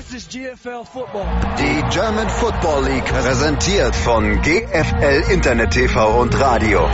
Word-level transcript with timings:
This 0.00 0.14
is 0.14 0.28
GFL 0.28 0.86
Football. 0.86 1.26
Die 1.58 1.82
German 1.92 2.26
Football 2.30 2.84
League 2.84 3.04
präsentiert 3.04 3.94
von 3.94 4.40
GFL 4.40 5.30
Internet 5.30 5.72
TV 5.72 6.22
und 6.22 6.40
Radio. 6.40 6.88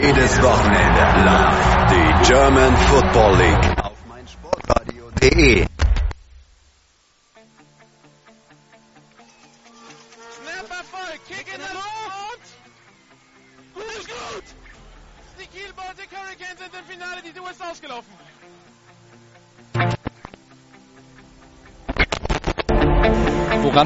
Jedes 0.00 0.40
Wochenende 0.40 1.00
live 1.24 1.86
die 1.90 2.32
German 2.32 2.76
Football 2.76 3.36
League 3.38 3.78
auf 3.82 4.06
meinsportradio.de. 4.08 5.66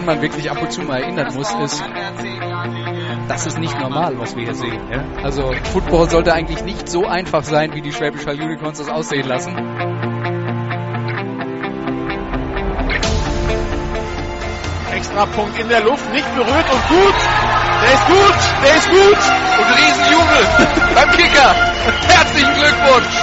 man 0.09 0.23
wirklich 0.23 0.51
ab 0.51 0.63
und 0.63 0.73
zu 0.73 0.81
mal 0.81 1.03
erinnern 1.03 1.35
muss, 1.35 1.53
ist, 1.53 1.85
das 3.29 3.47
ist 3.47 3.59
nicht 3.59 3.79
normal, 3.79 4.19
was 4.19 4.35
wir 4.35 4.45
hier 4.45 4.55
sehen. 4.55 4.81
Ja? 4.91 5.05
Also 5.23 5.53
Football 5.73 6.09
sollte 6.09 6.33
eigentlich 6.33 6.65
nicht 6.65 6.89
so 6.89 7.05
einfach 7.07 7.45
sein, 7.45 7.75
wie 7.75 7.83
die 7.83 7.93
Schwäbisch 7.93 8.25
Unicorns 8.27 8.79
das 8.79 8.89
aussehen 8.89 9.29
lassen. 9.29 9.55
Extra 14.95 15.27
Punkt 15.27 15.59
in 15.61 15.69
der 15.69 15.83
Luft, 15.83 16.11
nicht 16.11 16.35
berührt 16.35 16.73
und 16.73 16.89
gut! 16.89 17.15
Der 17.83 17.93
ist 17.93 18.07
gut! 18.07 18.39
Der 18.65 18.77
ist 18.77 18.89
gut! 18.89 19.19
Und 19.59 19.69
Riesenjubel 19.77 20.49
beim 20.95 21.11
Kicker. 21.11 21.55
Herzlichen 22.09 22.55
Glückwunsch. 22.55 23.15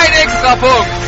Ein 0.00 0.12
Extrapunkt. 0.22 1.07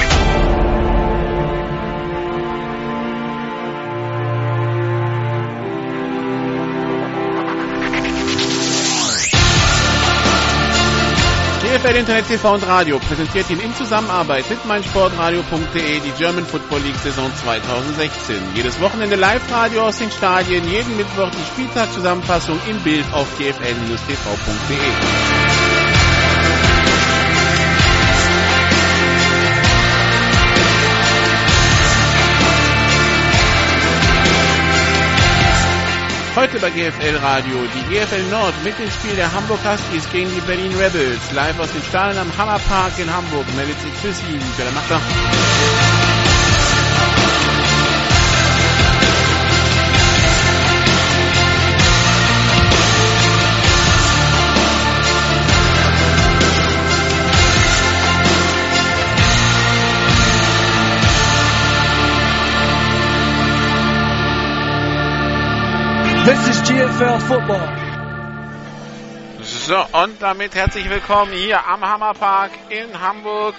GFL 11.81 11.95
Internet 11.95 12.27
TV 12.27 12.53
und 12.53 12.67
Radio 12.67 12.99
präsentiert 12.99 13.49
Ihnen 13.49 13.61
in 13.61 13.73
Zusammenarbeit 13.73 14.47
mit 14.51 14.63
meinsportradio.de 14.65 15.99
die 15.99 16.11
German 16.11 16.45
Football 16.45 16.81
League 16.81 16.97
Saison 16.97 17.31
2016. 17.43 18.35
Jedes 18.53 18.79
Wochenende 18.79 19.15
Live-Radio 19.15 19.87
aus 19.87 19.97
den 19.97 20.11
Stadien, 20.11 20.69
jeden 20.69 20.95
Mittwoch 20.95 21.31
die 21.31 21.45
Spieltagszusammenfassung 21.53 22.59
im 22.69 22.77
Bild 22.81 23.05
auf 23.13 23.27
gfl-tv.de. 23.37 25.50
Heute 36.41 36.57
bei 36.57 36.71
GFL 36.71 37.17
Radio 37.17 37.55
die 37.75 37.93
GFL 37.93 38.23
Nord 38.31 38.55
mit 38.63 38.73
dem 38.79 38.89
Spiel 38.89 39.15
der 39.15 39.31
Hamburg 39.31 39.59
Huskies 39.63 40.11
gegen 40.11 40.27
die 40.33 40.41
Berlin 40.41 40.73
Rebels. 40.75 41.31
Live 41.33 41.59
aus 41.59 41.71
den 41.71 41.83
Stadien 41.83 42.17
am 42.17 42.35
Hammerpark 42.35 42.97
in 42.97 43.13
Hamburg 43.13 43.45
meldet 43.55 43.79
sich 43.79 43.93
für 43.93 44.11
Sie 44.11 44.33
Michael 44.33 44.71
Machter. 44.73 44.99
This 66.23 66.47
is 66.49 66.61
GFL 66.69 67.19
Football. 67.21 67.67
So, 69.41 69.83
und 69.91 70.21
damit 70.21 70.53
herzlich 70.53 70.87
willkommen 70.87 71.33
hier 71.33 71.65
am 71.65 71.83
Hammerpark 71.83 72.51
in 72.69 73.01
Hamburg 73.01 73.55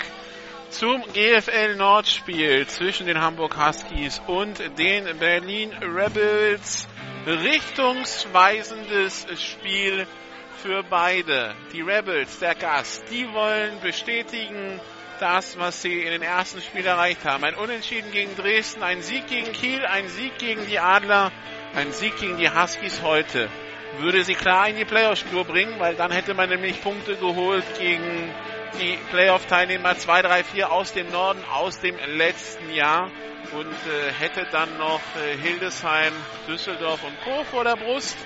zum 0.71 1.03
GFL 1.13 1.75
Nordspiel 1.75 2.69
zwischen 2.69 3.09
den 3.09 3.21
Hamburg 3.21 3.57
Huskies 3.59 4.23
und 4.29 4.61
den 4.79 5.19
Berlin 5.19 5.73
Rebels. 5.73 6.87
Richtungsweisendes 7.27 9.27
Spiel 9.41 10.07
für 10.63 10.85
beide. 10.85 11.57
Die 11.73 11.81
Rebels, 11.81 12.39
der 12.39 12.55
Gast, 12.55 13.03
die 13.11 13.27
wollen 13.33 13.81
bestätigen, 13.81 14.81
das, 15.19 15.59
was 15.59 15.83
sie 15.83 16.03
in 16.03 16.13
den 16.13 16.23
ersten 16.23 16.63
Spielen 16.63 16.87
erreicht 16.87 17.25
haben. 17.25 17.43
Ein 17.43 17.57
Unentschieden 17.57 18.13
gegen 18.13 18.37
Dresden, 18.37 18.85
ein 18.85 19.03
Sieg 19.03 19.27
gegen 19.27 19.51
Kiel, 19.51 19.85
ein 19.85 20.09
Sieg 20.09 20.39
gegen 20.39 20.65
die 20.67 20.79
Adler, 20.79 21.33
ein 21.75 21.93
Sieg 21.93 22.17
gegen 22.19 22.37
die 22.37 22.51
Huskies 22.51 23.03
heute 23.03 23.49
würde 23.99 24.25
sie 24.25 24.35
klar 24.35 24.69
in 24.69 24.77
die 24.77 24.85
Playoff-Spur 24.85 25.45
bringen, 25.45 25.79
weil 25.79 25.95
dann 25.95 26.11
hätte 26.11 26.35
man 26.35 26.49
nämlich 26.49 26.81
Punkte 26.83 27.17
geholt 27.17 27.65
gegen 27.79 28.35
die 28.81 28.99
Playoff-Teilnehmer 29.11 29.97
2, 29.97 30.23
3, 30.23 30.45
4 30.45 30.73
aus 30.73 30.93
dem 30.93 31.11
Norden, 31.11 31.43
aus 31.53 31.81
dem 31.81 31.97
letzten 32.17 32.73
Jahr 32.73 33.11
und 33.53 33.67
äh, 33.67 34.13
hätte 34.19 34.47
dann 34.51 34.79
noch 34.79 35.01
äh, 35.17 35.37
Hildesheim, 35.37 36.13
Düsseldorf 36.49 37.01
und 37.05 37.21
Co. 37.23 37.45
vor 37.45 37.65
der 37.65 37.77
Brust. 37.77 38.17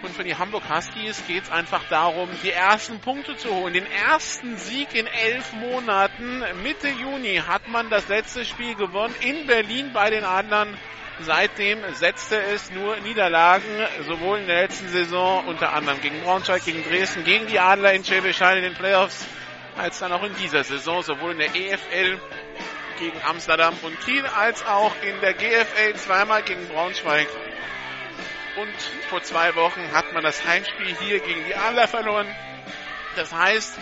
Und 0.00 0.14
für 0.14 0.22
die 0.22 0.36
Hamburg 0.36 0.62
Huskies 0.68 1.26
geht 1.26 1.44
es 1.44 1.50
einfach 1.50 1.82
darum, 1.88 2.28
die 2.44 2.52
ersten 2.52 3.00
Punkte 3.00 3.36
zu 3.36 3.50
holen. 3.50 3.72
Den 3.72 3.86
ersten 3.90 4.56
Sieg 4.56 4.94
in 4.94 5.08
elf 5.08 5.52
Monaten. 5.54 6.44
Mitte 6.62 6.88
Juni 6.88 7.42
hat 7.44 7.66
man 7.66 7.90
das 7.90 8.06
letzte 8.06 8.44
Spiel 8.44 8.76
gewonnen 8.76 9.14
in 9.20 9.46
Berlin 9.46 9.90
bei 9.92 10.10
den 10.10 10.22
Adlern. 10.22 10.76
Seitdem 11.20 11.80
setzte 11.94 12.40
es 12.40 12.70
nur 12.70 12.96
Niederlagen, 12.98 13.64
sowohl 14.06 14.38
in 14.38 14.46
der 14.46 14.62
letzten 14.62 14.88
Saison, 14.88 15.44
unter 15.48 15.72
anderem 15.72 16.00
gegen 16.00 16.20
Braunschweig, 16.22 16.64
gegen 16.64 16.84
Dresden, 16.84 17.24
gegen 17.24 17.48
die 17.48 17.58
Adler 17.58 17.92
in 17.92 18.04
Schwäbisch 18.04 18.40
in 18.40 18.62
den 18.62 18.74
Playoffs, 18.74 19.26
als 19.76 19.98
dann 19.98 20.12
auch 20.12 20.22
in 20.22 20.36
dieser 20.36 20.62
Saison, 20.62 21.02
sowohl 21.02 21.32
in 21.32 21.38
der 21.38 21.56
EFL 21.56 22.20
gegen 23.00 23.20
Amsterdam 23.28 23.74
und 23.82 24.00
Kiel, 24.02 24.24
als 24.26 24.64
auch 24.64 24.92
in 25.02 25.20
der 25.20 25.34
GFL 25.34 25.94
zweimal 25.96 26.44
gegen 26.44 26.68
Braunschweig. 26.68 27.26
Und 28.60 28.74
vor 29.08 29.22
zwei 29.22 29.54
Wochen 29.54 29.92
hat 29.92 30.12
man 30.12 30.22
das 30.22 30.44
Heimspiel 30.44 30.96
hier 31.00 31.20
gegen 31.20 31.44
die 31.44 31.54
Adler 31.54 31.88
verloren. 31.88 32.26
Das 33.16 33.32
heißt, 33.32 33.78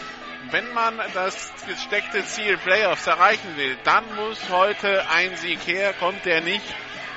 wenn 0.50 0.72
man 0.72 1.00
das 1.14 1.52
gesteckte 1.66 2.24
Ziel 2.24 2.56
Playoffs 2.58 3.06
erreichen 3.06 3.56
will, 3.56 3.76
dann 3.84 4.04
muss 4.14 4.38
heute 4.50 5.08
ein 5.10 5.36
Sieg 5.36 5.66
her, 5.66 5.92
kommt 5.94 6.24
der 6.24 6.40
nicht 6.40 6.64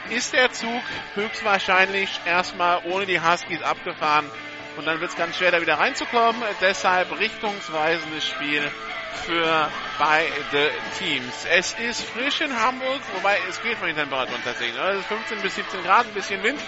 ist 0.10 0.34
der 0.34 0.52
Zug 0.52 0.82
höchstwahrscheinlich 1.16 2.10
erstmal 2.26 2.82
ohne 2.86 3.06
die 3.06 3.22
Huskies 3.22 3.62
abgefahren. 3.62 4.26
Und 4.78 4.86
dann 4.86 5.00
wird 5.02 5.12
es 5.12 5.18
ganz 5.18 5.38
schwer, 5.38 5.52
da 5.52 5.62
wieder 5.62 5.76
reinzukommen. 5.76 6.42
Deshalb 6.62 7.18
richtungsweisendes 7.20 8.26
Spiel 8.28 8.72
für 9.26 9.70
beide 9.98 10.72
Teams. 10.98 11.46
Es 11.52 11.74
ist 11.74 12.04
frisch 12.04 12.42
in 12.42 12.56
Hamburg, 12.60 13.02
wobei 13.14 13.38
es 13.50 13.62
geht 13.62 13.78
von 13.78 13.88
den 13.88 13.98
Temperaturen 13.98 14.42
tatsächlich. 14.44 14.80
Es 14.80 15.00
ist 15.00 15.08
15 15.08 15.42
bis 15.42 15.56
17 15.56 15.84
Grad, 15.84 16.08
ein 16.08 16.14
bisschen 16.14 16.42
Wind. 16.44 16.60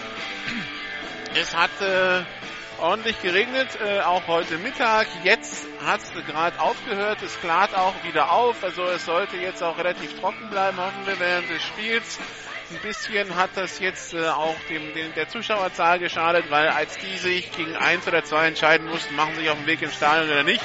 Es 1.34 1.56
hat 1.56 1.70
äh, 1.80 2.24
ordentlich 2.78 3.20
geregnet, 3.22 3.68
äh, 3.80 4.00
auch 4.00 4.26
heute 4.26 4.58
Mittag. 4.58 5.06
Jetzt 5.24 5.66
hat 5.82 6.00
es 6.02 6.12
gerade 6.26 6.60
aufgehört, 6.60 7.22
es 7.22 7.40
klart 7.40 7.74
auch 7.74 7.94
wieder 8.04 8.30
auf. 8.30 8.62
Also 8.62 8.84
es 8.84 9.06
sollte 9.06 9.38
jetzt 9.38 9.62
auch 9.62 9.78
relativ 9.78 10.20
trocken 10.20 10.50
bleiben, 10.50 10.76
hoffen 10.76 11.06
wir 11.06 11.18
während 11.18 11.48
des 11.48 11.62
Spiels. 11.62 12.18
Ein 12.70 12.78
bisschen 12.82 13.34
hat 13.34 13.50
das 13.54 13.78
jetzt 13.78 14.12
äh, 14.12 14.28
auch 14.28 14.56
dem, 14.68 14.92
dem, 14.94 15.14
der 15.14 15.28
Zuschauerzahl 15.28 15.98
geschadet, 15.98 16.50
weil 16.50 16.68
als 16.68 16.98
die 16.98 17.16
sich 17.16 17.50
gegen 17.52 17.76
eins 17.76 18.06
oder 18.06 18.24
zwei 18.24 18.48
entscheiden 18.48 18.86
mussten, 18.86 19.14
machen 19.16 19.34
sie 19.34 19.40
sich 19.40 19.50
auf 19.50 19.58
den 19.58 19.66
Weg 19.66 19.80
ins 19.80 19.94
Stadion 19.94 20.30
oder 20.30 20.42
nicht. 20.42 20.64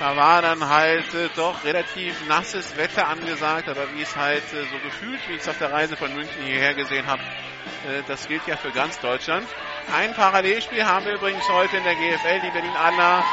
Da 0.00 0.16
war 0.16 0.42
dann 0.42 0.68
halt 0.68 1.14
äh, 1.14 1.28
doch 1.36 1.62
relativ 1.64 2.26
nasses 2.26 2.76
Wetter 2.76 3.06
angesagt, 3.06 3.68
aber 3.68 3.86
wie 3.94 4.02
es 4.02 4.16
halt 4.16 4.42
äh, 4.52 4.62
so 4.62 4.78
gefühlt, 4.82 5.20
wie 5.28 5.34
ich 5.34 5.42
es 5.42 5.48
auf 5.48 5.58
der 5.58 5.70
Reise 5.72 5.96
von 5.96 6.12
München 6.12 6.42
hierher 6.44 6.74
gesehen 6.74 7.06
habe, 7.06 7.22
äh, 7.22 8.02
das 8.08 8.26
gilt 8.26 8.46
ja 8.48 8.56
für 8.56 8.70
ganz 8.70 8.98
Deutschland. 9.00 9.46
Ein 9.90 10.14
Parallelspiel 10.14 10.84
haben 10.84 11.06
wir 11.06 11.14
übrigens 11.14 11.48
heute 11.48 11.76
in 11.76 11.84
der 11.84 11.94
GFL. 11.94 12.40
Die 12.40 12.50
Berlin 12.50 12.76
Adler 12.76 13.24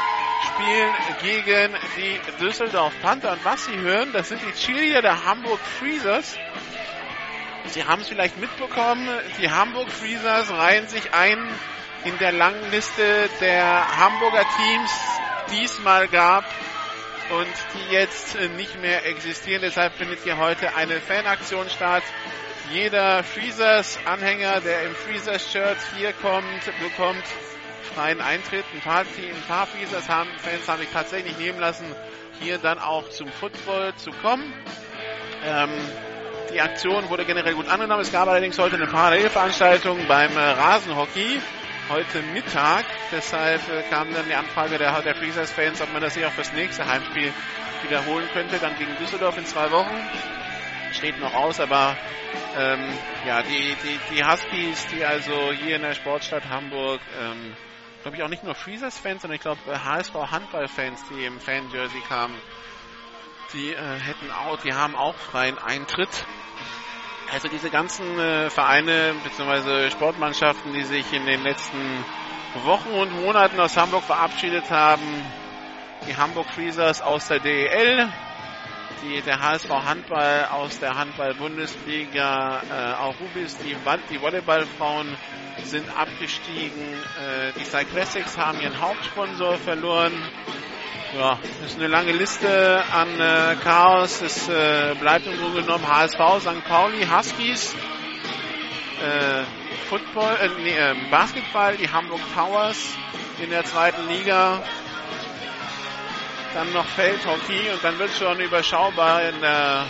spielen 0.42 0.94
gegen 1.22 1.74
die 1.96 2.20
Düsseldorf 2.40 2.92
Panther. 3.02 3.32
Und 3.32 3.44
was 3.44 3.64
Sie 3.66 3.76
hören, 3.76 4.12
das 4.12 4.28
sind 4.28 4.40
die 4.42 4.52
Cheerleader 4.52 5.02
der 5.02 5.24
Hamburg 5.24 5.60
Freezers. 5.78 6.36
Sie 7.66 7.84
haben 7.84 8.02
es 8.02 8.08
vielleicht 8.08 8.38
mitbekommen, 8.38 9.08
die 9.38 9.50
Hamburg 9.50 9.88
Freezers 9.90 10.50
reihen 10.50 10.88
sich 10.88 11.14
ein 11.14 11.38
in 12.04 12.18
der 12.18 12.32
langen 12.32 12.70
Liste 12.70 13.28
der 13.40 13.98
Hamburger 13.98 14.44
Teams. 14.56 14.90
Diesmal 15.52 16.08
gab 16.08 16.44
und 17.30 17.48
die 17.74 17.92
jetzt 17.92 18.38
nicht 18.56 18.80
mehr 18.80 19.06
existieren. 19.06 19.62
Deshalb 19.62 19.94
findet 19.94 20.22
hier 20.24 20.38
heute 20.38 20.74
eine 20.74 21.00
Fanaktion 21.00 21.68
statt. 21.68 22.02
Jeder 22.70 23.24
Freezers-Anhänger, 23.24 24.60
der 24.60 24.84
im 24.84 24.94
Freezers-Shirt 24.94 25.76
hier 25.96 26.12
kommt, 26.12 26.64
bekommt 26.80 27.24
freien 27.94 28.20
Eintritt. 28.20 28.64
Ein 28.72 28.80
paar, 28.80 29.00
ein 29.00 29.42
paar 29.48 29.66
Freezers 29.66 30.08
haben, 30.08 30.30
Fans 30.38 30.68
haben 30.68 30.78
sich 30.78 30.90
tatsächlich 30.90 31.36
nehmen 31.38 31.58
lassen, 31.58 31.84
hier 32.40 32.58
dann 32.58 32.78
auch 32.78 33.08
zum 33.10 33.26
Football 33.28 33.92
zu 33.96 34.12
kommen. 34.22 34.52
Ähm, 35.44 35.70
die 36.54 36.60
Aktion 36.60 37.08
wurde 37.10 37.24
generell 37.24 37.54
gut 37.54 37.68
angenommen. 37.68 38.02
Es 38.02 38.12
gab 38.12 38.28
allerdings 38.28 38.56
heute 38.56 38.76
eine 38.76 38.86
Parallelveranstaltung 38.86 40.06
beim 40.06 40.36
äh, 40.36 40.40
Rasenhockey 40.40 41.40
heute 41.88 42.22
Mittag. 42.32 42.84
Deshalb 43.10 43.62
äh, 43.68 43.82
kam 43.90 44.14
dann 44.14 44.26
die 44.26 44.34
Anfrage 44.34 44.78
der, 44.78 45.02
der 45.02 45.16
Freezers-Fans, 45.16 45.80
ob 45.80 45.92
man 45.92 46.02
das 46.02 46.14
hier 46.14 46.28
auch 46.28 46.32
fürs 46.32 46.52
nächste 46.52 46.86
Heimspiel 46.86 47.32
wiederholen 47.82 48.28
könnte. 48.32 48.58
Dann 48.60 48.78
gegen 48.78 48.96
Düsseldorf 48.96 49.36
in 49.38 49.44
zwei 49.44 49.72
Wochen. 49.72 49.96
Steht 50.92 51.20
noch 51.20 51.34
aus, 51.34 51.60
aber 51.60 51.96
ähm, 52.56 52.80
ja, 53.26 53.42
die, 53.42 53.76
die, 53.82 53.98
die 54.14 54.24
Huskies, 54.24 54.86
die 54.88 55.04
also 55.04 55.52
hier 55.52 55.76
in 55.76 55.82
der 55.82 55.94
Sportstadt 55.94 56.48
Hamburg, 56.48 57.00
ähm, 57.20 57.54
glaube 58.02 58.16
ich 58.16 58.22
auch 58.22 58.28
nicht 58.28 58.44
nur 58.44 58.54
Freezers-Fans, 58.54 59.22
sondern 59.22 59.36
ich 59.36 59.42
glaube 59.42 59.60
HSV 59.66 60.14
Handball-Fans, 60.14 61.04
die 61.10 61.24
im 61.24 61.38
Fan-Jersey 61.40 62.00
kamen, 62.08 62.34
die 63.52 63.72
äh, 63.72 63.76
hätten 63.76 64.30
auch, 64.30 64.58
die 64.58 64.74
haben 64.74 64.96
auch 64.96 65.14
freien 65.14 65.58
Eintritt. 65.58 66.26
Also 67.32 67.48
diese 67.48 67.70
ganzen 67.70 68.18
äh, 68.18 68.50
Vereine 68.50 69.14
bzw. 69.22 69.90
Sportmannschaften, 69.90 70.72
die 70.72 70.82
sich 70.82 71.12
in 71.12 71.26
den 71.26 71.44
letzten 71.44 72.04
Wochen 72.64 72.90
und 72.90 73.12
Monaten 73.22 73.60
aus 73.60 73.76
Hamburg 73.76 74.02
verabschiedet 74.02 74.70
haben, 74.70 75.24
die 76.08 76.16
Hamburg 76.16 76.46
Freezers 76.50 77.00
aus 77.00 77.28
der 77.28 77.38
DEL, 77.38 78.08
die, 79.02 79.20
der 79.22 79.40
HSV 79.40 79.68
Handball 79.70 80.46
aus 80.50 80.78
der 80.80 80.94
Handball-Bundesliga, 80.96 82.62
äh, 82.70 82.94
auch 83.00 83.14
Rubis, 83.20 83.56
die, 83.58 83.76
die 84.10 84.20
Volleyballfrauen 84.20 85.16
sind 85.64 85.88
abgestiegen, 85.96 86.94
äh, 87.18 87.52
die 87.58 87.64
Cyclassics 87.64 88.36
haben 88.38 88.60
ihren 88.60 88.80
Hauptsponsor 88.80 89.56
verloren, 89.58 90.12
ja, 91.16 91.38
das 91.60 91.72
ist 91.72 91.78
eine 91.78 91.88
lange 91.88 92.12
Liste 92.12 92.84
an 92.92 93.08
äh, 93.18 93.56
Chaos. 93.64 94.22
Es 94.22 94.48
äh, 94.48 94.94
bleibt 94.94 95.26
im 95.26 95.36
Grunde 95.38 95.62
genommen 95.62 95.84
HSV, 95.88 96.20
St. 96.38 96.64
Pauli, 96.68 97.04
Huskies, 97.04 97.74
äh, 99.02 99.42
Football, 99.88 100.36
äh, 100.40 100.48
nee, 100.62 100.70
äh, 100.70 100.94
Basketball, 101.10 101.76
die 101.76 101.90
Hamburg 101.90 102.20
Towers 102.32 102.94
in 103.42 103.50
der 103.50 103.64
zweiten 103.64 104.06
Liga. 104.08 104.62
Dann 106.54 106.72
noch 106.72 106.86
Feldhockey 106.86 107.70
und 107.72 107.84
dann 107.84 107.98
wird 107.98 108.10
schon 108.18 108.40
überschaubar 108.40 109.22
in 109.22 109.40
der, 109.40 109.86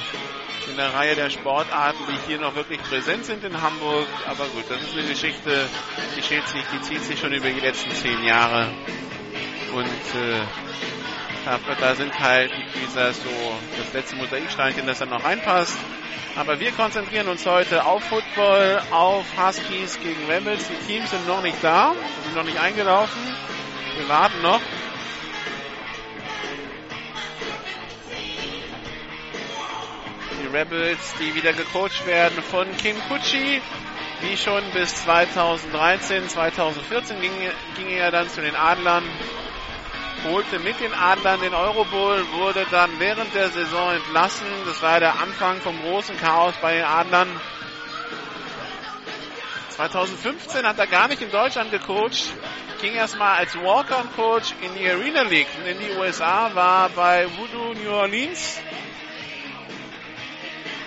in 0.68 0.76
der 0.76 0.92
Reihe 0.94 1.14
der 1.16 1.30
Sportarten, 1.30 2.04
die 2.06 2.28
hier 2.28 2.38
noch 2.38 2.54
wirklich 2.54 2.82
präsent 2.82 3.24
sind 3.24 3.42
in 3.44 3.62
Hamburg. 3.62 4.06
Aber 4.28 4.44
gut, 4.46 4.64
das 4.68 4.82
ist 4.82 4.92
eine 4.92 5.08
Geschichte, 5.08 5.68
die, 6.16 6.20
sich, 6.20 6.64
die 6.72 6.80
zieht 6.82 7.02
sich 7.02 7.18
schon 7.18 7.32
über 7.32 7.48
die 7.48 7.60
letzten 7.60 7.90
zehn 7.92 8.22
Jahre. 8.24 8.68
Und 9.72 9.86
äh, 9.86 10.42
da 11.80 11.94
sind 11.94 12.18
halt 12.20 12.52
die 12.52 12.78
Freezer 12.78 13.12
so 13.14 13.30
das 13.78 13.92
letzte 13.94 14.16
Mosaiksteinchen, 14.16 14.86
das 14.86 14.98
dann 14.98 15.08
noch 15.08 15.24
reinpasst. 15.24 15.78
Aber 16.36 16.60
wir 16.60 16.72
konzentrieren 16.72 17.28
uns 17.28 17.44
heute 17.46 17.84
auf 17.84 18.04
Football, 18.04 18.82
auf 18.90 19.24
Huskies 19.36 19.98
gegen 20.00 20.30
Rebels. 20.30 20.68
Die 20.68 20.86
Teams 20.86 21.10
sind 21.10 21.26
noch 21.26 21.42
nicht 21.42 21.56
da, 21.62 21.94
sind 22.24 22.36
noch 22.36 22.44
nicht 22.44 22.60
eingelaufen. 22.60 23.20
Wir 23.96 24.08
warten 24.08 24.42
noch. 24.42 24.60
Die 30.42 30.46
Rebels, 30.46 31.14
die 31.20 31.34
wieder 31.34 31.52
gecoacht 31.52 32.06
werden 32.06 32.42
von 32.42 32.66
Kim 32.78 32.96
Kuchi, 33.08 33.60
wie 34.22 34.36
schon 34.36 34.62
bis 34.72 34.94
2013, 35.04 36.28
2014 36.28 37.20
ging, 37.20 37.32
ging 37.76 37.88
er 37.90 38.10
dann 38.10 38.28
zu 38.28 38.40
den 38.40 38.54
Adlern 38.54 39.04
holte 40.24 40.58
mit 40.58 40.78
den 40.80 40.92
Adlern 40.94 41.40
den 41.40 41.54
Eurobowl, 41.54 42.24
wurde 42.32 42.66
dann 42.70 42.90
während 42.98 43.34
der 43.34 43.48
Saison 43.50 43.92
entlassen. 43.92 44.46
Das 44.66 44.82
war 44.82 45.00
der 45.00 45.18
Anfang 45.20 45.60
vom 45.60 45.80
großen 45.80 46.16
Chaos 46.18 46.54
bei 46.60 46.74
den 46.74 46.84
Adlern. 46.84 47.28
2015 49.76 50.66
hat 50.66 50.78
er 50.78 50.86
gar 50.86 51.08
nicht 51.08 51.22
in 51.22 51.30
Deutschland 51.30 51.70
gecoacht, 51.70 52.34
ging 52.82 52.94
erstmal 52.94 53.38
als 53.38 53.54
Walk-on-Coach 53.56 54.52
in 54.60 54.74
die 54.74 54.88
Arena 54.88 55.22
League 55.22 55.48
in 55.66 55.78
die 55.78 55.98
USA, 55.98 56.50
war 56.54 56.90
bei 56.90 57.26
Voodoo 57.36 57.72
New 57.74 57.90
Orleans 57.90 58.60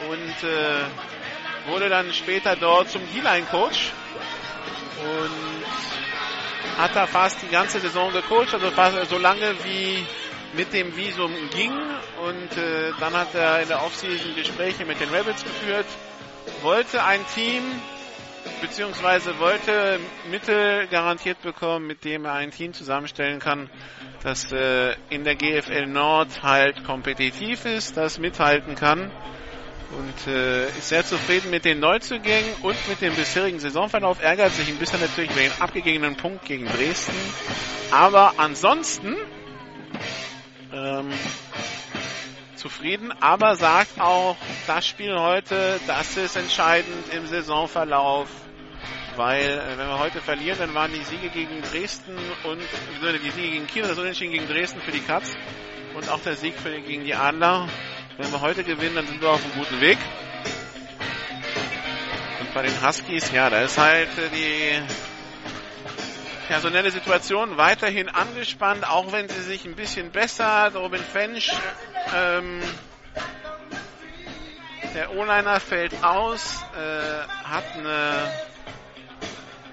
und 0.10 0.48
äh, 0.48 1.70
wurde 1.70 1.90
dann 1.90 2.14
später 2.14 2.56
dort 2.56 2.90
zum 2.90 3.02
D-Line-Coach 3.14 3.92
und 5.02 5.64
hat 6.78 6.96
er 6.96 7.08
fast 7.08 7.42
die 7.42 7.50
ganze 7.50 7.80
Saison 7.80 8.12
gecoacht, 8.12 8.54
also 8.54 8.72
fast 8.72 9.10
so 9.10 9.18
lange 9.18 9.56
wie 9.64 10.06
mit 10.56 10.74
dem 10.74 10.96
Visum 10.96 11.32
ging. 11.54 11.72
Und 11.72 12.58
äh, 12.58 12.92
dann 13.00 13.14
hat 13.14 13.34
er 13.36 13.62
in 13.62 13.68
der 13.68 13.84
Offseason 13.84 14.36
Gespräche 14.36 14.86
mit 14.86 15.00
den 15.00 15.10
Rebels 15.10 15.44
geführt, 15.44 15.86
wollte 16.62 17.04
ein 17.04 17.26
Team 17.34 17.64
beziehungsweise 18.62 19.40
wollte 19.40 20.00
Mittel 20.30 20.88
garantiert 20.88 21.42
bekommen, 21.42 21.88
mit 21.88 22.04
dem 22.04 22.26
er 22.26 22.34
ein 22.34 22.52
Team 22.52 22.74
zusammenstellen 22.74 23.40
kann, 23.40 23.70
das 24.22 24.52
äh, 24.52 24.96
in 25.10 25.24
der 25.24 25.36
GFL 25.36 25.86
Nord 25.88 26.44
halt 26.44 26.84
kompetitiv 26.84 27.66
ist, 27.66 27.96
das 27.96 28.20
mithalten 28.20 28.76
kann 28.76 29.12
und 29.98 30.28
äh, 30.28 30.68
ist 30.70 30.90
sehr 30.90 31.06
zufrieden 31.06 31.50
mit 31.50 31.66
den 31.66 31.80
Neuzugängen 31.80 32.54
und 32.62 32.76
mit 32.88 33.02
dem 33.02 33.16
bisherigen 33.16 33.60
Saisonverlauf. 33.60 34.22
Ärgert 34.22 34.52
sich 34.54 34.68
ein 34.68 34.78
bisschen 34.78 35.00
natürlich 35.00 35.32
über 35.32 35.42
den 35.42 35.52
abgegebenen 35.60 36.16
Punkt 36.16 36.46
gegen 36.46 36.66
Dresden. 36.66 37.16
Aber 37.92 38.34
ansonsten 38.38 39.16
ähm, 40.74 41.12
zufrieden, 42.56 43.12
aber 43.20 43.56
sagt 43.56 44.00
auch, 44.00 44.38
das 44.68 44.88
Spiel 44.88 45.18
heute, 45.18 45.80
das 45.86 46.18
ist 46.18 46.36
entscheidend 46.36 47.14
im 47.14 47.28
Saisonverlauf. 47.28 48.30
Weil, 49.16 49.44
äh, 49.44 49.78
wenn 49.78 49.88
wir 49.88 50.00
heute 50.00 50.22
verlieren, 50.22 50.58
dann 50.60 50.74
waren 50.74 50.92
die 50.92 51.04
Siege 51.04 51.30
gegen 51.30 51.62
Dresden 51.62 52.16
und 52.44 52.60
die 53.24 53.30
Siege 53.32 53.52
gegen 53.52 53.68
Kiel, 53.68 53.84
das 53.84 53.98
Unentschieden 53.98 54.32
gegen 54.34 54.48
Dresden 54.48 54.82
für 54.82 54.92
die 54.92 55.02
Katz 55.02 55.36
und 55.96 56.10
auch 56.10 56.20
der 56.22 56.36
Sieg 56.36 56.56
für, 56.56 56.72
gegen 56.82 57.04
die 57.06 57.14
Adler 57.14 57.68
wenn 58.18 58.32
wir 58.32 58.42
heute 58.42 58.64
gewinnen, 58.64 58.96
dann 58.96 59.08
sind 59.08 59.22
wir 59.22 59.30
auf 59.30 59.44
einem 59.44 59.54
guten 59.54 59.82
Weg. 59.82 59.98
Und 62.40 62.54
bei 62.54 62.62
den 62.62 62.86
Huskies, 62.86 63.32
ja, 63.32 63.50
da 63.50 63.62
ist 63.62 63.78
halt 63.78 64.10
äh, 64.18 64.30
die 64.30 64.82
personelle 66.48 66.92
Situation 66.92 67.58
weiterhin 67.58 68.10
angespannt, 68.10 68.88
auch 68.88 69.12
wenn 69.12 69.30
sie 69.30 69.42
sich 69.42 69.66
ein 69.66 69.76
bisschen 69.76 70.12
bessert. 70.12 70.76
Robin 70.76 71.02
Fensch, 71.02 71.52
ähm, 72.14 72.62
der 74.94 75.12
O-Liner 75.16 75.60
fällt 75.60 76.04
aus, 76.04 76.64
äh, 76.78 77.50
hat 77.50 77.64
eine 77.76 78.32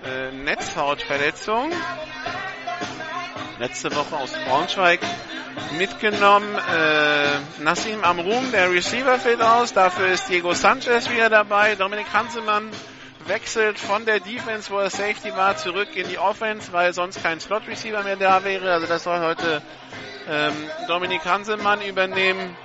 äh, 0.07 0.33
Netzhautverletzung. 0.33 1.73
Letzte 3.59 3.95
Woche 3.95 4.17
aus 4.17 4.33
Braunschweig 4.47 5.01
mitgenommen. 5.79 6.55
Äh, 6.55 7.63
Nassim 7.63 8.03
Amrum, 8.03 8.53
der 8.53 8.71
Receiver, 8.71 9.19
fällt 9.19 9.43
aus. 9.43 9.73
Dafür 9.73 10.09
ist 10.09 10.29
Diego 10.29 10.55
Sanchez 10.55 11.11
wieder 11.11 11.29
dabei. 11.29 11.75
Dominik 11.75 12.07
Hansemann 12.13 12.71
wechselt 13.27 13.79
von 13.79 14.05
der 14.05 14.21
Defense, 14.21 14.71
wo 14.71 14.79
er 14.79 14.91
Safety 14.91 15.31
war, 15.37 15.57
zurück 15.57 15.95
in 15.95 16.09
die 16.09 16.19
Offense, 16.19 16.73
weil 16.73 16.93
sonst 16.93 17.23
kein 17.23 17.39
Slot-Receiver 17.41 18.03
mehr 18.03 18.17
da 18.17 18.45
wäre. 18.45 18.73
Also 18.73 18.87
das 18.87 19.05
soll 19.05 19.21
heute 19.21 19.63
ähm, 20.29 20.55
Dominik 20.89 21.25
Hansemann 21.25 21.83
übernehmen 21.83 22.57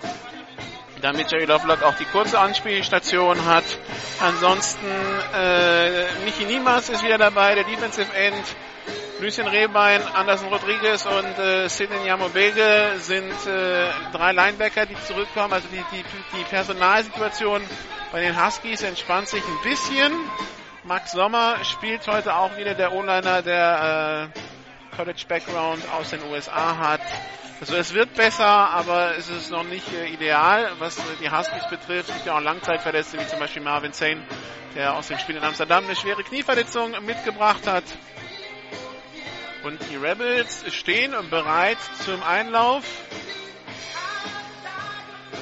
damit 1.06 1.32
Jerry 1.32 1.46
Lovelock 1.46 1.84
auch 1.84 1.94
die 1.96 2.06
kurze 2.06 2.40
Anspielstation 2.40 3.46
hat. 3.46 3.64
Ansonsten 4.20 4.88
äh, 5.36 6.06
Michi 6.26 6.46
Niemas 6.46 6.90
ist 6.90 7.04
wieder 7.04 7.20
dabei, 7.20 7.54
der 7.54 7.64
Defensive 7.64 8.12
End. 8.16 8.44
Lucien 9.20 9.48
Rehbein, 9.48 10.02
Anderson 10.14 10.50
Rodriguez 10.50 11.06
und 11.06 11.40
äh, 11.40 11.70
Sidney 11.70 12.00
Nyamobege 12.00 12.96
sind 12.98 13.32
äh, 13.48 13.88
drei 14.12 14.34
Linebacker, 14.34 14.86
die 14.86 14.96
zurückkommen. 15.08 15.54
Also 15.54 15.70
die, 15.70 15.84
die, 15.96 16.04
die 16.38 16.44
Personalsituation 16.44 17.62
bei 18.12 18.20
den 18.20 18.46
Huskies 18.46 18.82
entspannt 18.84 19.30
sich 19.30 19.42
ein 19.42 19.70
bisschen. 19.70 20.12
Max 20.84 21.14
Sommer 21.14 21.64
spielt 21.64 22.06
heute 22.08 22.36
auch 22.36 22.58
wieder 22.58 22.74
der 22.74 22.92
O-Liner, 22.92 23.42
der 23.42 24.32
äh, 24.36 24.96
College 24.98 25.24
Background 25.30 25.82
aus 25.98 26.10
den 26.10 26.22
USA 26.30 26.78
hat. 26.78 27.02
Also 27.62 27.78
es 27.78 27.94
wird 27.94 28.14
besser, 28.16 28.46
aber 28.46 29.16
es 29.18 29.30
ist 29.30 29.50
noch 29.50 29.64
nicht 29.64 29.88
äh, 29.94 30.08
ideal, 30.08 30.72
was 30.80 30.98
äh, 30.98 31.02
die 31.22 31.32
Huskies 31.32 31.68
betrifft. 31.70 32.10
Es 32.10 32.16
gibt 32.16 32.26
ja 32.26 32.38
auch 32.38 32.42
Langzeitverletzte, 32.42 33.18
wie 33.18 33.28
zum 33.28 33.40
Beispiel 33.40 33.62
Marvin 33.62 33.94
Zane, 33.94 34.28
der 34.76 34.94
aus 34.94 35.08
dem 35.08 35.18
Spiel 35.20 35.38
in 35.38 35.44
Amsterdam 35.44 35.86
eine 35.86 35.96
schwere 35.96 36.22
Knieverletzung 36.22 36.92
mitgebracht 37.06 37.66
hat. 37.66 37.86
Und 39.66 39.80
die 39.90 39.96
Rebels 39.96 40.64
stehen 40.72 41.16
bereit 41.32 41.80
zum 42.06 42.22
Einlauf. 42.22 42.84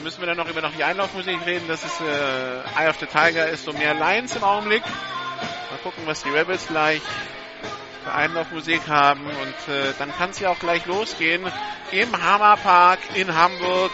müssen 0.02 0.22
wir 0.22 0.28
dann 0.28 0.38
noch 0.38 0.50
über 0.50 0.62
noch 0.62 0.74
die 0.74 0.84
Einlaufmusik 0.86 1.46
reden. 1.46 1.68
Das 1.68 1.84
ist 1.84 2.00
äh, 2.00 2.82
Eye 2.82 2.88
of 2.88 2.98
the 3.02 3.06
Tiger 3.06 3.50
ist 3.50 3.66
so 3.66 3.74
mehr 3.74 3.94
Lions 3.94 4.34
im 4.38 4.46
Augenblick. 4.46 4.82
Mal 4.82 5.78
gucken, 5.84 6.04
was 6.06 6.24
die 6.24 6.30
Rebels 6.30 6.68
gleich 6.68 7.02
für 8.06 8.14
Einlaufmusik 8.14 8.88
haben. 8.88 9.26
Und 9.26 9.74
äh, 9.74 9.92
dann 10.00 10.14
kann 10.14 10.30
es 10.30 10.40
ja 10.40 10.52
auch 10.52 10.60
gleich 10.60 10.86
losgehen 10.86 11.46
im 11.92 12.24
Hammerpark 12.24 13.00
in 13.16 13.36
Hamburg. 13.36 13.92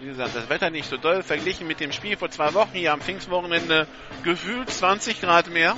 Wie 0.00 0.06
gesagt, 0.06 0.36
das 0.36 0.48
Wetter 0.48 0.70
nicht 0.70 0.88
so 0.88 0.96
doll 0.96 1.24
verglichen 1.24 1.66
mit 1.66 1.80
dem 1.80 1.90
Spiel 1.90 2.16
vor 2.16 2.30
zwei 2.30 2.54
Wochen 2.54 2.72
hier 2.72 2.92
am 2.92 3.00
Pfingstwochenende. 3.00 3.88
Gefühlt 4.22 4.70
20 4.70 5.20
Grad 5.20 5.48
mehr. 5.50 5.76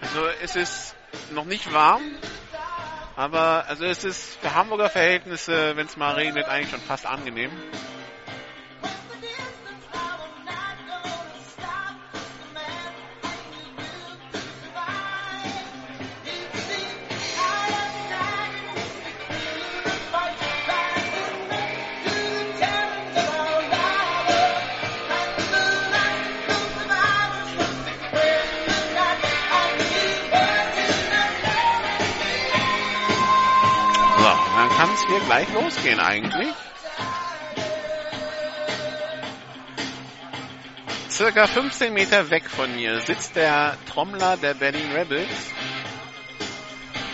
Also 0.00 0.26
es 0.42 0.56
ist 0.56 0.96
noch 1.30 1.44
nicht 1.44 1.72
warm, 1.74 2.02
aber 3.14 3.66
also 3.68 3.84
es 3.84 4.04
ist 4.04 4.38
für 4.40 4.54
Hamburger 4.54 4.88
Verhältnisse, 4.88 5.76
wenn 5.76 5.86
es 5.86 5.96
mal 5.98 6.14
regnet, 6.14 6.48
eigentlich 6.48 6.70
schon 6.70 6.80
fast 6.80 7.04
angenehm. 7.04 7.50
Hier 35.12 35.20
gleich 35.26 35.52
losgehen 35.52 36.00
eigentlich. 36.00 36.48
Circa 41.10 41.46
15 41.46 41.92
Meter 41.92 42.30
weg 42.30 42.48
von 42.48 42.74
mir 42.74 42.98
sitzt 43.00 43.36
der 43.36 43.76
Trommler 43.86 44.38
der 44.38 44.54
Berlin 44.54 44.90
Rebels. 44.92 45.28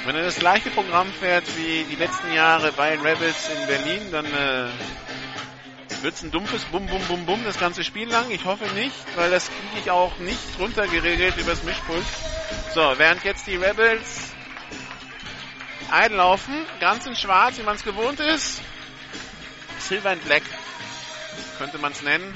Wenn 0.07 0.15
er 0.15 0.23
das 0.23 0.39
gleiche 0.39 0.71
Programm 0.71 1.09
fährt 1.13 1.45
wie 1.57 1.85
die 1.91 1.97
letzten 1.97 2.33
Jahre 2.33 2.73
bei 2.73 2.97
Rebels 2.97 3.51
in 3.51 3.67
Berlin, 3.67 4.13
dann 4.13 4.27
äh, 4.27 4.69
wird 6.03 6.15
es 6.15 6.23
ein 6.23 6.31
dumpfes 6.31 6.65
Bum 6.67 6.87
Bum 6.87 7.03
Bum 7.09 7.27
Bum 7.27 7.45
das 7.45 7.59
ganze 7.59 7.83
Spiel 7.83 8.09
lang. 8.09 8.31
Ich 8.31 8.45
hoffe 8.45 8.73
nicht, 8.75 8.95
weil 9.17 9.31
das 9.31 9.47
kriege 9.49 9.83
ich 9.83 9.91
auch 9.91 10.17
nicht 10.19 10.59
runtergeregelt 10.59 11.37
übers 11.37 11.65
Mischpult. 11.65 12.07
So, 12.73 12.95
während 12.97 13.25
jetzt 13.25 13.47
die 13.49 13.57
Rebels 13.57 14.33
einlaufen, 15.91 16.55
ganz 16.81 17.07
in 17.07 17.17
schwarz, 17.17 17.59
wie 17.59 17.63
man 17.63 17.77
es 17.77 17.85
gewohnt 17.85 18.21
ist. 18.21 18.61
Silver 19.79 20.11
and 20.11 20.25
Black 20.25 20.43
könnte 21.59 21.79
man 21.79 21.93
es 21.93 22.03
nennen. 22.03 22.35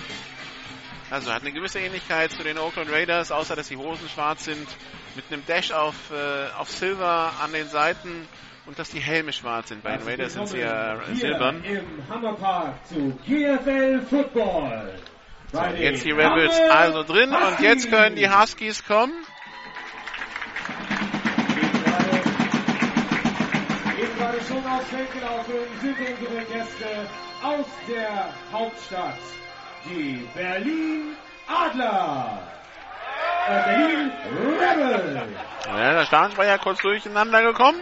Also 1.11 1.33
hat 1.33 1.43
eine 1.43 1.53
gewisse 1.53 1.79
Ähnlichkeit 1.79 2.33
zu 2.33 2.43
den 2.43 2.59
Oakland 2.59 2.91
Raiders, 2.91 3.31
außer 3.31 3.55
dass 3.55 3.69
die 3.69 3.77
Hosen 3.77 4.09
schwarz 4.09 4.45
sind, 4.45 4.67
mit 5.15 5.27
einem 5.31 5.45
Dash 5.47 5.71
auf, 5.71 5.95
äh, 6.11 6.51
auf 6.59 6.71
Silver 6.71 7.33
an 7.43 7.53
den 7.53 7.69
Seiten 7.69 8.27
und 8.65 8.79
dass 8.79 8.91
die 8.91 9.01
Helme 9.01 9.33
schwarz 9.33 9.69
sind. 9.69 9.83
Bei 9.83 9.97
den 9.97 10.07
Raiders 10.07 10.33
sind 10.33 10.49
sie 10.49 10.61
ja 10.61 11.03
äh, 11.03 11.15
silbern. 11.15 11.63
Im 11.65 12.09
Hammerpark 12.09 12.87
zu 12.87 13.19
GFL 13.27 14.01
Football. 14.09 14.95
So, 15.53 15.63
jetzt 15.63 16.05
die 16.05 16.13
Rebels 16.13 16.59
also 16.71 17.03
drin 17.03 17.31
und 17.35 17.61
jetzt 17.61 17.91
können 17.91 18.17
die 18.17 18.31
Huskies 18.31 18.85
kommen. 18.87 19.13
Schon 24.47 24.67
aufs 24.67 24.89
Feld 24.89 25.13
gelaufen 25.13 25.53
sind 25.81 25.97
unsere 25.99 26.45
Gäste 26.45 27.09
aus 27.43 27.67
der 27.89 28.33
Hauptstadt. 28.53 29.19
Die 29.85 30.29
Berlin 30.35 31.17
Adler. 31.49 32.39
Äh, 33.49 33.63
Berlin. 33.65 34.13
Ja, 35.67 35.93
der 35.93 36.07
Stadionsprecher 36.07 36.59
kurz 36.59 36.81
durcheinander 36.81 37.43
gekommen. 37.43 37.81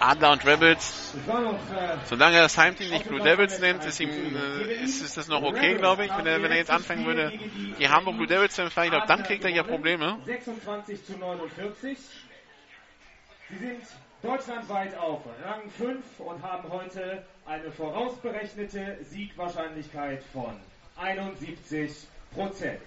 Adler 0.00 0.32
und 0.32 0.44
Rebels. 0.44 1.14
War 1.26 1.42
äh, 1.42 1.96
Solange 2.04 2.36
er 2.36 2.42
das 2.42 2.58
Heimteam 2.58 2.90
nicht 2.90 3.08
Blue 3.08 3.20
Devils 3.20 3.58
nennt, 3.60 3.84
ist 3.84 4.00
ihm 4.00 4.10
äh, 4.10 4.82
ist, 4.82 5.02
ist 5.02 5.16
das 5.16 5.28
noch 5.28 5.42
okay, 5.42 5.76
glaube 5.76 6.04
ich. 6.04 6.16
Wenn 6.16 6.26
er, 6.26 6.42
wenn 6.42 6.50
er 6.50 6.58
jetzt 6.58 6.70
anfangen 6.70 7.06
würde, 7.06 7.32
die 7.78 7.88
Hamburg 7.88 8.16
Blue 8.16 8.26
Devils 8.26 8.54
zu 8.54 8.62
empfangen, 8.62 8.86
ich 8.86 8.92
glaube, 8.92 9.06
dann 9.06 9.22
kriegt 9.22 9.44
er 9.44 9.50
ja 9.50 9.62
Probleme. 9.62 10.18
26 10.26 11.06
zu 11.06 11.16
49. 11.16 11.98
Sie 13.50 13.58
sind 13.58 13.82
deutschlandweit 14.24 14.96
auf 14.96 15.20
Rang 15.44 15.70
5 15.76 16.02
und 16.18 16.42
haben 16.42 16.68
heute 16.70 17.22
eine 17.46 17.70
vorausberechnete 17.70 18.98
Siegwahrscheinlichkeit 19.10 20.22
von 20.32 20.56
71 20.96 21.92
Prozent. 22.34 22.80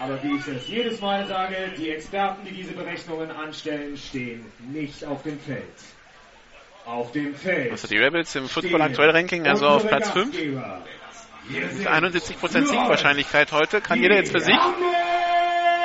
Aber 0.00 0.22
wie 0.22 0.36
ich 0.36 0.46
es 0.46 0.68
jedes 0.68 1.00
Mal 1.00 1.26
sage, 1.26 1.56
die 1.76 1.90
Experten, 1.90 2.44
die 2.44 2.52
diese 2.52 2.72
Berechnungen 2.72 3.30
anstellen, 3.30 3.96
stehen 3.96 4.44
nicht 4.72 5.04
auf 5.04 5.22
dem 5.22 5.38
Feld. 5.40 5.62
Auf 6.86 7.12
dem 7.12 7.34
Feld. 7.34 7.72
Also 7.72 7.88
die 7.88 7.98
Rebels 7.98 8.34
im 8.34 8.48
Football 8.48 8.82
aktuell 8.82 9.10
Ranking, 9.10 9.46
also 9.46 9.66
auf 9.66 9.86
Platz 9.86 10.10
5. 10.10 10.36
Mit 11.48 11.86
71% 11.86 12.66
Siegwahrscheinlichkeit 12.66 13.52
heute. 13.52 13.80
Kann 13.80 14.00
jeder 14.00 14.16
jetzt 14.16 14.32
für 14.32 14.40
sich 14.40 14.56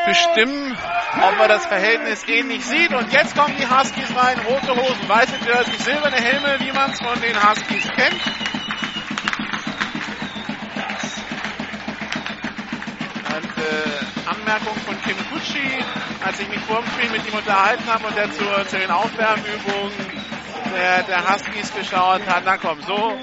bestimmen, 0.08 0.78
ob 1.22 1.40
er 1.40 1.48
das 1.48 1.66
Verhältnis 1.66 2.28
ähnlich 2.28 2.66
sieht. 2.66 2.94
Und 2.94 3.12
jetzt 3.12 3.36
kommen 3.36 3.56
die 3.58 3.68
Huskies 3.68 4.16
rein. 4.16 4.40
Rote 4.40 4.76
Hosen, 4.76 5.08
weiße 5.10 5.34
Jerseys, 5.46 5.86
silberne 5.86 6.18
Helme, 6.18 6.58
wie 6.60 6.72
man 6.72 6.92
es 6.92 7.00
von 7.00 7.20
den 7.22 7.36
Huskies 7.36 7.88
kennt. 7.96 8.22
Und 13.36 13.58
äh, 13.58 14.30
Anmerkung 14.30 14.76
von 14.86 15.02
Kim 15.02 15.18
Kutschi, 15.30 15.84
als 16.26 16.40
ich 16.40 16.50
mich 16.50 16.60
vor 16.62 16.82
dem 16.82 16.92
Spiel 16.92 17.10
mit 17.12 17.28
ihm 17.28 17.38
unterhalten 17.38 17.86
habe 17.88 18.08
und 18.08 18.18
er 18.18 18.32
zu, 18.32 18.46
zu 18.68 18.78
den 18.78 18.92
Aufwärmübungen 18.92 19.92
der, 20.76 21.04
der 21.04 21.34
Huskies 21.34 21.74
geschaut 21.74 22.26
hat. 22.28 22.44
Na 22.46 22.58
komm, 22.58 22.82
so, 22.84 23.18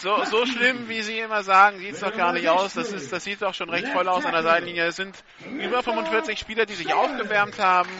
so, 0.00 0.24
so 0.24 0.46
schlimm, 0.46 0.88
wie 0.88 1.02
sie 1.02 1.18
immer 1.18 1.42
sagen, 1.42 1.78
sieht 1.78 1.94
es 1.94 2.00
doch 2.00 2.16
gar 2.16 2.32
nicht 2.32 2.48
aus. 2.48 2.74
Das, 2.74 2.92
ist, 2.92 3.12
das 3.12 3.24
sieht 3.24 3.42
doch 3.42 3.54
schon 3.54 3.68
recht 3.70 3.88
voll 3.88 4.08
aus 4.08 4.24
an 4.24 4.32
der 4.32 4.42
Seitenlinie. 4.42 4.86
Es 4.86 4.96
sind 4.96 5.14
über 5.58 5.82
45 5.82 6.38
Spieler, 6.38 6.66
die 6.66 6.74
sich 6.74 6.92
aufgewärmt 6.92 7.58
haben. 7.58 7.90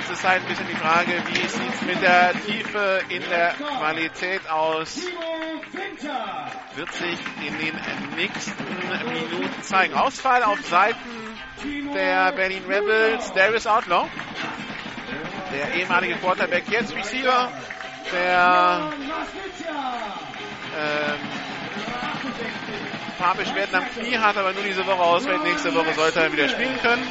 Es 0.00 0.10
ist 0.10 0.24
halt 0.26 0.42
ein 0.42 0.48
bisschen 0.48 0.66
die 0.66 0.74
Frage, 0.74 1.12
wie 1.28 1.46
sieht 1.46 1.74
es 1.74 1.82
mit 1.82 2.02
der 2.02 2.32
Tiefe 2.46 3.00
in 3.10 3.22
der 3.28 3.54
Qualität 3.78 4.48
aus? 4.50 5.00
Wird 6.74 6.92
sich 6.92 7.18
in 7.46 7.58
den 7.58 7.74
nächsten 8.16 8.64
Minuten 9.12 9.62
zeigen. 9.62 9.94
Ausfall 9.94 10.42
auf 10.42 10.60
Seiten 10.66 10.98
der 11.94 12.32
Berlin 12.32 12.64
Rebels, 12.66 13.32
Darius 13.34 13.66
Outlaw. 13.66 14.08
Der 15.52 15.74
ehemalige 15.74 16.16
Quarterback, 16.16 16.64
jetzt 16.68 16.94
Receiver, 16.96 17.52
der 18.12 18.92
ein 20.76 21.18
paar 23.18 23.34
Beschwerden 23.34 23.74
am 23.74 23.84
Knie 23.90 24.18
hat, 24.18 24.36
aber 24.36 24.52
nur 24.52 24.62
diese 24.62 24.86
Woche 24.86 25.02
ausfällt. 25.02 25.42
Nächste 25.44 25.74
Woche 25.74 25.94
sollte 25.94 26.20
er 26.20 26.32
wieder 26.32 26.48
spielen 26.48 26.78
können. 26.82 27.04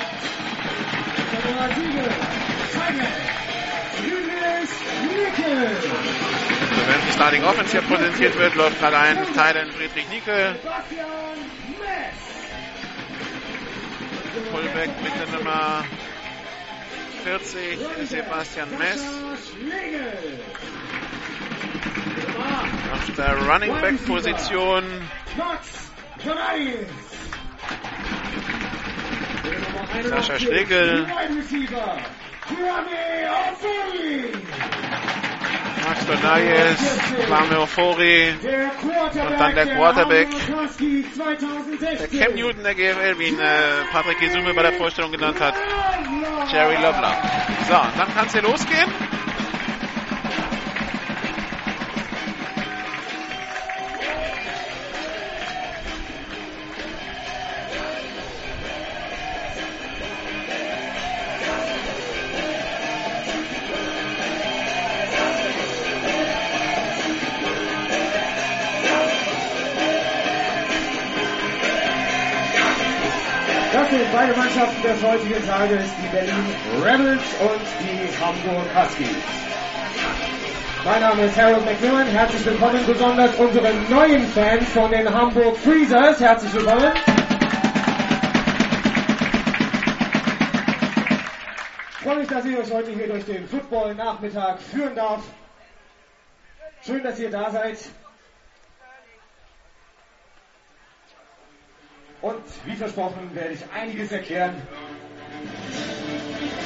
So, 6.70 6.88
wenn 6.88 7.02
die 7.08 7.14
Starting 7.14 7.44
Offense 7.44 7.72
hier 7.72 7.82
präsentiert 7.82 8.38
wird, 8.38 8.56
läuft 8.56 8.80
gerade 8.80 8.98
ein 8.98 9.34
Teil 9.34 9.56
in 9.56 9.72
Friedrich 9.72 10.08
Nickel. 10.10 10.56
Fullback 14.52 14.90
mit 15.04 15.14
der 15.16 15.28
Nummer 15.38 15.84
40, 17.24 17.80
Sebastian 18.10 18.70
Mess. 18.78 19.02
Auf 22.92 23.16
der 23.16 23.38
Running 23.48 23.74
Back 23.82 24.06
Position 24.06 24.84
Sascha 30.04 30.40
Schlegel. 30.40 31.08
Max 35.86 36.06
Donayes, 36.06 36.80
Kwame 37.28 37.60
Ofori 37.60 38.30
und 38.32 39.40
dann 39.40 39.56
der 39.56 39.68
Quarterback, 39.76 40.30
der 42.00 42.08
Cam 42.08 42.36
Newton 42.36 42.64
der 42.64 42.74
GFL, 42.76 43.20
wie 43.20 43.28
ihn 43.28 43.40
äh, 43.40 43.84
Patrick 43.92 44.20
Gesume 44.20 44.54
bei 44.54 44.64
der 44.64 44.74
Vorstellung 44.74 45.12
genannt 45.12 45.40
hat, 45.42 45.56
Jerry 46.52 46.76
Lovelock. 46.76 47.18
So, 47.68 47.74
dann 47.98 48.14
kann 48.14 48.28
es 48.28 48.34
hier 48.34 48.42
losgehen. 48.44 48.92
Sind 73.98 74.12
beide 74.12 74.36
Mannschaften 74.36 74.82
des 74.82 75.04
heutigen 75.04 75.46
Tages, 75.46 75.84
die 76.02 76.08
Berlin 76.08 76.46
Rebels 76.84 77.22
und 77.42 77.62
die 77.80 78.10
Hamburg 78.20 78.66
Huskies. 78.76 79.08
Mein 80.84 81.02
Name 81.02 81.26
ist 81.26 81.38
Harold 81.40 81.64
McMillan. 81.64 82.08
Herzlich 82.08 82.44
willkommen, 82.44 82.84
besonders 82.88 83.36
unsere 83.36 83.72
neuen 83.90 84.26
Fans 84.30 84.68
von 84.70 84.90
den 84.90 85.14
Hamburg 85.14 85.56
Freezers. 85.58 86.20
Herzlich 86.20 86.54
willkommen. 86.56 86.92
Ich 91.92 92.04
freue 92.04 92.18
mich, 92.18 92.28
dass 92.28 92.46
ich 92.46 92.58
euch 92.58 92.72
heute 92.72 92.92
hier 92.92 93.08
durch 93.08 93.26
den 93.26 93.48
Football-Nachmittag 93.48 94.60
führen 94.60 94.96
darf. 94.96 95.22
Schön, 96.84 97.04
dass 97.04 97.20
ihr 97.20 97.30
da 97.30 97.52
seid. 97.52 97.78
Und 102.24 102.42
wie 102.64 102.76
versprochen 102.78 103.30
werde 103.34 103.54
ich 103.54 103.60
einiges 103.76 104.10
erklären. 104.14 104.56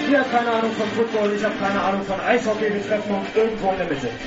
Ihr 0.08 0.20
habt 0.20 0.32
keine 0.32 0.52
Ahnung 0.52 0.72
von 0.74 0.88
Football, 0.90 1.34
ich 1.34 1.44
habe 1.44 1.56
keine 1.58 1.82
Ahnung 1.82 2.04
von 2.06 2.20
Eishockey. 2.20 2.72
Wir 2.76 2.88
treffen 2.88 3.16
uns 3.16 3.28
irgendwo 3.36 3.72
in 3.72 3.78
der 3.80 3.88
Mitte. 3.88 4.10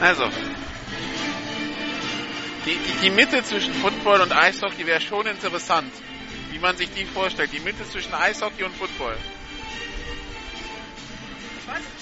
Also, 0.00 0.24
die, 2.66 2.76
die, 2.76 3.06
die 3.06 3.10
Mitte 3.10 3.44
zwischen 3.44 3.72
Football 3.74 4.20
und 4.22 4.32
Eishockey 4.32 4.84
wäre 4.84 5.00
schon 5.00 5.28
interessant, 5.28 5.92
wie 6.50 6.58
man 6.58 6.76
sich 6.76 6.90
die 6.92 7.04
vorstellt. 7.04 7.52
Die 7.52 7.60
Mitte 7.60 7.88
zwischen 7.88 8.12
Eishockey 8.12 8.64
und 8.64 8.74
Football. 8.74 9.16
Ich 11.60 11.68
weiß, 11.68 11.82
ich 11.98 12.01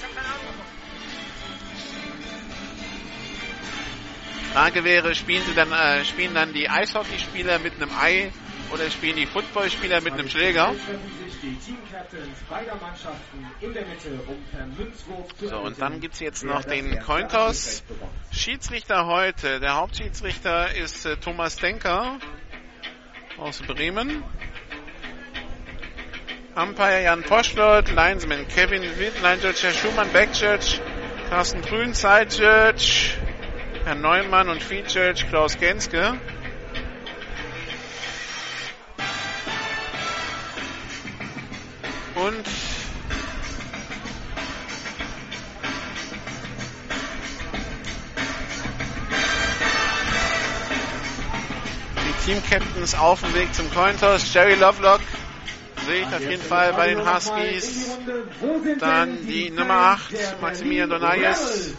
Frage 4.52 4.85
wäre, 4.85 5.14
spielen 5.14 5.45
sie 5.47 5.54
dann, 5.54 5.73
äh, 5.73 6.04
spielen 6.04 6.35
dann 6.35 6.52
die 6.52 6.69
Eishockeyspieler 6.69 7.61
mit 7.61 7.75
einem 7.75 7.90
Ei 7.97 8.33
oder 8.73 8.90
spielen 8.90 9.16
die 9.16 9.26
Footballspieler 9.26 10.00
mit 10.00 10.14
einem 10.14 10.28
Schläger? 10.28 10.75
So, 15.40 15.59
und 15.59 15.80
dann 15.80 16.00
gibt's 16.00 16.21
jetzt 16.21 16.45
wer 16.45 16.54
noch 16.54 16.64
den 16.64 16.90
bekommt. 16.90 17.33
Schiedsrichter 18.33 19.07
heute. 19.07 19.61
Der 19.61 19.76
Hauptschiedsrichter 19.76 20.75
ist 20.75 21.07
äh, 21.07 21.16
Thomas 21.16 21.57
Denker 21.57 22.19
aus 23.38 23.61
Bremen. 23.62 24.23
Umpire 26.57 27.04
Jan 27.04 27.23
Poschlot, 27.23 27.90
Linesman 27.90 28.47
Kevin 28.49 28.83
Witt, 28.83 29.23
Line 29.23 29.54
Schumann, 29.54 30.12
Back 30.12 30.30
Judge 30.35 30.80
Carsten 31.28 31.62
Grün, 31.62 31.95
Side 31.95 32.28
Judge 32.30 33.14
Herr 33.84 33.94
Neumann 33.94 34.49
und 34.49 34.62
Judge 34.70 35.25
Klaus 35.28 35.58
Genske. 35.58 36.18
Und 42.14 42.46
die 51.96 52.25
Team-Captains 52.26 52.94
auf 52.94 53.20
dem 53.22 53.34
Weg 53.34 53.54
zum 53.54 53.70
Cointoss. 53.72 54.34
Jerry 54.34 54.54
Lovelock 54.56 55.00
sehe 55.87 56.02
ich 56.02 56.14
auf 56.14 56.20
jeden 56.20 56.42
Fall 56.42 56.75
bei 56.75 56.88
den 56.88 57.10
Huskies. 57.10 57.99
Dann 58.78 59.26
die 59.26 59.50
Nummer 59.50 59.97
8, 59.97 60.40
Maximilian 60.43 60.90
Donayes. 60.90 61.75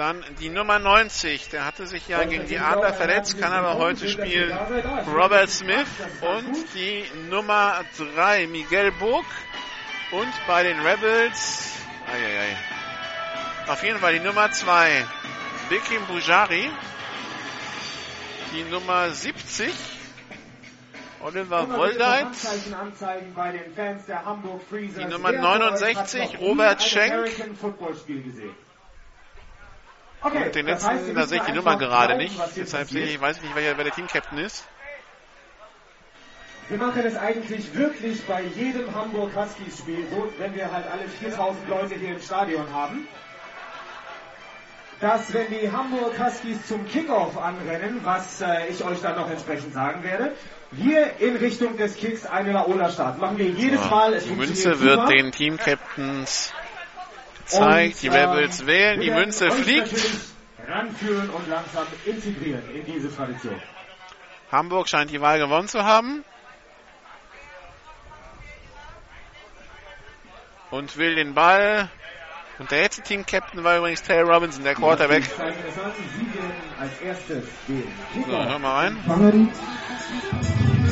Dann 0.00 0.24
die 0.40 0.48
Nummer 0.48 0.78
90, 0.78 1.50
der 1.50 1.66
hatte 1.66 1.86
sich 1.86 2.08
ja 2.08 2.24
gegen 2.24 2.46
die 2.46 2.58
Adler 2.58 2.94
verletzt, 2.94 3.38
kann 3.38 3.52
aber 3.52 3.76
heute 3.76 4.08
spielen. 4.08 4.50
Robert 5.14 5.50
Smith 5.50 5.88
und 6.22 6.56
die 6.74 7.04
Nummer 7.28 7.84
3, 8.14 8.46
Miguel 8.46 8.92
Burg. 8.92 9.26
Und 10.10 10.32
bei 10.46 10.62
den 10.62 10.80
Rebels, 10.80 11.74
eieiei, 12.10 12.56
auf 13.68 13.82
jeden 13.82 13.98
Fall 13.98 14.14
die 14.14 14.20
Nummer 14.20 14.50
2, 14.50 15.04
Bekim 15.68 16.06
Bujari. 16.06 16.70
Die 18.54 18.62
Nummer 18.70 19.10
70, 19.10 19.70
Oliver 21.22 21.68
Woldeit. 21.76 22.26
Die 24.96 25.04
Nummer 25.04 25.32
69, 25.32 26.40
Robert 26.40 26.82
Schenk. 26.82 27.30
Okay, 30.22 30.46
Und 30.46 30.54
den 30.54 30.66
das 30.66 30.86
heißt, 30.86 31.00
letzten, 31.00 31.14
da 31.14 31.26
sehe 31.26 31.38
ich 31.38 31.44
die 31.44 31.52
Nummer 31.52 31.78
gerade 31.78 32.16
nicht. 32.16 32.38
Deshalb 32.56 32.90
sehe 32.90 33.06
ich, 33.06 33.20
weiß 33.20 33.38
ich 33.38 33.42
nicht, 33.42 33.54
wer, 33.54 33.76
wer 33.76 33.84
der 33.84 33.92
Team-Captain 33.94 34.38
ist. 34.38 34.64
Wir 36.68 36.78
machen 36.78 37.02
es 37.04 37.16
eigentlich 37.16 37.74
wirklich 37.74 38.24
bei 38.26 38.42
jedem 38.42 38.94
Hamburg 38.94 39.34
Huskies 39.34 39.78
Spiel 39.78 40.06
so, 40.10 40.32
wenn 40.38 40.54
wir 40.54 40.70
halt 40.70 40.86
alle 40.86 41.08
4000 41.08 41.68
Leute 41.68 41.94
hier 41.96 42.10
im 42.10 42.20
Stadion 42.20 42.72
haben, 42.72 43.08
dass 45.00 45.32
wenn 45.32 45.48
die 45.48 45.72
Hamburg 45.72 46.12
Huskies 46.18 46.66
zum 46.68 46.86
Kickoff 46.86 47.36
anrennen, 47.36 48.00
was 48.04 48.40
äh, 48.40 48.68
ich 48.68 48.84
euch 48.84 49.00
dann 49.00 49.16
noch 49.16 49.28
entsprechend 49.28 49.72
sagen 49.72 50.04
werde, 50.04 50.32
wir 50.70 51.18
in 51.18 51.36
Richtung 51.36 51.76
des 51.76 51.96
Kicks 51.96 52.24
eine 52.26 52.52
Laola 52.52 52.90
starten. 52.90 53.20
Machen 53.20 53.38
wir 53.38 53.48
jedes 53.48 53.90
Mal. 53.90 54.14
Es 54.14 54.26
Die 54.26 54.34
Münze 54.34 54.78
wird 54.80 55.10
den 55.10 55.32
Team-Captains 55.32 56.52
gezeigt. 56.52 56.59
Die 57.52 57.56
Und, 57.56 58.04
ähm, 58.04 58.12
Rebels 58.12 58.66
wählen. 58.66 59.00
Die 59.00 59.10
Münze 59.10 59.50
fliegt. 59.50 59.94
Ranführen 60.68 61.30
und 61.30 61.48
langsam 61.48 61.86
integrieren 62.04 62.62
in 62.74 62.84
diese 62.84 63.14
Tradition. 63.14 63.60
Hamburg 64.52 64.88
scheint 64.88 65.10
die 65.10 65.20
Wahl 65.20 65.38
gewonnen 65.38 65.68
zu 65.68 65.84
haben. 65.84 66.24
Und 70.70 70.96
will 70.96 71.16
den 71.16 71.34
Ball. 71.34 71.88
Und 72.58 72.70
der 72.70 72.82
letzte 72.82 73.02
Team-Captain 73.02 73.64
war 73.64 73.78
übrigens 73.78 74.02
Taylor 74.02 74.34
Robinson, 74.34 74.62
der 74.62 74.74
Quarterback. 74.74 75.24
So, 75.24 75.42
hör 78.30 78.58
mal 78.58 78.86
rein. 78.86 79.52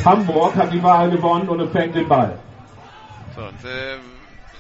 Hamburg 0.05 0.57
hat 0.57 0.73
die 0.73 0.83
Wahl 0.83 1.11
gewonnen 1.11 1.49
und 1.49 1.61
empfängt 1.61 1.95
den 1.95 2.09
Ball. 2.09 2.39
So, 3.37 3.43
und, 3.43 3.65
äh, 3.65 3.99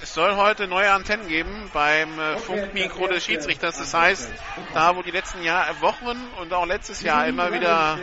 es 0.02 0.14
soll 0.14 0.36
heute 0.36 0.68
neue 0.68 0.90
Antennen 0.92 1.28
geben 1.28 1.70
beim 1.72 2.18
äh, 2.18 2.36
Funkmikro 2.38 3.08
des 3.08 3.24
Schiedsrichters. 3.24 3.78
Das 3.78 3.94
heißt, 3.94 4.30
da 4.74 4.96
wo 4.96 5.02
die 5.02 5.10
letzten 5.10 5.42
Jahr, 5.42 5.80
Wochen 5.80 6.16
und 6.40 6.52
auch 6.52 6.66
letztes 6.66 7.02
Jahr 7.02 7.26
immer 7.26 7.52
wieder 7.52 7.98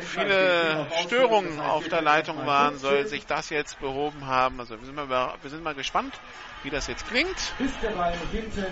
viele 0.00 0.86
Störungen 1.02 1.60
auf 1.60 1.88
der 1.88 2.02
Leitung 2.02 2.46
waren, 2.46 2.78
soll 2.78 3.06
sich 3.06 3.26
das 3.26 3.50
jetzt 3.50 3.80
behoben 3.80 4.26
haben. 4.26 4.60
Also 4.60 4.78
wir 4.78 4.86
sind 4.86 4.94
mal, 4.94 5.08
wir 5.08 5.50
sind 5.50 5.62
mal 5.62 5.74
gespannt, 5.74 6.14
wie 6.62 6.70
das 6.70 6.86
jetzt 6.86 7.06
klingt. 7.08 7.36
bis 7.58 7.70
der 7.80 7.90
Ball 7.90 8.14
hinten 8.32 8.66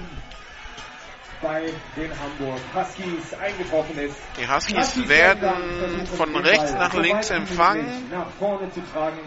bei 1.43 1.71
den 1.97 2.11
Hamburg 2.19 2.61
Huskies 2.75 3.35
eingetroffen 3.35 3.99
ist. 3.99 4.17
Die 4.41 4.49
Huskies 4.49 5.09
werden 5.09 6.07
von 6.07 6.35
rechts 6.37 6.73
nach 6.73 6.95
links 6.95 7.31
empfangen. 7.31 8.11
Nach 8.11 8.31
vorne 8.39 8.71
zu 8.71 8.81
tragen, 8.93 9.19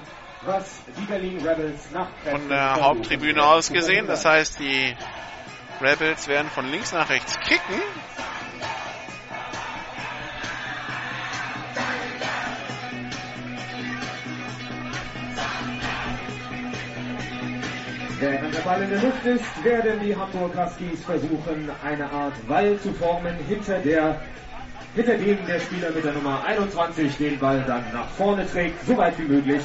was 0.41 0.81
die 0.97 1.05
Berlin 1.05 1.45
Rebels 1.45 1.91
nach 1.91 2.07
Von 2.29 2.47
der 2.49 2.75
Haupttribüne 2.75 3.43
aus 3.43 3.71
gesehen. 3.71 4.07
Das 4.07 4.25
heißt, 4.25 4.59
die 4.59 4.95
Rebels 5.81 6.27
werden 6.27 6.49
von 6.49 6.69
links 6.71 6.93
nach 6.93 7.09
rechts 7.09 7.37
kicken. 7.41 7.81
Während 18.19 18.53
der 18.53 18.61
Ball 18.61 18.81
in 18.81 18.89
der 18.89 19.01
Luft 19.01 19.25
ist, 19.25 19.63
werden 19.63 19.99
die 20.01 20.13
Hamburg 20.13 20.53
Huskies 20.57 21.03
versuchen, 21.05 21.71
eine 21.83 22.11
Art 22.11 22.33
Wall 22.49 22.77
zu 22.79 22.93
formen, 22.93 23.35
hinter 23.47 23.79
der 23.79 24.21
hinter 24.95 25.17
dem 25.17 25.45
der 25.45 25.59
Spieler 25.59 25.91
mit 25.91 26.03
der 26.03 26.13
Nummer 26.13 26.43
21 26.43 27.15
den 27.17 27.39
Ball 27.39 27.63
dann 27.67 27.85
nach 27.93 28.09
vorne 28.09 28.45
trägt, 28.49 28.85
so 28.85 28.97
weit 28.97 29.17
wie 29.19 29.23
möglich. 29.23 29.63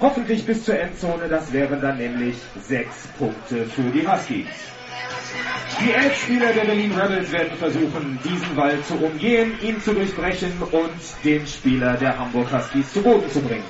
Hoffentlich 0.00 0.46
bis 0.46 0.64
zur 0.64 0.78
Endzone, 0.78 1.28
das 1.28 1.52
wären 1.52 1.80
dann 1.80 1.98
nämlich 1.98 2.36
sechs 2.60 3.08
Punkte 3.18 3.66
für 3.66 3.90
die 3.90 4.06
Huskies. 4.06 4.46
Die 5.80 5.92
elf 5.92 6.22
Spieler 6.22 6.52
der 6.52 6.64
Berlin 6.64 6.92
Rebels 6.92 7.32
werden 7.32 7.56
versuchen, 7.58 8.18
diesen 8.24 8.56
Wall 8.56 8.80
zu 8.82 8.94
umgehen, 8.94 9.52
ihn 9.60 9.80
zu 9.80 9.92
durchbrechen 9.92 10.52
und 10.70 11.24
den 11.24 11.46
Spieler 11.46 11.96
der 11.96 12.18
Hamburg 12.18 12.52
Huskies 12.52 12.92
zu 12.92 13.02
Boden 13.02 13.28
zu 13.30 13.40
bringen. 13.40 13.64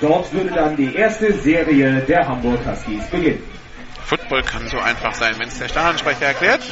Dort 0.00 0.32
würde 0.32 0.50
dann 0.50 0.76
die 0.76 0.94
erste 0.94 1.32
Serie 1.32 2.00
der 2.00 2.26
Hamburg 2.26 2.60
Huskies 2.66 3.04
beginnen. 3.06 3.42
Football 4.04 4.42
kann 4.42 4.68
so 4.68 4.78
einfach 4.78 5.14
sein, 5.14 5.34
wenn 5.38 5.48
es 5.48 5.58
der 5.58 5.68
Stadionsprecher 5.68 6.26
erklärt. 6.26 6.62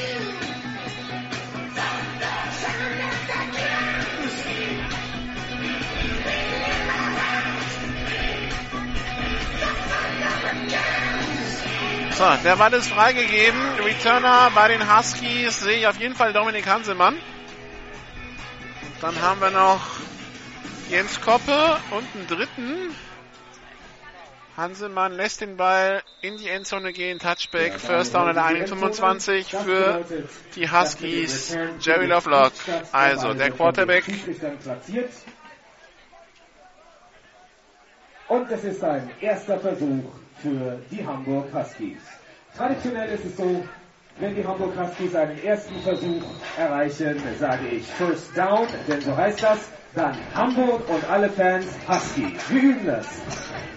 So, 12.20 12.26
der 12.44 12.56
Ball 12.56 12.74
ist 12.74 12.88
freigegeben. 12.88 13.58
Returner 13.82 14.50
bei 14.54 14.68
den 14.68 14.94
Huskies 14.94 15.60
sehe 15.60 15.78
ich 15.78 15.86
auf 15.86 15.98
jeden 15.98 16.14
Fall 16.14 16.34
Dominik 16.34 16.66
Hansemann. 16.66 17.16
Dann 19.00 19.22
haben 19.22 19.40
wir 19.40 19.50
noch 19.50 19.80
Jens 20.90 21.18
Koppe 21.22 21.78
und 21.92 22.04
einen 22.14 22.26
dritten. 22.26 22.94
Hansemann 24.54 25.14
lässt 25.14 25.40
den 25.40 25.56
Ball 25.56 26.02
in 26.20 26.36
die 26.36 26.48
Endzone 26.48 26.92
gehen. 26.92 27.18
Touchback, 27.18 27.80
First 27.80 28.14
Down 28.14 28.28
in 28.28 28.34
der 28.34 28.44
1,25 28.44 29.56
für 29.56 30.04
die 30.56 30.70
Huskies. 30.70 31.56
Jerry 31.80 32.04
Lovelock, 32.04 32.52
also 32.92 33.32
der 33.32 33.50
Quarterback. 33.50 34.04
Und 38.28 38.50
es 38.50 38.64
ist 38.64 38.84
ein 38.84 39.10
erster 39.22 39.58
Versuch 39.58 40.04
für 40.42 40.78
die 40.90 41.06
Hamburg 41.06 41.46
Huskies. 41.52 42.00
Traditionell 42.56 43.10
ist 43.10 43.24
es 43.24 43.36
so, 43.36 43.64
wenn 44.18 44.34
die 44.34 44.46
Hamburg 44.46 44.74
Huskies 44.76 45.14
einen 45.14 45.42
ersten 45.42 45.80
Versuch 45.82 46.22
erreichen, 46.58 47.22
sage 47.38 47.68
ich 47.68 47.86
First 47.86 48.36
Down, 48.36 48.66
denn 48.88 49.00
so 49.00 49.16
heißt 49.16 49.42
das. 49.42 49.58
Dann 49.94 50.16
Hamburg 50.34 50.88
und 50.88 51.04
alle 51.10 51.28
Fans 51.28 51.66
Husky. 51.88 52.36
Wir 52.48 52.62
üben 52.62 52.86
das. 52.86 53.08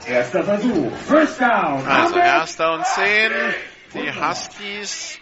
Erster 0.06 0.44
Versuch. 0.44 0.96
First 1.08 1.42
Down. 1.42 1.88
Also 1.88 2.18
erster 2.18 2.74
und 2.74 2.86
zehn. 2.86 3.32
Die 3.96 4.12
Huskies 4.14 5.20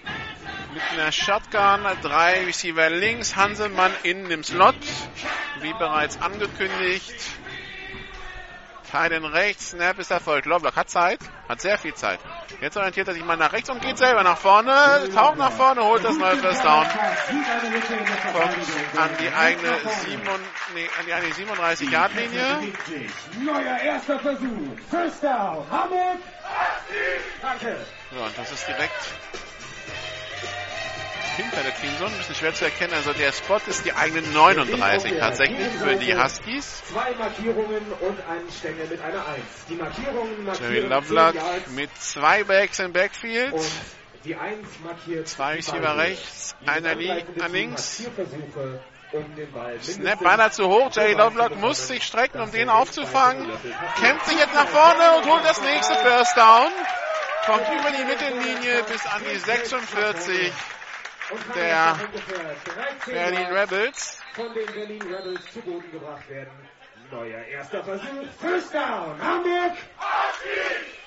mit 0.73 0.84
einer 0.91 1.13
Shotgun. 1.13 1.86
Drei 2.01 2.43
Receiver 2.45 2.89
links. 2.89 3.38
Hanselmann 3.38 3.93
innen 4.04 4.30
im 4.32 4.43
Slot. 4.43 4.75
Wie 5.62 5.71
bereits 5.73 6.21
angekündigt. 6.21 7.15
Titan 8.91 9.23
rechts, 9.23 9.69
Snap 9.69 9.97
ist 9.99 10.12
erfolgt. 10.12 10.45
Lovelock 10.45 10.75
hat 10.75 10.89
Zeit, 10.89 11.19
hat 11.47 11.62
sehr 11.62 11.77
viel 11.77 11.93
Zeit. 11.93 12.19
Jetzt 12.60 12.75
orientiert 12.75 13.08
er 13.08 13.13
sich 13.13 13.23
mal 13.23 13.38
nach 13.38 13.54
rechts 13.54 13.69
und 13.69 13.82
geht 13.82 13.97
selber 13.97 14.21
nach 14.21 14.38
vorne, 14.38 15.10
taucht 15.15 15.38
nach 15.38 15.54
vorne, 15.54 15.82
holt 15.82 16.04
das 16.04 16.17
neue 16.17 16.36
First 16.36 16.63
Down. 16.65 16.86
Kommt 18.34 18.97
an 18.97 19.10
die 19.17 19.30
eigene, 19.34 19.77
7, 20.04 20.21
nee, 20.75 20.89
an 20.99 21.06
die 21.06 21.13
eigene 21.13 21.34
37 21.34 21.89
Yard 21.89 22.13
Linie. 22.15 22.73
Neuer 23.39 23.80
erster 23.80 24.19
Versuch. 24.19 24.77
First 24.89 25.23
Down. 25.23 25.65
Hamburg. 25.71 26.17
Danke. 27.41 27.77
So, 28.13 28.21
und 28.21 28.38
das 28.38 28.51
ist 28.51 28.67
direkt 28.67 29.08
hinter 31.36 31.63
der 31.63 31.76
Teamzone, 31.76 32.12
ein 32.12 32.17
bisschen 32.17 32.36
schwer 32.36 32.54
zu 32.54 32.65
erkennen. 32.65 32.94
Also 32.94 33.13
der 33.13 33.32
Spot 33.32 33.60
ist 33.67 33.86
die 33.86 33.94
eigene 33.94 34.22
39 34.22 35.17
tatsächlich 35.17 35.67
für 35.67 35.96
die 35.96 36.15
Huskies. 36.17 36.84
Zwei 36.91 37.13
Markierungen 37.15 37.94
und 38.02 38.20
ein 38.30 38.52
Stängel 38.58 38.88
mit 38.88 39.02
einer 39.02 39.26
1. 39.28 39.41
Die 39.70 39.76
Markierungen 39.76 40.46
markieren 40.46 40.74
Jerry 40.74 40.82
10 40.82 40.89
Lovelock 40.89 41.36
mit 41.76 41.89
zwei 42.00 42.44
Backs 42.44 42.80
im 42.80 42.94
Backfield. 42.94 43.54
und 43.54 43.72
die 44.24 44.36
1 44.36 44.67
markiert 44.84 45.28
Zwei 45.28 45.56
Receiver 45.56 45.98
rechts, 45.98 46.56
einer 46.65 46.91
an 46.91 47.52
links. 47.52 48.04
um 49.13 49.36
den 49.36 49.52
Ball 49.52 49.80
Snap 49.82 50.20
beinahe 50.24 50.52
zu 50.52 50.67
hoch. 50.67 50.91
Jerry 50.94 51.13
Lovelock 51.13 51.56
muss 51.58 51.88
sich 51.88 52.04
strecken, 52.04 52.39
um 52.39 52.52
den 52.52 52.70
aufzufangen. 52.70 53.50
Kämpft 54.00 54.28
sich 54.28 54.38
jetzt 54.38 54.54
nach 54.54 54.67
vorne 54.67 55.17
und 55.17 55.30
holt 55.30 55.44
das 55.44 55.62
nächste 55.62 55.96
First 55.96 56.38
Down. 56.38 56.72
Kommt 57.46 57.67
über 57.67 57.89
die 57.91 58.04
Mittellinie 58.06 58.84
bis 58.84 59.06
an 59.08 59.22
die 59.34 59.38
46 59.39 60.54
Und 60.54 60.54
kann 60.54 60.81
der 61.56 61.67
jetzt 61.67 61.76
nach 61.76 62.04
ungefähr 62.04 62.56
13 63.06 63.13
Berlin 63.13 63.48
Rebels. 63.48 64.17
von 64.34 64.54
den 64.54 64.65
Berlin 64.74 65.02
Rebels 65.02 65.54
zu 65.54 65.60
Boden 65.62 65.91
gebracht 65.91 66.30
werden. 66.30 66.52
Neuer 67.12 67.44
erster 67.44 67.84
Versuch. 67.84 68.08
First 68.39 68.74
Down. 68.74 69.22
Hamburg. 69.22 69.74
Put 69.98 71.01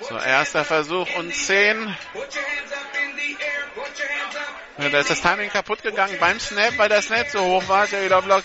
So, 0.00 0.18
erster 0.18 0.64
Versuch 0.64 1.08
und 1.16 1.32
the 1.32 1.46
10. 1.46 1.56
air. 1.56 1.96
Put 2.12 2.34
your 2.34 2.42
hands 2.42 2.72
up 2.72 2.90
in 2.94 3.16
the 3.16 3.44
air. 3.44 3.62
Put 3.74 3.98
your 3.98 4.08
hands 4.08 4.36
up. 4.36 4.82
Ja, 4.82 4.88
Da 4.88 4.98
ist 4.98 5.10
das 5.10 5.22
Timing 5.22 5.50
kaputt 5.50 5.82
gegangen 5.82 6.16
beim 6.18 6.40
Snap, 6.40 6.76
weil 6.78 6.88
der 6.88 7.00
Snap 7.00 7.28
so 7.30 7.40
hoch 7.40 7.68
war. 7.68 7.86
Jerry 7.86 8.08
Lovelock, 8.08 8.44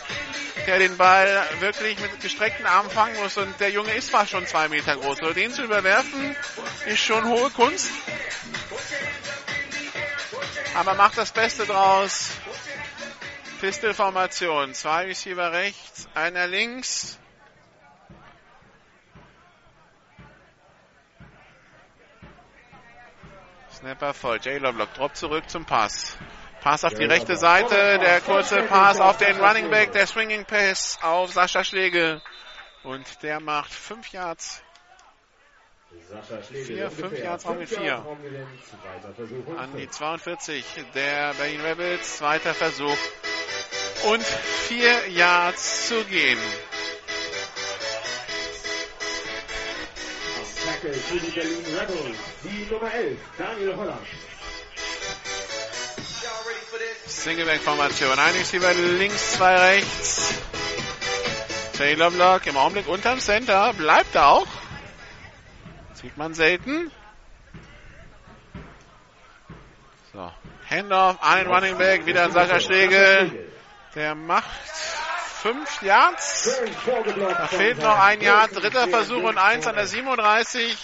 der 0.67 0.78
den 0.80 0.95
Ball 0.97 1.43
wirklich 1.60 1.99
mit 1.99 2.21
gestreckten 2.21 2.67
Armen 2.67 2.91
fangen 2.91 3.15
muss. 3.17 3.38
Und 3.38 3.60
der 3.60 3.71
Junge 3.71 3.91
ist 3.93 4.12
fast 4.12 4.30
schon 4.32 4.45
zwei 4.45 4.67
Meter 4.69 4.95
groß. 4.95 5.21
Also 5.21 5.34
den 5.34 5.52
zu 5.52 5.63
überwerfen, 5.63 6.36
ist 6.86 6.99
schon 7.04 7.28
hohe 7.28 7.49
Kunst. 7.49 7.91
Aber 10.75 10.93
macht 10.93 11.17
das 11.17 11.32
Beste 11.32 11.65
draus. 11.65 12.30
Pistol-Formation. 13.60 14.73
Zwei 14.75 15.06
Receiver 15.06 15.52
rechts, 15.52 16.08
einer 16.13 16.47
links. 16.47 17.17
Snapper 23.80 24.13
voll. 24.13 24.39
J. 24.39 24.62
Lovelock 24.62 24.94
droppt 24.94 25.15
zurück 25.15 25.50
zum 25.50 25.65
Pass. 25.65 26.18
Pass 26.62 26.84
auf 26.84 26.96
die 26.96 27.06
rechte 27.06 27.38
Seite, 27.38 27.98
der 28.00 28.20
kurze 28.20 28.63
Pass 28.63 29.00
auf 29.00 29.15
den 29.18 29.38
Running 29.39 29.70
Back, 29.70 29.94
der 29.94 30.06
Swinging 30.06 30.44
Pass 30.44 31.00
auf 31.02 31.32
Sascha 31.32 31.63
Schlegel. 31.63 32.22
Und 32.84 33.24
der 33.24 33.39
macht 33.39 33.72
5 33.72 34.12
Yards 34.12 34.62
Sascha 36.10 36.44
Schlegel. 36.44 36.65
Vier, 36.65 36.92
fünf 36.92 37.04
ungefähr. 37.06 37.24
Yards 37.24 37.46
Raum 37.46 37.58
mit 37.58 37.70
Fünf 37.70 37.80
vier. 37.80 37.88
Yards 37.88 38.06
Raumgewinn. 38.06 38.48
Zweiter 38.70 39.13
Versuch 39.13 39.48
und 39.48 39.58
an 39.58 39.72
die 39.72 39.84
fünf. 39.84 39.92
42 39.92 40.65
der 40.94 41.34
Berlin 41.36 41.62
Rebels. 41.62 42.18
Zweiter 42.18 42.54
Versuch. 42.54 42.98
Und 44.12 44.24
4 44.24 45.10
Yards 45.10 45.88
zu 45.88 46.04
gehen. 46.06 46.39
Tackle 50.69 50.93
für 50.93 51.19
die 51.19 51.32
Berlin 51.32 51.65
Rebels. 51.79 52.17
Die 52.43 52.71
Nummer 52.71 52.93
11, 52.93 53.17
Daniel 53.38 53.75
Holland. 53.75 54.08
Singleback-Formation. 57.08 58.19
Ein 58.19 58.34
Receiver 58.36 58.73
links, 58.73 59.34
zwei 59.34 59.55
rechts. 59.55 60.34
Jay 61.77 61.95
Lovelock 61.95 62.45
im 62.45 62.58
Augenblick 62.58 62.88
unterm 62.88 63.19
Center. 63.19 63.73
Bleibt 63.73 64.13
da 64.13 64.29
auch. 64.29 64.47
Sieht 65.93 66.17
man 66.17 66.34
selten. 66.34 66.91
So. 70.13 70.32
Handoff 70.69 71.17
an 71.21 71.39
den 71.39 71.47
Running 71.47 71.77
Back. 71.77 72.05
Wieder 72.05 72.25
an 72.25 72.32
Sascha 72.32 72.60
Schlegel. 72.60 73.51
Der 73.95 74.13
macht 74.13 74.45
5 75.41 75.82
Yards. 75.84 76.60
Da 76.86 77.47
fehlt 77.47 77.82
noch 77.82 77.97
ein 77.97 78.21
Jahr, 78.21 78.47
dritter 78.49 78.88
Versuch 78.88 79.23
und 79.23 79.38
eins 79.38 79.67
an 79.67 79.75
der 79.75 79.86
Quarterback. 79.86 80.17
37 80.17 80.78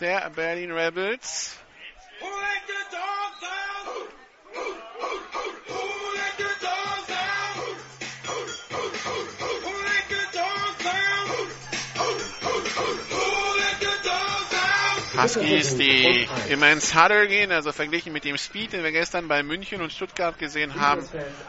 der 0.00 0.30
Berlin 0.30 0.72
Rebels. 0.72 1.56
Huskies, 15.16 15.76
die 15.76 16.28
immer 16.48 16.70
ins 16.70 16.94
Huddle 16.94 17.28
gehen, 17.28 17.52
also 17.52 17.72
verglichen 17.72 18.12
mit 18.12 18.24
dem 18.24 18.36
Speed, 18.36 18.72
den 18.72 18.82
wir 18.82 18.92
gestern 18.92 19.28
bei 19.28 19.42
München 19.42 19.80
und 19.80 19.92
Stuttgart 19.92 20.38
gesehen 20.38 20.80
haben, 20.80 21.06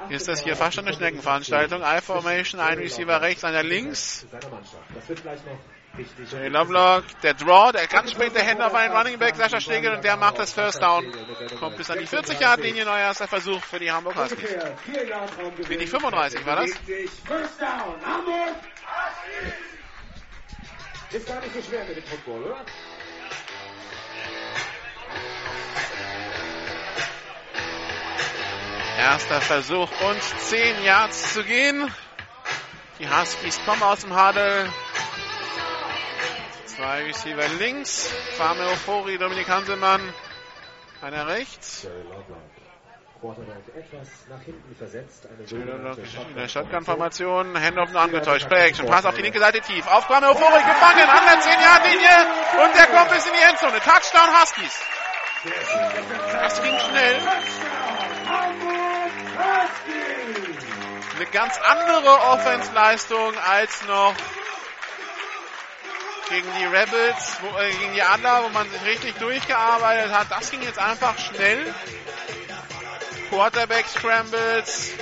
ist 0.09 0.27
das 0.27 0.43
hier 0.43 0.55
fast 0.55 0.75
schon 0.75 0.85
eine 0.85 0.95
Schneckenveranstaltung. 0.95 1.81
I-Formation, 1.81 2.61
ein 2.61 2.77
Receiver 2.77 3.21
rechts, 3.21 3.43
einer 3.43 3.63
links. 3.63 4.25
Jay 6.29 6.49
Lovelock, 6.49 7.05
der 7.23 7.33
Draw, 7.35 7.71
der 7.71 7.87
ganz 7.87 8.11
spät 8.11 8.35
der 8.35 8.43
Hände 8.43 8.65
auf 8.65 8.73
einen 8.73 8.93
Running 8.93 9.17
Back, 9.17 9.37
Sascha 9.37 9.61
Schlegel, 9.61 9.93
und 9.93 10.03
der 10.03 10.17
macht 10.17 10.37
das 10.39 10.51
First 10.51 10.81
Down. 10.81 11.05
Kommt 11.57 11.77
bis 11.77 11.89
an 11.89 11.99
die 11.99 12.07
40-Yard-Linie, 12.07 12.83
neuer 12.83 12.99
erster 12.99 13.27
Versuch 13.27 13.63
für 13.63 13.79
die 13.79 13.89
Hamburg 13.89 14.17
Huskies. 14.17 14.49
Für 15.63 15.77
die 15.77 15.87
35 15.87 16.45
war 16.45 16.57
das? 16.57 16.71
First 16.71 17.61
Down. 17.61 17.95
Hamburg. 18.05 18.55
Ist 21.11 21.27
gar 21.27 21.39
nicht 21.39 21.53
so 21.53 21.61
schwer 21.61 21.85
mit 21.85 21.95
dem 21.95 22.03
Football, 22.03 22.43
oder? 22.43 22.65
Erster 28.97 29.41
Versuch 29.41 29.89
und 30.01 30.21
10 30.21 30.83
Yards 30.83 31.33
zu 31.33 31.43
gehen. 31.43 31.91
Die 32.99 33.09
Huskies 33.09 33.59
kommen 33.65 33.83
aus 33.83 34.01
dem 34.01 34.15
Huddle. 34.15 34.69
Zwei 36.65 37.03
Receiver 37.03 37.47
links. 37.59 38.11
Fame 38.37 38.61
Ofori, 38.71 39.17
Dominik 39.17 39.47
Hanselmann. 39.47 40.01
Einer 41.01 41.27
rechts. 41.27 41.87
In 46.29 46.35
der 46.35 46.47
Shotgun-Formation. 46.47 47.59
Handoff 47.59 47.91
nur 47.91 48.01
angetäuscht. 48.01 48.47
Play 48.47 48.67
Action. 48.67 48.87
Pass 48.87 49.05
auf 49.05 49.15
die 49.15 49.21
linke 49.21 49.39
Seite 49.39 49.61
tief. 49.61 49.85
Auf 49.87 50.05
Fame 50.05 50.25
Ofori 50.25 50.63
gefangen 50.63 51.09
an 51.09 51.25
der 51.25 51.41
10-Yard-Linie. 51.41 52.65
Und 52.65 52.75
der 52.77 52.87
kommt 52.87 53.11
bis 53.11 53.25
in 53.25 53.33
die 53.33 53.41
Endzone. 53.49 53.79
Touchdown 53.79 54.41
Huskies. 54.41 54.79
Das 56.31 56.61
ging 56.61 56.79
schnell. 56.79 57.21
Eine 61.15 61.25
ganz 61.31 61.59
andere 61.59 62.21
Offensleistung 62.31 63.33
als 63.37 63.85
noch 63.85 64.15
gegen 66.29 66.47
die 66.59 66.65
Rebels, 66.65 67.37
wo, 67.41 67.57
äh, 67.59 67.71
gegen 67.71 67.93
die 67.93 68.01
Adler, 68.01 68.43
wo 68.43 68.49
man 68.49 68.69
sich 68.69 68.83
richtig 68.83 69.15
durchgearbeitet 69.19 70.11
hat. 70.11 70.31
Das 70.31 70.49
ging 70.49 70.61
jetzt 70.63 70.79
einfach 70.79 71.17
schnell. 71.19 71.73
Quarterback 73.29 73.85
Scrambles 73.87 74.93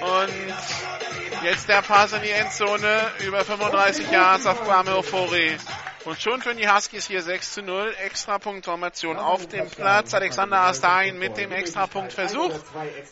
und 0.00 1.44
jetzt 1.44 1.68
der 1.68 1.82
Pass 1.82 2.12
in 2.12 2.22
die 2.22 2.30
Endzone 2.30 3.12
über 3.20 3.44
35 3.44 4.10
Yards 4.10 4.46
auf 4.46 4.62
Kwame 4.64 4.96
Ofori. 4.96 5.56
Und 6.04 6.20
schon 6.20 6.40
für 6.40 6.54
die 6.54 6.68
Huskies 6.68 7.06
hier 7.06 7.22
6 7.22 7.52
zu 7.54 7.62
0. 7.62 7.94
Extrapunktformation 8.04 9.16
auf 9.16 9.46
dem 9.48 9.68
Platz. 9.68 10.14
Alexander 10.14 10.60
Astahin 10.60 11.18
mit 11.18 11.36
dem 11.36 11.52
Extrapunktversuch. 11.52 12.52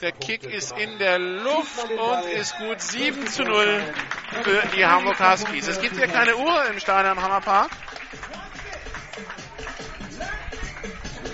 Der 0.00 0.12
Kick 0.12 0.44
ist 0.44 0.76
in 0.78 0.98
der 0.98 1.18
Luft 1.18 1.90
und 1.90 2.30
ist 2.30 2.56
gut 2.58 2.80
7 2.80 3.26
zu 3.26 3.42
0 3.42 3.82
für 4.42 4.62
die 4.76 4.86
Hamburg 4.86 5.18
Huskies. 5.20 5.66
Es 5.68 5.80
gibt 5.80 5.96
hier 5.96 6.06
keine 6.06 6.36
Uhr 6.36 6.66
im 6.70 6.78
Stadion 6.78 7.20
Hammerpark. 7.20 7.70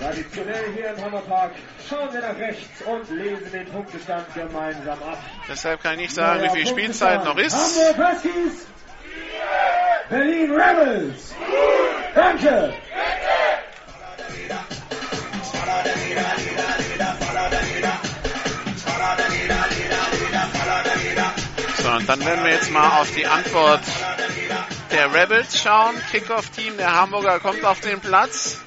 Traditionell 0.01 0.73
hier 0.75 0.95
im 0.97 1.05
Hammerpark 1.05 1.53
schauen 1.89 2.13
wir 2.13 2.21
nach 2.21 2.37
rechts 2.37 2.83
und 2.83 3.11
lesen 3.11 3.53
den 3.53 3.67
Punktestand 3.67 4.35
gemeinsam 4.35 5.01
ab. 5.03 5.19
Deshalb 5.49 5.83
kann 5.83 5.93
ich 5.95 6.01
nicht 6.01 6.15
sagen, 6.15 6.43
wie 6.43 6.51
viel 6.51 6.67
Spielzeit 6.67 7.25
noch 7.25 7.37
ist. 7.37 7.55
Hamburg 7.55 8.15
Huskies. 8.15 8.67
Berlin 10.09 10.53
Rebels. 10.53 11.35
Danke. 12.15 12.75
So, 21.79 21.91
und 21.91 22.09
dann 22.09 22.25
werden 22.25 22.45
wir 22.45 22.53
jetzt 22.53 22.71
mal 22.71 23.01
auf 23.01 23.11
die 23.15 23.27
Antwort 23.27 23.81
der 24.93 25.13
Rebels 25.15 25.59
schauen. 25.61 25.95
Kickoff-Team 26.11 26.77
der 26.77 26.95
Hamburger 26.95 27.41
kommt 27.41 27.65
auf 27.65 27.81
den 27.81 27.99
Platz. 28.01 28.61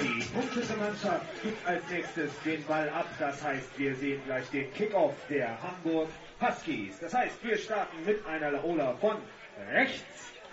Die 0.00 0.24
punktete 0.32 0.74
Mannschaft 0.76 1.26
gibt 1.42 1.66
als 1.66 1.82
nächstes 1.90 2.30
den 2.44 2.64
Ball 2.64 2.88
ab. 2.90 3.06
Das 3.18 3.42
heißt, 3.42 3.68
wir 3.76 3.94
sehen 3.96 4.22
gleich 4.26 4.48
den 4.50 4.72
Kickoff 4.74 5.14
der 5.28 5.58
Hamburg 5.62 6.08
Huskies. 6.40 6.98
Das 7.00 7.12
heißt, 7.14 7.42
wir 7.42 7.58
starten 7.58 8.04
mit 8.04 8.24
einer 8.26 8.52
Laola 8.52 8.94
von 9.00 9.16
rechts 9.70 10.02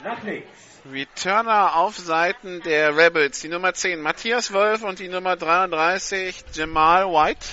nach 0.04 0.24
links. 0.24 0.48
Returner 0.92 1.76
auf 1.76 1.98
Seiten 1.98 2.62
der 2.62 2.96
Rebels. 2.96 3.42
Die 3.42 3.50
Nummer 3.50 3.74
10 3.74 4.02
Matthias 4.02 4.54
Wolf 4.54 4.84
und 4.84 5.00
die 5.00 5.10
Nummer 5.10 5.36
33 5.36 6.44
Jamal 6.54 7.06
White. 7.08 7.46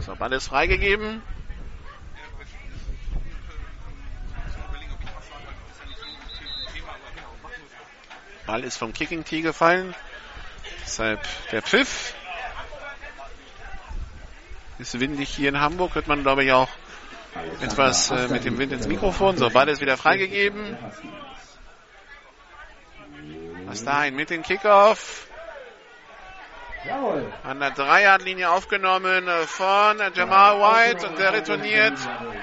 So, 0.00 0.16
Ball 0.16 0.32
ist 0.32 0.48
freigegeben. 0.48 1.22
Ball 8.46 8.64
ist 8.64 8.76
vom 8.76 8.92
Kicking 8.92 9.24
Tee 9.24 9.42
gefallen. 9.42 9.94
Deshalb 10.84 11.20
der 11.52 11.62
Pfiff. 11.62 12.14
Ist 14.78 14.98
windig 14.98 15.28
hier 15.28 15.50
in 15.50 15.60
Hamburg, 15.60 15.94
hört 15.94 16.08
man 16.08 16.22
glaube 16.22 16.44
ich 16.44 16.52
auch 16.52 16.68
etwas 17.60 18.10
äh, 18.10 18.28
mit 18.28 18.44
dem 18.44 18.58
Wind 18.58 18.72
ins 18.72 18.86
Mikrofon. 18.86 19.36
So, 19.36 19.50
Ball 19.50 19.68
ist 19.68 19.80
wieder 19.80 19.96
freigegeben. 19.96 20.76
Was 23.66 23.84
dahin 23.84 24.16
mit 24.16 24.30
dem 24.30 24.42
Kickoff. 24.42 25.28
An 27.44 27.60
der 27.60 27.70
Dreierlinie 27.70 28.50
aufgenommen 28.50 29.28
äh, 29.28 29.46
von 29.46 29.98
Jamal 30.14 30.58
White 30.58 31.06
und 31.06 31.18
der 31.18 31.32
retourniert 31.32 31.96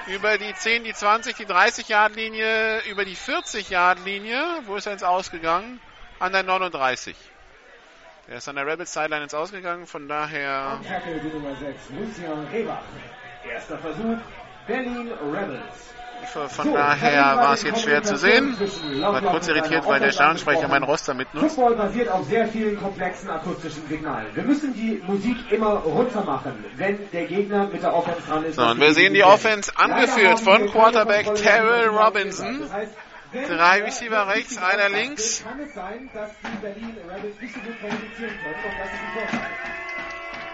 über 0.06 0.38
die 0.38 0.54
10, 0.54 0.84
die 0.84 0.94
20, 0.94 1.36
die 1.36 1.44
30 1.44 1.88
Yard 1.88 2.16
Linie, 2.16 2.80
über 2.90 3.04
die 3.04 3.16
40 3.16 3.68
Yard 3.68 4.02
Linie. 4.06 4.42
Wo 4.64 4.76
ist 4.76 4.86
er 4.86 4.94
ins 4.94 5.02
Ausgegangen? 5.02 5.78
An 6.18 6.32
der 6.32 6.42
39. 6.42 7.14
Der 8.30 8.36
ist 8.36 8.48
an 8.48 8.54
der 8.54 8.64
Rebels 8.64 8.92
Sideline 8.92 9.24
ins 9.24 9.34
Ausgegangen, 9.34 9.86
von 9.88 10.06
daher 10.06 10.78
Am 10.78 10.86
Tackle 10.86 11.18
die 11.18 11.36
Nummer 11.36 11.50
6, 11.56 11.80
Lucian 11.98 12.46
Rebach. 12.52 12.78
Erster 13.44 13.76
Versuch, 13.78 14.18
Berlin 14.68 15.10
Rebels. 15.32 16.52
von 16.54 16.72
daher 16.72 17.36
war 17.38 17.54
es 17.54 17.64
jetzt 17.64 17.82
schwer 17.82 18.04
zu 18.04 18.14
sehen. 18.14 18.56
War 19.00 19.20
kurz 19.20 19.48
irritiert, 19.48 19.84
weil 19.84 19.98
der 19.98 20.12
Stadionsprecher 20.12 20.68
mein 20.68 20.84
Roster 20.84 21.12
mitnutzt. 21.12 21.56
Football 21.56 21.74
basiert 21.74 22.08
auf 22.08 22.24
sehr 22.26 22.46
vielen 22.46 22.80
komplexen 22.80 23.30
akustischen 23.30 23.88
Signalen. 23.88 24.28
Wir 24.32 24.44
müssen 24.44 24.74
die 24.74 25.02
Musik 25.04 25.50
immer 25.50 25.78
runter 25.78 26.22
machen, 26.22 26.64
wenn 26.76 27.10
der 27.10 27.24
Gegner 27.24 27.66
mit 27.66 27.82
der 27.82 27.92
Offense 27.92 28.20
dran 28.28 28.44
ist. 28.44 28.54
So, 28.54 28.62
und 28.62 28.78
wir 28.78 28.94
sehen 28.94 29.12
die 29.12 29.24
Offense 29.24 29.72
angeführt 29.74 30.38
von 30.38 30.70
Quarterback 30.70 31.34
Terrell 31.34 31.88
Robinson. 31.88 32.60
Das 32.60 32.72
heißt, 32.72 32.92
Drei 33.32 33.82
Receiver 33.82 34.26
rechts, 34.26 34.58
einer 34.58 34.88
links. 34.88 35.44
Kann 35.44 35.60
es 35.60 35.72
sein, 35.74 36.10
dass 36.12 36.30
die 36.42 36.56
Berlin 36.60 36.96
Rebels 37.08 37.40
nicht 37.40 37.54
so 37.54 37.60
gut 37.60 37.80
kommunizieren 37.80 38.38
können 38.42 38.64
und 38.64 38.78
das 38.78 38.88
ist 38.88 39.00
ein 39.00 39.12
Vorteil. 39.12 39.50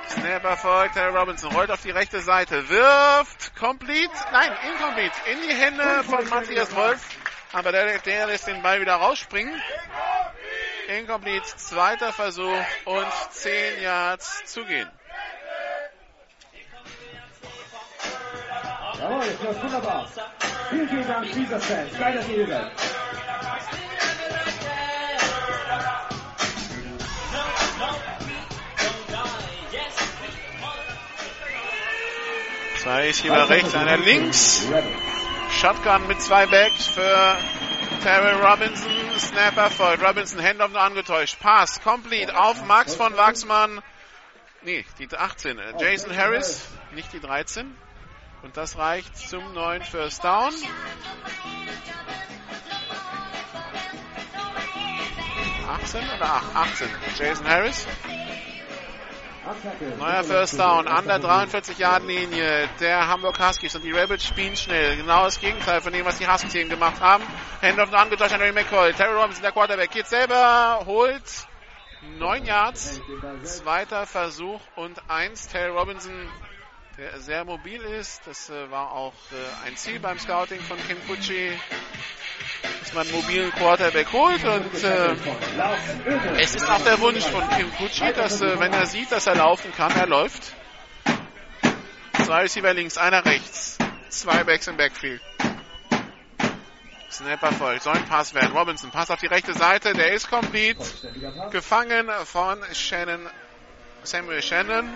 Snapper 0.09 0.57
folgt, 0.57 0.95
Terrell 0.95 1.17
Robinson 1.17 1.53
rollt 1.53 1.71
auf 1.71 1.83
die 1.83 1.91
rechte 1.91 2.21
Seite, 2.21 2.69
wirft, 2.69 3.57
complete, 3.57 4.13
nein, 4.33 4.51
incomplete, 4.71 5.15
in 5.31 5.49
die 5.49 5.55
Hände 5.55 6.05
von 6.05 6.29
Matthias 6.29 6.75
Wolf. 6.75 7.01
Aber 7.53 7.73
der, 7.73 7.99
der 7.99 8.27
lässt 8.27 8.47
den 8.47 8.63
Ball 8.63 8.81
wieder 8.81 8.95
rausspringen. 8.95 9.55
Incomplete, 10.89 11.57
zweiter 11.57 12.13
Versuch 12.13 12.65
und 12.85 13.13
10 13.31 13.83
Yards 13.83 14.45
zu 14.45 14.65
gehen. 14.65 14.91
Jawohl, 18.99 19.27
das 19.27 19.43
läuft 19.43 19.63
wunderbar. 19.63 20.09
Vielen, 20.77 20.89
vielen 20.91 21.09
Dank, 21.09 21.33
Caesars 21.33 21.65
Fans. 21.65 21.99
Geiler 21.99 22.23
Hilfe. 22.23 22.71
Zwei 32.83 33.07
Receiver 33.07 33.49
rechts, 33.49 33.75
einer 33.75 33.97
links. 33.97 34.67
Shotgun 35.51 36.07
mit 36.09 36.21
zwei 36.21 36.45
Backs 36.45 36.89
für 36.89 37.39
Terrell 38.03 38.45
Robinson. 38.45 38.93
Snapper 39.17 39.71
folgt. 39.71 40.07
Robinson, 40.07 40.43
Handoff 40.43 40.73
nur 40.73 40.83
angetäuscht. 40.83 41.39
Pass, 41.41 41.81
complete 41.81 42.39
auf 42.39 42.63
Max 42.67 42.95
von 42.95 43.17
Wachsmann. 43.17 43.81
Nee, 44.61 44.85
die 44.99 45.09
18. 45.17 45.59
äh, 45.59 45.73
Jason 45.79 46.15
Harris, 46.15 46.69
nicht 46.93 47.15
die 47.15 47.21
13. 47.21 47.75
Und 48.47 48.57
das 48.57 48.79
reicht 48.79 49.17
zum 49.17 49.55
neuen 49.55 49.83
First 49.83 50.23
Down. 50.23 50.55
Oder 56.17 56.21
ach, 56.21 56.55
18. 56.55 56.89
Jason 57.19 57.49
Harris. 57.49 57.85
Neuer 59.99 60.23
First 60.23 60.61
Down 60.61 60.87
an 60.87 61.09
der 61.09 61.19
43 61.19 61.77
Yard 61.77 62.05
Linie 62.05 62.69
der 62.79 63.09
Hamburg 63.09 63.37
Huskies 63.41 63.75
und 63.75 63.83
die 63.83 63.91
Rebels 63.91 64.25
spielen 64.25 64.55
schnell. 64.55 64.97
Genau 64.97 65.25
das 65.25 65.41
Gegenteil 65.41 65.81
von 65.81 65.93
dem, 65.93 66.07
was 66.07 66.19
die 66.19 66.29
Huskies 66.29 66.55
eben 66.55 66.71
gemacht 66.71 67.01
haben. 67.01 67.25
Handoff 67.61 67.93
angetäuscht 67.93 68.35
an 68.35 68.41
Harry 68.41 68.53
McCoy. 68.53 68.93
Terry 68.93 69.13
Robinson, 69.13 69.43
der 69.43 69.51
Quarterback, 69.51 69.91
geht 69.91 70.07
selber, 70.07 70.85
holt 70.87 71.49
9 72.19 72.45
Yards. 72.45 73.01
Zweiter 73.43 74.07
Versuch 74.07 74.61
und 74.77 75.03
1. 75.11 75.49
Terry 75.49 75.71
Robinson, 75.77 76.29
der 76.99 77.21
sehr 77.21 77.45
mobil 77.45 77.81
ist. 77.83 78.27
Das 78.27 78.51
äh, 78.51 78.71
war 78.71 78.93
auch 78.93 79.13
äh, 79.33 79.67
ein 79.67 79.77
Ziel 79.77 80.01
beim 80.01 80.19
Scouting 80.19 80.61
von 80.61 80.79
Kim 80.87 80.97
Kutschi, 81.07 81.53
dass 82.81 82.95
man 82.95 83.07
einen 83.07 83.17
mobilen 83.17 83.51
Quarterback 83.53 84.13
holt 84.13 84.45
und 84.45 84.85
äh, 84.85 85.17
es 86.39 86.55
ist 86.55 86.69
auch 86.69 86.81
der 86.83 86.99
Wunsch 87.01 87.25
von 87.25 87.49
Kim 87.51 87.71
Kutschi, 87.77 88.13
dass 88.13 88.41
äh, 88.41 88.59
wenn 88.59 88.73
er 88.73 88.87
sieht, 88.87 89.13
dass 89.13 89.27
er 89.27 89.37
laufen 89.37 89.73
kann, 89.73 89.93
er 89.93 90.07
läuft. 90.07 90.55
Zwei 92.25 92.43
Receiver 92.43 92.73
links, 92.75 92.97
einer 92.97 93.25
rechts. 93.25 93.79
Zwei 94.09 94.43
Backs 94.45 94.67
im 94.67 94.77
Backfield. 94.77 95.21
Snapper 97.11 97.53
folgt. 97.53 97.83
Soll 97.83 97.95
ein 97.95 98.05
Pass 98.07 98.35
werden. 98.35 98.57
Robinson, 98.57 98.91
Pass 98.91 99.11
auf 99.11 99.21
die 99.21 99.27
rechte 99.27 99.53
Seite. 99.55 99.93
Der 99.93 100.13
ist 100.13 100.29
complete. 100.29 100.83
Gefangen 101.51 102.11
von 102.25 102.59
Shannon, 102.73 103.29
Samuel 104.03 104.43
Shannon. 104.43 104.91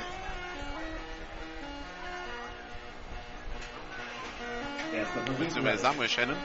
Versuch. 4.90 5.38
Beziehungsweise 5.38 5.82
Samuel 5.82 6.08
Shannon. 6.08 6.36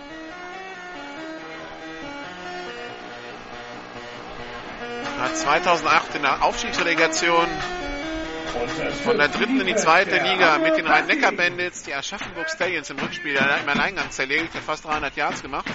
Hat 5.20 5.38
2008 5.38 6.16
in 6.16 6.22
der 6.22 6.44
Aufstiegsrelegation 6.44 7.48
von 9.04 9.18
der 9.18 9.28
dritten 9.28 9.60
in 9.60 9.68
die 9.68 9.76
zweite 9.76 10.18
Liga 10.18 10.58
mit 10.60 10.78
den 10.78 10.88
Rhein-Neckar-Bandits 10.88 11.84
die 11.84 11.94
Aschaffenburg 11.94 12.50
Stallions 12.50 12.90
im 12.90 13.00
Rückspiel 13.00 13.36
im 13.36 13.70
Alleingang 13.70 14.10
zerlegt, 14.12 14.54
hat 14.56 14.64
fast 14.64 14.86
300 14.86 15.16
Yards 15.16 15.42
gemacht. 15.42 15.66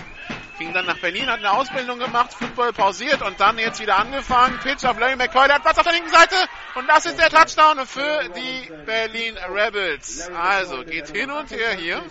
Ging 0.61 0.75
dann 0.75 0.85
nach 0.85 0.99
Berlin, 0.99 1.27
hat 1.31 1.39
eine 1.39 1.53
Ausbildung 1.53 1.99
gemacht, 1.99 2.35
Football 2.35 2.75
pausiert 2.75 3.23
und 3.23 3.41
dann 3.41 3.57
jetzt 3.57 3.81
wieder 3.81 3.97
angefangen. 3.97 4.59
Pitch 4.59 4.85
auf 4.85 4.99
Larry 4.99 5.17
McCoy, 5.17 5.47
der 5.47 5.55
hat 5.55 5.63
Platz 5.63 5.79
auf 5.79 5.85
der 5.85 5.95
linken 5.95 6.11
Seite 6.11 6.37
und 6.75 6.87
das 6.87 7.07
ist 7.07 7.19
der 7.19 7.31
Touchdown 7.31 7.87
für 7.87 8.29
die 8.29 8.71
Berlin 8.85 9.39
Rebels. 9.39 10.29
Also 10.29 10.85
geht 10.85 11.17
hin 11.17 11.31
und 11.31 11.51
her 11.51 11.73
hier. 11.73 12.03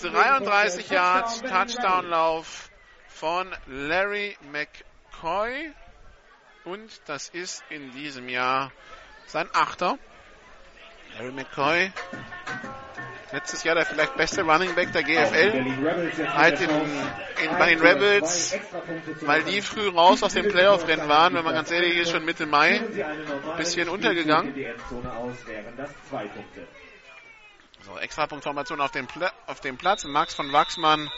33 0.00 0.90
Yards 0.90 1.40
Touchdown-Lauf 1.40 2.70
von 3.08 3.52
Larry 3.66 4.38
McCoy 4.52 5.72
und 6.62 6.88
das 7.06 7.30
ist 7.30 7.64
in 7.68 7.90
diesem 7.90 8.28
Jahr 8.28 8.70
sein 9.26 9.48
Achter. 9.54 9.98
Larry 11.18 11.32
McCoy 11.32 11.92
Letztes 13.32 13.64
Jahr 13.64 13.74
der 13.74 13.86
vielleicht 13.86 14.14
beste 14.16 14.42
Running 14.42 14.74
Back 14.74 14.92
der 14.92 15.02
GFL. 15.02 15.64
Halt 16.34 16.60
in, 16.60 16.70
in, 16.70 17.58
bei 17.58 17.70
den 17.70 17.80
Rebels, 17.80 18.54
weil 19.22 19.42
die 19.44 19.62
früh 19.62 19.88
raus 19.88 20.22
aus 20.22 20.34
dem 20.34 20.48
Playoff-Rennen 20.48 21.08
waren, 21.08 21.34
wenn 21.34 21.44
man 21.44 21.54
ganz 21.54 21.70
ehrlich 21.70 21.96
ist, 21.96 22.10
schon 22.10 22.26
Mitte 22.26 22.44
Mai. 22.44 22.80
Ein 22.80 23.56
bisschen 23.56 23.88
untergegangen. 23.88 24.54
So, 27.80 27.98
Extrapunktformation 27.98 28.80
auf 28.80 28.92
dem, 28.92 29.06
Pla 29.06 29.32
auf 29.46 29.60
dem 29.60 29.78
Platz. 29.78 30.04
Max 30.04 30.34
von 30.34 30.52
Wachsmann. 30.52 31.10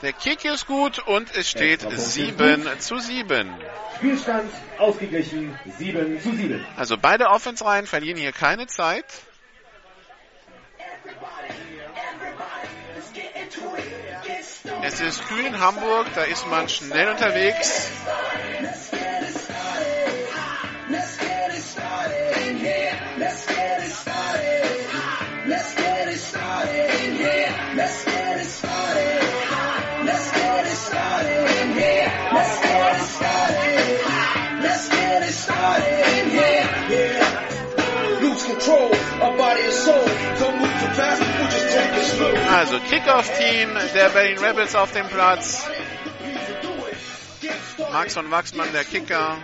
Der 0.00 0.12
Kick 0.12 0.44
ist 0.44 0.66
gut 0.66 0.98
und 1.06 1.36
es 1.36 1.48
steht 1.48 1.82
7 1.82 2.66
zu 2.80 2.98
7. 2.98 3.54
Spielstand 3.96 4.50
ausgeglichen 4.78 5.56
7 5.78 6.20
zu 6.20 6.32
7. 6.32 6.66
Also 6.76 6.96
beide 6.96 7.28
Offense-Reihen 7.28 7.86
verlieren 7.86 8.18
hier 8.18 8.32
keine 8.32 8.66
Zeit. 8.66 9.04
Es 14.82 15.00
ist 15.00 15.28
kühl 15.28 15.46
in 15.46 15.60
Hamburg, 15.60 16.06
da 16.14 16.24
ist 16.24 16.46
man 16.48 16.68
schnell 16.68 17.08
unterwegs. 17.08 17.90
Also 42.52 42.78
Kickoff-Team 42.80 43.70
der 43.94 44.10
Berlin 44.10 44.38
Rebels 44.38 44.74
auf 44.74 44.92
dem 44.92 45.08
Platz. 45.08 45.64
Max 47.92 48.12
von 48.12 48.30
Wachsmann, 48.30 48.70
der 48.72 48.84
Kicker. 48.84 49.38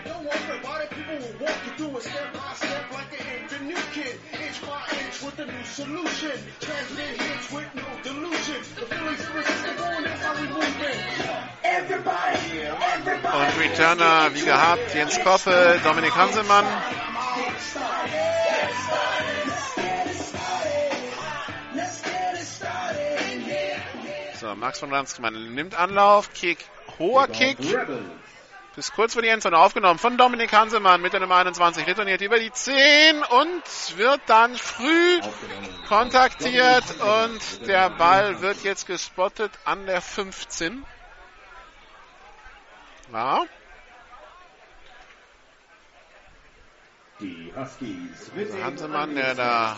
Und 13.24 13.62
Returner, 13.62 14.34
wie 14.34 14.44
gehabt, 14.44 14.94
Jens 14.94 15.18
Koffe, 15.22 15.80
Dominik 15.82 16.14
Hansemann. 16.14 16.66
So, 24.48 24.54
Max 24.54 24.78
von 24.80 24.88
Lanzmann 24.88 25.54
nimmt 25.54 25.78
Anlauf, 25.78 26.32
Kick, 26.32 26.56
hoher 26.98 27.28
Kick. 27.28 27.58
Bis 28.74 28.92
kurz 28.92 29.12
vor 29.12 29.20
die 29.20 29.28
Endzone 29.28 29.58
aufgenommen 29.58 29.98
von 29.98 30.16
Dominik 30.16 30.54
Hansemann 30.54 31.02
mit 31.02 31.12
der 31.12 31.20
Nummer 31.20 31.36
21. 31.36 31.86
Retourniert 31.86 32.22
über 32.22 32.38
die 32.38 32.50
10 32.50 33.24
und 33.24 33.98
wird 33.98 34.22
dann 34.24 34.54
früh 34.54 35.20
kontaktiert 35.86 36.84
und 36.98 37.66
der 37.66 37.90
Ball 37.90 38.40
wird 38.40 38.62
jetzt 38.64 38.86
gespottet 38.86 39.52
an 39.66 39.84
der 39.84 40.00
15. 40.00 40.82
Ja. 43.12 43.42
Die 47.20 47.52
Huskies 47.54 48.30
Also 48.34 48.64
Hansemann, 48.64 49.14
der 49.14 49.34
da 49.34 49.76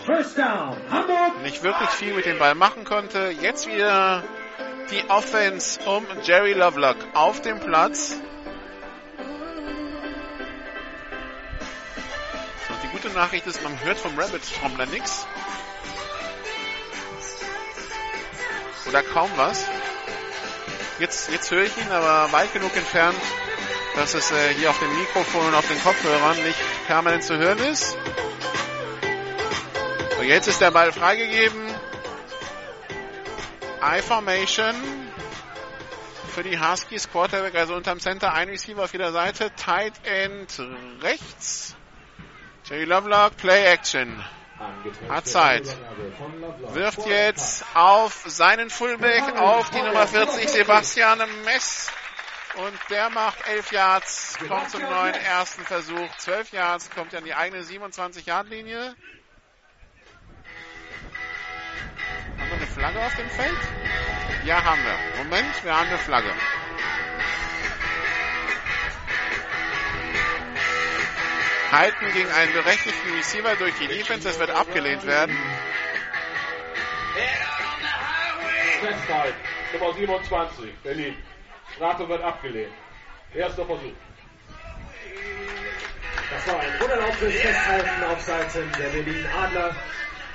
nicht 1.43 1.65
wirklich 1.65 1.89
viel 1.91 2.15
mit 2.15 2.27
dem 2.27 2.39
Ball 2.39 2.55
machen 2.55 2.85
konnte. 2.85 3.35
Jetzt 3.41 3.67
wieder 3.67 4.23
die 4.91 5.09
Offense 5.09 5.81
um 5.85 6.05
Jerry 6.23 6.53
Lovelock 6.53 6.97
auf 7.15 7.41
dem 7.43 7.61
Platz. 7.61 8.17
So, 12.69 12.75
die 12.83 12.89
gute 12.89 13.09
Nachricht 13.11 13.47
ist, 13.47 13.63
man 13.63 13.79
hört 13.85 13.99
vom 13.99 14.19
Rabbits 14.19 14.53
Trommler 14.53 14.87
nichts. 14.87 15.27
Oder 18.89 19.03
kaum 19.03 19.31
was. 19.37 19.67
Jetzt, 20.99 21.31
jetzt 21.31 21.51
höre 21.51 21.63
ich 21.63 21.77
ihn, 21.77 21.91
aber 21.91 22.33
weit 22.33 22.53
genug 22.53 22.77
entfernt, 22.77 23.17
dass 23.95 24.15
es 24.15 24.31
äh, 24.33 24.55
hier 24.55 24.71
auf 24.71 24.79
dem 24.81 24.99
Mikrofon 24.99 25.47
und 25.47 25.55
auf 25.55 25.67
den 25.69 25.81
Kopfhörern 25.83 26.43
nicht 26.43 26.59
permanent 26.87 27.23
zu 27.23 27.39
hören 27.39 27.59
ist. 27.59 27.97
So, 30.17 30.23
jetzt 30.23 30.49
ist 30.49 30.61
der 30.61 30.73
Ball 30.73 30.93
freigegeben. 30.93 31.80
I-Formation 33.83 34.75
für 36.29 36.43
die 36.43 36.61
Huskies. 36.61 37.11
Quarterback 37.11 37.55
also 37.55 37.75
unterm 37.75 37.99
Center, 37.99 38.33
ein 38.33 38.49
Receiver 38.49 38.85
auf 38.85 38.93
jeder 38.93 39.13
Seite. 39.13 39.51
Tight 39.57 39.95
End 40.05 40.61
rechts. 41.03 41.77
Jerry 42.65 42.85
Lovelock, 42.85 43.37
Play 43.37 43.65
Action. 43.65 44.23
Hat 45.09 45.27
Zeit. 45.27 45.65
Wirft 46.73 47.07
jetzt 47.07 47.65
auf 47.75 48.25
seinen 48.27 48.69
Fullback, 48.69 49.23
auf 49.39 49.71
die 49.71 49.81
Nummer 49.81 50.07
40, 50.07 50.49
Sebastian 50.49 51.19
Mess. 51.45 51.91
Und 52.57 52.79
der 52.91 53.09
macht 53.11 53.47
11 53.49 53.73
Yards, 53.73 54.39
kommt 54.47 54.71
zum 54.71 54.83
neuen 54.83 55.15
ersten 55.15 55.65
Versuch. 55.65 56.17
12 56.19 56.53
Yards, 56.53 56.91
kommt 56.91 57.15
an 57.15 57.25
die 57.25 57.33
eigene 57.33 57.63
27-Yard-Linie. 57.63 58.95
Flagge 62.75 62.99
auf 63.01 63.15
dem 63.17 63.29
Feld? 63.31 63.59
Ja, 64.45 64.63
haben 64.65 64.81
wir. 64.85 65.25
Moment, 65.25 65.65
wir 65.65 65.77
haben 65.77 65.89
eine 65.89 65.99
Flagge. 65.99 66.33
Halten 71.73 72.13
gegen 72.13 72.31
einen 72.31 72.53
berechtigten 72.53 73.15
Receiver 73.15 73.55
durch 73.57 73.75
die 73.79 73.87
Defense, 73.87 74.27
das 74.27 74.39
wird 74.39 74.51
abgelehnt 74.51 75.07
werden. 75.07 75.37
Festhalten. 78.81 79.37
Nummer 79.73 79.95
27, 79.95 80.75
Berlin. 80.83 81.17
Strafe 81.77 82.09
wird 82.09 82.23
abgelehnt. 82.23 82.73
Erster 83.35 83.65
Versuch. 83.67 83.93
Das 86.31 86.47
war 86.47 86.61
ein 86.61 86.83
unerlaubtes 86.83 87.35
Festhalten 87.41 88.05
auf 88.05 88.21
Seiten 88.21 88.73
der 88.79 88.89
Berlin 88.89 89.27
Adler. 89.27 89.75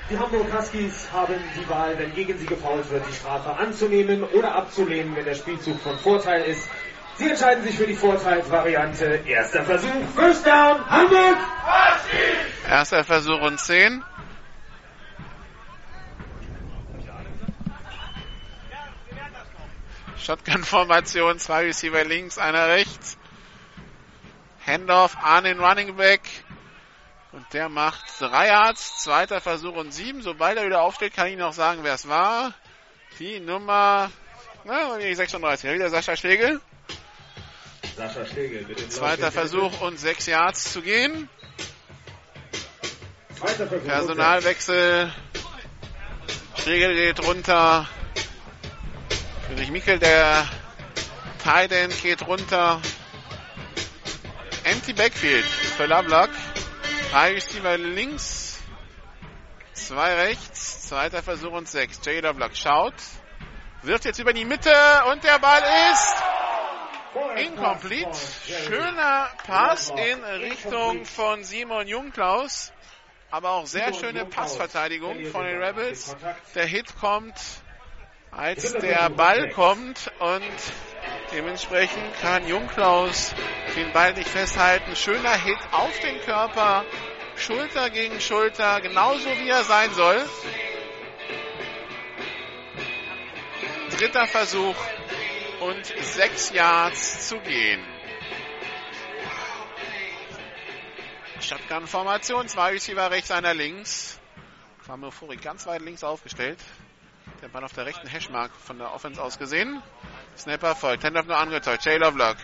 Die 0.10 0.20
Hamburg 0.20 0.54
Huskies 0.54 1.08
haben 1.12 1.36
die 1.56 1.68
Wahl, 1.68 1.98
wenn 1.98 2.14
gegen 2.14 2.38
sie 2.38 2.46
gefault 2.46 2.90
wird, 2.92 3.04
die 3.10 3.14
Strafe 3.14 3.58
anzunehmen 3.58 4.24
oder 4.24 4.54
abzulehnen, 4.54 5.16
wenn 5.16 5.26
der 5.26 5.34
Spielzug 5.34 5.82
von 5.82 5.98
Vorteil 5.98 6.44
ist. 6.44 6.70
Sie 7.16 7.30
entscheiden 7.30 7.64
sich 7.64 7.76
für 7.76 7.88
die 7.88 7.96
Vorteilsvariante. 7.96 9.22
Erster 9.26 9.64
Versuch, 9.64 10.08
First 10.16 10.46
Down, 10.46 10.86
Hamburg! 10.90 11.38
Erster 12.70 13.04
Versuch 13.04 13.42
und 13.42 13.60
10. 13.60 14.04
Shotgun-Formation, 20.18 21.40
zwei 21.40 21.66
Receiver 21.66 22.04
links, 22.04 22.38
einer 22.38 22.68
rechts. 22.68 23.18
Handoff 24.66 25.16
an 25.24 25.44
den 25.44 25.60
Running 25.60 25.96
Back. 25.96 26.22
Und 27.36 27.46
der 27.52 27.68
macht 27.68 28.02
drei 28.20 28.48
Yards, 28.48 29.04
zweiter 29.04 29.42
Versuch 29.42 29.76
und 29.76 29.92
sieben. 29.92 30.22
Sobald 30.22 30.58
er 30.58 30.66
wieder 30.66 30.82
aufsteht, 30.82 31.14
kann 31.14 31.28
ich 31.28 31.38
noch 31.38 31.52
sagen, 31.52 31.82
wer 31.84 31.94
es 31.94 32.08
war. 32.08 32.54
Die 33.20 33.42
Nummer, 33.42 34.10
na, 34.64 34.98
die 34.98 35.14
36, 35.14 35.70
wieder 35.74 35.90
Sascha 35.90 36.16
Schlegel. 36.16 36.62
Sascha 37.98 38.26
Schlegel 38.26 38.66
mit 38.66 38.80
dem 38.80 38.90
Zweiter 38.90 39.34
Versuch 39.34 39.82
und 39.82 40.00
sechs 40.00 40.28
Yards 40.28 40.72
zu 40.72 40.82
gehen. 40.82 41.28
Personalwechsel. 43.86 45.14
Schlegel 46.56 46.96
geht 46.96 47.28
runter. 47.28 47.86
Friedrich 49.48 49.72
Mickel, 49.72 50.00
der 50.00 50.48
Titan 51.44 51.92
geht 52.02 52.26
runter. 52.26 52.82
Empty 54.64 54.94
Backfield 54.94 55.46
für 55.46 55.86
Lovelock. 55.86 56.30
Receiver 57.16 57.78
links. 57.78 58.62
Zwei 59.74 60.16
rechts. 60.16 60.90
Zweiter 60.90 61.24
Versuch 61.24 61.54
und 61.54 61.68
sechs. 61.68 62.00
Jay 62.04 62.20
Lovelock 62.20 62.56
schaut. 62.56 62.94
Wirft 63.84 64.06
jetzt 64.06 64.20
über 64.20 64.34
die 64.34 64.44
Mitte 64.44 64.74
und 65.12 65.24
der 65.24 65.40
Ball 65.40 65.64
ist 65.92 66.16
Incomplete. 67.38 68.18
Schöner 68.68 69.30
Pass 69.46 69.92
in 69.92 70.24
Richtung 70.24 71.06
von 71.06 71.44
Simon 71.44 71.88
Jungklaus. 71.88 72.74
Aber 73.32 73.52
auch 73.52 73.66
sehr 73.66 73.94
schöne 73.94 74.26
Passverteidigung 74.26 75.26
von 75.26 75.46
den 75.46 75.62
Rebels. 75.62 76.16
Der 76.54 76.66
Hit 76.66 76.96
kommt, 77.00 77.36
als 78.32 78.74
der 78.74 79.10
Ball 79.10 79.50
kommt 79.52 80.12
und 80.20 80.44
dementsprechend 81.32 82.20
kann 82.22 82.48
Jungklaus 82.48 83.34
den 83.76 83.92
Ball 83.92 84.14
nicht 84.14 84.30
festhalten. 84.30 84.96
Schöner 84.96 85.36
Hit 85.36 85.60
auf 85.72 86.00
den 86.00 86.20
Körper. 86.22 86.86
Schulter 87.36 87.90
gegen 87.90 88.20
Schulter, 88.22 88.80
genauso 88.82 89.30
wie 89.40 89.50
er 89.50 89.64
sein 89.64 89.94
soll. 89.94 90.26
Dritter 93.92 94.28
Versuch 94.28 94.76
und 95.60 95.86
sechs 95.86 96.52
Yards 96.52 97.28
zu 97.28 97.40
gehen. 97.40 97.84
Shotgun-Formation, 101.42 102.48
zwei 102.48 102.72
Receiver 102.72 103.12
rechts, 103.12 103.32
einer 103.32 103.54
links. 103.54 104.20
Kramofori 104.86 105.38
ganz 105.38 105.66
weit 105.68 105.82
links 105.82 106.04
aufgestellt. 106.04 106.60
Der 107.46 107.52
Ball 107.52 107.64
auf 107.64 107.74
der 107.74 107.86
rechten 107.86 108.08
Hashmark 108.08 108.50
von 108.56 108.80
der 108.80 108.92
Offense 108.92 109.22
aus 109.22 109.38
gesehen. 109.38 109.80
Snapper 110.36 110.74
folgt, 110.74 111.04
Handoff 111.04 111.28
nur 111.28 111.38
angetäuscht. 111.38 111.84
Taylor 111.84 112.12
Block. 112.12 112.38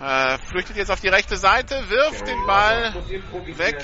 Äh, 0.00 0.38
flüchtet 0.38 0.76
jetzt 0.76 0.90
auf 0.90 1.00
die 1.00 1.06
rechte 1.06 1.36
Seite, 1.36 1.88
wirft 1.88 2.26
den 2.26 2.44
Ball 2.44 2.92
weg 3.56 3.80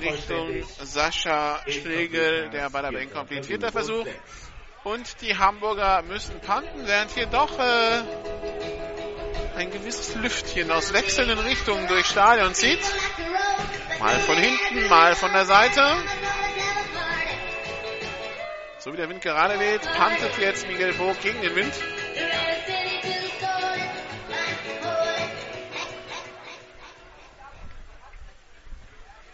Richtung 0.00 0.64
Sascha 0.82 1.60
Schlegel. 1.68 2.50
Der 2.50 2.70
Ball 2.70 2.86
aber 2.86 2.98
incomplete. 2.98 3.46
Vierter 3.46 3.70
Versuch. 3.70 4.04
Und 4.82 5.20
die 5.20 5.38
Hamburger 5.38 6.02
müssen 6.02 6.40
panten, 6.40 6.84
während 6.84 7.12
hier 7.12 7.26
doch 7.26 7.56
äh, 7.56 8.02
ein 9.58 9.70
gewisses 9.70 10.16
Lüftchen 10.16 10.72
aus 10.72 10.92
wechselnden 10.92 11.38
Richtungen 11.38 11.86
durchs 11.86 12.10
Stadion 12.10 12.52
zieht. 12.52 12.82
Mal 14.00 14.18
von 14.18 14.38
hinten, 14.38 14.88
mal 14.88 15.14
von 15.14 15.32
der 15.32 15.44
Seite. 15.44 15.82
So 18.86 18.92
wie 18.92 18.98
der 18.98 19.08
Wind 19.08 19.20
gerade 19.20 19.58
weht, 19.58 19.82
pantet 19.96 20.38
jetzt 20.38 20.68
Miguel 20.68 20.92
Vogt 20.92 21.20
gegen 21.20 21.42
den 21.42 21.56
Wind. 21.56 21.74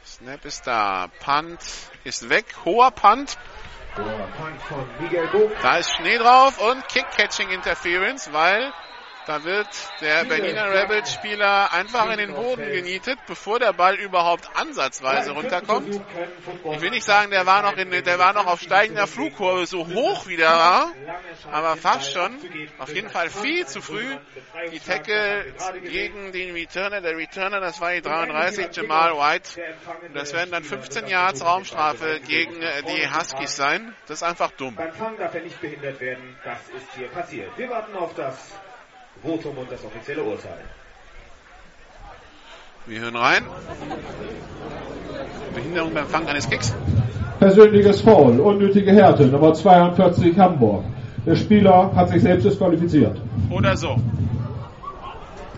Snap 0.07 0.43
ist 0.47 0.67
da. 0.67 1.09
Punt 1.23 1.61
ist 2.03 2.31
weg. 2.31 2.47
Hoher 2.65 2.93
Punt. 2.93 3.37
Da 5.61 5.77
ist 5.77 5.97
Schnee 5.97 6.17
drauf 6.17 6.57
und 6.59 6.89
Kick-Catching 6.89 7.51
Interference, 7.51 8.33
weil 8.33 8.73
da 9.27 9.45
wird 9.45 9.68
der 10.01 10.25
Berliner 10.25 10.73
Rebels 10.73 11.12
Spieler 11.12 11.73
einfach 11.73 12.11
in 12.11 12.18
den 12.18 12.35
Boden 12.35 12.70
genietet, 12.70 13.18
bevor 13.27 13.59
der 13.59 13.73
Ball 13.73 13.95
überhaupt 13.97 14.49
ansatzweise 14.55 15.33
runterkommt. 15.33 16.01
Ich 16.73 16.81
will 16.81 16.91
nicht 16.91 17.05
sagen, 17.05 17.31
der 17.31 17.47
war 17.47 17.62
noch 17.62 17.77
in, 17.77 17.91
der 17.91 18.18
war 18.18 18.33
noch 18.33 18.47
auf 18.47 18.61
steigender 18.61 19.07
Flugkurve 19.07 19.66
so 19.66 19.87
hoch 19.87 20.27
wie 20.27 20.37
der 20.37 20.51
war, 20.51 20.93
aber 21.51 21.77
fast 21.77 22.12
schon. 22.12 22.37
Auf 22.79 22.93
jeden 22.95 23.09
Fall 23.11 23.31
viel 23.31 23.66
zu 23.66 23.81
früh. 23.81 24.16
Die 24.73 24.81
Tackle 24.81 25.55
gegen 25.85 26.33
den 26.33 26.55
Returner, 26.55 27.01
der 27.01 27.16
Returner, 27.16 27.61
das 27.61 27.81
war 27.81 27.93
die 27.93 28.03
33, 28.03 28.75
Jamal 28.77 29.16
White. 29.16 29.61
Das 30.14 30.33
werden 30.33 30.51
dann 30.51 30.64
15 30.64 31.07
Yards 31.07 31.45
Raumstrafe 31.45 32.20
gegen 32.27 32.61
die 32.61 33.09
Huskies 33.09 33.57
sein. 33.57 33.95
Das 34.07 34.18
ist 34.18 34.23
einfach 34.23 34.51
dumm. 34.53 34.75
Beim 34.75 34.93
Fang 34.93 35.16
darf 35.16 35.35
er 35.35 35.43
nicht 35.43 35.61
behindert 35.61 36.01
werden. 36.01 36.37
Das 36.45 36.59
ist 36.68 36.95
hier 36.97 37.09
passiert. 37.09 37.57
Wir 37.57 37.70
warten 37.70 37.95
auf 37.97 38.14
das 38.14 38.37
Votum 39.23 39.57
und 39.57 39.70
das 39.70 39.85
offizielle 39.85 40.23
Urteil. 40.23 40.64
Wir 42.87 43.01
hören 43.01 43.16
rein. 43.16 43.45
Behinderung 45.55 45.95
beim 45.95 46.09
Fang 46.09 46.27
eines 46.27 46.49
Kicks. 46.51 46.75
Persönliches 47.39 48.01
Foul, 48.01 48.41
unnötige 48.41 48.93
Härte, 48.93 49.27
Nummer 49.27 49.55
42 49.55 50.37
Hamburg. 50.39 50.85
Der 51.25 51.37
Spieler 51.37 51.95
hat 51.95 52.09
sich 52.09 52.23
selbst 52.23 52.45
disqualifiziert. 52.45 53.20
Oder 53.51 53.77
so. 53.77 53.97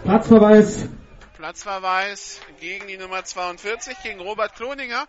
Platzverweis. 0.05 0.89
Platzverweis 1.37 2.41
gegen 2.61 2.87
die 2.89 2.99
Nummer 2.99 3.25
42, 3.25 3.97
gegen 4.03 4.21
Robert 4.21 4.55
Kloninger. 4.55 5.07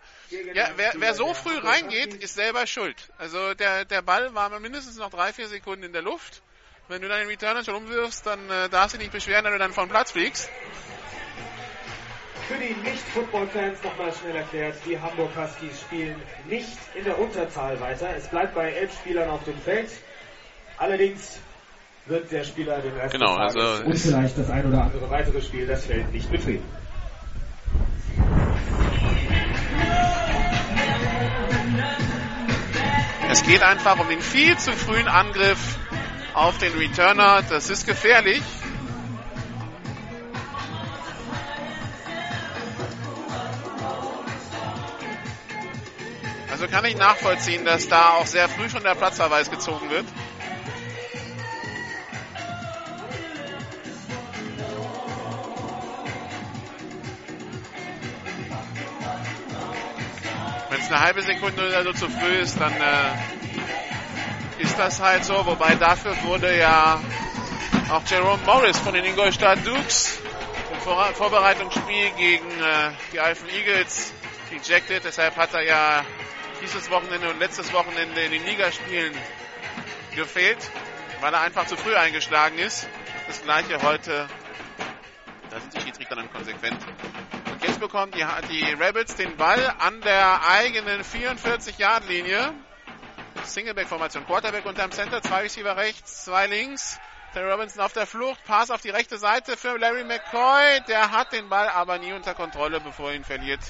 Ja, 0.54 0.68
wer, 0.76 0.92
wer 0.96 1.14
so 1.14 1.34
früh 1.34 1.58
reingeht, 1.58 2.14
ist 2.14 2.34
selber 2.34 2.66
schuld. 2.66 2.96
Also 3.18 3.54
der, 3.54 3.84
der 3.84 4.00
Ball 4.00 4.34
war 4.34 4.58
mindestens 4.60 4.96
noch 4.96 5.10
drei, 5.10 5.34
vier 5.34 5.48
Sekunden 5.48 5.84
in 5.84 5.92
der 5.92 6.02
Luft. 6.02 6.42
Wenn 6.88 7.02
du 7.02 7.08
dann 7.08 7.18
den 7.18 7.28
Returner 7.28 7.64
schon 7.64 7.74
umwirfst, 7.74 8.24
dann 8.24 8.48
äh, 8.48 8.68
darfst 8.68 8.94
du 8.94 8.98
dich 8.98 9.06
nicht 9.06 9.12
beschweren, 9.12 9.44
wenn 9.44 9.52
du 9.52 9.58
dann 9.58 9.72
vom 9.72 9.88
Platz 9.88 10.12
fliegst. 10.12 10.48
Für 12.46 12.54
die 12.54 12.74
Nicht-Football-Fans 12.88 13.82
nochmal 13.82 14.12
schnell 14.14 14.36
erklärt, 14.36 14.76
die 14.86 15.00
Hamburg 15.00 15.30
Huskies 15.36 15.80
spielen 15.80 16.14
nicht 16.48 16.78
in 16.94 17.02
der 17.02 17.18
Unterzahl 17.18 17.80
weiter. 17.80 18.14
Es 18.16 18.28
bleibt 18.28 18.54
bei 18.54 18.70
elf 18.70 18.92
Spielern 18.92 19.28
auf 19.30 19.42
dem 19.42 19.58
Feld. 19.58 19.90
Allerdings 20.78 21.40
wird 22.06 22.30
der 22.30 22.44
Spieler 22.44 22.78
den 22.78 22.92
Rest 22.94 23.12
Genau, 23.14 23.34
Tages 23.34 23.56
also 23.56 23.84
und 23.84 23.98
vielleicht 23.98 24.38
das 24.38 24.48
ein 24.48 24.66
oder 24.66 24.82
andere 24.82 25.10
weitere 25.10 25.42
Spiel 25.42 25.66
das 25.66 25.86
Feld 25.86 26.12
nicht 26.12 26.30
betreten. 26.30 26.64
Es 33.28 33.42
geht 33.42 33.62
einfach 33.62 33.98
um 33.98 34.08
den 34.08 34.20
viel 34.20 34.56
zu 34.56 34.70
frühen 34.72 35.08
Angriff 35.08 35.58
auf 36.36 36.58
den 36.58 36.74
Returner. 36.74 37.42
Das 37.48 37.70
ist 37.70 37.86
gefährlich. 37.86 38.42
Also 46.50 46.68
kann 46.68 46.84
ich 46.84 46.96
nachvollziehen, 46.96 47.64
dass 47.64 47.88
da 47.88 48.10
auch 48.10 48.26
sehr 48.26 48.48
früh 48.48 48.68
schon 48.68 48.82
der 48.82 48.94
Platzverweis 48.94 49.50
gezogen 49.50 49.90
wird. 49.90 50.06
Wenn 60.68 60.80
es 60.80 60.88
eine 60.88 61.00
halbe 61.00 61.22
Sekunde 61.22 61.68
oder 61.68 61.84
so 61.84 61.92
zu 61.92 62.10
früh 62.10 62.36
ist, 62.40 62.60
dann 62.60 62.72
äh, 62.72 63.85
ist 64.58 64.78
das 64.78 65.00
halt 65.00 65.24
so. 65.24 65.46
Wobei 65.46 65.74
dafür 65.74 66.16
wurde 66.22 66.56
ja 66.56 67.00
auch 67.90 68.02
Jerome 68.06 68.42
Morris 68.44 68.78
von 68.78 68.94
den 68.94 69.04
Ingolstadt 69.04 69.66
Dukes 69.66 70.18
im 70.72 70.80
Vor 70.80 71.04
Vorbereitungsspiel 71.14 72.10
gegen 72.16 72.50
äh, 72.60 72.90
die 73.12 73.20
Alphen 73.20 73.48
Eagles 73.50 74.12
ejected. 74.50 75.04
Deshalb 75.04 75.36
hat 75.36 75.54
er 75.54 75.62
ja 75.62 76.04
dieses 76.62 76.90
Wochenende 76.90 77.28
und 77.30 77.38
letztes 77.38 77.72
Wochenende 77.72 78.22
in 78.22 78.32
den 78.32 78.44
Ligaspielen 78.44 79.14
gefehlt, 80.14 80.58
weil 81.20 81.32
er 81.32 81.42
einfach 81.42 81.66
zu 81.66 81.76
früh 81.76 81.94
eingeschlagen 81.94 82.58
ist. 82.58 82.88
Das 83.26 83.42
gleiche 83.42 83.82
heute. 83.82 84.28
Da 85.50 85.60
sind 85.60 85.74
die 85.74 85.80
Schiedsrichter 85.80 86.16
dann 86.16 86.32
konsequent. 86.32 86.78
Und 87.50 87.62
jetzt 87.62 87.80
bekommen 87.80 88.12
die, 88.12 88.24
die 88.50 88.72
Rebels 88.72 89.14
den 89.14 89.36
Ball 89.36 89.74
an 89.78 90.00
der 90.00 90.46
eigenen 90.48 91.02
44-Yard-Linie. 91.02 92.52
Singleback-Formation. 93.54 94.26
Quarterback 94.26 94.66
unterm 94.66 94.90
Center, 94.90 95.22
zwei 95.22 95.42
Receiver 95.42 95.76
rechts, 95.76 96.24
zwei 96.24 96.46
links. 96.46 96.98
Terry 97.32 97.50
Robinson 97.50 97.82
auf 97.82 97.92
der 97.92 98.06
Flucht, 98.06 98.42
Pass 98.44 98.70
auf 98.70 98.80
die 98.80 98.90
rechte 98.90 99.18
Seite 99.18 99.56
für 99.56 99.76
Larry 99.76 100.04
McCoy. 100.04 100.80
Der 100.88 101.10
hat 101.10 101.32
den 101.32 101.48
Ball 101.48 101.68
aber 101.68 101.98
nie 101.98 102.12
unter 102.12 102.34
Kontrolle, 102.34 102.80
bevor 102.80 103.10
er 103.10 103.16
ihn 103.16 103.24
verliert. 103.24 103.60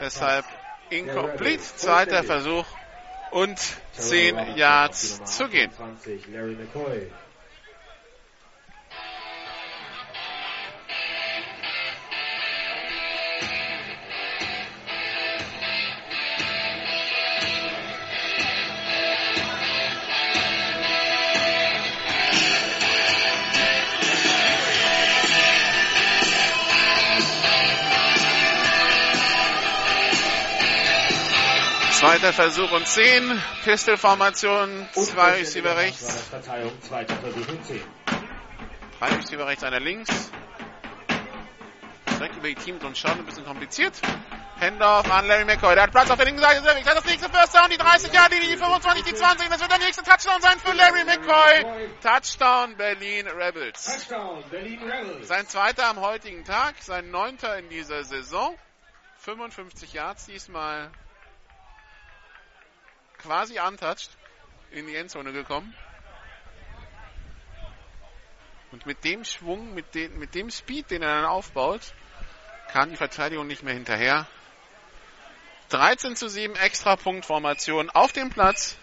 Deshalb 0.00 0.44
incomplete. 0.90 1.62
Zweiter 1.62 2.24
Versuch 2.24 2.66
und 3.30 3.58
10 3.92 4.56
Yards 4.56 5.22
zu 5.24 5.48
gehen. 5.48 5.70
Zweiter 32.14 32.32
Versuch 32.32 32.70
und 32.70 32.86
10. 32.86 33.42
Pistol-Formation, 33.64 34.88
zwei 34.92 35.32
Receiver 35.32 35.76
rechts, 35.76 36.22
Verteilung, 36.30 36.70
zweiter 36.80 37.16
Versuch 37.16 37.48
und 37.48 37.66
10. 37.66 37.82
drei 39.00 39.08
Receiver 39.16 39.44
rechts, 39.48 39.64
einer 39.64 39.80
links. 39.80 40.30
Direkt 42.06 42.36
über 42.36 42.46
die 42.46 42.54
Teams 42.54 42.84
und 42.84 42.96
schauen, 42.96 43.18
ein 43.18 43.26
bisschen 43.26 43.44
kompliziert. 43.44 44.00
Handoff 44.60 45.10
an 45.10 45.26
Larry 45.26 45.44
McCoy. 45.44 45.74
Der 45.74 45.82
hat 45.82 45.90
Platz 45.90 46.08
auf 46.08 46.16
der 46.16 46.26
linken 46.26 46.40
Seite 46.40 46.60
unterwegs. 46.60 46.88
Hat 46.88 46.96
das 46.96 47.04
nächste 47.04 47.28
First 47.28 47.52
Down, 47.52 47.68
die 47.68 47.78
30 47.78 48.12
Jahre 48.12 48.30
die 48.30 48.56
25, 48.56 49.02
die 49.02 49.14
20. 49.14 49.48
Das 49.48 49.60
wird 49.60 49.72
der 49.72 49.78
nächste 49.80 50.04
Touchdown 50.04 50.40
sein 50.40 50.60
für 50.60 50.72
Larry 50.72 51.04
McCoy. 51.04 51.88
Touchdown 52.00 52.76
Berlin 52.76 53.26
Rebels. 53.26 53.86
Touchdown, 53.86 54.44
Berlin 54.50 54.80
Rebels. 54.88 55.26
Sein 55.26 55.48
zweiter 55.48 55.88
am 55.88 56.00
heutigen 56.00 56.44
Tag, 56.44 56.76
sein 56.80 57.10
neunter 57.10 57.58
in 57.58 57.68
dieser 57.70 58.04
Saison. 58.04 58.56
55 59.18 59.94
Yards 59.94 60.26
diesmal 60.26 60.92
quasi 63.24 63.58
untouched 63.58 64.10
in 64.70 64.86
die 64.86 64.96
Endzone 64.96 65.32
gekommen. 65.32 65.74
Und 68.70 68.86
mit 68.86 69.04
dem 69.04 69.24
Schwung, 69.24 69.72
mit, 69.74 69.94
den, 69.94 70.18
mit 70.18 70.34
dem 70.34 70.50
Speed, 70.50 70.90
den 70.90 71.02
er 71.02 71.14
dann 71.14 71.26
aufbaut, 71.26 71.94
kam 72.68 72.90
die 72.90 72.96
Verteidigung 72.96 73.46
nicht 73.46 73.62
mehr 73.62 73.74
hinterher. 73.74 74.26
13 75.70 76.16
zu 76.16 76.28
7 76.28 76.56
Extrapunktformation 76.56 77.90
auf 77.90 78.12
dem 78.12 78.30
Platz. 78.30 78.76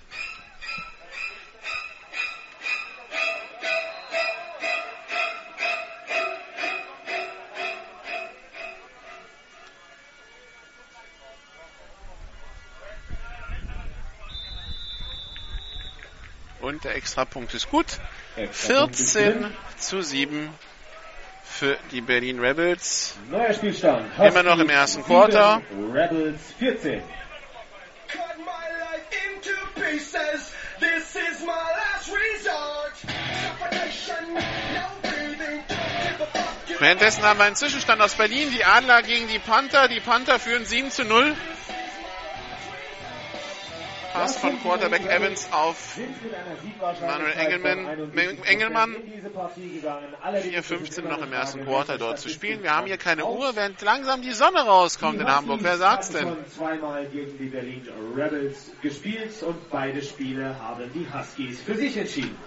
Und 16.82 16.86
der 16.86 16.96
Extrapunkt 16.96 17.54
ist 17.54 17.70
gut. 17.70 18.00
14 18.52 19.46
zu 19.78 20.02
7 20.02 20.50
für 21.44 21.78
die 21.92 22.02
Berlin 22.02 22.40
Rebels. 22.40 23.14
Neuer 23.30 23.54
Spielstand. 23.54 24.08
Immer 24.18 24.42
noch 24.42 24.58
im 24.58 24.68
ersten 24.68 25.04
Quarter. 25.04 25.62
Rebels 25.94 26.40
14. 26.58 27.04
Cut 28.08 28.38
my 28.40 28.46
life 28.80 29.06
into 29.30 29.52
pieces. 29.76 30.54
This 30.80 31.16
is 31.16 31.42
my 31.42 31.52
last 31.52 32.10
resort. 32.10 32.94
Suffocation, 32.98 34.34
no 34.34 34.88
breathing. 35.04 35.62
Don't 35.68 35.78
give 36.02 36.20
a 36.20 36.26
fuck. 36.26 36.68
You 36.68 36.80
Währenddessen 36.80 37.24
haben 37.24 37.38
wir 37.38 37.46
einen 37.46 37.56
Zwischenstand 37.56 38.02
aus 38.02 38.16
Berlin. 38.16 38.50
Die 38.50 38.66
Adler 38.66 39.04
gegen 39.04 39.28
die 39.28 39.38
Panther. 39.38 39.88
Die 39.88 40.00
Panther 40.00 40.40
führen 40.40 40.66
7 40.66 40.90
zu 40.90 41.06
0. 41.06 41.36
Pass 44.14 44.38
von 44.38 44.59
Quarterback 44.62 45.05
Evans 45.05 45.47
auf 45.51 45.97
Manuel 47.01 47.34
Engelmann- 47.34 47.86
von 47.86 48.12
71% 48.12 48.43
Engelmann. 48.45 48.95
in 48.95 49.12
diese 49.14 49.30
Partie 49.30 49.70
gegangen. 49.70 50.14
Allerdings 50.22 50.55
4.15 50.68 51.07
noch 51.07 51.22
im 51.22 51.32
ersten 51.34 51.64
Quarter 51.66 51.97
dort 51.97 52.20
zu 52.20 52.30
spielen. 52.30 52.62
Wir 52.64 52.76
haben 52.76 52.88
hier 52.88 52.97
keine 52.97 53.26
Uhr, 53.26 53.55
während 53.55 53.82
langsam 53.82 54.22
die 54.22 54.32
Sonne 54.34 54.59
rauskommt 54.66 55.22
in 55.22 55.28
Hamburg. 55.28 55.59
Wer 55.64 55.78
sagt's 55.78 56.09
denn? 56.09 56.36
zweimal 56.55 57.05
gegen 57.07 57.38
die 57.38 57.45
Berlin 57.49 57.88
Rebels 58.16 58.72
gespielt 58.82 59.41
und 59.43 59.70
beide 59.70 60.01
Spiele 60.01 60.59
haben 60.59 60.91
die 60.93 61.07
Huskies 61.14 61.62
für 61.62 61.76
sich 61.76 61.95
entschieden. 61.97 62.38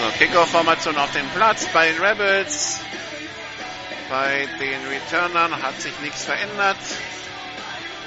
So, 0.00 0.06
Kickoff-Formation 0.16 0.96
auf 0.96 1.12
dem 1.12 1.28
Platz 1.36 1.66
bei 1.74 1.92
den 1.92 2.02
Rebels. 2.02 2.80
Bei 4.08 4.48
den 4.58 4.80
Returnern 4.88 5.62
hat 5.62 5.78
sich 5.78 5.92
nichts 6.00 6.24
verändert. 6.24 6.78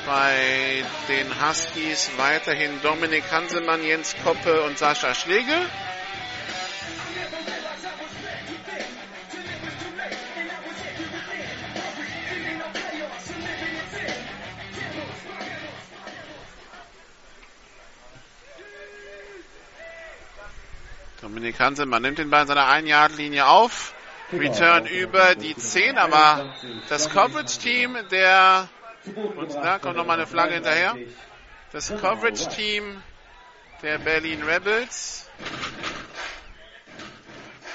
Bei 0.07 0.83
den 1.07 1.27
Huskies 1.39 2.09
weiterhin 2.17 2.81
Dominik 2.81 3.25
Hanselmann, 3.31 3.83
Jens 3.83 4.15
Koppe 4.23 4.63
und 4.63 4.79
Sascha 4.79 5.13
Schlegel. 5.13 5.69
Dominik 21.23 21.57
Hanselmann 21.57 22.01
nimmt 22.01 22.17
den 22.17 22.29
Ball 22.29 22.41
in 22.41 22.47
seiner 22.47 22.67
1-Yard-Linie 22.67 23.47
auf. 23.47 23.93
Return 24.33 24.85
über 24.87 25.35
die 25.35 25.55
10, 25.55 25.97
aber 25.97 26.53
das 26.89 27.09
Coverage-Team 27.09 27.97
der, 28.11 28.67
und 29.15 29.53
da 29.53 29.79
kommt 29.79 29.95
nochmal 29.95 30.17
eine 30.17 30.27
Flagge 30.27 30.55
hinterher, 30.55 30.97
das 31.71 31.93
Coverage-Team 32.01 33.01
der 33.83 33.99
Berlin 33.99 34.43
Rebels 34.43 35.29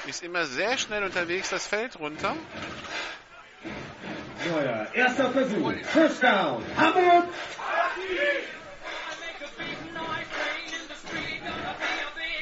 ist 0.05 0.21
immer 0.21 0.45
sehr 0.45 0.77
schnell 0.77 1.03
unterwegs 1.03 1.49
das 1.49 1.65
Feld 1.65 1.99
runter. 1.99 2.35
Neuer 4.47 4.87
erster 4.93 5.31
Versuch. 5.31 5.73
First 5.85 6.21
down. 6.21 6.63
Hamburg. 6.77 7.25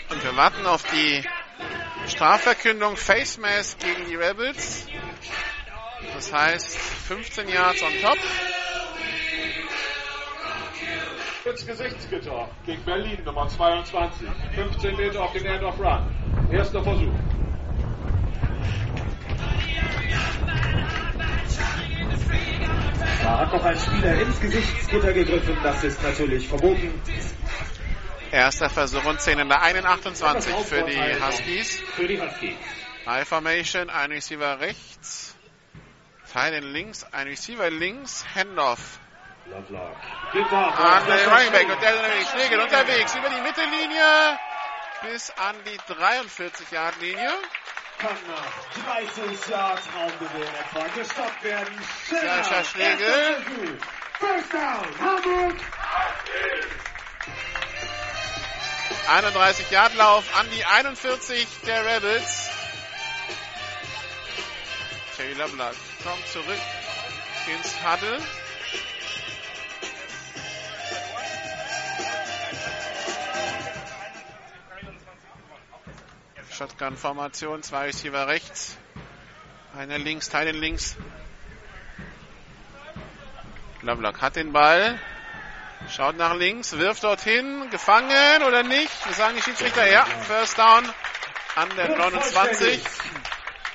Und 0.09 0.23
wir 0.23 0.37
warten 0.37 0.65
auf 0.65 0.83
die 0.91 1.23
Strafverkündung 2.07 2.95
Face 2.95 3.37
Mask 3.37 3.77
gegen 3.79 4.05
die 4.07 4.15
Rebels. 4.15 4.87
Das 6.13 6.31
heißt 6.31 6.77
15 6.77 7.49
Yards 7.49 7.81
on 7.81 7.91
top. 8.01 8.17
Ins 11.45 11.65
Gesichtsgitter 11.65 12.49
gegen 12.65 12.83
Berlin, 12.83 13.23
Nummer 13.25 13.47
22. 13.47 14.27
15 14.55 14.95
Meter 14.95 15.23
auf 15.23 15.33
den 15.33 15.45
End 15.45 15.63
of 15.63 15.79
Run. 15.79 16.49
Erster 16.51 16.83
Versuch. 16.83 17.13
Da 23.23 23.39
hat 23.39 23.51
noch 23.51 23.63
ein 23.65 23.77
Spieler 23.77 24.21
ins 24.21 24.39
Gesichtsgitter 24.39 25.11
gegriffen. 25.11 25.57
Das 25.61 25.83
ist 25.83 26.01
natürlich 26.01 26.47
verboten. 26.47 26.93
Erster 28.31 28.69
Versuch 28.69 29.05
und 29.05 29.21
10 29.21 29.39
in 29.39 29.49
der 29.49 29.61
1,28 29.61 30.63
für 30.63 30.83
die 30.83 31.23
Huskies. 31.23 31.81
Für 31.95 32.07
die 32.07 32.19
Huskies. 32.21 32.57
High 33.05 33.27
Formation, 33.27 33.89
ein 33.89 34.11
Receiver 34.11 34.59
rechts. 34.59 35.35
Teilen 36.31 36.73
links, 36.73 37.05
ein 37.11 37.27
Receiver 37.27 37.69
links, 37.69 38.25
Handoff 38.35 38.99
an 39.53 41.05
den 41.05 41.29
Running 41.29 41.51
Back 41.51 41.69
und 41.69 41.81
der 41.81 41.93
ist 41.93 42.01
nämlich 42.01 42.27
Schläger 42.27 42.63
unterwegs 42.63 43.15
über 43.15 43.29
die 43.29 43.41
Mittellinie 43.41 44.39
bis 45.03 45.29
an 45.31 45.55
die 45.65 45.79
43-Yard-Linie. 45.79 47.31
Kann 47.97 48.17
nach 48.27 48.85
30 48.85 49.49
Yards 49.49 49.87
Raumgewinn 49.95 50.47
etwa 50.59 50.87
gestoppt 50.99 51.43
werden. 51.43 51.79
Sascha 52.09 52.63
Schlegel. 52.63 52.97
Versuch. 52.97 53.77
First 54.19 54.53
down. 54.53 54.99
Hamburg. 54.99 55.55
31 59.07 59.71
Yard 59.71 59.95
Lauf 59.95 60.25
an 60.37 60.47
die 60.51 60.65
41 60.65 61.47
der 61.65 61.85
Rebels. 61.85 62.49
Taylor 65.15 65.47
Black 65.47 65.75
kommt 66.03 66.27
zurück 66.27 66.59
ins 67.47 67.75
Huddle. 67.83 68.21
Shotgun-Formation, 76.51 77.61
zwei 77.61 77.85
Receiver 77.85 78.27
rechts, 78.27 78.77
einer 79.75 79.99
links, 79.99 80.29
Teilen 80.29 80.55
links. 80.55 80.97
Lovelock 83.81 84.21
hat 84.21 84.35
den 84.35 84.53
Ball, 84.53 84.99
schaut 85.89 86.17
nach 86.17 86.35
links, 86.35 86.77
wirft 86.77 87.03
dorthin, 87.03 87.69
gefangen 87.69 88.43
oder 88.47 88.63
nicht? 88.63 88.91
Was 89.07 89.17
sagen 89.17 89.35
die 89.35 89.41
Schiedsrichter? 89.41 89.89
Ja, 89.89 90.05
First 90.05 90.57
Down 90.57 90.85
an 91.55 91.69
der 91.75 91.97
29. 91.97 92.81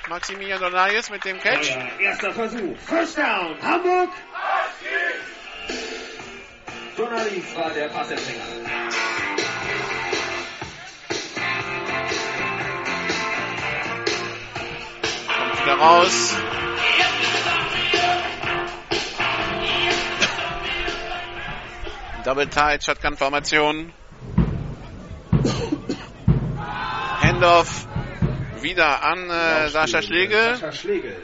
Maximilian 0.09 0.59
Donayes 0.59 1.09
mit 1.09 1.23
dem 1.23 1.39
Catch. 1.39 1.71
Euer 1.75 1.99
erster 1.99 2.33
Versuch. 2.33 2.77
First 2.77 3.17
down. 3.17 3.55
Hamburg. 3.61 4.09
Journalist 6.97 7.55
war 7.55 7.69
der 7.71 7.87
Passempfänger. 7.87 8.43
Kommt 15.27 15.61
wieder 15.61 15.75
raus. 15.75 16.35
Double 22.23 22.47
Tight, 22.47 22.81
Shotgun-Formation. 22.83 23.91
Handoff 27.21 27.85
wieder 28.61 29.03
an 29.03 29.29
äh, 29.29 29.69
Sascha 29.69 30.01
Schlegel. 30.01 30.55
Sascha 30.55 30.71
Schlegel. 30.71 31.17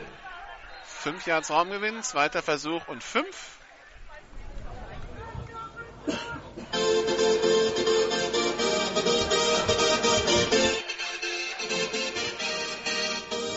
Fünf 0.84 1.26
Yards 1.26 1.52
Raumgewinn, 1.52 2.04
zweiter 2.04 2.41
Versuch 2.41 2.86
und 2.89 3.02
fünf. 3.02 3.60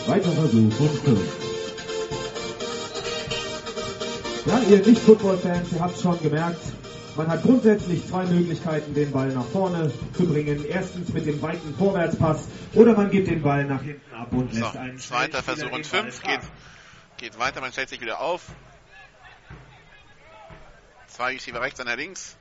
Zweiter 0.05 0.31
Versuch 0.31 0.59
und 0.59 0.73
fünf. 1.03 1.43
Ja, 4.45 4.59
ihr 4.59 4.85
Nicht-Football-Fans, 4.85 5.73
ihr 5.73 5.79
habt 5.81 5.99
schon 5.99 6.21
gemerkt, 6.21 6.61
man 7.15 7.27
hat 7.27 7.43
grundsätzlich 7.43 8.07
zwei 8.07 8.25
Möglichkeiten, 8.25 8.93
den 8.93 9.11
Ball 9.11 9.29
nach 9.29 9.45
vorne 9.45 9.91
zu 10.13 10.25
bringen. 10.25 10.65
Erstens 10.65 11.13
mit 11.13 11.25
dem 11.25 11.41
weiten 11.41 11.75
Vorwärtspass 11.77 12.47
oder 12.73 12.93
man 12.95 13.09
gibt 13.09 13.27
den 13.27 13.41
Ball 13.41 13.65
nach 13.65 13.81
hinten 13.81 14.13
ab 14.13 14.31
und 14.31 14.53
So, 14.53 14.61
lässt 14.61 14.77
einen 14.77 14.97
zweiter 14.97 15.43
Versuch 15.43 15.71
und 15.71 15.85
fünf. 15.85 16.21
Geht, 16.21 16.41
geht 17.17 17.39
weiter, 17.39 17.61
man 17.61 17.71
stellt 17.71 17.89
sich 17.89 18.01
wieder 18.01 18.19
auf. 18.19 18.47
Zwei 21.07 21.33
Receiver 21.33 21.61
rechts, 21.61 21.79
einer 21.79 21.95
links. 21.95 22.35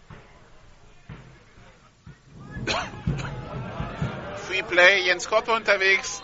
Free 4.47 4.63
Play, 4.63 5.07
Jens 5.07 5.29
Koppe 5.29 5.53
unterwegs. 5.53 6.23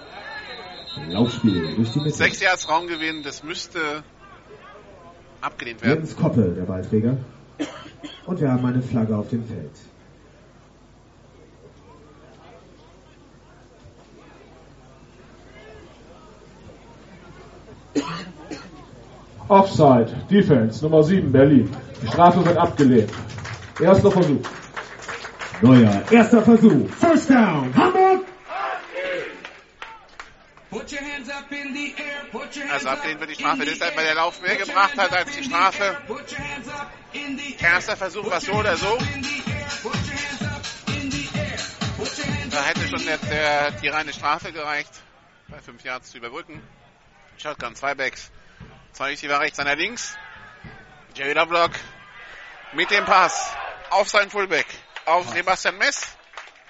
Laufspiel 1.09 1.77
durch 1.77 1.93
die 1.93 1.99
Mitte. 2.01 2.17
Sechs 2.17 2.41
Yards 2.41 2.69
Raumgewinn, 2.69 3.23
das 3.23 3.43
müsste 3.43 4.03
abgelehnt 5.41 5.83
werden. 5.83 6.01
Jens 6.01 6.17
Koppel, 6.17 6.55
der 6.55 6.63
Ballträger. 6.63 7.19
Und 8.27 8.41
wir 8.41 8.53
haben 8.53 8.65
eine 8.65 8.83
Flagge 8.83 9.17
auf 9.17 9.29
dem 9.29 9.45
Feld. 9.45 9.71
Offside, 19.49 20.11
Defense, 20.31 20.85
Nummer 20.85 21.03
7, 21.03 21.33
Berlin. 21.33 21.71
Die 22.03 22.07
Strafe 22.07 22.45
wird 22.45 22.57
abgelehnt. 22.59 23.11
Erster 23.81 24.11
Versuch. 24.11 24.43
Neuer 25.63 26.03
erster 26.11 26.43
Versuch. 26.43 26.89
First 26.91 27.31
down. 27.31 27.75
Hamburg. 27.75 27.98
Also 32.71 32.89
abgelehnt 32.89 33.21
wird 33.21 33.31
die 33.31 33.35
Strafe 33.35 33.65
deshalb, 33.65 33.97
weil 33.97 34.05
der 34.05 34.15
Lauf 34.15 34.41
mehr 34.43 34.57
gebracht 34.57 34.97
hat 34.99 35.13
als 35.13 35.35
die 35.35 35.45
Strafe. 35.45 35.97
Erster 37.59 37.97
Versuch 37.97 38.31
war 38.31 38.41
so 38.41 38.53
oder 38.53 38.77
so. 38.77 38.99
Da 42.51 42.65
hätte 42.65 42.89
schon 42.89 43.05
der, 43.05 43.19
der, 43.19 43.71
die 43.73 43.89
reine 43.89 44.13
Strafe 44.13 44.53
gereicht, 44.53 44.91
bei 45.49 45.59
5 45.59 45.83
Yards 45.85 46.11
zu 46.11 46.19
überbrücken. 46.19 46.63
Shotgun, 47.39 47.75
zwei 47.75 47.95
Backs. 47.95 48.31
Zwei 48.93 49.11
Receiver 49.11 49.41
rechts, 49.41 49.59
einer 49.59 49.77
links. 49.77 50.17
Jerry 51.15 51.33
Lovelock 51.33 51.73
mit 52.73 52.91
dem 52.91 53.05
Pass 53.05 53.55
auf 53.91 54.09
seinen 54.09 54.31
Fullback. 54.31 54.67
Auf 55.05 55.29
Sebastian 55.31 55.79
Mess. 55.79 56.17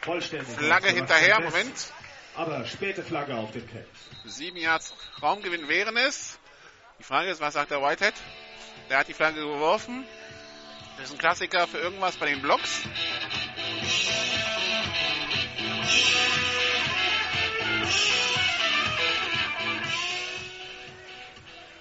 Vollständig. 0.02 0.56
Flagge 0.56 0.90
hinterher, 0.90 1.40
Moment. 1.40 1.92
Aber 2.38 2.64
späte 2.66 3.02
Flagge 3.02 3.34
auf 3.34 3.50
dem 3.50 3.66
Feld. 3.68 3.88
Sieben 4.24 4.58
Yards 4.58 4.94
Raumgewinn 5.20 5.66
wären 5.66 5.96
es. 5.96 6.38
Die 7.00 7.02
Frage 7.02 7.30
ist, 7.30 7.40
was 7.40 7.54
sagt 7.54 7.72
der 7.72 7.82
Whitehead? 7.82 8.14
Der 8.88 8.98
hat 8.98 9.08
die 9.08 9.12
Flagge 9.12 9.40
geworfen. 9.40 10.04
Das 10.96 11.06
ist 11.06 11.14
ein 11.14 11.18
Klassiker 11.18 11.66
für 11.66 11.78
irgendwas 11.78 12.16
bei 12.16 12.26
den 12.26 12.40
Blocks. 12.40 12.82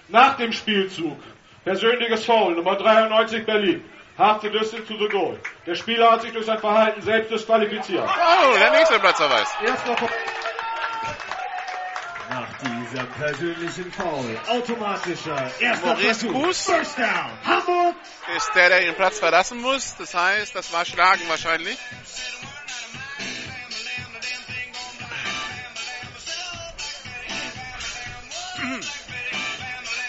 Nach 0.08 0.38
dem 0.38 0.54
Spielzug. 0.54 1.20
Persönliches 1.66 2.26
Foul, 2.26 2.56
Nummer 2.56 2.78
93 2.78 3.46
Berlin. 3.46 3.84
Half 4.18 4.42
the 4.42 4.50
distance 4.50 4.88
to 4.88 4.98
the 4.98 5.08
goal. 5.08 5.38
Der 5.68 5.76
Spieler 5.76 6.14
hat 6.14 6.24
sich 6.24 6.32
durch 6.32 6.48
sein 6.48 6.58
Verhalten 6.58 7.04
selbst 7.04 7.30
disqualifiziert. 7.30 8.10
Oh, 8.10 8.58
der 8.58 8.72
nächste 8.72 9.00
Platzverweis. 9.00 9.48
Erster 9.64 9.96
Diesem 12.92 13.08
persönlichen 13.10 13.92
Foul. 13.92 14.40
Automatischer 14.48 15.52
erster 15.60 15.88
Maurice 15.88 16.20
Versuch. 16.20 16.44
Kuss. 16.44 16.62
First 16.66 16.98
down. 16.98 17.38
Hamburg. 17.44 17.96
Ist 18.36 18.52
der, 18.56 18.70
der 18.70 18.80
den 18.82 18.96
Platz 18.96 19.20
verlassen 19.20 19.62
muss. 19.62 19.96
Das 19.98 20.14
heißt, 20.14 20.56
das 20.56 20.72
war 20.72 20.86
Schlagen 20.86 21.24
wahrscheinlich. 21.28 21.78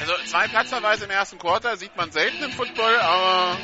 Also 0.00 0.12
zwei 0.26 0.46
Platzverweise 0.46 1.04
im 1.04 1.10
ersten 1.10 1.38
Quarter 1.38 1.76
sieht 1.76 1.96
man 1.96 2.12
selten 2.12 2.42
im 2.44 2.52
Football, 2.52 2.96
aber 2.96 3.58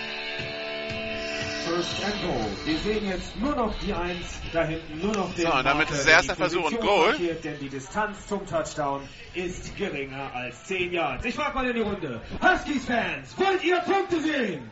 First 1.65 2.05
and 2.05 2.23
goal. 2.23 2.47
Wir 2.67 2.79
sehen 2.79 3.09
jetzt 3.09 3.37
nur 3.37 3.55
noch 3.55 3.75
die 3.79 3.95
Eins 3.95 4.41
da 4.53 4.65
hinten, 4.65 5.01
nur 5.01 5.15
noch 5.15 5.35
den 5.35 5.47
So, 5.47 5.53
und 5.53 5.65
damit 5.65 5.89
Marker, 5.89 5.95
ist 5.95 6.07
der 6.07 6.15
erster 6.15 6.35
die 6.35 6.39
Versuch 6.39 6.71
und 6.71 6.81
Goal. 6.81 7.17
Denn 7.17 7.59
die 7.59 7.71
Distanz 7.71 8.27
zum 8.27 8.47
Touchdown 8.47 9.09
ist 9.33 9.75
geringer 9.77 10.31
als 10.35 10.65
10 10.65 10.93
Yards. 10.93 11.25
Ich 11.25 11.35
frage 11.35 11.55
mal 11.55 11.67
in 11.67 11.75
die 11.75 11.81
Runde. 11.81 12.21
Huskies-Fans, 12.43 13.39
wollt 13.39 13.65
ihr 13.65 13.79
Punkte 13.79 14.21
sehen? 14.21 14.71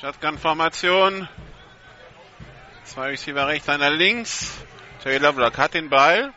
Shotgun-Formation. 0.00 1.28
Zwei 2.82 3.10
Receiver 3.10 3.46
rechts, 3.46 3.68
einer 3.68 3.90
links. 3.90 4.52
Terry 5.02 5.18
Lovelock 5.18 5.56
hat 5.58 5.74
den 5.74 5.90
Ball. 5.90 6.32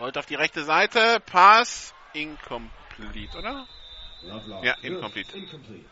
Rollt 0.00 0.18
auf 0.18 0.26
die 0.26 0.34
rechte 0.34 0.64
Seite. 0.64 1.20
Pass. 1.24 1.94
Incomplete, 2.14 3.38
oder? 3.38 3.66
Lovelock. 4.22 4.64
Ja, 4.64 4.74
incomplete. 4.82 5.36
Incomplete. 5.36 5.84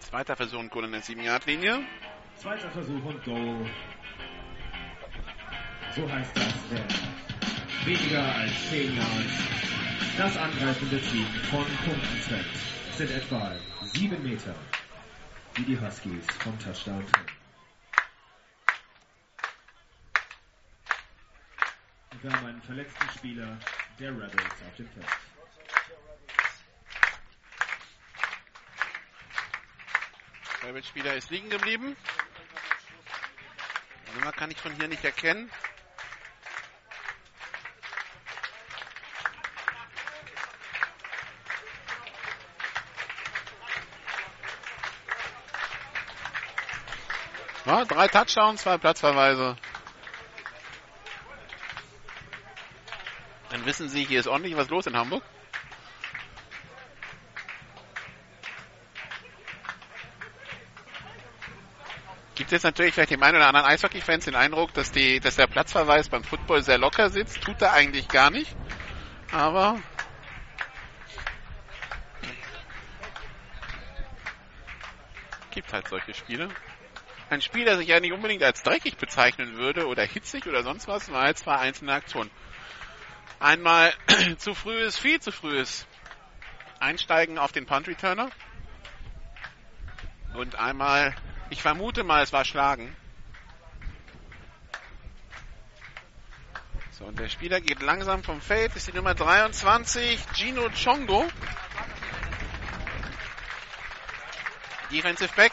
Zweiter 0.00 0.36
Versuch 0.36 0.58
und 0.60 0.70
Goal 0.70 0.84
in 0.84 0.92
der 0.92 1.02
7-Yard-Linie. 1.02 1.84
Zweiter 2.36 2.70
Versuch 2.70 3.04
und 3.04 3.24
Goal. 3.24 3.70
So 5.94 6.10
heißt 6.10 6.36
das, 6.36 6.54
denn 6.70 6.86
weniger 7.86 8.34
als 8.34 8.70
10 8.70 8.96
Yards. 8.96 9.32
Das 10.18 10.36
angreifende 10.36 11.00
Team 11.00 11.26
von 11.50 11.64
Punkten. 11.84 12.44
Es 12.90 12.98
sind 12.98 13.10
etwa 13.10 13.52
7 13.82 14.22
Meter, 14.22 14.54
die 15.56 15.64
die 15.64 15.80
Huskies 15.80 16.26
vom 16.38 16.58
Touchdown 16.58 17.04
trennen. 17.06 17.26
Wir 22.22 22.32
haben 22.32 22.46
einen 22.46 22.62
verletzten 22.62 23.08
Spieler 23.10 23.58
der 23.98 24.10
Rebels 24.10 24.32
auf 24.34 24.76
dem 24.76 24.88
Feld. 24.88 25.06
Der 30.74 30.82
Spieler 30.82 31.14
ist 31.14 31.30
liegen 31.30 31.48
geblieben. 31.48 31.96
Die 34.08 34.18
Nummer 34.18 34.32
kann 34.32 34.50
ich 34.50 34.60
von 34.60 34.74
hier 34.74 34.88
nicht 34.88 35.04
erkennen. 35.04 35.48
Ja, 47.64 47.84
drei 47.84 48.08
Touchdowns, 48.08 48.62
zwei 48.62 48.76
Platzverweise. 48.76 49.56
Dann 53.50 53.64
wissen 53.64 53.88
Sie, 53.88 54.04
hier 54.04 54.18
ist 54.18 54.26
ordentlich 54.26 54.56
was 54.56 54.68
los 54.68 54.86
in 54.86 54.96
Hamburg. 54.96 55.22
Gibt 62.46 62.52
jetzt 62.52 62.62
natürlich 62.62 62.94
vielleicht 62.94 63.10
dem 63.10 63.24
einen 63.24 63.38
oder 63.38 63.48
anderen 63.48 63.66
Eishockey-Fans 63.66 64.26
den 64.26 64.36
Eindruck, 64.36 64.72
dass, 64.72 64.92
die, 64.92 65.18
dass 65.18 65.34
der 65.34 65.48
Platzverweis 65.48 66.08
beim 66.08 66.22
Football 66.22 66.62
sehr 66.62 66.78
locker 66.78 67.10
sitzt. 67.10 67.40
Tut 67.40 67.60
er 67.60 67.72
eigentlich 67.72 68.06
gar 68.06 68.30
nicht. 68.30 68.54
Aber 69.32 69.80
gibt 75.50 75.72
halt 75.72 75.88
solche 75.88 76.14
Spiele. 76.14 76.48
Ein 77.30 77.42
Spiel, 77.42 77.64
das 77.64 77.80
ich 77.80 77.88
ja 77.88 77.98
nicht 77.98 78.12
unbedingt 78.12 78.44
als 78.44 78.62
dreckig 78.62 78.96
bezeichnen 78.96 79.56
würde 79.56 79.88
oder 79.88 80.04
hitzig 80.04 80.46
oder 80.46 80.62
sonst 80.62 80.86
was, 80.86 81.10
war 81.10 81.26
jetzt 81.26 81.42
zwei 81.42 81.56
einzelne 81.56 81.94
Aktionen. 81.94 82.30
Einmal 83.40 83.92
zu 84.38 84.54
frühes, 84.54 84.96
viel 84.96 85.18
zu 85.18 85.32
frühes 85.32 85.84
Einsteigen 86.78 87.38
auf 87.38 87.50
den 87.50 87.66
Punt 87.66 87.88
Returner. 87.88 88.30
Und 90.34 90.54
einmal, 90.54 91.12
ich 91.50 91.62
vermute 91.62 92.04
mal, 92.04 92.22
es 92.22 92.32
war 92.32 92.44
Schlagen. 92.44 92.94
So, 96.92 97.04
und 97.04 97.18
der 97.18 97.28
Spieler 97.28 97.60
geht 97.60 97.82
langsam 97.82 98.22
vom 98.22 98.40
Feld, 98.40 98.74
ist 98.74 98.88
die 98.88 98.92
Nummer 98.92 99.14
23, 99.14 100.18
Gino 100.34 100.68
Chongo. 100.70 101.26
Defensive 104.90 105.34
Back 105.36 105.52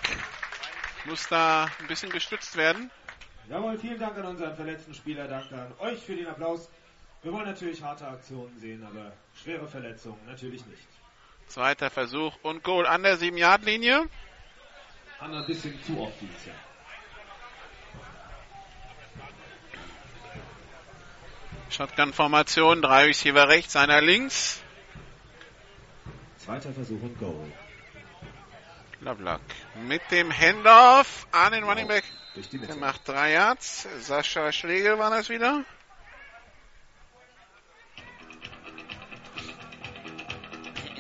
muss 1.06 1.28
da 1.28 1.70
ein 1.80 1.88
bisschen 1.88 2.12
gestützt 2.12 2.56
werden. 2.56 2.90
Jawohl, 3.50 3.78
vielen 3.78 4.00
Dank 4.00 4.18
an 4.18 4.26
unseren 4.26 4.56
verletzten 4.56 4.94
Spieler, 4.94 5.28
danke 5.28 5.56
an 5.56 5.74
euch 5.80 6.00
für 6.00 6.16
den 6.16 6.28
Applaus. 6.28 6.70
Wir 7.24 7.34
wollen 7.34 7.46
natürlich 7.46 7.82
harte 7.82 8.08
Aktionen 8.08 8.58
sehen, 8.60 8.86
aber 8.86 9.12
schwere 9.44 9.68
Verletzungen 9.68 10.20
natürlich 10.26 10.66
nicht. 10.66 10.88
Zweiter 11.48 11.90
Versuch 11.90 12.38
und 12.42 12.64
Goal 12.64 12.86
an 12.86 13.04
der 13.04 13.18
7-Yard-Linie. 13.18 14.08
Hanna 15.20 15.40
ein 15.40 15.46
bisschen 15.46 15.82
zu 15.84 16.00
oft 16.00 16.20
dieses 16.22 16.46
Jahr. 16.46 16.56
Shotgun-Formation, 21.70 22.82
drei 22.82 23.06
Receiver 23.06 23.48
rechts, 23.48 23.76
einer 23.76 24.02
links. 24.02 24.62
Zweiter 26.38 26.72
Versuch 26.72 27.02
und 27.02 27.18
Goal. 27.18 27.52
Lovelock 29.00 29.42
mit 29.88 30.02
dem 30.12 30.32
Handoff 30.32 31.28
an 31.32 31.52
den 31.52 31.64
Running 31.64 31.88
genau. 31.88 32.00
Back. 32.00 32.70
Er 32.70 32.76
macht 32.76 33.08
drei 33.08 33.34
Yards. 33.34 33.88
Sascha 34.00 34.52
Schlegel 34.52 34.98
war 34.98 35.10
das 35.10 35.30
wieder. 35.30 35.64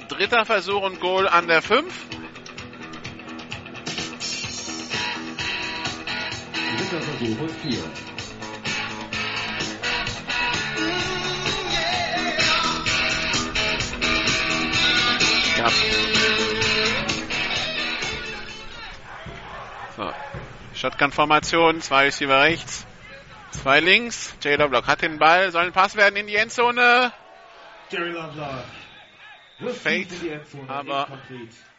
Dritter 0.09 0.45
Versuch 0.45 0.81
und 0.81 0.99
Goal 0.99 1.27
an 1.27 1.47
der 1.47 1.61
5. 1.61 2.22
Dritter 6.93 7.05
Versuch 7.05 7.39
und 7.39 7.51
vier. 7.51 7.83
Ja. 15.57 15.69
So. 19.95 20.13
Shotgun-Formation, 20.75 21.81
zwei 21.81 22.05
Receiver 22.05 22.41
rechts, 22.41 22.85
zwei 23.51 23.79
links. 23.79 24.35
Jay 24.43 24.55
Lovelock 24.55 24.85
hat 24.87 25.01
den 25.01 25.17
Ball, 25.17 25.51
soll 25.51 25.63
ein 25.65 25.73
Pass 25.73 25.95
werden 25.95 26.15
in 26.15 26.27
die 26.27 26.35
Endzone. 26.35 27.11
Jerry 27.89 28.13
Endzone. 30.29 30.69
aber- 30.69 31.07
Incomplete. 31.09 31.72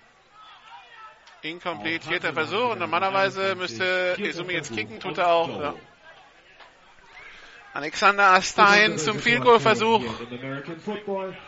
Incomplete, 1.44 2.08
vierter 2.08 2.32
Versuch. 2.32 2.70
Und 2.70 2.78
normalerweise 2.78 3.54
müsste 3.54 4.16
Izumi 4.18 4.54
jetzt 4.54 4.72
kicken, 4.74 4.98
tut 5.00 5.18
er 5.18 5.28
auch. 5.28 5.60
Ja. 5.60 5.74
Alexander 7.74 8.30
Astein 8.34 8.98
zum 8.98 9.18
Field 9.18 9.42
Goal 9.42 9.58
Versuch. 9.58 10.00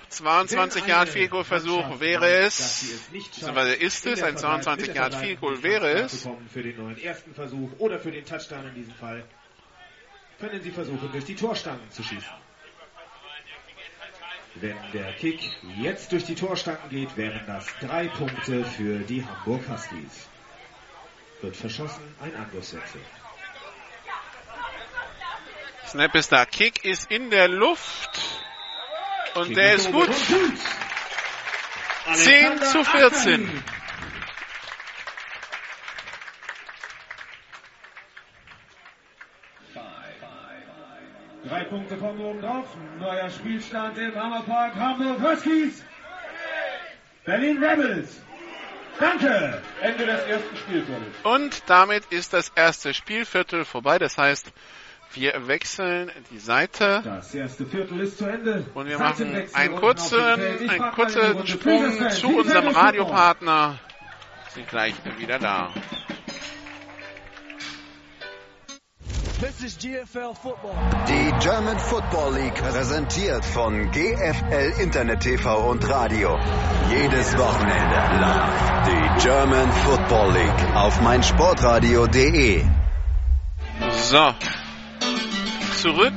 22 0.09 0.87
Yard 0.87 1.09
Field 1.09 1.31
Goal 1.31 1.45
Versuch 1.45 2.01
wäre 2.01 2.27
es, 2.41 3.07
beziehungsweise 3.13 3.75
ist 3.75 4.05
es, 4.07 4.23
ein 4.25 4.37
22 4.37 4.93
Yard 4.93 5.15
Field 5.15 5.41
Goal 5.41 5.63
wäre 5.63 5.89
es. 6.01 6.29
Für 6.53 6.63
den 6.65 6.77
neuen 6.77 6.99
ersten 6.99 7.33
Versuch 7.33 7.71
oder 7.79 8.01
für 8.01 8.11
den 8.11 8.25
Touchdown 8.25 8.67
in 8.67 8.75
diesem 8.75 8.95
Fall 8.95 9.25
können 10.41 10.61
Sie 10.61 10.73
versuchen, 10.73 11.11
durch 11.13 11.25
die 11.25 11.37
Torstangen 11.37 11.89
zu 11.91 12.03
schießen. 12.03 12.46
Wenn 14.61 14.77
der 14.93 15.13
Kick 15.13 15.39
jetzt 15.77 16.13
durch 16.13 16.25
die 16.25 16.35
Torstangen 16.35 16.89
geht, 16.89 17.17
wären 17.17 17.43
das 17.47 17.67
drei 17.81 18.09
Punkte 18.09 18.65
für 18.65 19.01
die 19.01 19.23
Hamburg 19.23 19.61
Huskies. 19.69 20.27
Wird 21.43 21.57
verschossen, 21.57 22.03
ein 22.23 22.35
Angriffswechsel. 22.35 23.01
Snap 25.87 26.15
ist 26.15 26.33
da, 26.33 26.47
Kick 26.47 26.85
ist 26.87 27.11
in 27.11 27.29
der 27.31 27.49
Luft. 27.49 28.19
Und 29.35 29.49
Kick 29.49 29.57
der 29.57 29.75
ist 29.75 29.93
gut. 29.93 30.09
und 30.09 30.29
gut. 30.29 30.59
10 32.15 32.47
Alexander 32.47 32.67
zu 32.67 32.85
14. 32.85 33.11
Astein. 33.11 33.65
Drei 41.49 41.65
Punkte 41.65 41.97
kommen 41.97 42.21
oben 42.21 42.41
drauf. 42.41 42.67
Neuer 42.99 43.31
Spielstand 43.31 43.97
im 43.99 44.15
Hammerpark 44.15 44.75
Hamburg 44.75 45.21
Huskies. 45.23 45.85
Berlin 47.25 47.63
Rebels. 47.63 48.21
Danke. 48.99 49.63
Ende 49.81 50.07
des 50.07 50.21
ersten 50.23 50.57
Spielfeldes. 50.57 51.15
Und 51.23 51.63
damit 51.67 52.05
ist 52.07 52.33
das 52.33 52.51
erste 52.55 52.95
Spielviertel 52.95 53.65
vorbei. 53.65 53.99
Das 53.99 54.19
heißt, 54.19 54.53
wir 55.13 55.47
wechseln 55.47 56.11
die 56.31 56.39
Seite. 56.39 57.03
Das 57.05 57.33
erste 57.35 57.65
Viertel 57.67 58.01
ist 58.01 58.19
zu 58.19 58.27
Ende. 58.27 58.65
Und 58.75 58.89
wir 58.89 58.99
machen 58.99 59.47
einen 59.53 59.77
kurzen, 59.77 60.21
einen 60.21 60.93
kurzen. 60.93 61.47
Sprung 61.47 62.11
zu 62.11 62.29
unserem 62.39 62.69
Radiopartner. 62.69 63.79
Sind 64.49 64.69
gleich 64.69 64.95
wieder 65.19 65.39
da. 65.39 65.73
This 69.39 69.63
is 69.63 69.77
GFL 69.77 70.35
Football. 70.35 70.75
Die 71.07 71.31
German 71.45 71.79
Football 71.79 72.33
League 72.37 72.55
präsentiert 72.55 73.45
von 73.45 73.91
GFL 73.91 74.81
Internet 74.81 75.21
TV 75.21 75.69
und 75.69 75.87
Radio. 75.87 76.39
Jedes 76.89 77.37
Wochenende 77.37 77.97
live 78.19 78.89
die 78.89 79.23
German 79.23 79.71
Football 79.71 80.33
League 80.33 80.75
auf 80.75 81.03
meinsportradio.de. 81.03 82.65
So. 83.91 84.35
Zurück 85.83 86.15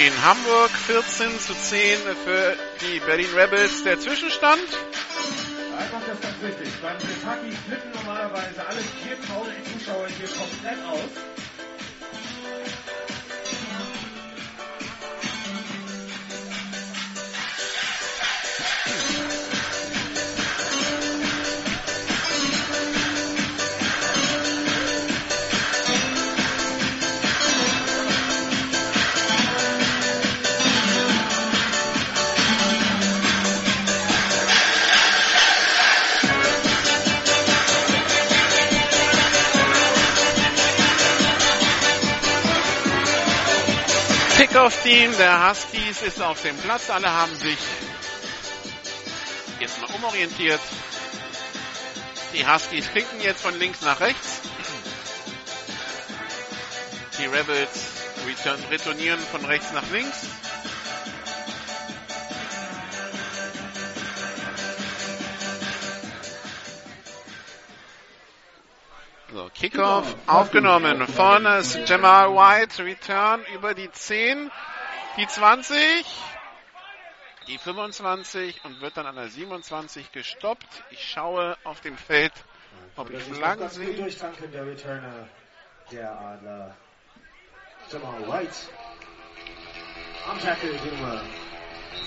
in 0.00 0.24
Hamburg 0.24 0.70
14 0.70 1.38
zu 1.38 1.54
10 1.54 1.98
für 2.24 2.56
die 2.80 2.98
Berlin 3.06 3.28
Rebels. 3.36 3.84
Der 3.84 4.00
Zwischenstand. 4.00 4.66
Einfach 5.78 6.00
das 6.08 6.25
richtig. 6.42 6.68
Beim 6.82 6.98
Kentucky 6.98 7.52
flippen 7.66 7.90
normalerweise 7.92 8.66
alle 8.66 8.80
4000 8.80 9.54
Zuschauer 9.72 10.08
hier 10.08 10.28
komplett 10.28 10.80
aus. 10.84 11.35
Kickoff-Team 44.56 45.14
der 45.18 45.50
Huskies 45.50 46.00
ist 46.00 46.22
auf 46.22 46.40
dem 46.40 46.56
Platz. 46.56 46.88
Alle 46.88 47.12
haben 47.12 47.34
sich 47.36 47.58
jetzt 49.60 49.78
mal 49.82 49.94
umorientiert. 49.94 50.60
Die 52.32 52.48
Huskies 52.48 52.90
kicken 52.90 53.20
jetzt 53.20 53.42
von 53.42 53.58
links 53.58 53.82
nach 53.82 54.00
rechts. 54.00 54.40
Die 57.18 57.26
Rebels 57.26 57.90
return, 58.26 58.58
retournieren 58.70 59.20
von 59.30 59.44
rechts 59.44 59.72
nach 59.74 59.90
links. 59.92 60.22
Kickoff 69.58 70.14
aufgenommen 70.26 71.06
von 71.06 71.44
Jamal 71.86 72.34
White. 72.34 72.84
Return 72.84 73.40
über 73.54 73.72
die 73.72 73.90
10, 73.90 74.50
die 75.16 75.26
20, 75.26 75.80
die 77.46 77.56
25 77.56 78.64
und 78.64 78.82
wird 78.82 78.98
dann 78.98 79.06
an 79.06 79.16
der 79.16 79.28
27 79.28 80.12
gestoppt. 80.12 80.84
Ich 80.90 81.08
schaue 81.10 81.56
auf 81.64 81.80
dem 81.80 81.96
Feld, 81.96 82.32
ob 82.96 83.10
ich 83.10 83.22
Flaggen 83.22 83.68
sehe. 83.70 83.94
durchtanken, 83.94 84.52
der 84.52 84.66
Returner 84.66 85.26
der 85.90 86.10
Adler. 86.10 86.76
Jamal 87.90 88.28
White. 88.28 88.56
Am 90.28 90.38
Tackle 90.40 90.72
Nummer 90.72 91.22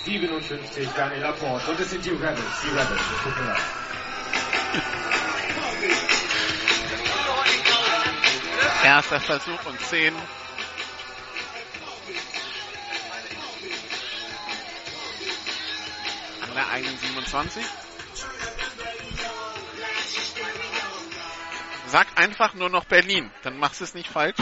57, 0.03 0.89
Daniel 0.95 1.21
Laporte. 1.21 1.71
Und 1.71 1.79
es 1.79 1.89
sind 1.89 2.05
die 2.05 2.09
Rebels. 2.09 2.61
Die 2.63 2.69
Rebels. 2.69 3.01
Erster 8.84 9.19
Versuch 9.19 9.65
und 9.65 9.80
10. 9.82 10.15
An 16.41 16.53
der 16.53 16.69
eigenen 16.69 16.97
27. 16.97 17.65
Sag 21.88 22.07
einfach 22.17 22.53
nur 22.53 22.69
noch 22.69 22.86
Berlin, 22.86 23.30
dann 23.43 23.57
machst 23.57 23.82
du 23.82 23.84
es 23.84 23.93
nicht 23.93 24.09
falsch. 24.09 24.38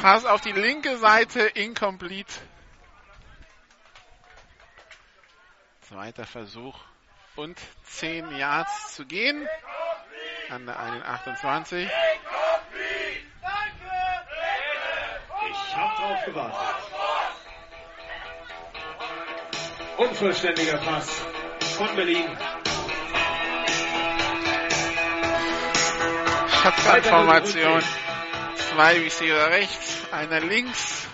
Pass 0.00 0.24
auf 0.24 0.40
die 0.40 0.52
linke 0.52 0.96
Seite, 0.98 1.40
incomplete. 1.40 2.32
Zweiter 5.82 6.24
Versuch 6.24 6.78
und 7.36 7.60
10 7.84 8.36
Yards 8.36 8.94
zu 8.94 9.04
gehen. 9.04 9.46
An 10.52 10.66
der 10.66 10.78
einen 10.78 11.02
28. 11.02 11.88
Ich 15.50 15.76
hab 15.76 15.96
drauf 15.96 16.24
gewartet. 16.26 16.58
Unvollständiger 19.96 20.76
Pass 20.76 21.08
von 21.78 21.96
Berlin. 21.96 22.36
Shotgun-Formation. 26.62 27.82
Zwei 28.54 28.98
Receiver 29.00 29.50
rechts, 29.50 30.06
einer 30.12 30.40
links. 30.40 31.06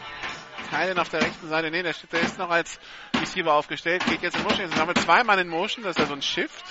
Keinen 0.71 0.99
auf 0.99 1.09
der 1.11 1.23
rechten 1.23 1.49
Seite. 1.49 1.71
Nee, 1.71 1.83
der, 1.85 1.93
steht- 1.95 2.13
der 2.13 2.21
ist 2.23 2.39
noch 2.39 2.51
als 2.51 2.79
Receiver 3.21 3.53
aufgestellt. 3.55 4.05
Geht 4.07 4.23
jetzt 4.23 4.37
in 4.37 4.43
Motion. 4.43 4.69
Jetzt 4.69 4.77
haben 4.79 4.89
wir 4.89 4.95
zwei 4.97 5.23
Mann 5.23 5.39
in 5.39 5.49
Motion. 5.49 5.85
Das 5.85 5.93
ist 5.97 6.01
ja 6.01 6.07
so 6.07 6.13
ein 6.15 6.23
Shift. 6.23 6.65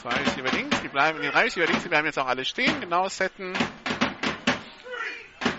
Zwei 0.00 0.16
Receiver 0.16 0.50
links. 0.52 0.80
Die 0.80 0.88
bleiben, 0.88 1.20
die 1.20 1.28
drei 1.28 1.42
Receiver 1.42 1.66
links, 1.66 1.82
die 1.82 1.88
bleiben 1.90 2.06
jetzt 2.06 2.18
auch 2.18 2.26
alle 2.26 2.44
stehen. 2.46 2.80
Genau 2.80 3.08
setten. 3.08 3.52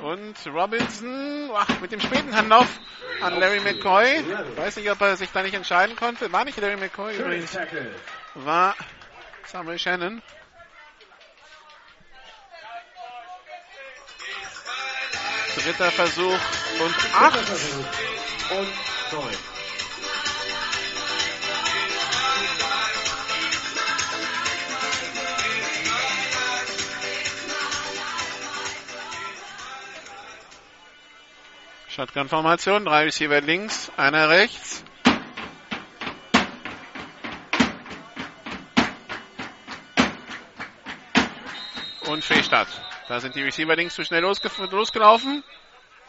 Und 0.01 0.35
Robinson 0.47 1.51
ach, 1.53 1.79
mit 1.79 1.91
dem 1.91 1.99
späten 1.99 2.35
Handoff 2.35 2.79
an 3.21 3.39
Larry 3.39 3.59
McCoy. 3.59 4.25
Weiß 4.55 4.77
nicht, 4.77 4.89
ob 4.89 4.99
er 5.01 5.15
sich 5.15 5.29
da 5.31 5.43
nicht 5.43 5.53
entscheiden 5.53 5.95
konnte. 5.95 6.31
War 6.31 6.43
nicht 6.43 6.59
Larry 6.59 6.77
McCoy 6.77 7.17
übrigens. 7.17 7.55
War 8.33 8.75
Samuel 9.45 9.77
Shannon. 9.77 10.23
Dritter 15.55 15.91
Versuch 15.91 16.39
und 16.79 16.95
acht. 17.13 17.37
Und 18.49 19.11
neun. 19.11 19.50
Shotgun-Formation. 31.95 32.85
Drei 32.85 33.03
Receiver 33.03 33.41
links, 33.41 33.91
einer 33.97 34.29
rechts. 34.29 34.83
Und 42.07 42.23
Fehlstart. 42.23 42.67
Da 43.07 43.19
sind 43.19 43.35
die 43.35 43.43
Receiver 43.43 43.75
links 43.75 43.95
zu 43.95 44.03
schnell 44.03 44.23
losgef- 44.23 44.69
losgelaufen. 44.71 45.43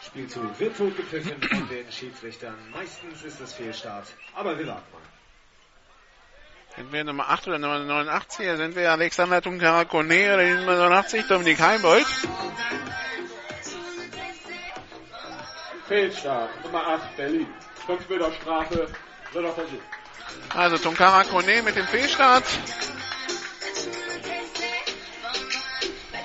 Spielzug 0.05 0.59
wird 0.59 0.77
totgepfiffen 0.77 1.41
von 1.41 1.69
den 1.69 1.89
Schiedsrichtern. 1.91 2.55
Meistens 2.73 3.23
ist 3.23 3.39
es 3.39 3.53
Fehlstart, 3.53 4.07
aber 4.35 4.57
wir 4.57 4.67
warten 4.67 4.91
mal. 4.91 5.01
Sind 6.75 6.91
wir 6.91 7.03
Nummer 7.03 7.29
8 7.29 7.47
oder 7.47 7.59
Nummer 7.59 7.79
89? 7.79 8.45
Hier 8.45 8.57
sind 8.57 8.75
wir 8.75 8.91
Alexander 8.91 9.41
Tunkarakone 9.41 10.33
oder 10.33 10.43
die 10.43 10.53
Nummer 10.55 10.75
89, 10.75 11.27
Dominik 11.27 11.59
Heimbold. 11.61 12.05
Fehlstart, 15.93 16.49
Nummer 16.63 16.87
8, 16.87 17.17
Berlin. 17.17 17.47
5 17.85 18.09
Meter 18.09 18.31
Strafe, 18.31 18.87
dritter 19.31 19.51
Versuch. 19.51 19.81
Also 20.55 20.79
Tunkara 20.79 21.23
Kone 21.23 21.61
mit 21.61 21.75
dem 21.75 21.85
Fehlstart. 21.85 22.43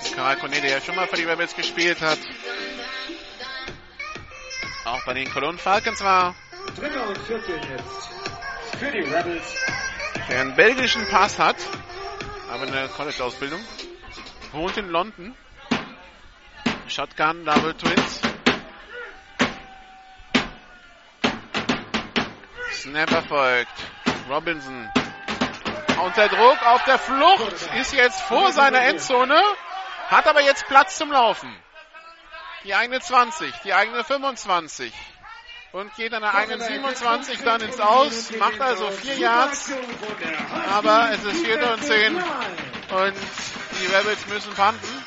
Tunkara 0.07 0.35
Kone, 0.37 0.59
der 0.59 0.71
ja 0.71 0.81
schon 0.81 0.95
mal 0.95 1.05
für 1.05 1.17
die 1.17 1.25
Rebels 1.25 1.55
gespielt 1.55 2.01
hat. 2.01 2.17
Auch 4.85 5.05
bei 5.05 5.13
den 5.13 5.31
Cologne 5.31 5.59
Falcons 5.59 6.01
war. 6.01 6.33
Dritter 6.75 7.07
und 7.07 7.17
Viertel 7.19 7.61
jetzt 7.69 8.79
für 8.79 8.91
die 8.91 9.01
Rebels. 9.01 9.55
Der 10.29 10.41
einen 10.41 10.55
belgischen 10.55 11.07
Pass 11.09 11.37
hat. 11.37 11.57
Aber 12.51 12.63
eine 12.63 12.87
College-Ausbildung. 12.87 13.59
Wohnt 14.51 14.77
in 14.77 14.89
London. 14.89 15.35
Shotgun, 16.87 17.45
Double 17.45 17.75
Twins. 17.75 18.21
Snap 22.79 23.11
erfolgt. 23.11 23.73
Robinson. 24.29 24.89
Unter 26.01 26.29
Druck 26.29 26.65
auf 26.65 26.83
der 26.85 26.97
Flucht. 26.97 27.75
Ist 27.75 27.91
jetzt 27.93 28.21
vor 28.21 28.53
seiner 28.53 28.81
Endzone. 28.83 29.41
Hat 30.07 30.25
aber 30.27 30.41
jetzt 30.41 30.65
Platz 30.67 30.97
zum 30.97 31.11
Laufen. 31.11 31.53
Die 32.63 32.73
eigene 32.73 33.01
20, 33.01 33.53
die 33.65 33.73
eigene 33.73 34.03
25. 34.05 34.93
Und 35.73 35.93
geht 35.95 36.13
an 36.13 36.21
der 36.21 36.33
eigenen 36.33 36.61
27 36.61 37.43
dann 37.43 37.61
ins 37.61 37.81
Aus. 37.81 38.31
Macht 38.37 38.61
also 38.61 38.89
vier 38.91 39.17
Yards. 39.17 39.71
Aber 40.71 41.09
es 41.11 41.23
ist 41.25 41.45
4. 41.45 41.73
und 41.73 41.83
10. 41.83 42.15
Und 42.15 43.15
die 43.81 43.85
Rebels 43.87 44.25
müssen 44.27 44.53
panten. 44.53 44.98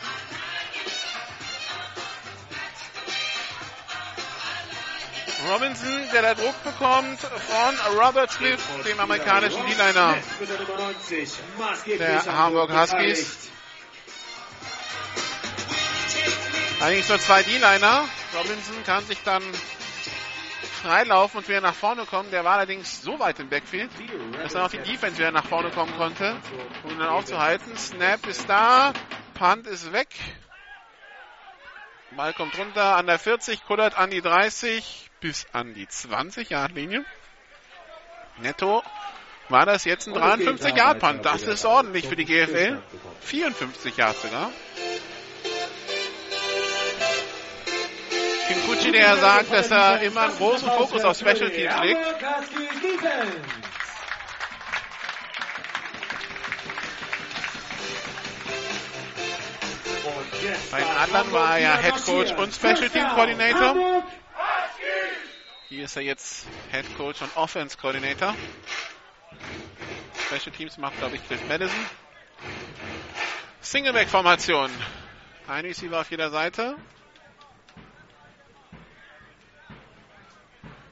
Robinson, 5.49 6.09
der 6.13 6.23
da 6.23 6.35
Druck 6.35 6.63
bekommt 6.63 7.21
von 7.21 7.99
Robert 7.99 8.31
Smith, 8.31 8.61
dem 8.85 9.01
amerikanischen 9.01 9.65
D-Liner 9.67 10.17
der 10.41 10.59
Nummer 10.59 10.93
90. 10.93 11.31
Maßgeblich 11.59 11.99
der 11.99 12.29
am 12.29 12.39
Hamburg 12.39 12.71
Huskies. 12.71 13.51
Eigentlich 16.81 17.09
nur 17.09 17.19
zwei 17.19 17.43
D-Liner. 17.43 18.09
Robinson 18.35 18.85
kann 18.85 19.05
sich 19.07 19.23
dann 19.25 19.43
freilaufen 20.83 21.39
und 21.39 21.49
wieder 21.49 21.61
nach 21.61 21.75
vorne 21.75 22.07
kommen. 22.07 22.31
Der 22.31 22.45
war 22.45 22.55
allerdings 22.55 23.03
so 23.03 23.19
weit 23.19 23.39
im 23.41 23.49
Backfield, 23.49 23.91
dass 24.43 24.53
dann 24.53 24.63
auch 24.63 24.71
die 24.71 24.79
Defense 24.79 25.19
wieder 25.19 25.33
nach 25.33 25.47
vorne 25.47 25.71
kommen 25.71 25.97
konnte, 25.97 26.37
um 26.85 26.91
ihn 26.91 26.99
dann 26.99 27.09
aufzuhalten. 27.09 27.77
Snap 27.77 28.27
ist 28.27 28.49
da, 28.49 28.93
Punt 29.35 29.67
ist 29.67 29.93
weg. 29.93 30.09
Ball 32.17 32.35
kommt 32.35 32.59
runter 32.59 32.97
an 32.97 33.07
der 33.07 33.19
40, 33.19 33.65
kullert 33.65 33.97
an 33.97 34.11
die 34.11 34.21
30 34.21 35.12
bis 35.23 35.47
an 35.53 35.73
die 35.73 35.89
20 35.89 36.51
Yard 36.51 36.75
Linie. 36.75 37.05
Netto 38.39 38.83
war 39.49 39.65
das 39.65 39.85
jetzt 39.85 40.09
ein 40.09 40.15
53 40.15 40.75
Yard 40.75 40.99
Punt. 40.99 41.25
Das 41.25 41.43
ist 41.43 41.65
ordentlich 41.65 42.07
für 42.07 42.17
die 42.17 42.25
GFL. 42.25 42.83
54 43.21 43.97
Yard 43.97 44.17
sogar. 44.19 44.51
Kinkuchi, 48.49 48.93
der 48.93 49.17
sagt, 49.17 49.53
dass 49.53 49.71
er 49.71 50.03
immer 50.03 50.23
einen 50.23 50.37
großen 50.37 50.69
Fokus 50.69 51.05
auf 51.05 51.17
Special 51.17 51.51
Teams 51.51 51.75
legt. 51.83 52.01
Bei 60.71 60.81
den 60.81 60.89
anderen 60.89 61.33
war 61.33 61.59
er 61.59 61.77
Head 61.79 62.05
Coach 62.05 62.33
und 62.33 62.53
Special 62.53 62.89
Team. 62.89 63.07
Coordinator. 63.15 64.03
Hier 65.69 65.85
ist 65.85 65.97
er 65.97 66.03
jetzt 66.03 66.47
Head 66.71 66.85
Coach 66.97 67.23
und 67.23 67.37
Offense 67.37 67.79
Coordinator. 67.79 68.35
Special 70.27 70.55
Teams 70.55 70.77
macht, 70.79 70.99
glaube 70.99 71.17
ich, 71.17 71.27
Cliff 71.27 71.41
Madison. 71.49 71.87
Singleback-Formation. 73.61 74.71
Ein 75.49 75.65
Receiver 75.65 76.01
auf 76.01 76.11
jeder 76.11 76.31
Seite. 76.31 76.77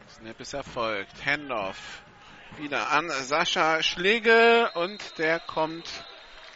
Snap 0.08 0.40
ist 0.40 0.54
erfolgt. 0.54 1.12
Handoff. 1.24 2.02
Wieder 2.58 2.90
an 2.90 3.10
Sascha 3.10 3.82
Schlegel 3.82 4.70
und 4.74 5.18
der 5.18 5.40
kommt 5.40 5.88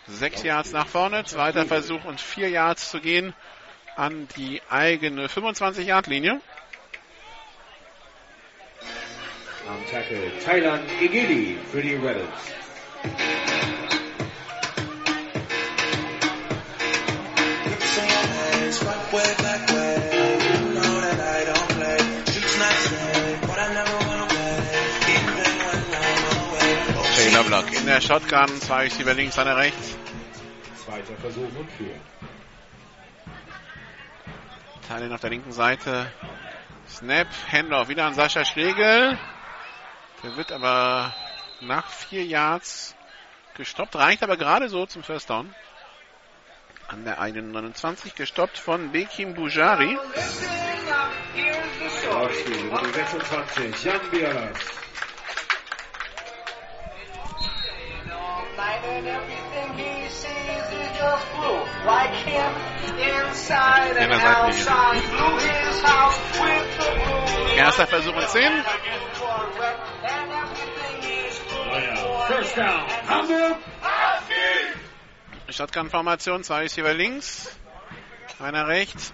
sechs 0.06 0.42
Yards 0.42 0.72
nach 0.72 0.86
vorne. 0.86 1.24
Zweiter 1.24 1.66
Versuch 1.66 2.04
und 2.04 2.20
vier 2.20 2.48
Yards 2.48 2.90
zu 2.90 3.00
gehen 3.00 3.34
an 3.96 4.28
die 4.36 4.60
eigene 4.70 5.26
25-Yard-Linie. 5.28 6.40
Am 9.66 9.78
Tackle 9.90 10.30
Thailand 10.44 10.84
Igidi 11.00 11.56
für 11.72 11.80
die 11.80 11.94
Rebels. 11.94 12.28
Taylor 27.16 27.44
Block 27.44 27.72
in 27.72 27.86
der 27.86 28.02
Shotgun, 28.02 28.48
zwei 28.60 28.82
Receiver 28.82 29.14
links, 29.14 29.38
einer 29.38 29.56
rechts. 29.56 29.96
Zweiter 30.84 31.16
Versuch 31.22 31.48
und 31.58 31.70
vier. 31.78 31.94
Teilen 34.86 35.10
auf 35.10 35.20
der 35.20 35.30
linken 35.30 35.52
Seite. 35.52 36.12
Snap, 36.86 37.28
Handoff 37.50 37.88
wieder 37.88 38.04
an 38.04 38.14
Sascha 38.14 38.44
Schlegel. 38.44 39.18
Der 40.24 40.36
wird 40.36 40.52
aber 40.52 41.14
nach 41.60 41.86
vier 41.86 42.24
Yards 42.24 42.96
gestoppt, 43.56 43.94
reicht 43.94 44.22
aber 44.22 44.38
gerade 44.38 44.70
so 44.70 44.86
zum 44.86 45.02
First 45.02 45.28
Down. 45.28 45.54
An 46.88 47.04
der 47.04 47.20
eigenen 47.20 47.52
29 47.52 48.14
gestoppt 48.14 48.56
von 48.56 48.90
Bekim 48.90 49.34
Bujari. 49.34 49.98
Laufspiel 52.10 52.64
Nummer 52.64 52.84
26. 52.84 53.84
Jan 53.84 54.10
Bieras. 54.10 54.58
Erster 67.56 67.86
Versuch 67.86 68.14
und 68.14 68.28
10. 68.28 68.52
First 72.28 72.56
down. 72.56 72.84
Hamburg. 73.08 73.56
Shotgun-Formation, 75.48 76.42
zwei 76.42 76.62
Receiver 76.62 76.94
links, 76.94 77.56
einer 78.40 78.66
rechts. 78.66 79.12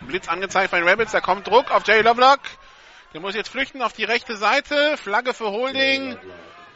Blitz 0.00 0.28
angezeigt 0.28 0.70
von 0.70 0.78
den 0.80 0.88
Rabbits, 0.88 1.12
da 1.12 1.20
kommt 1.20 1.46
Druck 1.46 1.70
auf 1.70 1.86
Jerry 1.86 2.02
Lovelock. 2.02 2.40
Der 3.12 3.20
muss 3.20 3.34
jetzt 3.34 3.50
flüchten 3.50 3.82
auf 3.82 3.92
die 3.92 4.04
rechte 4.04 4.36
Seite, 4.36 4.96
Flagge 4.96 5.34
für 5.34 5.50
Holding. 5.50 6.16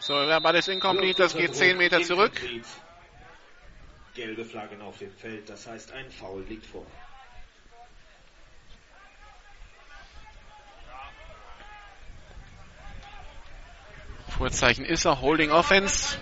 So, 0.01 0.27
der 0.27 0.41
Ball 0.41 0.57
ist 0.57 0.69
incomplete, 0.69 1.23
das 1.23 1.35
geht 1.35 1.55
10 1.55 1.79
Meter 1.79 2.03
zurück. 2.03 2.33
Gelbe 4.15 4.45
Flaggen 4.45 4.81
auf 4.81 4.99
dem 4.99 5.13
Feld, 5.13 5.49
das 5.49 5.67
heißt 5.67 5.93
ein 5.93 6.09
Foul 6.11 6.45
liegt 6.45 6.67
vor. 6.67 6.87
Vorzeichen 14.29 14.85
ist 14.85 15.05
er, 15.05 15.21
Holding 15.21 15.51
Offense. 15.51 16.17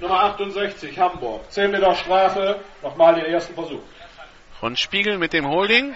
Nummer 0.00 0.20
68, 0.24 0.98
Hamburg. 0.98 1.50
10 1.50 1.70
Meter 1.70 1.94
Strafe. 1.94 2.60
Nochmal 2.82 3.14
den 3.14 3.26
ersten 3.26 3.54
Versuch. 3.54 3.82
Von 4.60 4.76
Spiegel 4.76 5.18
mit 5.18 5.32
dem 5.32 5.48
Holding. 5.48 5.94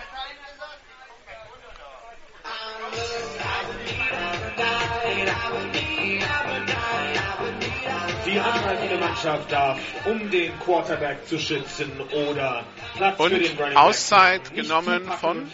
Die 8.33 8.39
angreifende 8.39 8.97
Mannschaft 8.99 9.51
darf, 9.51 9.81
um 10.05 10.31
den 10.31 10.57
Quarterback 10.61 11.27
zu 11.27 11.37
schützen 11.37 11.91
oder 12.13 12.65
Platz 12.97 13.19
Und 13.19 13.31
für 13.33 13.39
den 13.41 13.59
Running 13.59 13.77
Auszeit 13.77 14.55
genommen 14.55 15.11
von 15.21 15.51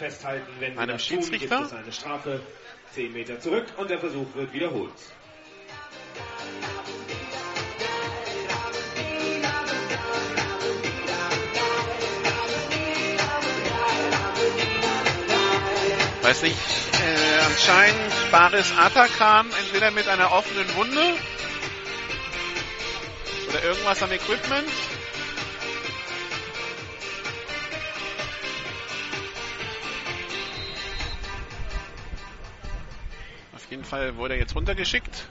einem 0.75 0.89
tun, 0.89 0.99
Schiedsrichter. 0.99 1.57
Gibt 1.57 1.71
es 1.71 1.73
eine 1.73 1.91
Strafe 1.91 2.41
10 2.93 3.13
Meter 3.13 3.39
zurück 3.39 3.65
und 3.77 3.89
der 3.89 3.99
Versuch 3.99 4.27
wird 4.35 4.53
wiederholt. 4.53 4.91
Weiß 16.21 16.43
nicht, 16.43 16.57
äh, 16.57 17.45
anscheinend 17.45 18.31
Baris 18.31 18.71
Atakan 18.77 19.47
entweder 19.63 19.89
mit 19.89 20.07
einer 20.07 20.31
offenen 20.31 20.75
Wunde 20.75 21.15
oder 23.49 23.63
irgendwas 23.63 24.03
am 24.03 24.11
Equipment. 24.11 24.69
Auf 33.55 33.71
jeden 33.71 33.83
Fall 33.83 34.15
wurde 34.15 34.35
er 34.35 34.39
jetzt 34.39 34.55
runtergeschickt. 34.55 35.27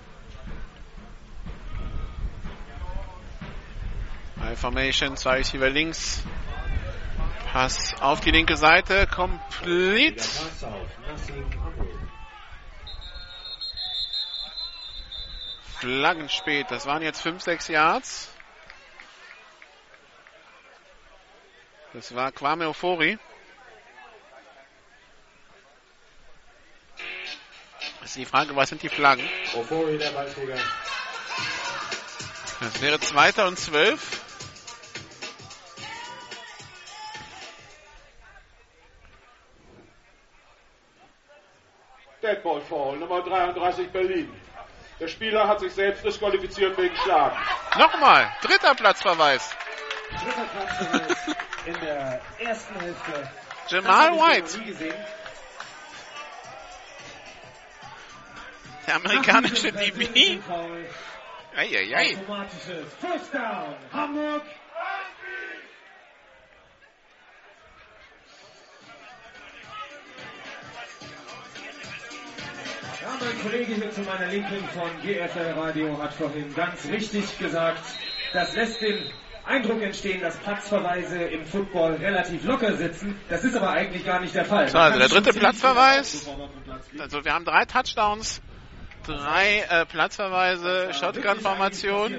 High 4.41 4.59
Formation, 4.59 5.17
zwei 5.17 5.39
Receiver 5.39 5.71
links. 5.71 6.23
Pass 7.53 7.95
auf 8.01 8.21
die 8.21 8.31
linke 8.31 8.57
Seite, 8.57 9.07
complete. 9.07 10.17
Pass 10.17 10.65
auf 10.65 10.89
Nassim 11.07 11.45
Amul. 11.65 11.89
Flaggen 15.79 16.29
spät. 16.29 16.67
Das 16.71 16.87
waren 16.87 17.03
jetzt 17.03 17.21
5, 17.21 17.43
6 17.43 17.69
Yards. 17.69 18.29
Das 21.93 22.15
war 22.15 22.33
Kwame 22.33 22.69
Ofori. 22.69 23.19
Das 28.01 28.11
ist 28.11 28.17
die 28.17 28.25
Frage, 28.25 28.55
was 28.55 28.69
sind 28.69 28.83
die 28.83 28.89
Flaggen? 28.89 29.29
Ofori, 29.55 29.99
der 29.99 30.11
Ballträger. 30.11 30.59
Das 32.61 32.81
wäre 32.81 32.99
Zweiter 33.01 33.47
und 33.47 33.59
Zwölf. 33.59 34.23
Deadball 42.23 42.61
Foul. 42.63 42.99
Nummer 42.99 43.23
33, 43.23 43.89
Berlin. 43.91 44.46
Der 44.99 45.09
Spieler 45.09 45.47
hat 45.47 45.61
sich 45.61 45.75
selbst 45.75 46.05
disqualifiziert 46.05 46.77
wegen 46.79 46.97
Schlagen. 46.97 47.37
Nochmal, 47.79 48.33
dritter 48.41 48.75
Platzverweis. 48.75 49.55
Dritter 50.11 50.47
Platzverweis 50.47 51.17
in 51.67 51.75
der 51.81 52.21
ersten 52.39 52.81
Hälfte. 52.81 53.31
Jamal 53.69 54.11
Das 54.11 54.21
hab 54.21 54.29
ich 54.29 54.37
White, 54.37 54.53
noch 54.59 54.65
nie 54.65 54.71
gesehen. 54.73 54.95
der 58.87 58.95
amerikanische 58.97 59.73
DB. 59.73 60.41
Eieiei. 61.57 62.17
Automatisches 62.17 62.95
First 63.01 63.35
Down. 63.35 63.75
Hamburg. 63.93 64.43
Kollege 73.47 73.75
hier 73.77 73.91
zu 73.93 74.01
meiner 74.01 74.27
Linken 74.27 74.69
von 74.75 74.91
GFL 75.03 75.53
Radio 75.57 76.03
hat 76.03 76.13
vorhin 76.15 76.53
ganz 76.57 76.85
richtig 76.87 77.39
gesagt, 77.39 77.81
das 78.33 78.57
lässt 78.57 78.81
den 78.81 79.09
Eindruck 79.45 79.81
entstehen, 79.83 80.21
dass 80.21 80.37
Platzverweise 80.39 81.23
im 81.23 81.45
Football 81.45 81.95
relativ 81.95 82.43
locker 82.45 82.75
sitzen. 82.77 83.17
Das 83.29 83.45
ist 83.45 83.55
aber 83.55 83.71
eigentlich 83.71 84.05
gar 84.05 84.21
nicht 84.21 84.35
der 84.35 84.47
Fall. 84.47 84.67
So, 84.69 84.79
also 84.79 84.99
der 84.99 85.09
dritte 85.09 85.33
Platzverweis. 85.33 86.29
Also 86.99 87.25
wir 87.25 87.33
haben 87.33 87.45
drei 87.45 87.65
Touchdowns, 87.67 88.43
drei 89.05 89.65
äh, 89.71 89.87
Platzverweise, 89.87 90.93
Shotgun-Formation. 90.93 92.17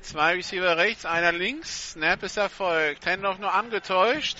Zwei 0.00 0.32
Receiver 0.36 0.78
rechts, 0.78 1.04
einer 1.04 1.32
links. 1.32 1.92
Snap 1.92 2.22
ist 2.22 2.38
erfolgt. 2.38 3.04
Handoff 3.04 3.38
nur 3.38 3.52
angetäuscht. 3.52 4.38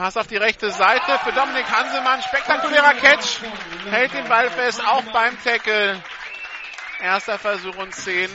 Pass 0.00 0.16
auf 0.16 0.28
die 0.28 0.38
rechte 0.38 0.70
Seite 0.70 1.18
für 1.24 1.32
Dominik 1.32 1.70
Hansemann. 1.70 2.22
Spektakulärer 2.22 2.94
Catch. 2.94 3.42
Hält 3.90 4.14
den 4.14 4.26
Ball 4.28 4.48
fest, 4.48 4.80
auch 4.82 5.02
beim 5.12 5.36
Tackle. 5.44 6.02
Erster 7.02 7.38
Versuch 7.38 7.76
und 7.76 7.94
10 7.94 8.30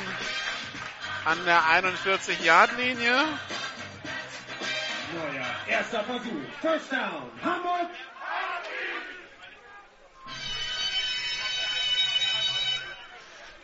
an 1.26 1.44
der 1.44 1.60
41-Yard-Linie. 1.62 3.16
Neuer 5.16 5.46
erster 5.66 6.04
Versuch. 6.04 6.44
First 6.62 6.92
down. 6.92 7.32
Hamburg. 7.44 7.90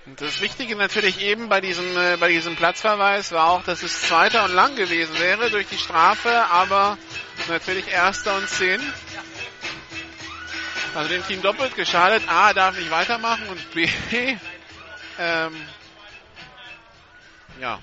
Das 0.05 0.41
Wichtige 0.41 0.75
natürlich 0.75 1.21
eben 1.21 1.47
bei 1.47 1.61
diesem, 1.61 1.95
äh, 1.95 2.17
bei 2.17 2.27
diesem 2.27 2.55
Platzverweis 2.55 3.31
war 3.31 3.51
auch, 3.51 3.63
dass 3.63 3.83
es 3.83 4.01
zweiter 4.01 4.45
und 4.45 4.53
lang 4.53 4.75
gewesen 4.75 5.19
wäre 5.19 5.51
durch 5.51 5.67
die 5.67 5.77
Strafe, 5.77 6.45
aber 6.49 6.97
natürlich 7.47 7.87
erster 7.87 8.35
und 8.35 8.49
10. 8.49 8.81
Also 10.95 11.07
dem 11.07 11.25
Team 11.27 11.43
doppelt 11.43 11.75
geschadet. 11.75 12.23
A, 12.27 12.51
darf 12.53 12.77
nicht 12.77 12.89
weitermachen 12.89 13.47
und 13.47 13.71
B, 13.73 13.87
ähm, 15.19 15.67
ja, 17.59 17.79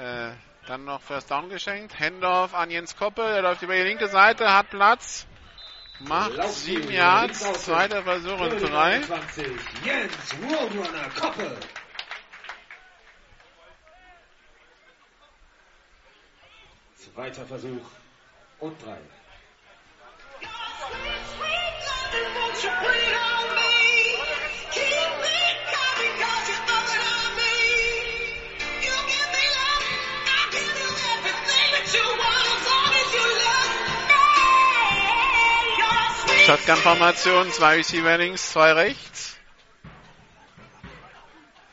äh, 0.00 0.30
dann 0.68 0.84
noch 0.84 1.02
First 1.02 1.32
Down 1.32 1.48
geschenkt. 1.48 1.98
Handoff 1.98 2.54
an 2.54 2.70
Jens 2.70 2.96
Koppel, 2.96 3.24
der 3.26 3.42
läuft 3.42 3.62
über 3.62 3.74
die 3.74 3.82
linke 3.82 4.06
Seite, 4.06 4.54
hat 4.54 4.70
Platz, 4.70 5.26
macht 6.00 6.48
sieben 6.48 6.90
Yards, 6.90 7.40
zweiter 7.64 8.02
Versuch 8.02 8.40
und 8.40 8.60
drei. 8.60 9.00
20. 9.02 9.46
Jens 9.84 10.12
Roadrunner 10.42 11.08
Koppel. 11.18 11.56
Zweiter 16.96 17.46
Versuch 17.46 17.86
und 18.60 18.82
drei. 18.82 18.98
Shotgun-Formation, 36.44 37.50
zwei 37.52 37.76
Receiver 37.76 38.18
links, 38.18 38.50
zwei 38.52 38.72
rechts. 38.72 39.38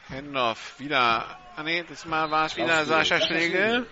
Handoff, 0.10 0.76
wieder, 0.78 1.38
ah 1.58 1.64
nee, 1.64 1.84
diesmal 1.84 2.32
war 2.32 2.46
es 2.46 2.56
wieder 2.56 2.86
Sascha 2.86 3.20
Schlegel. 3.20 3.86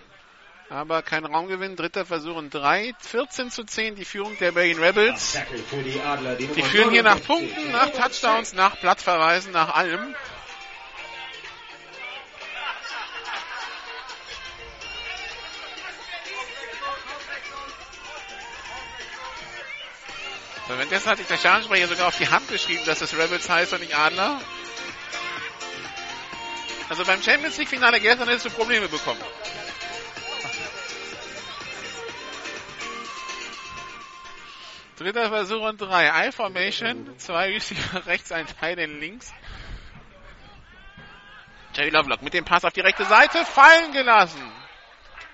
Aber 0.70 1.02
kein 1.02 1.26
Raumgewinn, 1.26 1.76
dritter 1.76 2.06
Versuch 2.06 2.36
und 2.36 2.54
drei. 2.54 2.94
14 3.00 3.50
zu 3.50 3.64
10 3.64 3.96
die 3.96 4.06
Führung 4.06 4.38
der 4.38 4.52
Berlin 4.52 4.78
Rebels. 4.78 5.38
Die 6.38 6.62
führen 6.62 6.90
hier 6.92 7.02
nach 7.02 7.18
59. 7.18 7.26
Punkten, 7.26 7.72
nach 7.72 7.90
Touchdowns, 7.90 8.54
nach 8.54 8.80
Platzverweisen, 8.80 9.52
nach 9.52 9.74
allem. 9.74 10.14
Währenddessen 20.76 21.10
hat 21.10 21.18
sich 21.18 21.26
der 21.26 21.36
Stadionsprecher 21.36 21.88
sogar 21.88 22.08
auf 22.08 22.16
die 22.18 22.28
Hand 22.28 22.48
geschrieben, 22.48 22.82
dass 22.86 23.00
es 23.00 23.16
Rebels 23.16 23.48
heißt 23.48 23.72
und 23.72 23.80
nicht 23.80 23.96
Adler. 23.96 24.40
Also 26.88 27.04
beim 27.04 27.22
Champions 27.22 27.56
League 27.56 27.68
Finale 27.68 28.00
gestern 28.00 28.28
hättest 28.28 28.46
du 28.46 28.50
Probleme 28.50 28.88
bekommen. 28.88 29.20
Dritter 35.00 35.30
Versuch 35.30 35.62
und 35.62 35.80
drei. 35.80 36.28
I-Formation. 36.28 37.18
Zwei 37.18 37.52
Receiver 37.52 38.04
rechts, 38.06 38.32
ein 38.32 38.46
Teil 38.46 38.78
in 38.78 39.00
links. 39.00 39.32
Jerry 41.74 41.88
Lovelock 41.88 42.20
mit 42.20 42.34
dem 42.34 42.44
Pass 42.44 42.66
auf 42.66 42.72
die 42.74 42.80
rechte 42.80 43.06
Seite 43.06 43.44
fallen 43.46 43.92
gelassen. 43.92 44.52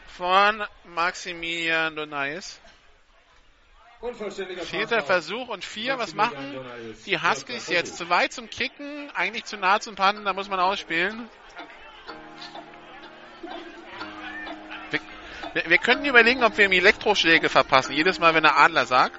Von 0.07 0.62
Maximilian 0.84 1.97
Donais. 1.97 2.61
Vierter 4.64 5.02
Versuch 5.02 5.48
und 5.48 5.64
vier. 5.64 5.98
Was 5.98 6.14
machen 6.14 6.59
die 7.07 7.20
Huskies 7.20 7.68
jetzt? 7.68 7.96
Zu 7.96 8.09
weit 8.09 8.32
zum 8.32 8.48
Kicken, 8.48 9.11
eigentlich 9.14 9.44
zu 9.44 9.57
nah 9.57 9.80
zum 9.80 9.94
Panten, 9.94 10.24
da 10.24 10.32
muss 10.32 10.48
man 10.48 10.61
ausspielen. 10.61 11.28
Wir, 15.52 15.70
wir, 15.70 15.78
könnten 15.78 16.04
überlegen, 16.04 16.44
ob 16.44 16.59
wir 16.59 16.66
ihm 16.66 16.72
Elektroschläge 16.72 17.48
verpassen, 17.48 17.92
jedes 17.92 18.18
Mal, 18.18 18.34
wenn 18.34 18.42
der 18.42 18.59
Adler 18.59 18.84
sagt. 18.84 19.18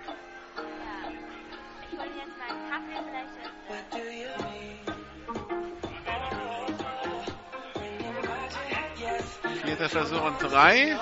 Vierter 9.63 9.89
Versuch 9.89 10.21
und 10.23 10.41
drei. 10.41 10.97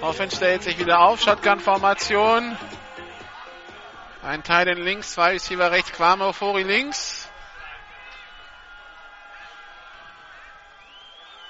Offense 0.00 0.36
stellt 0.36 0.62
sich 0.62 0.78
wieder 0.78 1.00
auf. 1.00 1.20
Shotgun-Formation. 1.20 2.56
Ein 4.22 4.44
Teil 4.44 4.68
in 4.68 4.78
links, 4.78 5.12
zwei 5.12 5.32
Receiver 5.32 5.72
rechts, 5.72 5.92
Quamo, 5.92 6.32
Fori 6.32 6.62
links. 6.62 7.28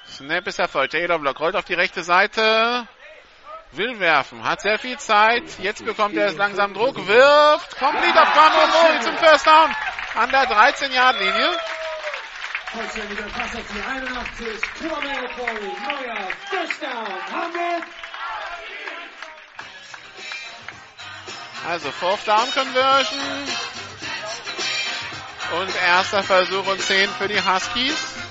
Snap 0.09 0.47
ist 0.47 0.59
erfolgt. 0.59 0.93
Taylor 0.93 1.19
Block 1.19 1.39
rollt 1.39 1.57
auf 1.57 1.65
die 1.65 1.75
rechte 1.75 2.03
Seite. 2.03 2.89
Will 3.73 4.01
werfen. 4.01 4.45
Hat 4.45 4.61
sehr 4.61 4.79
viel 4.79 4.99
Zeit. 4.99 5.45
Jetzt 5.59 5.85
bekommt 5.85 6.17
er 6.17 6.29
es 6.29 6.37
langsam 6.37 6.75
Druck. 6.75 6.97
Wirft. 7.07 7.79
Complete 7.79 8.23
auf 8.23 8.33
Quamo, 8.33 8.67
Fori 8.73 9.01
zum 9.01 9.17
First 9.19 9.47
Down. 9.47 9.75
An 10.15 10.31
der 10.31 10.45
13-Yard-Linie. 10.45 11.51
Vollständiger 12.73 13.25
Pass 13.25 13.55
auf 13.55 13.67
die 13.75 13.83
81. 13.83 14.63
Kwame 14.79 15.25
Ofori. 15.25 15.73
Neuer. 15.85 16.29
First 16.49 16.83
down. 16.83 18.02
Also 21.69 21.91
Fourth 21.93 22.27
Down 22.27 22.51
Conversion. 22.53 23.21
Und 25.61 25.71
erster 25.87 26.23
Versuch 26.23 26.67
und 26.67 26.81
10 26.81 27.09
für 27.11 27.29
die 27.29 27.41
Huskies. 27.41 28.22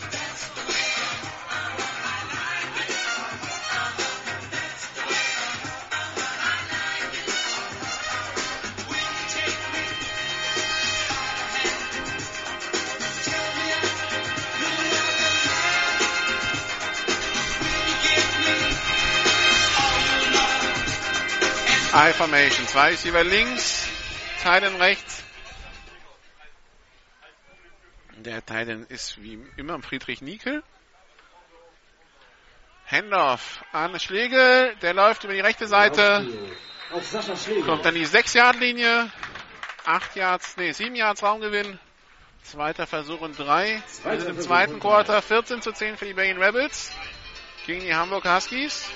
I-Formation. 21.93 22.67
Zwei 22.67 22.91
Receiver 22.91 23.23
links, 23.23 23.85
Titan 24.37 24.77
rechts. 24.77 25.23
Der 28.15 28.45
Titan 28.45 28.85
ist 28.87 29.21
wie 29.21 29.43
immer 29.57 29.81
Friedrich 29.81 30.21
Niekel. 30.21 30.63
Handoff 32.85 33.65
an 33.73 33.99
Schlegel. 33.99 34.73
Der 34.81 34.93
läuft 34.93 35.25
über 35.25 35.33
die 35.33 35.41
rechte 35.41 35.67
Seite. 35.67 36.25
Kommt 37.65 37.83
dann 37.83 37.95
die 37.95 38.07
6-Yard-Linie. 38.07 39.11
8 39.85 40.15
Yards, 40.15 40.55
nee, 40.55 40.71
7 40.71 40.95
Yards 40.95 41.21
Raumgewinn. 41.23 41.77
Zweiter 42.43 42.87
Versuch 42.87 43.19
und 43.19 43.37
3. 43.37 43.83
Wir 44.03 44.19
sind 44.19 44.29
im 44.29 44.39
zweiten 44.39 44.79
Quarter. 44.79 45.21
14 45.21 45.61
zu 45.61 45.73
10 45.73 45.97
für 45.97 46.05
die 46.05 46.13
Berlin 46.13 46.41
Rebels. 46.41 46.93
Gegen 47.65 47.81
die 47.81 47.93
Hamburg 47.93 48.23
Huskies. 48.25 48.89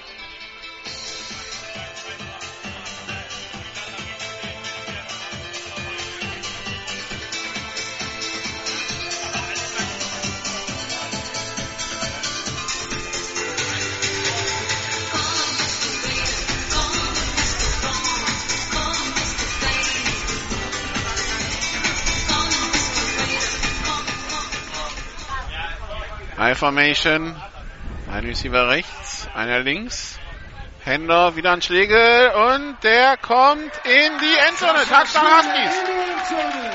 High 26.46 26.56
Formation. 26.60 27.36
Ein 28.08 28.24
Receiver 28.24 28.70
rechts, 28.70 29.28
einer 29.34 29.62
links. 29.62 30.20
Händler 30.84 31.36
wieder 31.36 31.50
an 31.50 31.64
Schlegel 31.64 32.30
und 32.30 32.78
der 32.84 33.18
kommt 33.18 33.72
in 33.84 34.12
die 34.20 34.38
Endzone. 34.48 34.86
Touchdown 34.88 35.24
Huskies. 35.26 35.76
Hamburg. 36.30 36.74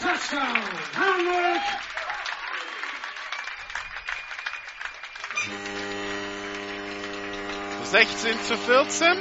Touchdown. 0.00 0.68
16 7.84 8.42
zu 8.42 8.56
14. 8.58 9.18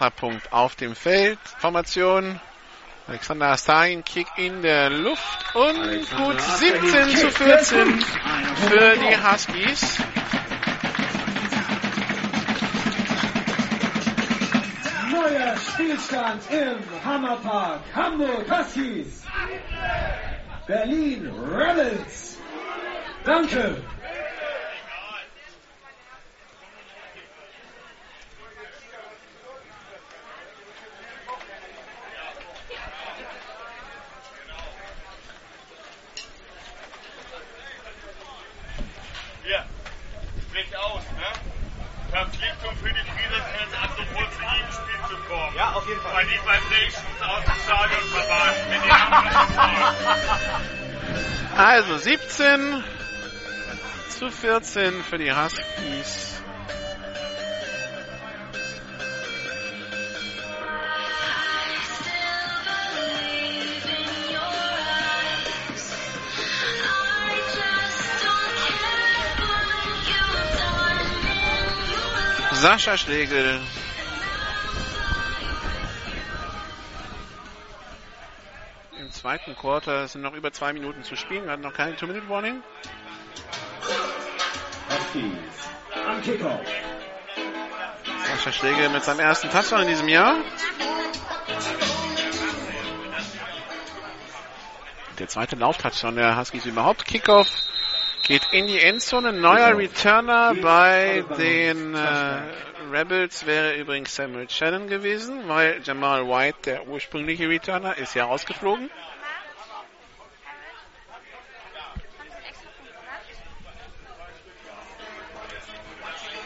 Extrapunkt 0.00 0.50
auf 0.50 0.76
dem 0.76 0.94
Feld. 0.96 1.38
Formation. 1.58 2.40
Alexander 3.06 3.48
Astain, 3.48 4.02
Kick 4.02 4.28
in 4.38 4.62
der 4.62 4.88
Luft 4.88 5.54
und 5.54 5.76
gut 6.16 6.40
17 6.40 7.16
zu 7.16 7.30
14 7.30 8.00
für 8.00 8.96
die 8.96 9.16
Huskies. 9.22 9.98
Neuer 15.12 15.56
Spielstand 15.58 16.42
im 16.50 17.04
Hammerpark. 17.04 17.80
Hamburg 17.94 18.50
Huskies. 18.50 19.22
Berlin 20.66 21.30
Rebels. 21.52 22.38
Danke. 23.24 23.82
Also 51.62 51.98
17 51.98 52.82
zu 54.08 54.30
14 54.30 55.04
für 55.04 55.18
die 55.18 55.30
Huskies. 55.30 56.40
Sascha 72.54 72.96
Schlegel. 72.96 73.60
Zweiten 79.20 79.54
Quarter 79.54 80.08
sind 80.08 80.22
noch 80.22 80.32
über 80.32 80.50
zwei 80.50 80.72
Minuten 80.72 81.02
zu 81.02 81.14
spielen. 81.14 81.44
Wir 81.44 81.52
hatten 81.52 81.62
noch 81.62 81.74
keine 81.74 81.94
Two-Minute-Warning. 81.94 82.62
Am 86.08 86.22
Kickoff. 86.22 86.60
Sascha 88.24 88.52
Schlegel 88.52 88.88
mit 88.88 89.04
seinem 89.04 89.20
ersten 89.20 89.50
Touchdown 89.50 89.82
in 89.82 89.88
diesem 89.88 90.08
Jahr. 90.08 90.36
Der 95.18 95.28
zweite 95.28 95.56
Lauftouchdown 95.56 96.16
der 96.16 96.38
Huskies 96.38 96.64
überhaupt. 96.64 97.04
Kickoff 97.04 97.48
geht 98.26 98.48
in 98.52 98.68
die 98.68 98.80
Endzone. 98.80 99.34
Neuer 99.34 99.76
Returner 99.76 100.54
bei 100.54 101.24
den 101.36 101.94
äh, 101.94 102.40
Rebels 102.90 103.44
wäre 103.44 103.74
übrigens 103.76 104.14
Samuel 104.16 104.48
Shannon 104.48 104.86
gewesen, 104.88 105.46
weil 105.46 105.82
Jamal 105.84 106.26
White, 106.26 106.58
der 106.64 106.88
ursprüngliche 106.88 107.50
Returner, 107.50 107.98
ist 107.98 108.14
ja 108.14 108.24
rausgeflogen. 108.24 108.90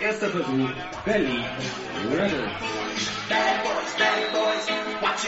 Erster 0.01 0.29
Versuch, 0.29 0.71
Berlin. 1.05 1.45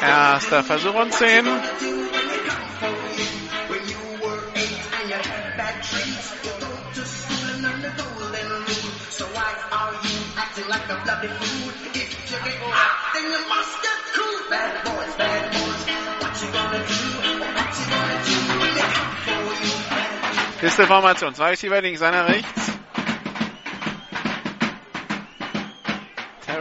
Erster 0.03 0.65
Versuch 0.65 0.95
und 0.95 1.13
10. 1.13 1.47
Formation. 20.87 21.35
Zwei 21.35 21.51
Receiver 21.51 21.81
links, 21.81 22.03
einer 22.03 22.27
rechts. 22.27 22.76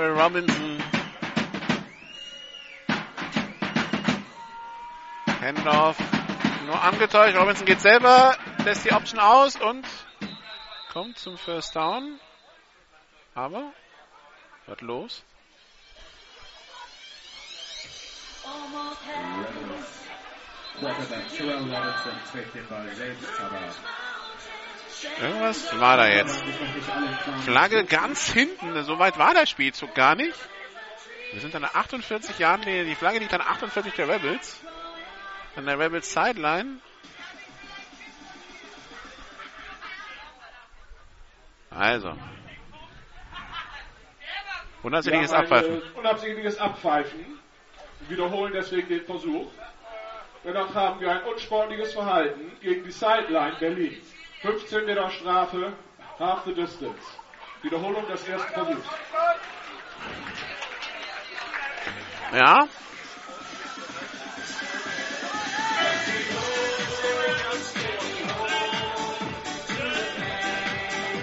Terry 0.06 0.22
Robinson. 0.22 0.84
Handoff. 5.42 5.98
Nur 6.68 6.80
angetäuscht. 6.80 7.36
Robinson 7.36 7.66
geht 7.66 7.82
selber, 7.82 8.38
lässt 8.64 8.86
die 8.86 8.92
Option 8.92 9.20
aus 9.20 9.56
und 9.56 9.84
kommt 10.94 11.18
zum 11.18 11.40
First 11.40 11.76
Down. 11.76 12.20
Aber, 13.34 13.74
was 14.68 14.82
los? 14.82 15.24
Irgendwas 25.22 25.80
war 25.80 25.98
da 25.98 26.08
jetzt. 26.08 26.44
Flagge 27.44 27.86
ganz 27.86 28.32
hinten. 28.32 28.84
So 28.84 29.00
weit 29.00 29.18
war 29.18 29.34
der 29.34 29.46
Spielzug 29.46 29.94
gar 29.94 30.16
nicht. 30.16 30.38
Wir 31.32 31.42
sind 31.42 31.56
an 31.56 31.64
der 31.64 31.76
48 31.76 32.40
Jahren. 32.40 32.62
Die 32.62 32.96
Flagge 32.96 33.20
liegt 33.20 33.34
an 33.34 33.42
48 33.42 33.94
der 33.94 34.08
Rebels. 34.08 34.62
An 35.56 35.66
der 35.66 35.80
Rebels 35.80 36.12
Sideline. 36.12 36.80
Also. 41.70 42.14
Unabsichtliches 44.84 45.34
Abpfeifen. 45.34 45.82
Unabsichtliches 45.96 46.58
Abpfeifen. 46.58 47.40
Wiederholen 48.08 48.54
deswegen 48.54 48.88
den 48.88 49.04
Versuch. 49.04 49.52
Dennoch 50.44 50.74
haben 50.76 51.00
wir 51.00 51.12
ein 51.12 51.24
unsportliches 51.24 51.94
Verhalten 51.94 52.52
gegen 52.62 52.84
die 52.84 52.92
Sideline 52.92 53.56
Berlin. 53.60 54.02
15 54.46 54.86
Meter 54.86 55.10
Strafe, 55.10 55.74
half 56.20 56.46
the 56.46 56.54
distance. 56.54 57.02
Wiederholung 57.64 58.06
des 58.08 58.28
ersten 58.28 58.54
Versuchs. 58.54 58.88
Ja. 62.32 62.68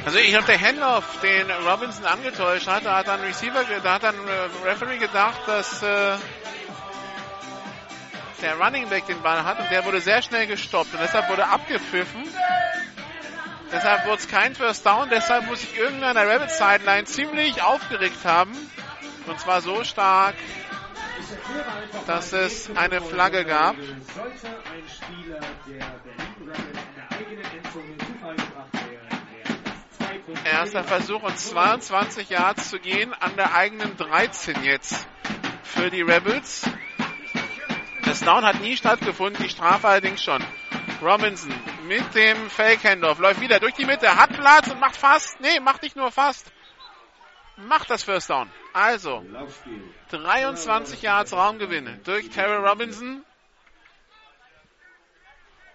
Also 0.04 0.18
ich 0.18 0.34
habe 0.34 0.46
der 0.46 0.60
Handoff, 0.60 1.20
den 1.20 1.48
Robinson 1.48 2.04
angetäuscht 2.04 2.66
hat, 2.66 2.84
da 2.84 2.96
hat 2.96 3.06
dann 3.06 3.20
Receiver, 3.20 3.64
da 3.84 3.92
hat 3.94 4.02
dann 4.02 4.16
äh, 4.16 4.68
Referee 4.68 4.98
gedacht, 4.98 5.40
dass 5.46 5.80
äh, 5.84 6.16
der 8.42 8.56
Running 8.58 8.88
Back 8.88 9.06
den 9.06 9.22
Ball 9.22 9.44
hat 9.44 9.60
und 9.60 9.70
der 9.70 9.84
wurde 9.84 10.00
sehr 10.00 10.20
schnell 10.22 10.48
gestoppt 10.48 10.92
und 10.92 11.00
deshalb 11.00 11.28
wurde 11.30 11.46
abgepfiffen. 11.46 12.24
Deshalb 13.72 14.04
wurde 14.04 14.18
es 14.18 14.28
kein 14.28 14.54
First 14.54 14.84
Down, 14.84 15.08
deshalb 15.10 15.46
muss 15.46 15.60
sich 15.60 15.78
irgendeiner 15.78 16.24
der 16.24 16.28
Rabbit 16.28 16.50
Sideline 16.50 17.04
ziemlich 17.04 17.62
aufgeregt 17.62 18.24
haben. 18.24 18.52
Und 19.26 19.40
zwar 19.40 19.62
so 19.62 19.82
stark, 19.82 20.34
dass 22.06 22.32
es 22.32 22.70
eine 22.76 23.00
Flagge 23.00 23.44
gab. 23.44 23.76
Erster 30.44 30.84
Versuch 30.84 31.22
und 31.22 31.38
22 31.38 32.28
Yards 32.28 32.70
zu 32.70 32.78
gehen 32.78 33.14
an 33.14 33.36
der 33.36 33.54
eigenen 33.54 33.96
13 33.96 34.64
jetzt 34.64 35.06
für 35.62 35.90
die 35.90 36.02
Rebels. 36.02 36.62
Das 38.04 38.20
Down 38.20 38.44
hat 38.44 38.60
nie 38.60 38.76
stattgefunden, 38.76 39.42
die 39.42 39.48
Strafe 39.48 39.88
allerdings 39.88 40.22
schon. 40.22 40.44
Robinson 41.02 41.52
mit 41.88 42.14
dem 42.14 42.48
Fake-Handoff 42.48 43.18
läuft 43.18 43.40
wieder 43.40 43.58
durch 43.58 43.74
die 43.74 43.84
Mitte, 43.84 44.16
hat 44.16 44.32
Platz 44.32 44.68
und 44.70 44.78
macht 44.78 44.96
fast, 44.96 45.40
nee, 45.40 45.58
macht 45.60 45.82
nicht 45.82 45.96
nur 45.96 46.12
fast, 46.12 46.52
macht 47.56 47.90
das 47.90 48.04
First 48.04 48.30
Down. 48.30 48.48
Also, 48.72 49.24
23 50.10 51.02
Yards 51.02 51.32
Raumgewinn 51.32 52.00
durch 52.04 52.30
Terry 52.30 52.56
Robinson. 52.56 53.24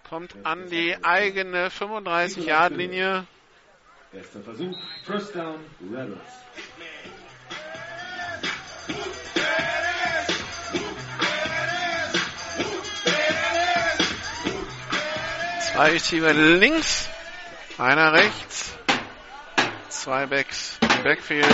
Kommt 0.08 0.34
an 0.44 0.70
die 0.70 0.96
eigene 1.04 1.68
35-Yard-Linie. 1.68 3.26
Erster 4.12 4.40
Versuch, 4.40 4.74
First 5.04 5.34
Down, 5.34 5.60
Rebels. 5.82 6.18
Zwei 15.78 15.92
Receiver 15.92 16.32
links, 16.32 17.08
einer 17.78 18.12
rechts, 18.12 18.76
zwei 19.88 20.26
Backs 20.26 20.76
Backfield. 21.04 21.46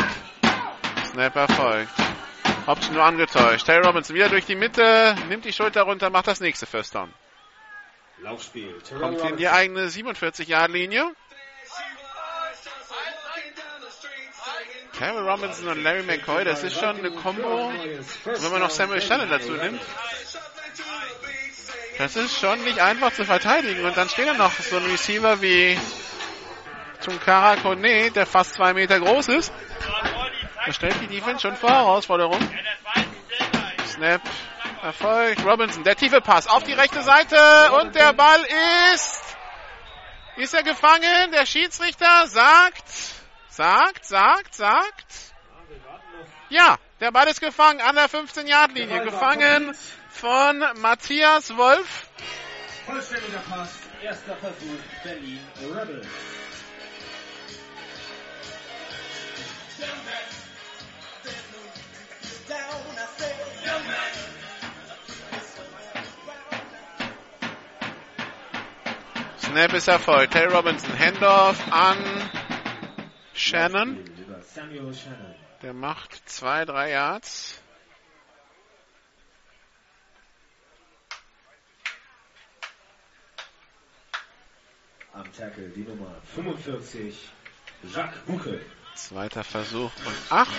Snap 1.10 1.36
erfolgt. 1.36 1.92
Option 2.64 2.94
nur 2.94 3.04
angetäuscht. 3.04 3.66
Terry 3.66 3.84
Robinson 3.84 4.16
wieder 4.16 4.30
durch 4.30 4.46
die 4.46 4.54
Mitte, 4.54 5.14
nimmt 5.28 5.44
die 5.44 5.52
Schulter 5.52 5.82
runter, 5.82 6.08
macht 6.08 6.26
das 6.26 6.40
nächste 6.40 6.64
First 6.64 6.94
Down. 6.94 7.12
Laufspiel. 8.22 8.74
Kommt 8.98 9.20
in 9.20 9.36
die 9.36 9.50
eigene 9.50 9.88
47-Yard-Linie. 9.88 11.14
Terry 14.96 15.18
Robinson 15.18 15.68
und 15.68 15.82
Larry 15.82 16.02
McCoy, 16.02 16.44
das 16.44 16.62
ist 16.62 16.80
schon 16.80 16.96
eine 16.96 17.10
Combo. 17.10 17.70
Wenn 18.24 18.50
man 18.50 18.60
noch 18.60 18.70
Samuel 18.70 19.02
Shannon 19.02 19.28
dazu 19.28 19.52
nimmt. 19.52 19.82
Das 21.98 22.16
ist 22.16 22.38
schon 22.38 22.62
nicht 22.64 22.80
einfach 22.80 23.12
zu 23.12 23.24
verteidigen. 23.24 23.84
Und 23.84 23.96
dann 23.96 24.08
steht 24.08 24.26
da 24.26 24.34
noch 24.34 24.52
so 24.52 24.76
ein 24.76 24.84
Receiver 24.84 25.40
wie 25.40 25.78
Tunkara 27.04 27.56
Kone, 27.56 28.10
der 28.10 28.26
fast 28.26 28.54
zwei 28.54 28.74
Meter 28.74 28.98
groß 28.98 29.28
ist. 29.28 29.52
Das 30.66 30.74
stellt 30.76 31.00
die 31.00 31.06
Defense 31.06 31.42
schon 31.42 31.56
vor 31.56 31.70
Herausforderung. 31.70 32.40
Snap 33.86 34.22
erfolgt. 34.82 35.44
Robinson, 35.44 35.84
der 35.84 35.94
tiefe 35.94 36.20
Pass 36.20 36.48
auf 36.48 36.64
die 36.64 36.72
rechte 36.72 37.02
Seite 37.02 37.72
und 37.80 37.94
der 37.94 38.12
Ball 38.12 38.44
ist. 38.94 39.22
Ist 40.36 40.54
er 40.54 40.62
gefangen? 40.64 41.30
Der 41.32 41.46
Schiedsrichter 41.46 42.26
sagt, 42.26 42.88
sagt, 43.48 44.04
sagt, 44.04 44.54
sagt. 44.54 45.12
Ja, 46.48 46.76
der 47.00 47.12
Ball 47.12 47.28
ist 47.28 47.40
gefangen 47.40 47.80
an 47.80 47.94
der 47.94 48.08
15-Yard-Linie. 48.08 49.02
Gefangen 49.04 49.76
von 50.24 50.64
Matthias 50.80 51.54
Wolf. 51.54 52.08
Vollständiger 52.86 53.42
Pass, 53.46 53.80
erster 54.02 54.34
Versuch, 54.36 54.80
Berlin 55.02 55.38
Rebels. 55.60 56.06
Snap 69.42 69.74
ist 69.74 69.88
erfolgt. 69.88 70.32
Terry 70.32 70.50
Robinson, 70.50 70.98
Handoff 70.98 71.60
an 71.70 71.98
Shannon. 73.34 74.02
Der 75.60 75.74
macht 75.74 76.26
zwei, 76.26 76.64
drei 76.64 76.92
Yards. 76.92 77.63
Am 85.16 85.32
Tackle 85.32 85.68
die 85.68 85.82
Nummer 85.82 86.10
45, 86.34 87.14
Jacques 87.94 88.18
Bucke. 88.26 88.60
Zweiter 88.96 89.44
Versuch 89.44 89.92
und 90.04 90.32
acht. 90.32 90.50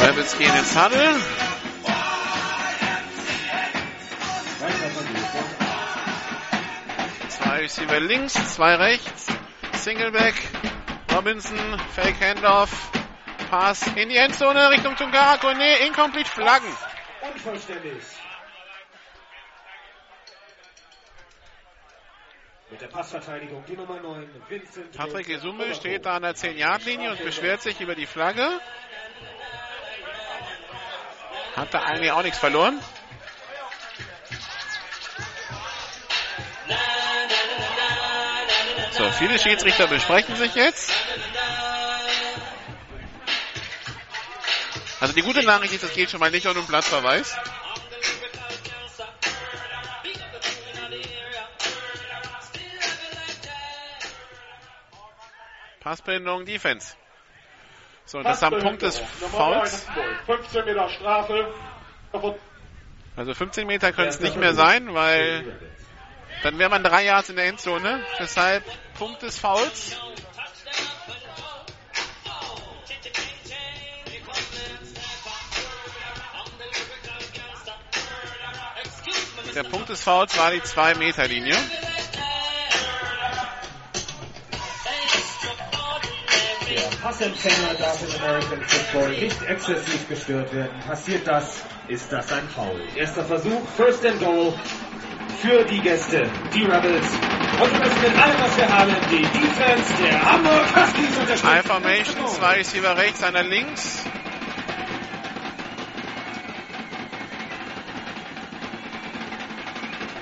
Rebels 0.00 0.38
gehen 0.38 0.54
ins 0.54 0.76
Huddle. 0.76 1.53
Receiver 7.64 7.98
links, 7.98 8.34
zwei 8.54 8.74
rechts. 8.74 9.26
Singleback. 9.72 10.34
Robinson, 11.10 11.78
Fake 11.94 12.20
Handoff. 12.20 12.92
Pass 13.48 13.86
in 13.96 14.10
die 14.10 14.18
Endzone 14.18 14.68
Richtung 14.68 14.94
Tungara 14.96 15.38
Kone. 15.38 15.78
Incomplete 15.86 16.28
Flaggen. 16.28 16.68
Unvollständig. 17.22 18.02
Mit 22.70 22.82
der 22.82 22.88
Passverteidigung 22.88 23.64
die 23.66 23.76
Nummer 23.76 23.98
9, 23.98 24.28
Vincent. 24.50 24.94
Patrick 24.94 25.26
Gesumme 25.26 25.74
steht 25.74 26.04
da 26.04 26.16
an 26.16 26.22
der 26.22 26.34
10-Yard-Linie 26.34 27.12
und 27.12 27.24
beschwert 27.24 27.62
sich 27.62 27.80
über 27.80 27.94
die 27.94 28.04
Flagge. 28.04 28.60
Hat 31.56 31.72
da 31.72 31.82
eigentlich 31.84 32.12
auch 32.12 32.22
nichts 32.24 32.38
verloren. 32.38 32.78
So, 38.96 39.10
viele 39.10 39.38
Schiedsrichter 39.40 39.88
besprechen 39.88 40.36
sich 40.36 40.54
jetzt. 40.54 40.92
Also 45.00 45.12
die 45.14 45.22
gute 45.22 45.42
Nachricht 45.44 45.74
ist, 45.74 45.82
es 45.82 45.92
geht 45.92 46.10
schon 46.10 46.20
mal 46.20 46.30
nicht 46.30 46.46
um 46.46 46.54
den 46.54 46.64
Platzverweis. 46.64 47.36
Passbindung, 55.80 56.44
Defense. 56.44 56.94
So, 58.04 58.18
und 58.18 58.24
das 58.24 58.44
am 58.44 58.60
Punkt 58.60 58.82
des 58.82 58.98
Fouls. 58.98 59.86
15 60.26 60.64
Meter 60.66 60.88
Strafe. 60.88 61.52
Also 63.16 63.34
15 63.34 63.66
Meter 63.66 63.92
können 63.92 64.08
es 64.08 64.20
nicht 64.20 64.36
mehr 64.36 64.54
sein, 64.54 64.94
weil 64.94 65.58
dann 66.44 66.58
wäre 66.60 66.70
man 66.70 66.84
drei 66.84 67.04
Yards 67.04 67.28
in 67.28 67.36
der 67.36 67.46
Endzone. 67.46 68.04
Deshalb 68.20 68.62
Punkt 68.98 69.22
des 69.22 69.38
Fouls. 69.38 69.96
Der 79.54 79.62
Punkt 79.64 79.88
des 79.88 80.02
Fouls 80.02 80.36
war 80.38 80.50
die 80.52 80.60
2-Meter-Linie. 80.60 81.56
Der 86.68 86.80
Passempfänger 87.02 87.74
darf 87.74 88.02
im 88.02 88.22
American 88.22 88.62
Football 88.62 89.10
nicht 89.10 89.42
exzessiv 89.42 90.08
gestört 90.08 90.52
werden. 90.52 90.80
Passiert 90.86 91.26
das, 91.26 91.62
ist 91.88 92.12
das 92.12 92.32
ein 92.32 92.48
Foul. 92.48 92.80
Erster 92.96 93.24
Versuch, 93.24 93.68
First 93.76 94.04
and 94.06 94.20
Goal 94.20 94.54
für 95.40 95.64
die 95.64 95.80
Gäste, 95.80 96.30
die 96.52 96.64
Rebels. 96.64 97.12
Und 97.60 97.78
müssen 97.78 98.02
mit 98.02 98.22
allem, 98.22 98.40
was 98.40 98.56
wir 98.56 98.68
haben, 98.68 98.96
die 99.10 99.22
Defense 99.22 100.02
der 100.02 100.22
Hamburg 100.24 100.76
Huskies 100.76 101.18
unterstützen. 101.18 101.48
High 101.48 101.66
Formation, 101.66 102.28
zwei 102.28 102.54
Receiver 102.54 102.96
rechts, 102.96 103.22
einer 103.22 103.42
links. 103.42 104.04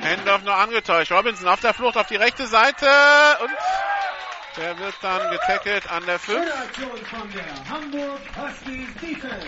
Handoff 0.03 0.43
nur 0.43 0.55
angetäuscht. 0.55 1.13
Robinson 1.13 1.49
auf 1.49 1.61
der 1.61 1.75
Flucht 1.75 1.97
auf 1.97 2.07
die 2.07 2.17
rechte 2.17 2.47
Seite 2.47 2.87
und 3.41 3.51
der 4.57 4.79
wird 4.79 4.95
dann 5.01 5.31
getackelt 5.31 5.91
an 5.91 6.05
der 6.05 6.19
5. 6.19 6.39
Schöne 6.39 6.55
Aktion 6.55 7.07
von 7.07 7.33
der 7.33 7.71
Hamburg 7.71 8.21
Huskies 8.37 8.95
Defense. 9.01 9.47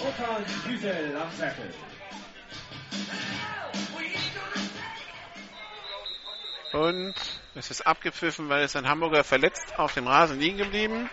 Okan 0.00 0.44
Güsel 0.66 1.16
am 1.16 1.38
Tackle. 1.38 1.91
Und 6.72 7.14
es 7.54 7.70
ist 7.70 7.86
abgepfiffen, 7.86 8.48
weil 8.48 8.64
es 8.64 8.76
ein 8.76 8.88
Hamburger 8.88 9.24
verletzt 9.24 9.78
auf 9.78 9.92
dem 9.94 10.06
Rasen 10.06 10.40
liegen 10.40 10.56
geblieben. 10.56 11.10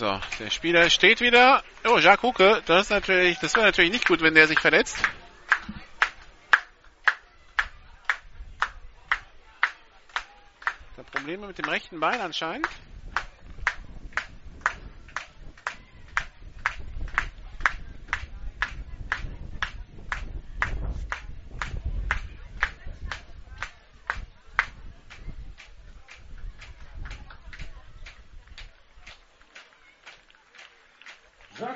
So, 0.00 0.18
der 0.50 0.54
Spieler 0.54 0.90
steht 0.90 1.20
wieder. 1.20 1.62
Oh, 1.84 1.98
Jacques 1.98 2.22
Hucke, 2.24 2.60
das 2.66 2.82
ist 2.86 2.90
natürlich, 2.90 3.38
das 3.38 3.54
wäre 3.54 3.66
natürlich 3.66 3.92
nicht 3.92 4.06
gut, 4.06 4.20
wenn 4.20 4.34
der 4.34 4.48
sich 4.48 4.58
verletzt. 4.58 4.98
Da 10.96 11.02
Probleme 11.04 11.46
mit 11.46 11.58
dem 11.58 11.68
rechten 11.68 12.00
Bein 12.00 12.20
anscheinend. 12.20 12.68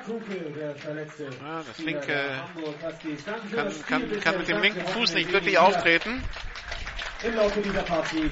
Verletzte 0.05 1.29
Ah, 1.43 1.61
das 1.65 1.79
linke 1.79 2.13
Kann, 3.55 3.71
kann, 3.87 4.19
kann 4.19 4.37
mit 4.37 4.47
dem 4.47 4.61
linken 4.61 4.85
Fuß 4.85 5.15
nicht 5.15 5.31
wirklich 5.31 5.57
auftreten. 5.57 6.23
Im 7.23 7.35
Laufe 7.35 7.59
dieser 7.61 7.81
Partie. 7.81 8.29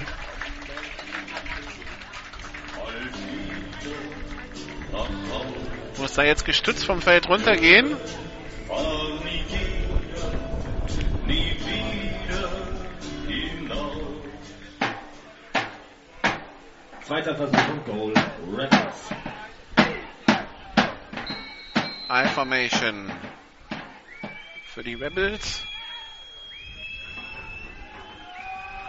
Muss 5.98 6.12
da 6.14 6.22
jetzt 6.22 6.44
gestützt 6.44 6.86
vom 6.86 7.02
Feld 7.02 7.28
runtergehen. 7.28 7.96
Zweiter 17.04 17.34
Versuch 17.36 17.68
und 17.68 17.84
Goal. 17.86 18.14
Rebels. 18.56 19.10
I-Formation 22.14 23.10
für 24.66 24.84
die 24.84 24.94
Rebels. 24.94 25.64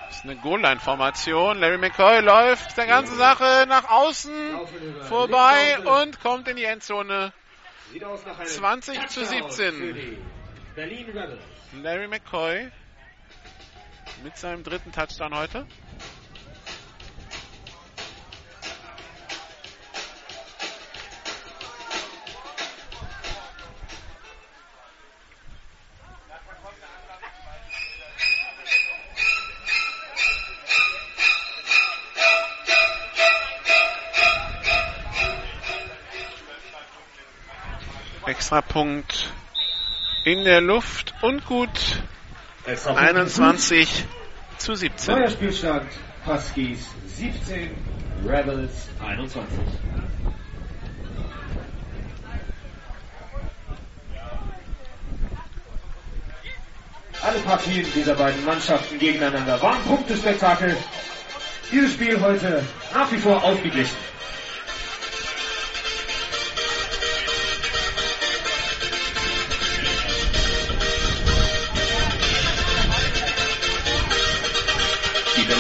Das 0.06 0.18
ist 0.18 0.26
eine 0.26 0.36
Goal-Line-Formation. 0.36 1.58
Larry 1.58 1.80
McCoy 1.80 2.22
läuft 2.22 2.78
der 2.78 2.86
ganze 2.86 3.16
Sache 3.16 3.66
nach 3.68 3.90
außen 3.90 4.32
vorbei 5.10 5.80
und 6.04 6.20
kommt 6.22 6.48
in 6.48 6.56
die 6.58 6.66
Endzone. 6.66 7.34
Sieht 7.92 8.04
aus 8.04 8.24
nach 8.28 8.38
einem 8.38 8.48
20 8.48 9.08
zu 9.08 9.22
Touchdown 9.22 9.50
17. 9.50 9.74
für 9.74 9.94
die 9.94 10.18
Berlin 10.76 11.06
Rebels. 11.08 11.42
Larry 11.82 12.08
McCoy 12.08 12.72
mit 14.24 14.38
seinem 14.38 14.62
dritten 14.64 14.92
Touchdown 14.92 15.34
heute. 15.34 15.66
Extrapunkt 38.56 39.34
in 40.24 40.46
der 40.46 40.62
Luft 40.62 41.14
und 41.22 41.46
gut 41.46 42.00
21 42.66 44.06
zu 44.58 44.76
17. 44.76 45.14
Neuer 45.14 45.30
Spielstand. 45.30 45.88
Huskies 46.26 46.88
17, 47.18 47.72
Rebels 48.26 48.72
21. 49.06 49.44
Alle 57.22 57.40
Partien 57.40 57.86
dieser 57.94 58.16
beiden 58.16 58.46
Mannschaften 58.46 58.98
gegeneinander 58.98 59.62
waren 59.62 59.82
Punktespektakel. 59.84 60.78
Dieses 61.74 61.92
Spiel 61.92 62.22
heute 62.22 62.64
nach 62.94 63.12
wie 63.12 63.18
vor 63.18 63.44
ausgeglichen. 63.44 64.05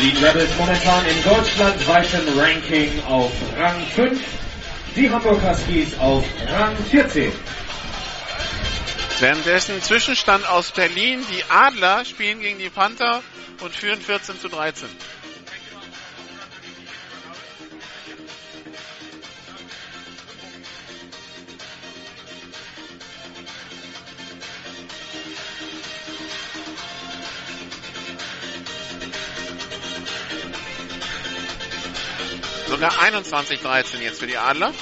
Die 0.05 0.11
Berlin 0.11 0.23
Rebels 0.23 0.55
momentan 0.59 1.03
im 1.07 1.23
deutschlandweiten 1.23 2.39
Ranking 2.39 3.03
auf 3.07 3.31
Rang 3.57 3.87
5, 3.95 4.21
die 4.95 5.09
Hamburg 5.09 5.41
Huskies 5.41 5.97
auf 5.97 6.23
Rang 6.47 6.77
14. 6.91 7.31
Währenddessen 9.19 9.81
Zwischenstand 9.81 10.47
aus 10.47 10.69
Berlin. 10.69 11.25
Die 11.31 11.43
Adler 11.49 12.05
spielen 12.05 12.39
gegen 12.39 12.59
die 12.59 12.69
Panther 12.69 13.23
und 13.61 13.73
führen 13.73 13.99
14 13.99 14.39
zu 14.39 14.47
13. 14.47 14.87
21-13 33.15 34.01
jetzt 34.01 34.19
für 34.19 34.27
die 34.27 34.37
Adler. 34.37 34.73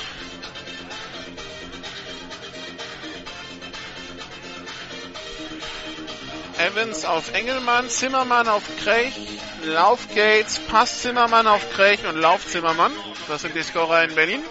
Evans 6.58 7.06
auf 7.06 7.32
Engelmann, 7.34 7.90
Zimmermann 7.90 8.48
auf 8.48 8.64
Krech, 8.78 9.14
Lauf 9.66 10.08
Gates, 10.16 10.60
Pass 10.60 11.02
Zimmermann 11.02 11.46
auf 11.46 11.74
Krech 11.74 12.06
und 12.08 12.16
Lauf 12.16 12.48
Zimmermann. 12.48 12.92
Das 13.28 13.42
sind 13.42 13.56
die 13.56 13.62
Scorer 13.62 14.04
in 14.04 14.16
Berlin. 14.16 14.44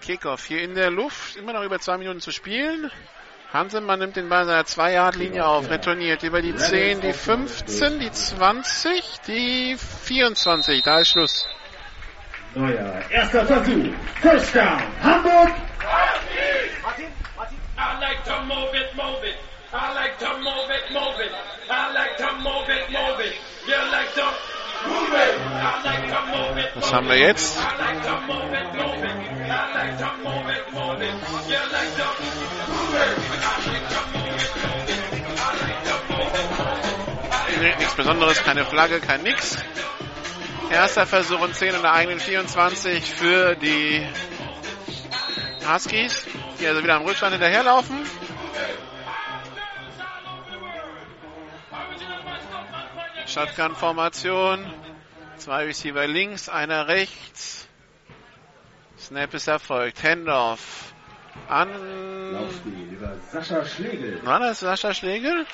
Kickoff 0.00 0.46
hier 0.46 0.62
in 0.62 0.74
der 0.74 0.90
Luft, 0.90 1.36
immer 1.36 1.52
noch 1.52 1.62
über 1.62 1.78
zwei 1.78 1.98
Minuten 1.98 2.20
zu 2.20 2.32
spielen. 2.32 2.90
Hansemann 3.52 3.98
nimmt 3.98 4.16
den 4.16 4.28
Ball 4.28 4.44
seiner 4.44 4.62
2-Yard-Linie 4.62 5.46
auf, 5.46 5.70
retourniert 5.70 6.22
über 6.22 6.42
die 6.42 6.54
10, 6.54 7.00
die 7.00 7.14
15, 7.14 7.98
die 7.98 8.12
20, 8.12 9.20
die 9.26 9.76
24. 9.76 10.82
Da 10.82 10.98
ist 10.98 11.08
Schluss. 11.08 11.48
Neuer 12.54 13.02
erster 13.10 13.46
Versuch. 13.46 13.94
First 14.20 14.54
down. 14.54 14.82
Hamburg. 15.02 15.50
I 17.80 18.00
like 18.00 18.24
to 18.24 18.42
move 18.44 18.74
it, 18.74 18.94
move 18.96 19.24
it. 19.24 19.36
I 19.72 19.94
like 19.94 20.18
to 20.18 20.38
move 20.38 20.70
it, 20.70 20.92
move 20.92 21.17
it. 21.17 21.17
Was 26.74 26.92
haben 26.92 27.08
wir 27.08 27.18
jetzt? 27.18 27.58
Nichts 37.78 37.94
Besonderes, 37.94 38.42
keine 38.44 38.64
Flagge, 38.64 39.00
kein 39.00 39.22
nix. 39.22 39.58
Erster 40.70 41.06
Versuch 41.06 41.40
und 41.40 41.54
10 41.54 41.74
in 41.74 41.82
der 41.82 41.92
eigenen 41.92 42.20
24 42.20 43.04
für 43.14 43.54
die 43.56 44.06
Huskies, 45.66 46.24
die 46.60 46.66
also 46.66 46.82
wieder 46.82 46.96
am 46.96 47.04
Rückstand 47.04 47.32
hinterherlaufen. 47.32 47.96
Shotgun-Formation. 53.28 54.64
Zwei 55.36 55.64
Receiver 55.66 56.06
links, 56.06 56.48
einer 56.48 56.88
rechts. 56.88 57.68
Snap 58.98 59.32
ist 59.34 59.46
erfolgt. 59.46 60.02
Handoff 60.02 60.92
an. 61.48 62.32
Laufspiel 62.32 62.92
über 62.92 63.14
Sascha 63.30 63.64
Schlegel. 63.64 64.24
War 64.24 64.40
das 64.40 64.60
Sascha 64.60 64.92
Schlegel? 64.92 65.46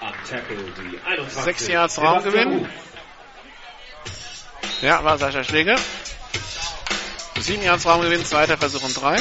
Am 0.00 0.12
Tackle 0.28 0.56
die 0.56 1.00
21. 1.04 1.42
Sechs 1.42 1.68
Yards 1.68 2.00
Raumgewinn. 2.00 2.68
Ja, 4.82 5.02
war 5.02 5.18
Sascha 5.18 5.42
Schlegel. 5.42 5.76
Sieben 7.40 7.62
Yards 7.62 7.86
Raumgewinn, 7.86 8.24
zweiter 8.24 8.56
Versuch 8.56 8.82
und 8.84 9.00
drei. 9.00 9.18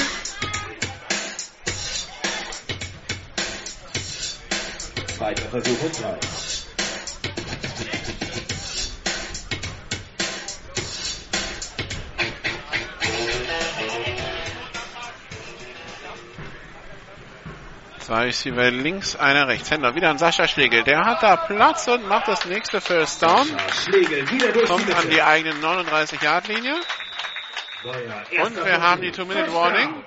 Zweiter 5.24 5.44
Versuch 5.44 5.84
und 5.84 6.02
drei. 6.02 6.20
Zwei 18.00 18.24
Receiver 18.26 18.70
links, 18.70 19.16
einer 19.16 19.48
rechts. 19.48 19.72
Händler 19.72 19.96
wieder 19.96 20.10
an 20.10 20.18
Sascha 20.18 20.46
Schlegel. 20.46 20.84
Der 20.84 21.06
hat 21.06 21.24
da 21.24 21.38
Platz 21.38 21.88
und 21.88 22.06
macht 22.10 22.28
das 22.28 22.44
nächste 22.44 22.82
First 22.82 23.24
Down. 23.24 23.48
Schlegel 23.86 24.30
wieder 24.30 24.52
durch 24.52 24.68
Kommt 24.68 24.90
die 24.90 24.94
an 24.94 25.04
die 25.04 25.08
Mitte. 25.08 25.26
eigenen 25.26 25.64
39-Yard-Linie. 25.64 26.76
Neuer 27.86 28.24
erster 28.30 28.44
Und 28.44 28.66
wir 28.66 28.82
haben 28.82 29.02
die. 29.02 29.12
Two-Minute-Warning. 29.14 30.04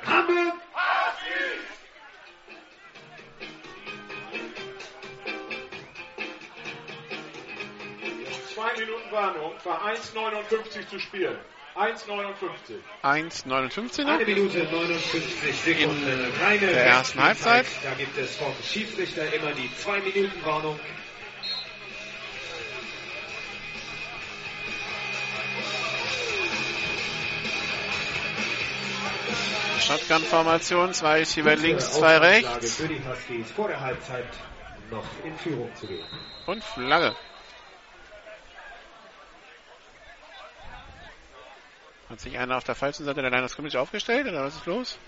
Zwei 8.67 8.81
Minuten 8.81 9.13
Warnung, 9.13 9.53
war 9.63 9.81
1,59 9.87 10.89
zu 10.89 10.99
spielen. 10.99 11.37
1,59. 11.77 12.81
1,59 13.05 14.03
noch. 14.03 14.15
Eine 14.15 14.25
Minute 14.25 14.65
59 14.65 15.55
Sekunden. 15.55 16.09
In 16.09 16.43
Reine 16.43 16.67
der 16.67 16.85
ersten. 16.85 17.23
Halbzeit. 17.23 17.67
Da 17.85 17.95
gibt 17.95 18.19
es 18.19 18.35
vom 18.35 18.53
Schiedsrichter 18.65 19.33
immer 19.33 19.53
die 19.53 19.69
2-Minuten-Warnung. 19.69 20.81
Shotgun-Formation. 29.81 30.93
Zwei 30.93 31.19
Receiver 31.21 31.55
Gute 31.55 31.67
links, 31.69 31.93
zwei 31.93 32.19
rechts. 32.19 32.77
Für 32.77 32.89
die 32.89 33.01
Huskies 33.07 33.49
vor 33.53 33.69
der 33.69 33.81
Halbzeit 33.81 34.27
noch 34.91 35.05
in 35.23 35.39
Führung 35.39 35.71
zu 35.77 35.87
gehen. 35.87 36.05
Und 36.47 36.65
Flagge. 36.65 37.15
Hat 42.09 42.21
sich 42.21 42.39
einer 42.39 42.57
auf 42.57 42.65
der 42.65 42.77
falschen 42.77 43.05
Seite 43.05 43.21
der 43.21 43.31
Line 43.31 43.45
of 43.45 43.51
Scrimmage 43.51 43.77
aufgestellt 43.77 44.29
oder 44.29 44.45
was 44.45 44.57
ist 44.57 44.67
los? 44.67 44.99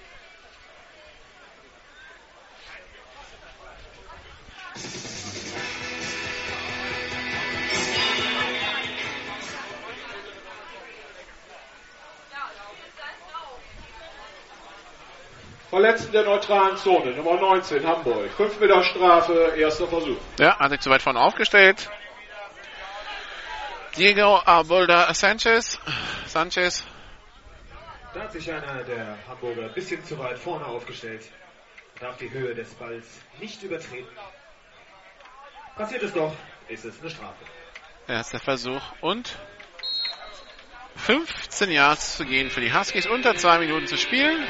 Verletzten 15.71 16.13
der 16.13 16.25
neutralen 16.25 16.77
Zone, 16.79 17.13
Nummer 17.13 17.35
19, 17.35 17.87
Hamburg. 17.87 18.31
5 18.37 18.59
Meter 18.59 18.83
Strafe, 18.83 19.53
erster 19.57 19.87
Versuch. 19.87 20.17
Ja, 20.39 20.59
hat 20.59 20.71
sich 20.71 20.81
zu 20.81 20.91
weit 20.91 21.03
vorne 21.03 21.21
aufgestellt. 21.21 21.89
Diego 23.97 24.41
Arbolda 24.45 25.13
Sanchez. 25.13 25.79
Sanchez. 26.27 26.85
Sich 28.39 28.53
einer 28.53 28.85
der 28.85 29.19
Hamburger 29.27 29.65
ein 29.65 29.75
bisschen 29.75 30.05
zu 30.05 30.17
weit 30.17 30.39
vorne 30.39 30.65
aufgestellt. 30.65 31.25
Darf 31.99 32.19
die 32.19 32.31
Höhe 32.31 32.55
des 32.55 32.73
Balls 32.75 33.05
nicht 33.41 33.61
übertreten. 33.65 34.07
Passiert 35.75 36.05
es 36.05 36.13
doch, 36.13 36.33
ist 36.69 36.85
es 36.85 37.01
eine 37.01 37.11
Strafe. 37.11 37.45
Erster 38.07 38.39
Versuch 38.39 38.81
und 39.01 39.37
15 40.99 41.73
Yards 41.73 42.17
zu 42.17 42.27
gehen 42.27 42.49
für 42.49 42.61
die 42.61 42.73
Huskies. 42.73 43.09
Unter 43.09 43.35
zwei 43.35 43.59
Minuten 43.59 43.89
zu 43.89 43.97
spielen. 43.97 44.47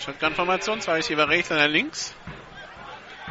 Shotgun-Formation, 0.00 0.82
zwei 0.82 0.96
Receiver 0.96 1.30
rechts, 1.30 1.50
einer 1.50 1.68
links. 1.68 2.14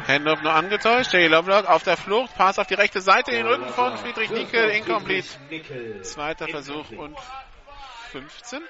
Handoff 0.06 0.42
nur 0.42 0.52
angetäuscht. 0.52 1.12
Jay 1.12 1.26
Lovelock 1.28 1.68
auf 1.68 1.82
der 1.82 1.96
Flucht. 1.96 2.34
Pass 2.36 2.58
auf 2.58 2.66
die 2.66 2.74
rechte 2.74 3.00
Seite 3.00 3.30
in 3.30 3.38
den 3.38 3.46
Rücken 3.46 3.68
von 3.68 3.96
Friedrich 3.96 4.30
Nickel. 4.30 4.70
Incomplete. 4.70 5.28
Zweiter 6.02 6.48
Versuch 6.48 6.90
und 6.90 7.16
15. 8.10 8.62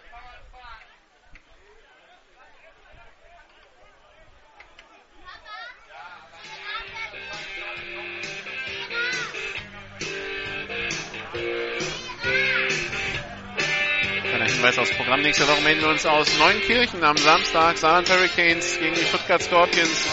Kleiner 14.22 14.44
Hinweis 14.46 14.78
aufs 14.78 14.94
Programm. 14.96 15.22
Nächste 15.22 15.48
Woche 15.48 15.60
melden 15.62 15.80
wir 15.80 15.88
uns 15.88 16.06
aus 16.06 16.38
Neunkirchen 16.38 17.02
am 17.02 17.16
Samstag. 17.16 17.78
Saarland 17.78 18.08
Hurricanes 18.10 18.78
gegen 18.78 18.94
die 18.94 19.04
Stuttgart 19.04 19.42
Scorpions. 19.42 20.06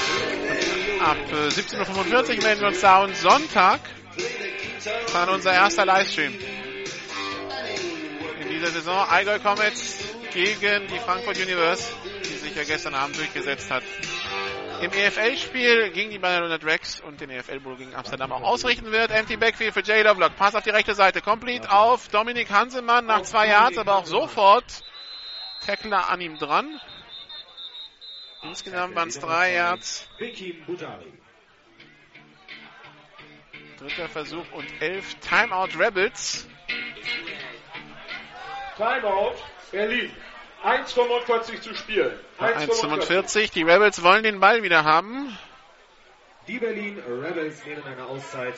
Ab 1.00 1.18
äh, 1.32 1.48
17.45 1.48 2.38
Uhr 2.38 2.44
melden 2.44 2.62
wir 2.62 2.68
uns 2.68 2.82
da 2.82 3.04
und 3.04 3.16
Sonntag 3.16 3.80
dann 5.14 5.30
unser 5.30 5.54
erster 5.54 5.86
Livestream. 5.86 6.34
In 8.42 8.50
dieser 8.50 8.68
Saison 8.68 9.08
Allgäu 9.08 9.40
Comets 9.40 9.98
gegen 10.34 10.88
die 10.88 11.00
Frankfurt 11.00 11.38
Universe, 11.38 11.94
die 12.24 12.38
sich 12.38 12.56
ja 12.56 12.64
gestern 12.64 12.96
Abend 12.96 13.18
durchgesetzt 13.18 13.72
hat. 13.72 13.84
Im 14.82 14.92
EFL-Spiel 14.92 15.92
gegen 15.92 16.10
die 16.10 16.20
Bayern 16.20 16.52
Rex 16.52 17.00
und 17.02 17.20
den 17.22 17.30
EFL 17.30 17.60
Bowl 17.60 17.78
gegen 17.78 17.96
Amsterdam 17.96 18.32
auch 18.32 18.42
ausrichten 18.42 18.92
wird. 18.92 19.12
Empty 19.12 19.38
Backfield 19.38 19.74
für 19.74 19.84
Jay 19.84 20.04
Lovelock. 20.04 20.36
Pass 20.36 20.56
auf 20.56 20.64
die 20.64 20.70
rechte 20.70 20.96
Seite. 20.96 21.22
Complete 21.22 21.72
auf 21.72 22.08
Dominik 22.10 22.50
Hansemann 22.50 23.06
nach 23.06 23.24
zwei 23.24 23.48
Yards, 23.48 23.78
aber 23.78 23.96
auch 23.96 24.06
sofort 24.06 24.66
Tackler 25.66 26.10
an 26.10 26.22
ihm 26.22 26.38
dran. 26.38 26.80
Insgesamt 28.42 28.96
waren 28.96 29.10
es 29.10 29.20
drei 29.20 29.54
Yards. 29.54 30.08
Dritter 33.78 34.10
Versuch 34.10 34.46
und 34.54 34.68
elf 34.82 35.16
Timeout 35.16 35.78
Rebels. 35.78 36.48
Timeout 38.78 39.36
Berlin. 39.72 40.12
1,45 40.64 41.62
zu 41.62 41.74
spielen. 41.74 42.20
1,45. 42.40 43.52
Die 43.54 43.64
Rebels 43.64 44.04
wollen 44.04 44.24
den 44.24 44.40
Ball 44.40 44.64
wieder 44.64 44.84
haben. 44.84 45.38
Die 46.48 46.60
Berlin 46.60 47.00
Rebels 47.00 47.64
nehmen 47.66 47.84
eine 47.84 48.06
Auszeit. 48.06 48.56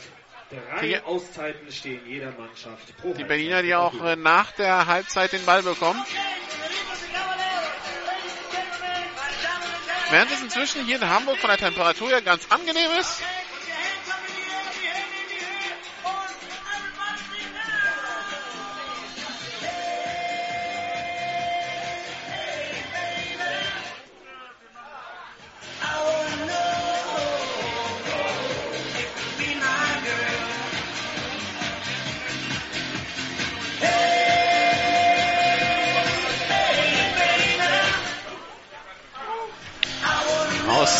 Drei 0.49 0.81
Die- 0.87 0.99
Auszeiten 0.99 1.71
stehen 1.71 2.01
jeder 2.07 2.31
Mannschaft 2.31 2.97
pro 2.97 3.13
Die 3.13 3.23
Berliner, 3.23 3.61
die 3.61 3.75
auch 3.75 3.93
nach 4.17 4.51
der 4.53 4.85
Halbzeit 4.87 5.31
den 5.31 5.45
Ball 5.45 5.63
bekommen. 5.63 6.03
Während 10.11 10.29
es 10.29 10.41
inzwischen 10.41 10.83
hier 10.85 10.97
in 10.97 11.09
Hamburg 11.09 11.37
von 11.39 11.49
der 11.49 11.57
Temperatur 11.57 12.09
her 12.09 12.21
ganz 12.21 12.45
angenehm 12.49 12.91
ist. 12.99 13.23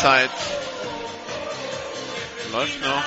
Auszeit 0.02 0.32
läuft 2.52 2.82
noch. 2.82 3.04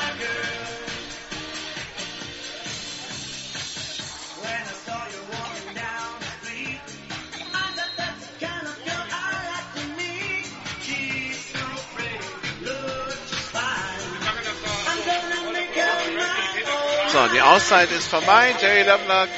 So, 17.08 17.28
die 17.28 17.40
Auszeit 17.40 17.90
ist 17.90 18.06
vorbei. 18.06 18.54
Jerry 18.60 18.88
Lovelock 18.88 19.28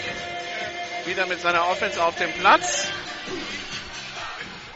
wieder 1.07 1.25
mit 1.25 1.41
seiner 1.41 1.67
Offense 1.69 2.05
auf 2.05 2.17
dem 2.17 2.31
Platz. 2.35 2.89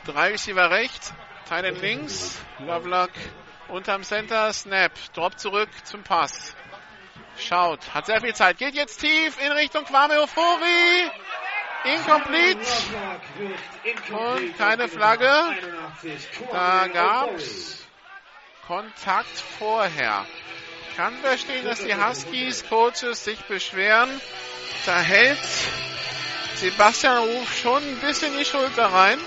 Drei 0.07 0.29
Receiver 0.31 0.71
rechts, 0.71 1.13
Teilen 1.47 1.79
links, 1.79 2.39
Lovelock 2.67 3.11
unterm 3.69 4.03
Center, 4.03 4.53
Snap, 4.53 4.93
Drop 5.15 5.39
zurück 5.39 5.69
zum 5.85 6.03
Pass. 6.03 6.55
Schaut, 7.39 7.95
hat 7.95 8.07
sehr 8.07 8.21
viel 8.21 8.35
Zeit, 8.35 8.59
geht 8.59 8.75
jetzt 8.75 9.01
tief 9.01 9.41
in 9.41 9.53
Richtung 9.53 9.85
Kwame 9.85 10.21
Ofori. 10.21 11.11
Incomplete. 11.85 12.61
Und 14.11 14.59
keine 14.59 14.89
Flagge. 14.89 15.33
Da 16.51 16.89
gab's 16.89 17.87
Kontakt 18.67 19.39
vorher. 19.59 20.27
Kann 20.97 21.17
verstehen, 21.19 21.65
dass 21.65 21.83
die 21.83 21.95
Huskies 21.95 22.69
Coaches 22.69 23.25
sich 23.25 23.41
beschweren. 23.45 24.21
Da 24.85 25.01
hält 25.01 25.39
Sebastian 26.57 27.19
Ruf 27.19 27.59
schon 27.59 27.83
ein 27.83 28.01
bisschen 28.01 28.37
die 28.37 28.45
Schulter 28.45 28.87
rein. 28.87 29.19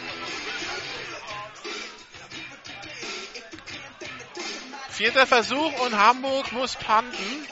Vierter 4.94 5.26
Versuch 5.26 5.80
und 5.80 5.98
Hamburg 5.98 6.52
muss 6.52 6.76
panten. 6.76 7.48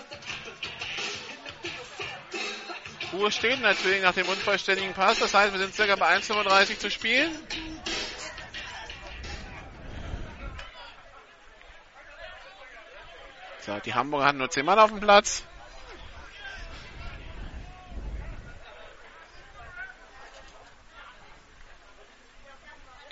Uhr 3.13 3.31
steht 3.31 3.59
natürlich 3.61 4.03
nach 4.03 4.13
dem 4.13 4.29
unvollständigen 4.29 4.93
Pass. 4.93 5.17
Das 5.17 5.33
heißt, 5.33 5.51
wir 5.51 5.59
sind 5.59 5.73
circa 5.73 5.95
bei 5.95 6.15
1,35 6.17 6.77
zu 6.77 6.91
spielen. 6.91 7.31
So, 13.61 13.79
die 13.79 13.95
Hamburger 13.95 14.25
hatten 14.25 14.37
nur 14.37 14.49
10 14.51 14.63
Mann 14.63 14.77
auf 14.77 14.91
dem 14.91 14.99
Platz. 14.99 15.43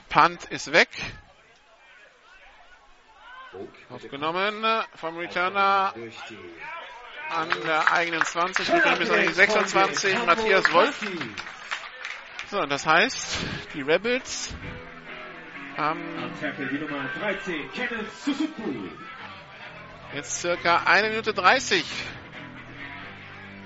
Punt 0.10 0.46
ist 0.46 0.72
weg. 0.72 0.90
Aufgenommen 3.90 4.64
vom 4.96 5.18
Returner 5.18 5.94
an 7.30 7.50
der 7.66 7.92
eigenen 7.92 8.24
20, 8.24 8.66
geht 8.72 9.00
bis 9.00 9.10
an 9.10 9.22
die 9.22 9.34
26, 9.34 10.26
Matthias 10.26 10.72
Wolf. 10.74 11.06
So, 12.50 12.66
das 12.66 12.86
heißt, 12.86 13.38
die 13.74 13.82
Rebels 13.82 14.56
haben 15.78 16.02
Am 16.18 16.40
Tackle 16.40 16.68
die 16.68 16.80
Nummer 16.80 17.08
13, 17.20 17.72
Kenneth 17.72 18.12
Suzuku. 18.26 18.90
jetzt 20.14 20.42
circa 20.42 20.84
1 20.86 21.10
Minute 21.10 21.34
30, 21.34 21.86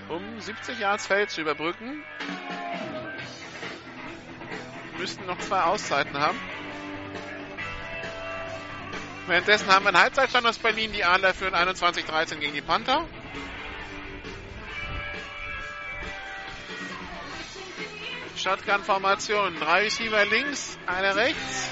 um 0.09 0.39
70 0.39 0.79
Yards 0.79 1.07
Feld 1.07 1.29
zu 1.29 1.41
überbrücken. 1.41 2.03
Müssten 4.97 5.25
noch 5.25 5.39
zwei 5.39 5.61
Auszeiten 5.61 6.17
haben. 6.19 6.37
Währenddessen 9.25 9.67
haben 9.67 9.85
wir 9.85 9.89
einen 9.89 9.99
Halbzeitstand 9.99 10.45
aus 10.45 10.57
Berlin. 10.59 10.91
Die 10.91 11.05
Adler 11.05 11.33
führen 11.33 11.55
21-13 11.55 12.35
gegen 12.35 12.53
die 12.53 12.61
Panther. 12.61 13.07
Shotgun-Formation. 18.35 19.55
Drei 19.59 19.83
Receiver 19.83 20.25
links, 20.25 20.77
einer 20.85 21.15
rechts. 21.15 21.69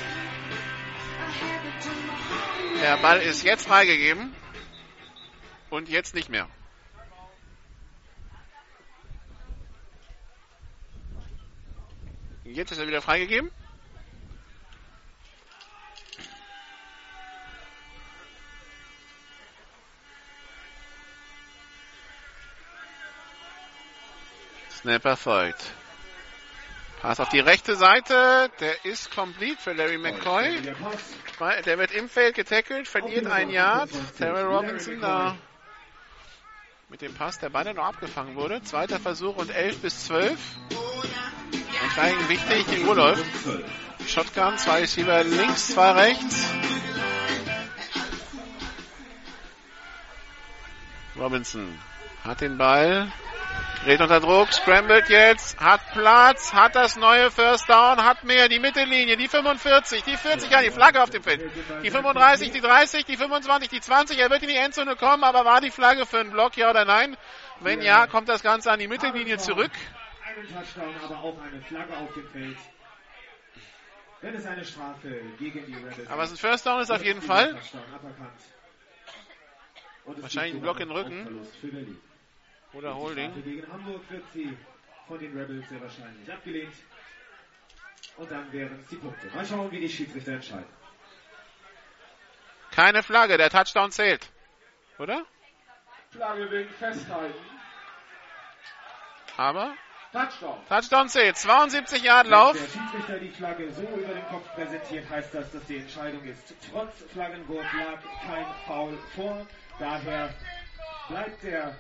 Der 2.82 2.98
Ball 2.98 3.22
ist 3.22 3.44
jetzt 3.44 3.68
freigegeben. 3.68 4.34
Und 5.69 5.90
jetzt 5.90 6.15
nicht 6.15 6.30
mehr. 6.30 6.48
Jetzt 12.45 12.72
ist 12.72 12.78
er 12.78 12.88
wieder 12.88 13.02
freigegeben. 13.02 13.52
Snap 24.81 25.05
erfolgt. 25.05 25.63
Pass 27.01 27.19
auf 27.19 27.29
die 27.29 27.39
rechte 27.39 27.75
Seite. 27.75 28.49
Der 28.59 28.83
ist 28.85 29.13
complete 29.15 29.61
für 29.61 29.73
Larry 29.73 29.99
McCoy. 29.99 30.59
Der 31.65 31.77
wird 31.77 31.91
im 31.91 32.09
Feld 32.09 32.35
getackelt, 32.35 32.87
verliert 32.87 33.27
ein 33.27 33.51
Yard. 33.51 33.89
Terrell 34.17 34.45
Robinson 34.45 34.99
da 34.99 35.35
mit 36.89 37.01
dem 37.01 37.13
Pass, 37.13 37.39
der 37.39 37.49
beinahe 37.49 37.75
noch 37.75 37.85
abgefangen 37.85 38.35
wurde. 38.35 38.63
Zweiter 38.63 38.99
Versuch 38.99 39.37
und 39.37 39.49
11 39.49 39.81
bis 39.81 40.05
12. 40.05 40.39
Und 40.69 41.91
vor 41.93 42.03
allem 42.03 42.29
wichtig, 42.29 42.65
die 42.65 42.83
Uhr 42.83 42.95
läuft. 42.95 43.25
Shotgun, 44.07 44.57
zwei 44.57 44.81
Receiver 44.81 45.23
links, 45.23 45.69
zwei 45.69 45.91
rechts. 45.91 46.45
Robinson 51.17 51.79
hat 52.23 52.41
den 52.41 52.57
Ball, 52.57 53.11
gerät 53.83 54.01
unter 54.01 54.19
Druck, 54.19 54.53
scrambled 54.53 55.09
jetzt, 55.09 55.59
hat 55.59 55.81
Platz, 55.91 56.53
hat 56.53 56.75
das 56.75 56.95
neue 56.95 57.31
First 57.31 57.69
Down, 57.69 58.03
hat 58.03 58.23
mehr, 58.23 58.47
die 58.47 58.59
Mittellinie, 58.59 59.17
die 59.17 59.27
45, 59.27 60.03
die 60.03 60.17
40, 60.17 60.51
ja, 60.51 60.61
die 60.61 60.69
Flagge 60.69 61.01
auf 61.01 61.09
dem 61.09 61.23
Feld. 61.23 61.41
Die 61.83 61.89
35, 61.89 62.51
die 62.51 62.61
30, 62.61 63.05
die 63.05 63.17
25, 63.17 63.69
die 63.69 63.81
20, 63.81 64.19
er 64.19 64.29
wird 64.29 64.43
in 64.43 64.49
die 64.49 64.55
Endzone 64.55 64.95
kommen, 64.95 65.23
aber 65.23 65.45
war 65.45 65.61
die 65.61 65.71
Flagge 65.71 66.05
für 66.05 66.19
einen 66.19 66.31
Block, 66.31 66.57
ja 66.57 66.69
oder 66.69 66.85
nein? 66.85 67.17
Wenn 67.59 67.81
ja, 67.81 68.07
kommt 68.07 68.29
das 68.29 68.43
Ganze 68.43 68.71
an 68.71 68.79
die 68.79 68.87
Mittellinie 68.87 69.37
zurück. 69.37 69.71
Einen 70.25 70.47
Touchdown, 70.47 70.95
aber 71.03 71.19
auch 71.19 71.41
eine 71.41 71.61
Flagge 71.61 71.97
auf 71.97 72.13
dem 72.13 72.27
Feld. 72.29 72.57
Wenn 74.21 74.35
es 74.35 74.45
eine 74.45 74.63
Strafe 74.63 75.21
gegen 75.39 75.65
die 75.65 75.73
Rebels 75.73 76.07
Aber 76.07 76.23
es 76.23 76.31
ist 76.31 76.43
ein 76.43 76.49
First 76.49 76.65
Down 76.65 76.81
ist 76.81 76.91
auf 76.91 77.03
jeden 77.03 77.23
Fall. 77.23 77.57
Wahrscheinlich 80.05 80.55
ein 80.55 80.61
Block 80.61 80.79
in 80.79 80.89
den 80.89 80.97
Rücken. 80.97 81.11
einen 81.11 81.23
Verlust 81.23 81.55
für 81.57 81.67
Berlin. 81.67 81.99
Oder 82.73 82.93
Die 82.93 82.99
Holding. 82.99 83.43
Gegen 83.43 83.72
Hamburg 83.72 84.02
wird 84.10 84.23
sie 84.34 84.57
von 85.07 85.19
den 85.19 85.38
Rebels 85.38 85.68
sehr 85.69 85.81
wahrscheinlich 85.81 86.31
abgelehnt. 86.31 86.73
Und 88.18 88.31
dann 88.31 88.52
wären 88.52 88.80
es 88.80 88.88
die 88.88 88.95
Punkte. 88.95 89.27
Mal 89.34 89.45
schauen, 89.45 89.72
wie 89.72 89.80
die 89.80 89.89
Schiedsrichter 89.89 90.34
entscheiden. 90.34 90.65
Keine 92.72 93.03
Flagge, 93.03 93.38
der 93.38 93.49
Touchdown 93.49 93.91
zählt. 93.91 94.31
Oder? 94.99 95.26
Flagge 96.11 96.49
wegen 96.52 96.69
Festhalten. 96.69 97.39
Aber 99.38 99.73
Touchdown. 100.11 100.57
Touchdown 100.68 101.10
zählt. 101.10 101.38
72 101.38 102.03
Yard 102.03 102.27
Lauf. 102.27 102.53
Wenn 102.53 102.64
der 102.64 102.69
Schiedsrichter 102.69 103.19
die 103.19 103.30
Flagge 103.30 103.72
so 103.72 103.81
über 103.81 104.14
den 104.14 104.27
Kopf 104.27 104.53
präsentiert, 104.56 105.10
heißt 105.10 105.34
das, 105.34 105.52
dass 105.52 105.65
die 105.65 105.77
Entscheidung 105.77 106.23
ist. 106.26 106.53
Trotz 106.69 107.03
Flaggenwurf 107.14 107.65
lag 107.73 108.02
kein 108.26 108.45
Foul 108.68 108.98
vor. 109.15 109.48
Daher 109.80 110.34
bleibt 111.07 111.43
der 111.43 111.76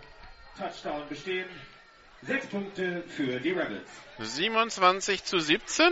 Touchdown 0.57 1.07
bestehen. 1.09 1.47
Sechs 2.23 2.45
Punkte 2.47 3.03
für 3.07 3.39
die 3.39 3.51
Rebels. 3.51 3.87
27 4.19 5.23
zu 5.23 5.39
17. 5.39 5.91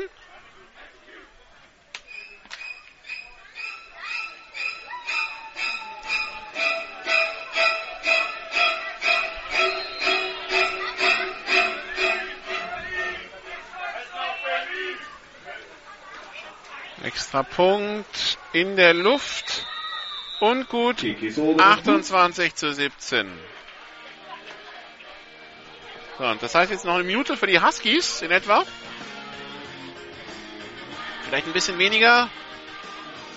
Extra 17.04 17.44
Punkt 17.44 18.38
in 18.54 18.76
der 18.76 18.94
Luft 18.94 19.66
und 20.42 20.70
gut 20.70 21.04
28 21.58 22.56
zu 22.56 22.72
17. 22.72 23.28
Das 26.20 26.54
heißt 26.54 26.70
jetzt 26.70 26.84
noch 26.84 26.96
eine 26.96 27.06
Minute 27.06 27.38
für 27.38 27.48
die 27.48 27.62
Huskies 27.62 28.22
in 28.22 28.32
etwa. 28.32 28.66
Vielleicht 31.24 31.48
ein 31.48 31.54
bisschen 31.54 31.78
weniger. 31.78 32.30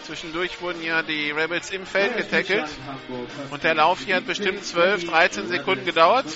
Zwischendurch 0.03 0.61
wurden 0.61 0.83
ja 0.83 1.03
die 1.03 1.31
Rebels 1.31 1.71
im 1.71 1.87
Feld 1.87 2.17
getackelt. 2.17 2.69
Und 3.51 3.63
der 3.63 3.75
Lauf 3.75 4.01
hier 4.01 4.17
hat 4.17 4.27
bestimmt 4.27 4.65
12, 4.65 5.05
13 5.07 5.47
Sekunden 5.47 5.85
gedauert. 5.85 6.27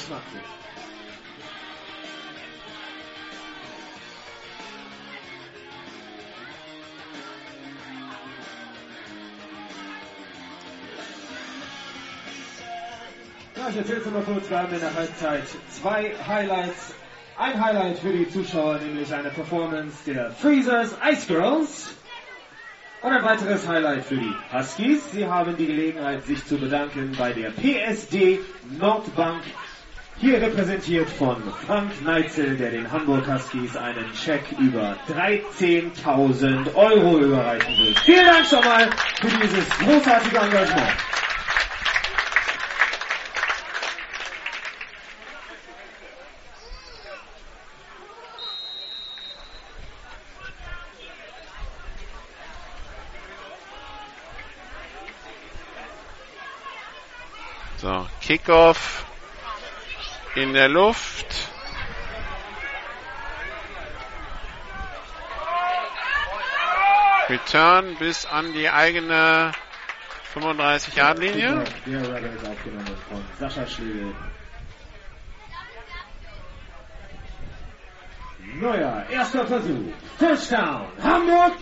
Ich 13.69 13.77
erzähl's 13.77 14.07
mal 14.07 14.23
kurz, 14.23 14.49
wir 14.49 14.59
haben 14.61 14.73
in 14.73 14.79
der 14.79 14.95
Halbzeit 14.95 15.43
zwei 15.71 16.15
Highlights. 16.25 16.95
Ein 17.37 17.63
Highlight 17.63 17.99
für 17.99 18.13
die 18.13 18.29
Zuschauer, 18.29 18.79
nämlich 18.79 19.13
eine 19.13 19.31
Performance 19.31 19.97
der 20.07 20.31
Freezers 20.31 20.97
Ice 21.11 21.27
Girls. 21.27 21.95
Und 23.03 23.13
ein 23.13 23.25
weiteres 23.25 23.67
Highlight 23.67 24.05
für 24.05 24.17
die 24.17 24.33
Huskies. 24.53 25.11
Sie 25.11 25.27
haben 25.27 25.57
die 25.57 25.67
Gelegenheit, 25.67 26.25
sich 26.25 26.47
zu 26.47 26.57
bedanken 26.59 27.13
bei 27.19 27.33
der 27.33 27.51
PSD 27.51 28.39
Nordbank. 28.79 29.43
Hier 30.19 30.41
repräsentiert 30.41 31.11
von 31.11 31.43
Frank 31.67 31.91
Neitzel, 32.05 32.57
der 32.57 32.71
den 32.71 32.91
Hamburg 32.91 33.27
Huskies 33.27 33.77
einen 33.77 34.15
Scheck 34.15 34.45
über 34.61 34.97
13.000 35.09 36.73
Euro 36.75 37.19
überreichen 37.19 37.77
will. 37.79 37.95
Vielen 38.05 38.27
Dank 38.27 38.47
schon 38.47 38.65
mal 38.65 38.89
für 39.21 39.39
dieses 39.39 39.69
großartige 39.81 40.39
Engagement. 40.39 40.97
So, 57.79 58.07
Kickoff 58.27 59.07
in 60.35 60.53
der 60.53 60.69
Luft. 60.69 61.49
Return 67.29 67.95
bis 68.01 68.27
an 68.27 68.53
die 68.53 68.69
eigene 68.69 69.53
35-Yard-Linie. 70.35 71.65
Der 71.87 72.01
Rebel 72.01 72.35
ist 72.35 72.49
aufgenommen 72.49 72.97
von 73.09 73.25
Sascha 73.39 73.65
Schlegel. 73.65 74.13
Neuer 78.55 79.07
erster 79.09 79.47
Versuch. 79.47 79.93
First 80.19 80.51
down. 80.51 80.89
Hamburg. 81.01 81.53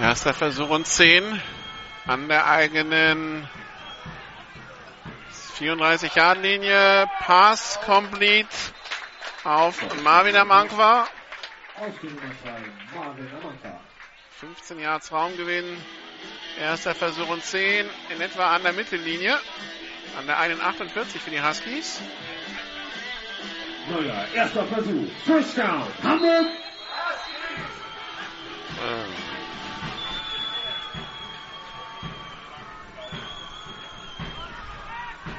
Erster 0.00 0.32
Versuch 0.32 0.70
und 0.70 0.86
10 0.86 1.42
an 2.06 2.26
der 2.28 2.46
eigenen 2.46 3.46
34-Yard-Linie. 5.58 7.06
Pass 7.18 7.78
complete 7.84 8.48
auf 9.44 9.78
Marvin 10.02 10.36
Amankwa. 10.36 11.06
Auf 11.76 11.98
die 12.00 12.06
Nummer 12.06 12.32
2. 12.42 12.98
Marvin 12.98 13.28
Amanka. 13.42 13.78
15 14.40 14.78
Yards 14.80 15.12
Raumgewinn. 15.12 15.76
Erster 16.58 16.94
Versuch 16.94 17.28
und 17.28 17.44
10 17.44 17.86
in 18.08 18.22
etwa 18.22 18.54
an 18.54 18.62
der 18.62 18.72
Mittellinie. 18.72 19.38
An 20.18 20.26
der 20.26 20.38
einen 20.38 20.62
48 20.62 21.20
für 21.20 21.30
die 21.30 21.42
Huskies. 21.42 22.00
Neuer 23.90 24.24
erster 24.34 24.64
Versuch. 24.64 25.10
First 25.26 25.58
down. 25.58 25.86
Hamburg. 26.02 26.46
Ähm. 28.82 29.39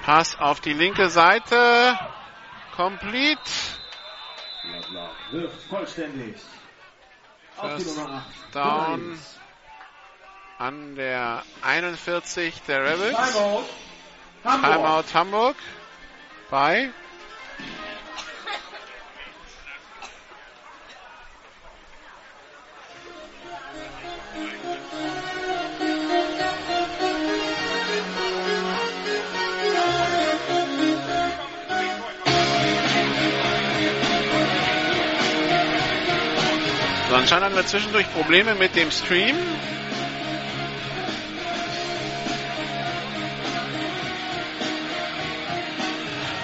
Pass 0.03 0.40
auf 0.40 0.61
die 0.61 0.73
linke 0.73 1.10
Seite. 1.10 1.98
Complete. 2.76 3.41
Wirft 5.32 5.64
vollständig. 5.69 6.36
First 7.60 7.98
Nummer 7.98 8.23
8. 8.49 8.56
Down 8.56 9.19
an 10.57 10.95
der 10.95 11.44
41 11.61 12.61
der 12.68 12.84
Rebels. 12.84 13.15
Timeout. 13.15 13.65
Hamburg. 14.44 14.72
Timeout 14.72 15.14
Hamburg. 15.14 15.56
Bei 16.49 16.91
Anscheinend 37.32 37.56
hatten 37.56 37.66
wir 37.66 37.70
zwischendurch 37.70 38.12
Probleme 38.14 38.56
mit 38.56 38.76
dem 38.76 38.91
Stream. 38.91 39.38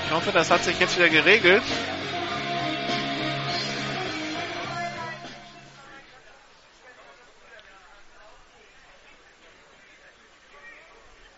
Ich 0.06 0.12
hoffe, 0.12 0.32
das 0.32 0.50
hat 0.50 0.64
sich 0.64 0.80
jetzt 0.80 0.96
wieder 0.96 1.10
geregelt. 1.10 1.62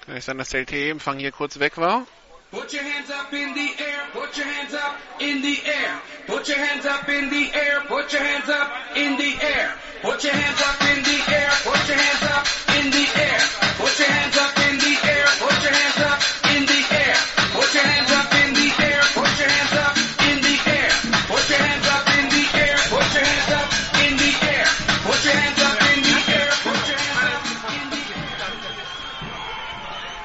Kann 0.06 0.16
ich 0.16 0.26
sagen, 0.26 0.38
dass 0.38 0.50
der 0.50 0.60
LTE-Empfang 0.60 1.18
hier 1.18 1.32
kurz 1.32 1.58
weg 1.58 1.76
war? 1.78 2.06
Put 2.52 2.72
your 2.72 2.82
hands 2.82 3.10
up 3.10 3.34
in 3.34 3.56
the 3.56 3.84
air, 3.84 4.10
put 4.14 4.38
your 4.38 4.46
hands 4.46 4.76
up 4.76 4.96
in 5.18 5.42
the 5.42 5.60
air. 5.66 6.00
Put 6.30 6.48
your 6.48 6.60
hands 6.60 6.86
up 6.86 7.10
in 7.10 7.28
the 7.32 7.50
air, 7.56 7.82
put 7.88 8.14
your 8.14 8.22
hands 8.22 8.48
up 8.50 8.70
in 8.96 9.18
the 9.18 9.34
air. 9.42 9.74
Put 10.04 10.24
your 10.24 10.32
hands 10.32 10.62
up 10.62 10.78
in 10.86 11.02
the 11.02 11.18
air, 11.34 11.50
put 11.66 11.88
your 11.90 11.98
hands 11.98 12.24
up 12.30 12.46
in 12.78 12.86
the 12.94 13.06
air. 13.18 13.42
Put 13.82 13.98
your 13.98 14.08
hands 14.08 14.38
up 14.38 14.54
in 14.62 14.78
the 14.78 14.94
air, 15.10 15.26
put 15.42 15.58
your 15.66 15.74
hands 15.74 16.02
up 16.06 16.22
in 16.54 16.66
the 16.70 16.82
air. 17.02 17.18
Put 17.58 17.74
your 17.74 17.82
hands 17.82 18.12
up 18.14 18.30
in 18.46 18.54
the 18.54 18.70
air, 18.78 19.02
put 19.18 19.40
your 19.42 19.50
hands 19.50 19.74
up 19.74 19.98
in 20.30 20.38
the 20.46 20.56
air. 20.70 20.92
Put 21.34 21.50
your 21.50 21.58
hands 21.66 21.88
up 21.98 22.06
in 22.14 22.30
the 22.30 22.46
air, 22.62 22.78
put 22.94 23.10
your 23.10 23.26
hands 23.26 23.50
up 23.50 23.70
in 24.06 24.14
the 24.22 24.32
air. 24.54 24.68
Put 25.10 25.26
your 25.26 25.34
hands 25.34 25.62
up 25.66 25.82
in 25.90 26.00
the 26.06 26.18
air, 26.30 26.50
put 26.62 26.82
your 26.86 26.98
hands 27.02 27.26
up 27.26 27.74
in 27.74 27.90
the 27.90 28.02
air. 28.14 28.40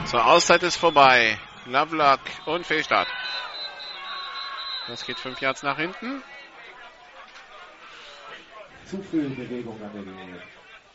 So, 0.05 0.19
Auszeit 0.19 0.63
ist 0.63 0.77
vorbei. 0.77 1.39
Lovelock 1.65 2.21
und 2.45 2.67
Fehlstart. 2.67 3.09
Das 4.89 5.05
geht 5.07 5.19
fünf 5.19 5.41
Yards 5.41 5.63
nach 5.63 5.77
hinten. 5.77 6.23
Zu 8.85 9.03
viel 9.03 9.31
Bewegung 9.31 9.81
an 9.83 9.91
der 9.95 10.03
Linie. 10.03 10.43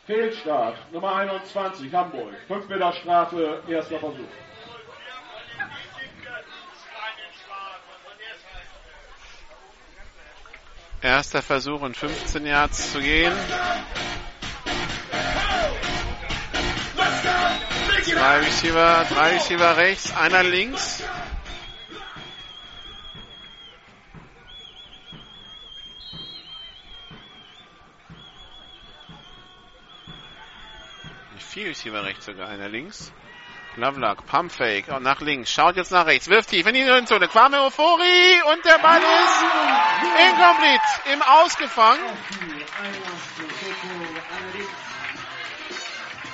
Fehlstart, 0.06 0.76
Nummer 0.92 1.14
21, 1.16 1.92
Hamburg. 1.92 2.34
5 2.48 2.68
Meter 2.68 2.92
Strafe, 2.92 3.62
erster 3.68 3.98
Versuch. 3.98 4.28
Erster 11.02 11.42
Versuch 11.42 11.80
und 11.80 11.96
15 11.96 12.46
Yards 12.46 12.92
zu 12.92 13.00
gehen. 13.00 13.32
Zwei 18.02 18.38
Receiver, 18.38 19.06
drei 19.08 19.32
Receiver 19.34 19.76
rechts, 19.76 20.14
einer 20.14 20.42
links. 20.42 21.02
Vier 31.50 31.70
Receiver 31.70 32.04
rechts 32.04 32.26
sogar, 32.26 32.48
einer 32.48 32.68
links. 32.68 33.12
Lovelock, 33.74 34.24
Pumpfake, 34.26 34.86
und 34.94 35.02
nach 35.02 35.20
links, 35.20 35.50
schaut 35.50 35.74
jetzt 35.74 35.90
nach 35.90 36.06
rechts, 36.06 36.28
wirft 36.28 36.50
tief 36.50 36.64
in 36.64 36.74
die 36.74 37.04
Zone, 37.06 37.26
Kwame 37.26 37.60
Ofori 37.62 38.40
und 38.52 38.64
der 38.64 38.78
Ball 38.78 39.00
ist 39.00 39.42
incomplete, 40.28 41.12
im 41.12 41.22
Ausgefangen. 41.22 42.04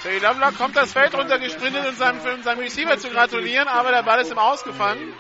Jay 0.05 0.19
Lovelock 0.19 0.59
kommt 0.59 0.77
das 0.77 0.93
Feld 0.93 1.15
runtergesprintet, 1.15 1.87
um 1.87 1.95
seinem, 1.95 2.21
um 2.21 2.43
seinem 2.43 2.59
Receiver 2.59 2.99
zu 2.99 3.09
gratulieren, 3.09 3.69
aber 3.69 3.93
der 3.93 4.03
Ball 4.03 4.21
ist 4.21 4.33
im 4.33 4.39
Ausgefangen. 4.39 5.15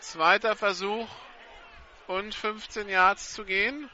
Zweiter 0.00 0.56
Versuch 0.56 1.08
und 2.06 2.34
15 2.34 2.88
Yards 2.88 3.34
zu 3.34 3.44
gehen. 3.44 3.90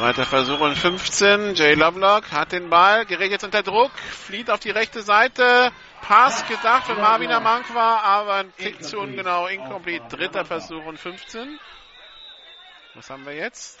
Zweiter 0.00 0.24
Versuch 0.24 0.60
und 0.60 0.78
15. 0.78 1.56
Jay 1.56 1.74
Lovelock 1.74 2.32
hat 2.32 2.52
den 2.52 2.70
Ball, 2.70 3.04
gerät 3.04 3.32
jetzt 3.32 3.44
unter 3.44 3.62
Druck, 3.62 3.92
flieht 3.98 4.48
auf 4.48 4.58
die 4.58 4.70
rechte 4.70 5.02
Seite. 5.02 5.72
Pass 6.00 6.48
gedacht 6.48 6.86
von 6.86 6.96
Marvin 6.96 7.30
Amank 7.30 7.74
war, 7.74 8.02
aber 8.02 8.36
ein 8.36 8.56
Tick 8.56 8.82
zu 8.82 8.98
ungenau, 8.98 9.46
incomplete. 9.46 10.08
Dritter 10.08 10.46
Versuch 10.46 10.86
und 10.86 10.98
15. 10.98 11.60
Was 12.94 13.10
haben 13.10 13.26
wir 13.26 13.34
jetzt? 13.34 13.78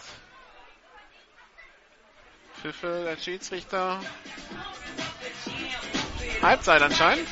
Pfiffe, 2.60 3.04
der 3.06 3.16
Schiedsrichter. 3.16 3.98
Halbzeit 6.42 6.82
anscheinend. 6.82 7.26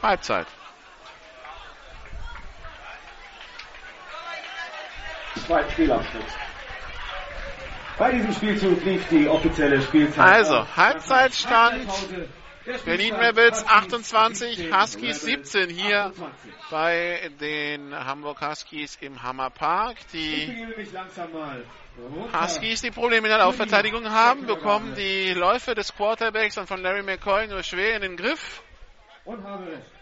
Halbzeit. 0.00 0.46
Zweiten 5.40 5.70
Spielabschnitt. 5.70 6.24
Bei 7.98 8.12
diesem 8.12 8.32
Spielzug 8.32 8.84
lief 8.84 9.08
die 9.08 9.28
offizielle 9.28 9.80
Spielzeit. 9.80 10.24
Also. 10.24 10.66
Halbzeitstand. 10.76 11.88
Berlin 12.84 13.14
Rebels 13.14 13.64
bei 13.64 13.70
28, 13.70 14.72
Huskies 14.72 15.22
17 15.22 15.68
hier 15.68 16.06
28. 16.06 16.52
bei 16.70 17.30
den 17.40 17.92
Hamburg 17.92 18.40
Huskies 18.40 18.96
im 19.00 19.22
Hammerpark. 19.22 19.96
Ich 19.98 20.06
Die. 20.12 20.66
Huskies, 22.32 22.82
die 22.82 22.90
Probleme 22.90 23.26
in 23.26 23.30
der 23.30 23.38
Laufverteidigung 23.38 24.08
haben, 24.10 24.46
bekommen 24.46 24.94
die 24.94 25.34
Läufe 25.34 25.74
des 25.74 25.94
Quarterbacks 25.94 26.56
und 26.56 26.68
von 26.68 26.80
Larry 26.80 27.02
McCoy 27.02 27.48
nur 27.48 27.62
schwer 27.62 27.96
in 27.96 28.02
den 28.02 28.16
Griff. 28.16 28.62
Und 29.24 29.42
habe 29.44 29.64
gleich 29.66 30.01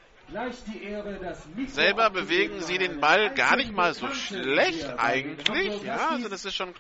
Selber 1.69 2.11
bewegen 2.11 2.61
sie 2.61 2.79
den 2.79 3.01
Ball 3.01 3.35
gar 3.35 3.57
nicht 3.57 3.73
mal 3.73 3.95
so 3.95 4.09
schlecht 4.09 4.89
eigentlich. 4.99 5.83
Ja, 5.83 6.11
also 6.11 6.29
das 6.29 6.45
ist 6.45 6.55
schon 6.55 6.75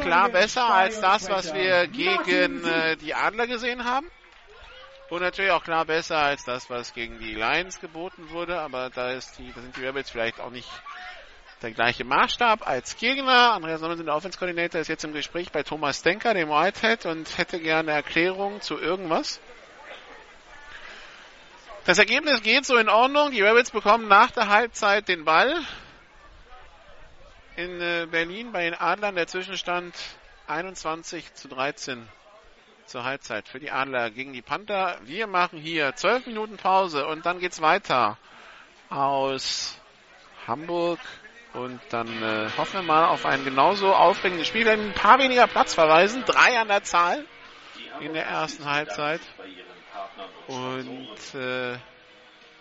klar 0.00 0.30
besser 0.30 0.64
als 0.64 1.00
das, 1.00 1.28
was 1.28 1.52
wir 1.52 1.86
gegen 1.88 2.64
äh, 2.64 2.96
die 2.96 3.14
Adler 3.14 3.46
gesehen 3.46 3.84
haben. 3.84 4.10
Und 5.10 5.20
natürlich 5.20 5.50
auch 5.50 5.62
klar 5.62 5.84
besser 5.84 6.16
als 6.16 6.44
das, 6.44 6.70
was 6.70 6.94
gegen 6.94 7.18
die 7.18 7.34
Lions 7.34 7.78
geboten 7.80 8.30
wurde. 8.30 8.58
Aber 8.60 8.90
da, 8.90 9.12
ist 9.12 9.38
die, 9.38 9.52
da 9.52 9.60
sind 9.60 9.76
die 9.76 9.84
Rebels 9.84 10.10
vielleicht 10.10 10.40
auch 10.40 10.50
nicht 10.50 10.68
der 11.62 11.72
gleiche 11.72 12.04
Maßstab 12.04 12.66
als 12.66 12.96
Gegner. 12.96 13.52
Andreas 13.52 13.80
Sonnen, 13.80 14.04
der 14.04 14.14
Offense 14.14 14.38
Coordinator, 14.38 14.80
ist 14.80 14.88
jetzt 14.88 15.04
im 15.04 15.12
Gespräch 15.12 15.52
bei 15.52 15.62
Thomas 15.62 16.02
Denker, 16.02 16.34
dem 16.34 16.48
Whitehead, 16.48 17.06
und 17.06 17.38
hätte 17.38 17.60
gerne 17.60 17.92
Erklärung 17.92 18.60
zu 18.60 18.78
irgendwas. 18.78 19.40
Das 21.86 21.98
Ergebnis 21.98 22.40
geht 22.42 22.64
so 22.64 22.76
in 22.78 22.88
Ordnung. 22.88 23.30
Die 23.30 23.42
Rebels 23.42 23.70
bekommen 23.70 24.08
nach 24.08 24.30
der 24.30 24.48
Halbzeit 24.48 25.06
den 25.06 25.26
Ball. 25.26 25.54
In 27.56 27.78
äh, 27.78 28.06
Berlin 28.10 28.52
bei 28.52 28.64
den 28.64 28.74
Adlern 28.74 29.14
der 29.14 29.26
Zwischenstand 29.26 29.94
21 30.46 31.34
zu 31.34 31.46
13 31.48 32.08
zur 32.86 33.04
Halbzeit 33.04 33.48
für 33.48 33.60
die 33.60 33.70
Adler 33.70 34.10
gegen 34.10 34.32
die 34.32 34.40
Panther. 34.40 34.98
Wir 35.02 35.26
machen 35.26 35.58
hier 35.58 35.94
12 35.94 36.26
Minuten 36.26 36.56
Pause 36.56 37.06
und 37.06 37.26
dann 37.26 37.38
geht's 37.38 37.60
weiter 37.60 38.16
aus 38.88 39.78
Hamburg 40.46 41.00
und 41.52 41.80
dann 41.90 42.08
äh, 42.22 42.48
hoffen 42.56 42.80
wir 42.80 42.82
mal 42.82 43.08
auf 43.08 43.26
ein 43.26 43.44
genauso 43.44 43.94
aufregendes 43.94 44.48
Spiel. 44.48 44.62
Wir 44.62 44.70
werden 44.70 44.88
ein 44.88 44.94
paar 44.94 45.18
weniger 45.18 45.46
Platzverweisen, 45.46 46.24
drei 46.24 46.58
an 46.58 46.68
der 46.68 46.82
Zahl 46.82 47.26
in 48.00 48.14
der 48.14 48.24
ersten 48.24 48.64
Halbzeit. 48.64 49.20
Und 50.48 51.40
äh, 51.40 51.78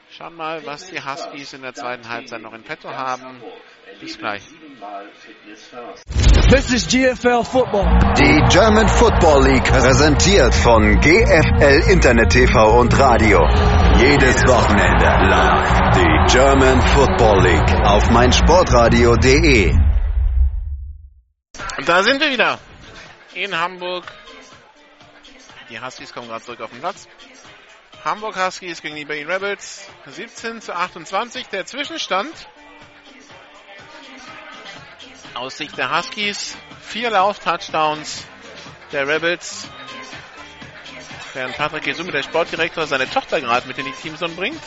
schauen 0.09 0.35
mal, 0.35 0.65
was 0.65 0.87
die 0.87 1.03
Huskies 1.03 1.53
in 1.53 1.61
der 1.61 1.73
zweiten 1.73 2.07
Halbzeit 2.07 2.41
noch 2.41 2.53
in 2.53 2.63
petto 2.63 2.89
haben. 2.89 3.41
Bis 3.99 4.17
gleich. 4.17 4.43
This 6.49 6.71
is 6.71 6.87
GFL 6.87 7.43
Football. 7.43 7.85
Die 8.17 8.41
German 8.49 8.87
Football 8.87 9.47
League 9.47 9.63
präsentiert 9.63 10.53
von 10.53 10.99
GFL 10.99 11.91
Internet 11.91 12.29
TV 12.29 12.79
und 12.79 12.97
Radio. 12.97 13.39
Jedes 13.97 14.43
Wochenende 14.47 15.05
live 15.05 15.83
die 15.95 16.33
German 16.33 16.81
Football 16.81 17.43
League 17.43 17.85
auf 17.85 18.09
meinsportradio.de. 18.09 19.71
Und 21.77 21.89
da 21.89 22.03
sind 22.03 22.19
wir 22.19 22.31
wieder 22.31 22.59
in 23.35 23.57
Hamburg. 23.57 24.05
Die 25.69 25.79
Huskies 25.79 26.13
kommen 26.13 26.27
gerade 26.27 26.43
zurück 26.43 26.61
auf 26.61 26.69
den 26.69 26.79
Platz. 26.79 27.07
Hamburg 28.03 28.35
Huskies 28.35 28.81
gegen 28.81 28.95
die 28.95 29.05
Berlin 29.05 29.29
Rebels 29.29 29.87
17 30.07 30.61
zu 30.61 30.75
28. 30.75 31.47
Der 31.47 31.65
Zwischenstand 31.65 32.33
aus 35.33 35.57
Sicht 35.57 35.77
der 35.77 35.97
Huskies 35.97 36.57
vier 36.81 37.09
Lauf-Touchdowns 37.09 38.25
der 38.91 39.07
Rebels 39.07 39.67
Während 41.33 41.57
Patrick 41.57 41.83
Gesume, 41.83 42.11
der 42.11 42.21
Sportdirektor, 42.21 42.85
seine 42.85 43.09
Tochter 43.09 43.41
gerade 43.41 43.67
mit 43.67 43.75
in 43.79 43.85
die 43.85 43.91
Teamzone 43.91 44.35
bringt. 44.35 44.61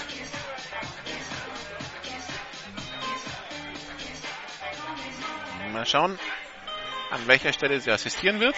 Mal 5.73 5.87
schauen, 5.87 6.19
an 7.11 7.29
welcher 7.29 7.53
Stelle 7.53 7.81
sie 7.81 7.93
assistieren 7.93 8.41
wird. 8.41 8.57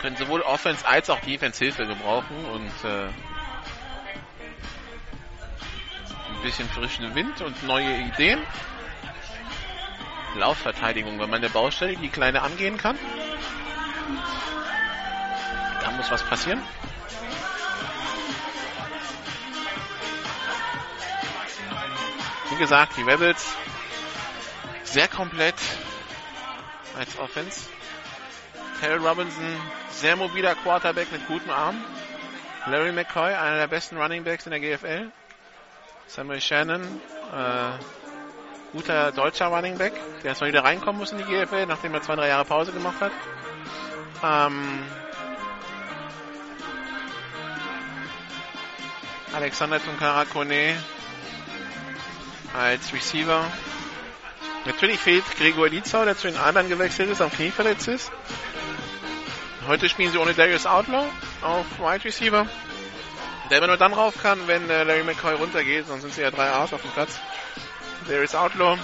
Können 0.00 0.16
sowohl 0.16 0.42
Offense 0.42 0.86
als 0.86 1.10
auch 1.10 1.20
Defense 1.20 1.58
Hilfe 1.58 1.86
gebrauchen 1.86 2.44
und 2.46 2.70
äh, 2.84 3.08
ein 6.28 6.42
bisschen 6.42 6.68
frischen 6.68 7.14
Wind 7.14 7.40
und 7.40 7.62
neue 7.64 7.96
Ideen. 7.96 8.40
Laufverteidigung, 10.36 11.18
wenn 11.18 11.30
man 11.30 11.40
eine 11.42 11.50
Baustelle, 11.50 11.96
die 11.96 12.08
kleine 12.08 12.42
angehen 12.42 12.76
kann. 12.76 12.98
Da 15.82 15.90
muss 15.92 16.10
was 16.10 16.22
passieren. 16.24 16.62
Wie 22.50 22.56
gesagt, 22.56 22.96
die 22.96 23.02
Rebels 23.02 23.54
sehr 24.84 25.08
komplett 25.08 25.56
als 26.96 27.18
Offense. 27.18 27.68
Terrell 28.80 29.04
Robinson, 29.04 29.44
sehr 29.90 30.14
mobiler 30.16 30.54
Quarterback 30.54 31.10
mit 31.10 31.26
gutem 31.26 31.50
Arm. 31.50 31.76
Larry 32.66 32.92
McCoy, 32.92 33.34
einer 33.34 33.56
der 33.56 33.66
besten 33.66 33.96
Running 33.96 34.24
Backs 34.24 34.46
in 34.46 34.50
der 34.52 34.60
GFL. 34.60 35.10
Samuel 36.06 36.40
Shannon, 36.40 36.82
äh, 36.82 38.72
guter 38.72 39.12
deutscher 39.12 39.46
Running 39.46 39.78
Back, 39.78 39.94
der 40.22 40.30
erstmal 40.30 40.50
wieder 40.50 40.64
reinkommen 40.64 40.98
muss 40.98 41.12
in 41.12 41.18
die 41.18 41.24
GFL, 41.24 41.66
nachdem 41.66 41.94
er 41.94 42.02
zwei, 42.02 42.16
drei 42.16 42.28
Jahre 42.28 42.44
Pause 42.44 42.72
gemacht 42.72 43.00
hat. 43.00 43.12
Ähm, 44.22 44.82
Alexander 49.34 49.82
Tunkara 49.82 50.24
Kone 50.24 50.76
als 52.56 52.92
Receiver. 52.92 53.44
Natürlich 54.64 54.98
fehlt 54.98 55.24
Gregor 55.36 55.68
Lietzau, 55.68 56.04
der 56.04 56.16
zu 56.16 56.28
den 56.28 56.36
anderen 56.36 56.68
gewechselt 56.68 57.10
ist, 57.10 57.20
am 57.20 57.30
Knie 57.30 57.50
verletzt 57.50 57.88
ist. 57.88 58.10
Heute 59.68 59.86
spielen 59.90 60.10
sie 60.10 60.16
ohne 60.16 60.32
Darius 60.32 60.64
Outlaw 60.64 61.04
auf 61.42 61.66
Wide 61.78 62.02
Receiver. 62.02 62.46
Der 63.50 63.58
immer 63.58 63.66
nur 63.66 63.76
dann 63.76 63.92
rauf 63.92 64.14
kann, 64.22 64.48
wenn 64.48 64.70
äh, 64.70 64.82
Larry 64.82 65.04
McCoy 65.04 65.34
runtergeht, 65.34 65.86
sonst 65.86 66.00
sind 66.02 66.14
sie 66.14 66.22
ja 66.22 66.30
drei 66.30 66.48
A's 66.50 66.72
auf 66.72 66.80
dem 66.80 66.90
Platz. 66.92 67.20
Darius 68.06 68.34
Outlaw, 68.34 68.78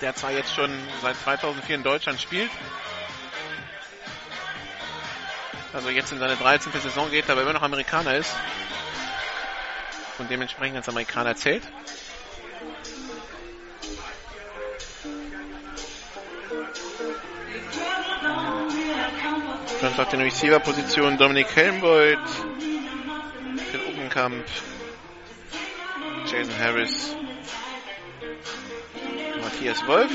der 0.00 0.14
zwar 0.14 0.32
jetzt 0.32 0.54
schon 0.54 0.70
seit 1.02 1.16
2004 1.16 1.76
in 1.76 1.82
Deutschland 1.82 2.18
spielt, 2.18 2.50
also 5.74 5.90
jetzt 5.90 6.12
in 6.12 6.18
seine 6.18 6.36
13. 6.36 6.72
Saison 6.72 7.10
geht, 7.10 7.28
aber 7.28 7.42
immer 7.42 7.52
noch 7.52 7.62
Amerikaner 7.62 8.16
ist 8.16 8.34
und 10.18 10.30
dementsprechend 10.30 10.78
als 10.78 10.88
Amerikaner 10.88 11.36
zählt. 11.36 11.62
Sonst 19.84 20.00
auf 20.00 20.08
den 20.08 20.22
Receiver-Positionen 20.22 21.18
Dominik 21.18 21.54
Helmbold, 21.54 22.18
Phil 23.70 23.80
Uppenkamp, 23.86 24.46
Jason 26.24 26.58
Harris, 26.58 27.14
Matthias 29.42 29.86
Wolf. 29.86 30.10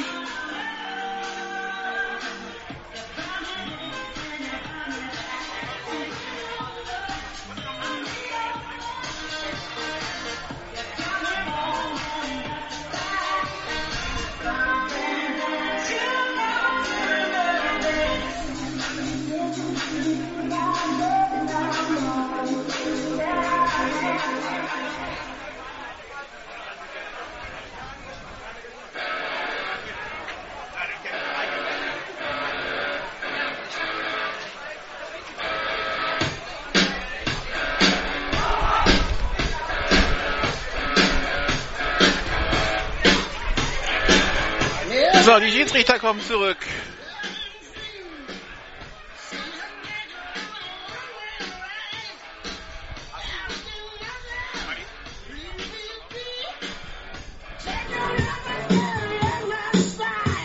So, 45.30 45.39
die 45.39 45.51
Schiedsrichter 45.51 45.99
kommen 45.99 46.19
zurück. 46.23 46.57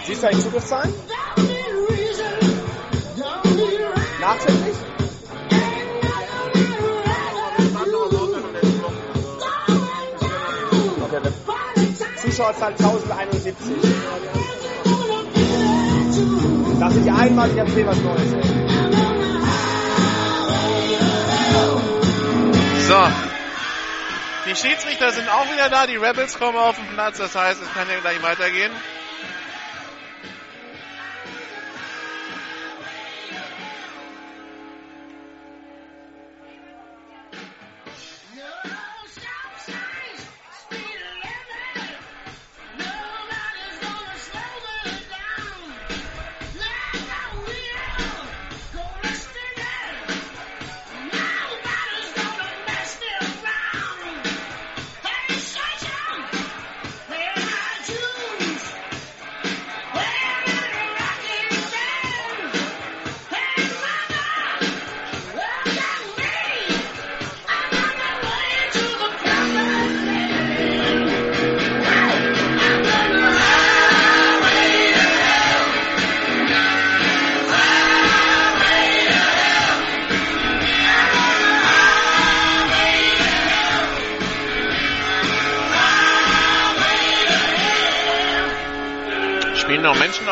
Sie 0.05 0.13
ist 0.13 0.23
eigentlich 0.23 0.45
zugefallen? 0.45 0.93
Nachträglich? 4.21 4.77
Zuschauerzahl 12.21 12.73
1071. 12.73 13.95
Das 16.81 16.95
ist 16.95 17.05
die 17.05 17.11
einmalig 17.11 17.57
erzählen 17.57 17.87
was 17.87 17.99
Neues. 17.99 18.31
So. 22.89 23.09
Die 24.47 24.55
Schiedsrichter 24.55 25.11
sind 25.13 25.29
auch 25.31 25.51
wieder 25.51 25.71
da, 25.71 25.87
die 25.87 25.97
Rebels 25.97 26.39
kommen 26.39 26.59
auf 26.59 26.77
den 26.77 26.87
Platz, 26.89 27.17
das 27.19 27.35
heißt, 27.35 27.63
es 27.63 27.73
kann 27.73 27.89
ja 27.89 27.99
gleich 28.01 28.23
weitergehen. 28.23 28.73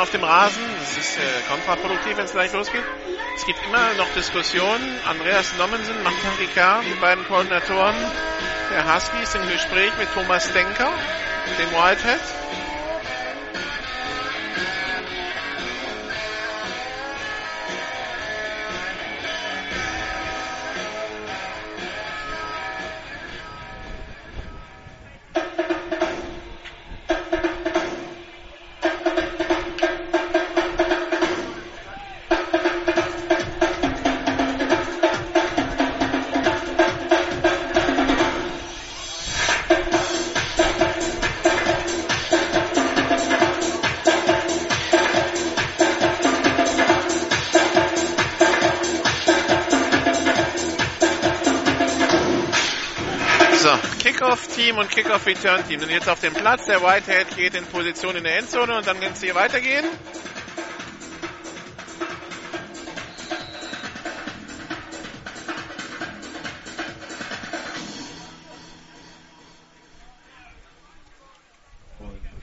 Auf 0.03 0.11
dem 0.11 0.25
Rasen. 0.25 0.63
Das 0.81 0.99
ist 0.99 1.17
äh, 1.17 1.21
kontraproduktiv, 1.49 2.17
wenn 2.17 2.25
es 2.25 2.33
gleich 2.33 2.53
losgeht. 2.53 2.85
Es 3.37 3.47
gibt 3.47 3.59
immer 3.67 3.95
noch 3.95 4.13
Diskussionen. 4.15 4.99
Andreas 5.09 5.47
Nommensen, 5.57 5.95
Martin 6.03 6.31
Ricard, 6.41 6.85
die 6.85 7.01
beiden 7.01 7.25
Koordinatoren 7.27 7.95
der 8.73 8.95
Huskies 8.95 9.35
im 9.35 9.49
Gespräch 9.49 9.93
mit 9.99 10.13
Thomas 10.13 10.53
Denker, 10.53 10.91
dem 11.59 11.71
Whitehead. 11.71 12.21
Kickoff-Team 54.73 54.79
und 54.79 54.91
Kickoff-Return-Team 54.91 55.81
sind 55.81 55.91
jetzt 55.91 56.09
auf 56.09 56.21
dem 56.21 56.33
Platz. 56.33 56.67
Der 56.67 56.81
Whitehead 56.83 57.37
geht 57.37 57.55
in 57.55 57.65
Position 57.67 58.17
in 58.17 58.25
der 58.25 58.39
Endzone 58.39 58.79
und 58.79 58.87
dann 58.87 59.01
kann 59.01 59.13
es 59.13 59.23
hier 59.23 59.35
weitergehen. 59.35 59.85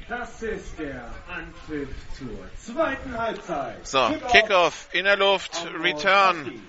Das 0.07 0.41
ist 0.41 0.79
der 0.79 1.09
Anpfiff 1.27 1.89
zur 2.17 2.49
zweiten 2.57 3.17
Halbzeit. 3.17 3.87
So, 3.87 4.09
Kickoff 4.31 4.89
in 4.91 5.05
der 5.05 5.17
Luft, 5.17 5.65
Return. 5.81 6.61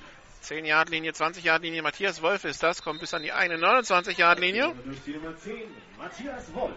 10 0.50 0.64
Yard 0.64 0.90
Linie, 0.90 1.12
20 1.12 1.44
Yard 1.44 1.62
Linie. 1.62 1.80
Matthias 1.80 2.22
Wolf 2.22 2.44
ist 2.44 2.60
das, 2.64 2.82
kommt 2.82 2.98
bis 2.98 3.14
an 3.14 3.22
die 3.22 3.30
eine 3.30 3.56
29 3.56 4.18
Yard 4.18 4.40
Linie. 4.40 4.74
Durch 4.84 4.98
die 5.06 5.12
Nummer 5.12 5.36
10, 5.36 5.62
Matthias 5.96 6.52
Wolf. 6.52 6.72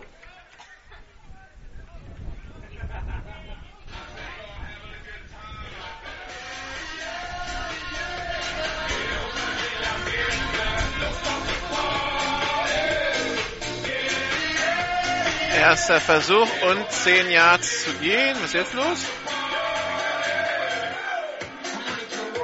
Erster 15.58 16.00
Versuch 16.00 16.48
und 16.70 16.92
10 16.92 17.32
Yards 17.32 17.86
zu 17.86 17.94
gehen. 17.94 18.36
Was 18.36 18.46
ist 18.46 18.54
jetzt 18.54 18.74
los? 18.76 19.00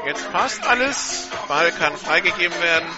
Jetzt 0.10 0.32
passt 0.32 0.66
alles. 0.66 1.30
Ball 1.48 1.72
kann 1.72 1.96
freigegeben 1.96 2.60
werden. 2.64 2.90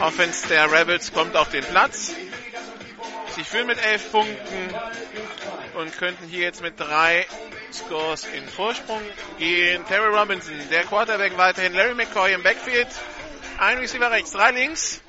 Offense 0.00 0.46
der 0.46 0.70
Rebels 0.70 1.12
kommt 1.12 1.34
auf 1.34 1.48
den 1.48 1.64
Platz. 1.64 2.14
Sie 3.34 3.42
führen 3.42 3.66
mit 3.66 3.84
11 3.84 4.12
Punkten 4.12 4.74
und 5.74 5.98
könnten 5.98 6.28
hier 6.28 6.42
jetzt 6.42 6.62
mit 6.62 6.78
drei 6.78 7.26
Scores 7.72 8.24
in 8.24 8.46
Vorsprung 8.46 9.02
gehen. 9.40 9.84
Terry 9.86 10.16
Robinson, 10.16 10.54
der 10.70 10.84
Quarterback 10.84 11.36
weiterhin. 11.36 11.74
Larry 11.74 11.94
McCoy 11.94 12.34
im 12.34 12.44
Backfield. 12.44 12.86
Ein 13.58 13.78
Receiver 13.78 14.12
rechts, 14.12 14.30
drei 14.30 14.52
links. 14.52 15.02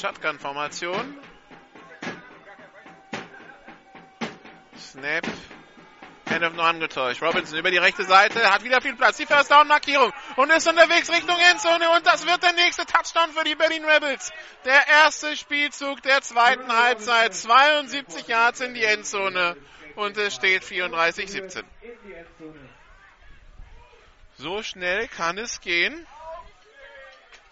Shotgun-Formation. 0.00 1.23
Snap. 5.04 5.26
Handoff 6.30 6.54
nur 6.54 6.64
angetäuscht. 6.64 7.20
Robinson 7.20 7.58
über 7.58 7.70
die 7.70 7.76
rechte 7.76 8.04
Seite, 8.04 8.50
hat 8.50 8.64
wieder 8.64 8.80
viel 8.80 8.96
Platz. 8.96 9.18
Die 9.18 9.26
First 9.26 9.50
Down 9.50 9.68
Markierung 9.68 10.10
und 10.36 10.50
ist 10.50 10.66
unterwegs 10.66 11.12
Richtung 11.12 11.36
Endzone 11.50 11.90
und 11.90 12.06
das 12.06 12.26
wird 12.26 12.42
der 12.42 12.54
nächste 12.54 12.86
Touchdown 12.86 13.30
für 13.32 13.44
die 13.44 13.54
Berlin 13.54 13.84
Rebels. 13.84 14.32
Der 14.64 14.88
erste 14.88 15.36
Spielzug 15.36 16.00
der 16.00 16.22
zweiten 16.22 16.72
Halbzeit. 16.72 17.34
72 17.34 18.26
Yards 18.26 18.60
in 18.60 18.72
die 18.72 18.82
Endzone 18.82 19.58
und 19.96 20.16
es 20.16 20.34
steht 20.34 20.62
34-17. 20.62 21.62
So 24.38 24.62
schnell 24.62 25.06
kann 25.08 25.36
es 25.36 25.60
gehen. 25.60 26.06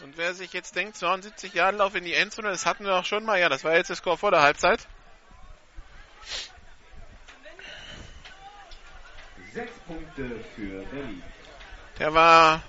Und 0.02 0.16
wer 0.16 0.32
sich 0.32 0.54
jetzt 0.54 0.74
denkt, 0.74 0.96
72 0.96 1.52
Jahre 1.52 1.76
Lauf 1.76 1.94
in 1.94 2.04
die 2.04 2.14
Endzone, 2.14 2.48
das 2.48 2.64
hatten 2.64 2.86
wir 2.86 2.94
auch 2.94 3.04
schon 3.04 3.26
mal. 3.26 3.38
Ja, 3.38 3.50
das 3.50 3.62
war 3.62 3.76
jetzt 3.76 3.90
der 3.90 3.96
Score 3.96 4.16
vor 4.16 4.30
der 4.30 4.40
Halbzeit. 4.40 4.88
Sechs 9.52 9.72
Punkte 9.86 10.40
für 10.56 10.82
Berlin. 10.86 11.22
Der 11.98 12.14
war 12.14 12.62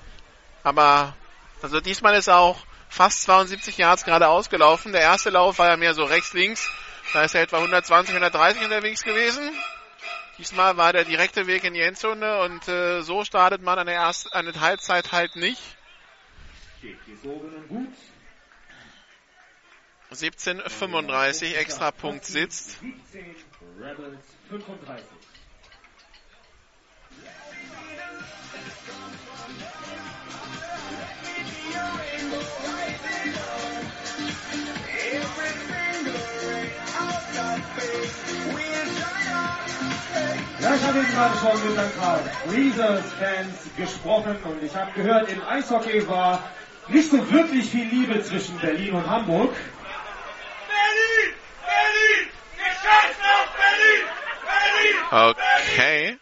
aber, 0.64 1.16
also 1.62 1.80
diesmal 1.80 2.16
ist 2.16 2.28
er 2.28 2.40
auch 2.40 2.66
fast 2.90 3.24
72 3.24 3.78
Yards 3.78 4.04
gerade 4.04 4.28
ausgelaufen. 4.28 4.92
Der 4.92 5.02
erste 5.02 5.30
Lauf 5.30 5.60
war 5.60 5.70
ja 5.70 5.78
mehr 5.78 5.94
so 5.94 6.04
rechts-links. 6.04 6.70
Da 7.14 7.24
ist 7.24 7.36
er 7.36 7.42
etwa 7.42 7.58
120, 7.58 8.14
130 8.14 8.64
unterwegs 8.64 9.04
gewesen. 9.04 9.52
Diesmal 10.38 10.78
war 10.78 10.92
der 10.94 11.06
direkte 11.06 11.48
Weg 11.48 11.64
in 11.64 11.74
die 11.74 11.82
Endzone 11.82 12.42
und 12.42 12.68
äh, 12.68 13.02
so 13.02 13.24
startet 13.24 13.62
man 13.62 13.80
eine, 13.80 13.94
erste, 13.94 14.34
eine 14.34 14.60
Halbzeit 14.60 15.12
halt 15.12 15.36
nicht. 15.36 15.62
17,35 20.12 21.56
extra 21.56 21.92
Punkt 21.92 22.26
sitzt. 22.26 22.80
17 23.12 23.36
Rebels 23.80 24.20
35. 24.50 25.23
Ja, 40.60 40.76
ich 40.76 40.84
habe 40.84 41.00
eben 41.00 41.12
gerade 41.12 41.38
schon 41.38 41.70
mit 41.70 41.78
ein 41.78 41.92
paar 41.92 42.20
Breezers-Fans 42.48 43.70
gesprochen 43.76 44.38
und 44.44 44.64
ich 44.64 44.76
habe 44.76 44.92
gehört, 44.94 45.30
im 45.30 45.46
Eishockey 45.46 46.08
war 46.08 46.42
nicht 46.88 47.10
so 47.10 47.32
wirklich 47.32 47.70
viel 47.70 47.86
Liebe 47.86 48.24
zwischen 48.24 48.58
Berlin 48.60 48.94
und 48.94 49.06
Hamburg. 49.08 49.54
Berlin! 50.68 51.34
Berlin! 51.62 52.30
Wir 52.56 52.72
scheißen 52.72 53.24
auf 53.24 53.50
Berlin! 53.58 54.08
Berlin! 54.46 55.36
Okay. 55.36 56.04
Berlin! 56.06 56.20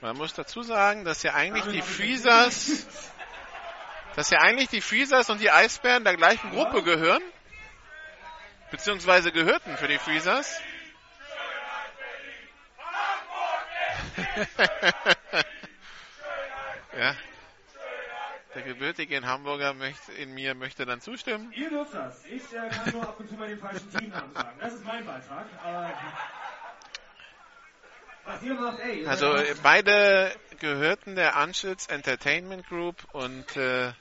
Man 0.00 0.16
muss 0.16 0.32
dazu 0.32 0.62
sagen, 0.62 1.04
dass 1.04 1.22
ja 1.22 1.34
eigentlich 1.34 1.64
die 1.66 1.82
Freezers, 1.82 2.86
dass 4.16 4.30
ja 4.30 4.38
eigentlich 4.40 4.68
die 4.68 4.80
Freezers 4.80 5.28
und 5.28 5.40
die 5.40 5.50
Eisbären 5.50 6.04
der 6.04 6.16
gleichen 6.16 6.50
Gruppe 6.50 6.82
gehören. 6.82 7.22
Beziehungsweise 8.70 9.32
gehörten 9.32 9.76
für 9.76 9.88
die 9.88 9.98
Freezers. 9.98 10.60
ja. 16.96 17.14
Der 18.54 18.62
gebürtige 18.62 19.20
Hamburger 19.24 19.74
möchte, 19.74 20.12
in 20.12 20.34
mir 20.34 20.54
möchte 20.54 20.84
dann 20.84 21.00
zustimmen. 21.00 21.52
Ihr 21.52 21.70
dürft 21.70 21.94
das. 21.94 22.24
Ich 22.26 22.42
äh, 22.52 22.68
kann 22.68 22.92
nur 22.92 23.02
ab 23.02 23.20
und 23.20 23.28
zu 23.28 23.34
mal 23.36 23.48
den 23.48 23.58
falschen 23.58 23.90
Teamnamen 23.90 24.34
sagen. 24.34 24.58
Das 24.60 24.74
ist 24.74 24.84
mein 24.84 25.06
Beitrag. 25.06 25.46
Aber 25.62 25.92
was 28.24 28.42
ihr 28.42 28.54
macht, 28.54 28.80
ey. 28.80 29.06
Also 29.06 29.34
beide 29.62 30.32
gehörten 30.58 31.14
der 31.14 31.36
Anschütz 31.36 31.86
Entertainment 31.86 32.66
Group 32.68 32.96
und 33.12 33.56
äh, 33.56 33.92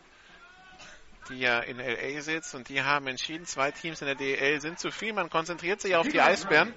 die 1.29 1.39
ja 1.39 1.59
in 1.59 1.77
LA 1.77 2.21
sitzt 2.21 2.55
und 2.55 2.69
die 2.69 2.81
haben 2.81 3.07
entschieden, 3.07 3.45
zwei 3.45 3.71
Teams 3.71 4.01
in 4.01 4.07
der 4.07 4.15
DL 4.15 4.59
sind 4.61 4.79
zu 4.79 4.91
viel. 4.91 5.13
Man 5.13 5.29
konzentriert 5.29 5.81
sich 5.81 5.95
auf 5.95 6.07
die 6.07 6.21
Eisbären 6.21 6.73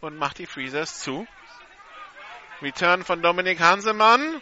und 0.00 0.16
macht 0.16 0.38
die 0.38 0.46
Freezers 0.46 1.00
zu. 1.00 1.26
Return 2.60 3.04
von 3.04 3.22
Dominik 3.22 3.60
Hansemann. 3.60 4.40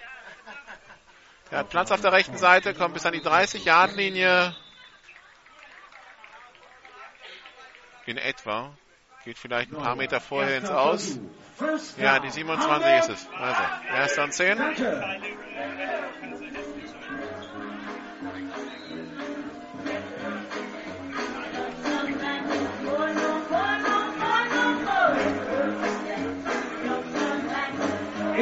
Der 1.50 1.60
hat 1.60 1.70
Platz 1.70 1.90
auf 1.90 2.00
der 2.00 2.12
rechten 2.12 2.36
Seite, 2.36 2.74
kommt 2.74 2.94
bis 2.94 3.06
an 3.06 3.12
die 3.12 3.22
30-Yard-Linie. 3.22 4.54
In 8.06 8.18
etwa. 8.18 8.76
Geht 9.24 9.38
vielleicht 9.38 9.70
ein 9.70 9.76
paar 9.76 9.96
Meter 9.96 10.20
vorher 10.20 10.58
ins 10.58 10.70
Aus. 10.70 11.18
Ja, 11.98 12.20
die 12.20 12.30
27 12.30 12.98
ist 13.00 13.08
es. 13.10 13.28
Also, 13.36 13.62
erster 13.94 14.24
und 14.24 14.32
10. 14.32 14.58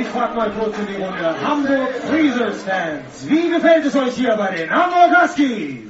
Ich 0.00 0.06
frage 0.06 0.36
mal 0.36 0.50
kurz 0.52 0.78
in 0.78 0.86
die 0.86 1.02
Runde. 1.02 1.34
Hamburg 1.42 1.92
Freezers 2.08 2.62
Fans. 2.62 3.28
Wie 3.28 3.50
gefällt 3.50 3.84
es 3.84 3.96
euch 3.96 4.14
hier 4.14 4.36
bei 4.36 4.54
den 4.54 4.70
Hamburg 4.70 5.22
Huskies? 5.22 5.88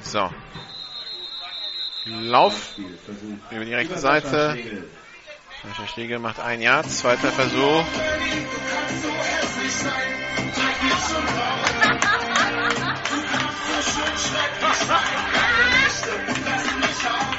So. 0.00 0.30
Lauf 2.06 2.78
über 3.50 3.64
die 3.64 3.74
rechte 3.74 3.98
Seite. 3.98 4.56
Sascha 5.66 5.86
Schlegel 5.88 6.20
macht 6.20 6.38
ein 6.38 6.60
Jahr, 6.60 6.84
zweiter 6.84 7.32
Versuch. 7.32 7.84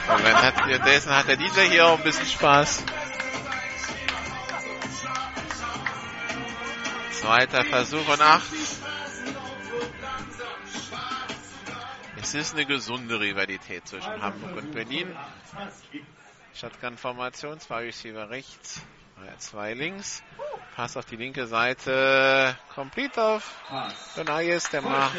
Moment, 0.07 0.41
hat, 0.41 0.85
dessen 0.85 1.15
hat 1.15 1.27
der 1.29 1.37
DJ 1.37 1.61
hier 1.69 1.87
auch 1.87 1.97
ein 1.97 2.03
bisschen 2.03 2.25
Spaß. 2.25 2.83
Zweiter 7.11 7.63
Versuch 7.63 8.07
und 8.09 8.21
acht. 8.21 8.51
Es 12.21 12.33
ist 12.33 12.55
eine 12.55 12.65
gesunde 12.65 13.21
Rivalität 13.21 13.87
zwischen 13.87 14.21
Hamburg 14.21 14.57
und 14.57 14.73
Berlin. 14.73 15.15
Shotgun-Formation, 16.59 17.59
zwei 17.59 17.83
Receiver 17.83 18.31
rechts, 18.31 18.81
zwei 19.37 19.73
links. 19.73 20.23
Pass 20.75 20.97
auf 20.97 21.05
die 21.05 21.15
linke 21.15 21.45
Seite, 21.45 22.57
complete 22.73 23.21
auf 23.21 23.51
Donayes, 24.15 24.69
der 24.69 24.81
macht 24.81 25.15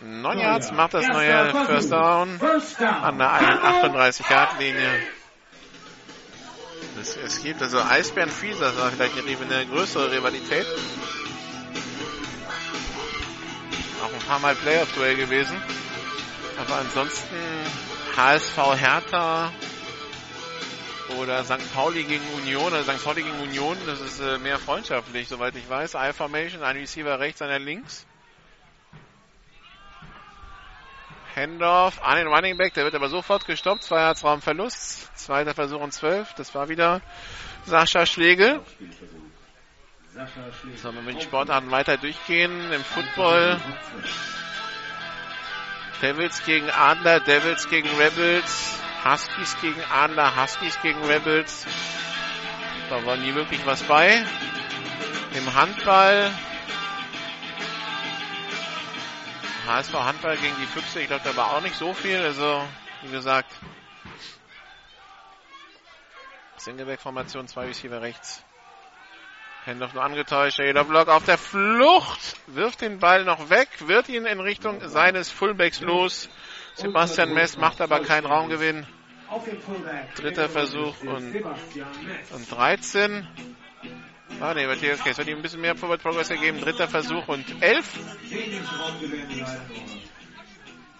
neun 0.00 0.38
Yards, 0.38 0.72
macht 0.72 0.94
das 0.94 1.06
neue 1.06 1.50
First 1.66 1.92
Down 1.92 2.40
an 2.40 3.18
der 3.18 3.30
38-Yard-Linie. 3.30 5.02
Es, 6.98 7.16
es, 7.16 7.42
gibt 7.42 7.60
also 7.60 7.82
Eisbären 7.82 8.30
Fies, 8.30 8.58
das 8.58 8.74
war 8.78 8.90
vielleicht 8.90 9.18
eine, 9.18 9.54
eine 9.54 9.66
größere 9.66 10.12
Rivalität. 10.12 10.66
Auch 14.02 14.12
ein 14.12 14.26
paar 14.26 14.38
Mal 14.38 14.54
Playoff-Duell 14.54 15.16
gewesen. 15.16 15.60
Aber 16.58 16.76
ansonsten 16.76 17.36
HSV 18.16 18.56
Hertha 18.76 19.52
oder 21.18 21.44
St. 21.44 21.74
Pauli 21.74 22.04
gegen 22.04 22.24
Union 22.34 22.66
oder 22.66 22.82
St. 22.82 23.02
Pauli 23.04 23.22
gegen 23.22 23.40
Union, 23.40 23.76
das 23.86 24.00
ist 24.00 24.20
äh, 24.20 24.38
mehr 24.38 24.58
freundschaftlich, 24.58 25.28
soweit 25.28 25.54
ich 25.56 25.68
weiß. 25.68 25.94
I-Formation, 25.94 26.62
ein 26.62 26.76
Receiver 26.76 27.18
rechts, 27.20 27.42
einer 27.42 27.58
links. 27.58 28.06
Handoff 31.36 32.02
an 32.02 32.16
den 32.16 32.28
Running 32.28 32.56
Back, 32.56 32.72
der 32.72 32.84
wird 32.84 32.94
aber 32.94 33.10
sofort 33.10 33.44
gestoppt. 33.44 33.82
Zwei 33.82 34.00
Yards 34.00 34.24
Raumverlust. 34.24 35.14
Zweiter 35.16 35.54
Versuch 35.54 35.80
und 35.80 35.92
zwölf. 35.92 36.32
Das 36.34 36.54
war 36.54 36.70
wieder 36.70 37.02
Sascha 37.66 38.06
Schlegel. 38.06 38.60
Sollen 40.76 40.94
wir 40.94 41.02
mit 41.02 41.16
den 41.16 41.20
Sportarten 41.20 41.70
weiter 41.70 41.98
durchgehen? 41.98 42.72
Im 42.72 42.82
Football 42.82 43.60
Devils 46.02 46.44
gegen 46.44 46.70
Adler, 46.70 47.20
Devils 47.20 47.68
gegen 47.68 47.88
Rebels, 47.96 48.78
Huskies 49.04 49.56
gegen 49.60 49.82
Adler, 49.90 50.36
Huskies 50.36 50.78
gegen 50.82 51.02
Rebels. 51.04 51.66
Da 52.90 53.04
war 53.04 53.16
nie 53.16 53.34
wirklich 53.34 53.64
was 53.66 53.82
bei. 53.82 54.24
Im 55.34 55.54
Handball 55.54 56.30
HSV 59.66 59.94
Handball 59.94 60.36
gegen 60.36 60.54
die 60.60 60.66
Füchse, 60.66 61.00
ich 61.00 61.08
glaube, 61.08 61.24
da 61.24 61.34
war 61.34 61.56
auch 61.56 61.60
nicht 61.60 61.74
so 61.74 61.92
viel. 61.92 62.18
Also, 62.18 62.62
wie 63.02 63.10
gesagt, 63.10 63.50
Singleback-Formation, 66.58 67.48
zwei 67.48 67.66
Receiver 67.66 68.00
rechts. 68.00 68.44
Händler 69.66 69.90
nur 69.92 70.02
angetäuscht. 70.02 70.58
Jeder 70.60 70.84
Block 70.84 71.08
auf 71.08 71.24
der 71.24 71.38
Flucht. 71.38 72.36
Wirft 72.46 72.80
den 72.82 73.00
Ball 73.00 73.24
noch 73.24 73.50
weg. 73.50 73.68
Wird 73.86 74.08
ihn 74.08 74.24
in 74.24 74.38
Richtung 74.38 74.88
seines 74.88 75.30
Fullbacks 75.30 75.80
los. 75.80 76.28
Sebastian 76.74 77.34
Mess 77.34 77.56
macht 77.56 77.80
aber 77.80 78.00
keinen 78.00 78.26
Raumgewinn. 78.26 78.86
Dritter 80.14 80.48
Versuch 80.48 81.00
und, 81.02 81.34
und 82.32 82.50
13. 82.50 83.26
Ah, 84.40 84.54
ne, 84.54 84.68
okay, 84.68 84.90
es 85.04 85.18
wird 85.18 85.28
ihm 85.28 85.38
ein 85.38 85.42
bisschen 85.42 85.60
mehr 85.60 85.74
Forward 85.74 86.00
Progress 86.00 86.30
ergeben. 86.30 86.60
Dritter 86.60 86.86
Versuch 86.86 87.26
und 87.26 87.44
11. 87.60 87.92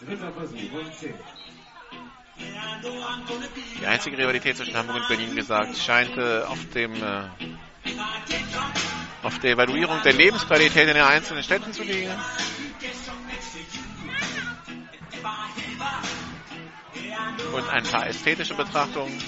Dritter 0.00 0.32
Versuch 0.32 0.72
und 0.72 0.94
10. 0.94 1.14
Die 3.80 3.86
einzige 3.86 4.18
Rivalität 4.18 4.56
zwischen 4.56 4.76
Hamburg 4.76 4.96
und 4.96 5.08
Berlin 5.08 5.36
gesagt 5.36 5.76
scheint 5.76 6.16
äh, 6.18 6.42
auf 6.42 6.58
dem 6.74 6.94
äh, 6.94 7.28
auf 9.22 9.38
der 9.40 9.52
Evaluierung 9.52 10.00
der 10.02 10.12
Lebensqualität 10.12 10.88
in 10.88 10.94
den 10.94 11.02
einzelnen 11.02 11.42
Städten 11.42 11.72
zu 11.72 11.82
liegen. 11.82 12.14
Und 17.52 17.68
ein 17.70 17.84
paar 17.84 18.06
ästhetische 18.06 18.54
Betrachtungen. 18.54 19.20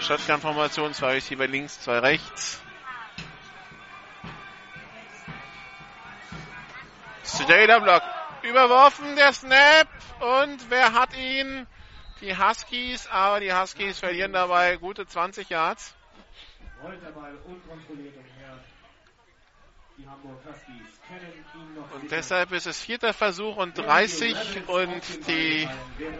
Shotgun-Formation, 0.00 0.92
zwei 0.94 1.12
Receiver 1.14 1.46
links, 1.46 1.80
zwei 1.80 1.98
rechts. 2.00 2.60
Straighter 7.24 7.80
Block. 7.80 8.02
Überworfen 8.42 9.16
der 9.16 9.32
Snap. 9.32 9.88
Und 10.20 10.70
wer 10.70 10.92
hat 10.92 11.16
ihn? 11.16 11.66
Die 12.20 12.36
Huskies. 12.36 13.06
Aber 13.06 13.40
die 13.40 13.52
Huskies 13.52 13.98
verlieren 13.98 14.32
dabei 14.32 14.76
gute 14.76 15.06
20 15.06 15.48
Yards. 15.48 15.94
Rollt 16.82 17.14
Ball 17.14 17.38
unkontrolliert 17.46 18.16
umher. 18.16 18.58
Die 19.98 20.06
Hamburg 20.06 20.38
Huskies 20.44 21.00
kennen 21.06 21.32
ihn 21.54 21.74
noch. 21.74 21.92
Und 21.92 22.10
deshalb 22.10 22.52
ist 22.52 22.66
es 22.66 22.80
vierter 22.80 23.12
Versuch 23.12 23.56
und 23.56 23.78
30 23.78 24.34
und 24.66 25.28
die 25.28 25.68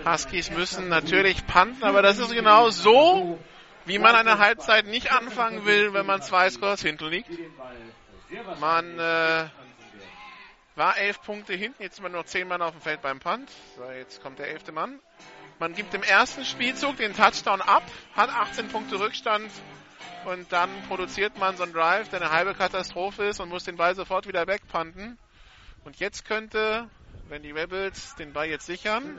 Huskies 0.04 0.50
müssen 0.50 0.88
natürlich 0.88 1.46
panten, 1.46 1.82
aber 1.82 2.02
das 2.02 2.18
ist 2.18 2.32
genau 2.32 2.70
so, 2.70 3.40
wie 3.86 3.98
man 3.98 4.14
eine 4.14 4.38
Halbzeit 4.38 4.86
nicht 4.86 5.10
anfangen 5.10 5.64
will, 5.64 5.94
wenn 5.94 6.06
man 6.06 6.22
zwei 6.22 6.48
Scores 6.50 6.82
hinten 6.82 7.08
liegt. 7.08 7.30
Man 8.60 8.98
äh, 8.98 9.48
war 10.76 10.96
elf 10.98 11.20
Punkte 11.22 11.54
hinten, 11.54 11.82
jetzt 11.82 11.96
sind 11.96 12.04
wir 12.04 12.10
nur 12.10 12.26
zehn 12.26 12.46
Mann 12.46 12.62
auf 12.62 12.72
dem 12.72 12.80
Feld 12.82 13.02
beim 13.02 13.18
Punt. 13.18 13.50
So, 13.76 13.90
jetzt 13.90 14.22
kommt 14.22 14.38
der 14.38 14.48
elfte 14.48 14.70
Mann. 14.70 15.00
Man 15.58 15.74
gibt 15.74 15.94
im 15.94 16.02
ersten 16.02 16.44
Spielzug 16.44 16.98
den 16.98 17.14
Touchdown 17.16 17.60
ab, 17.60 17.82
hat 18.14 18.30
18 18.30 18.68
Punkte 18.68 19.00
Rückstand 19.00 19.50
und 20.24 20.52
dann 20.52 20.70
produziert 20.88 21.38
man 21.38 21.56
so 21.56 21.64
einen 21.64 21.72
Drive, 21.72 22.08
der 22.08 22.20
eine 22.20 22.30
halbe 22.30 22.54
Katastrophe 22.54 23.24
ist 23.24 23.40
und 23.40 23.48
muss 23.48 23.64
den 23.64 23.76
Ball 23.76 23.94
sofort 23.94 24.26
wieder 24.26 24.46
wegpanten. 24.46 25.18
Und 25.84 25.98
jetzt 25.98 26.24
könnte, 26.24 26.88
wenn 27.28 27.42
die 27.42 27.50
Rebels 27.50 28.14
den 28.16 28.32
Ball 28.32 28.46
jetzt 28.46 28.66
sichern, 28.66 29.18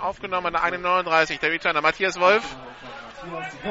aufgenommen 0.00 0.46
an 0.46 0.52
der 0.54 0.62
31, 0.62 1.38
der 1.38 1.50
Returner 1.50 1.82
Matthias 1.82 2.18
Wolf, 2.18 2.44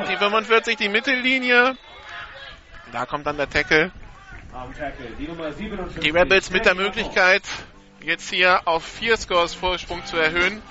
die 0.07 0.18
45, 0.18 0.78
die 0.78 0.90
Mittellinie, 0.90 1.76
da 2.91 3.06
kommt 3.06 3.26
dann 3.26 3.38
der 3.38 3.49
Tackle. 3.49 3.91
Die 6.02 6.10
Rebels 6.11 6.52
mit 6.52 6.65
der 6.65 6.76
Möglichkeit, 6.76 7.41
jetzt 8.02 8.30
hier 8.30 8.68
auf 8.68 8.84
vier 8.84 9.18
Scores 9.18 9.56
Vorsprung 9.56 10.06
zu 10.06 10.18
erhöhen 10.18 10.61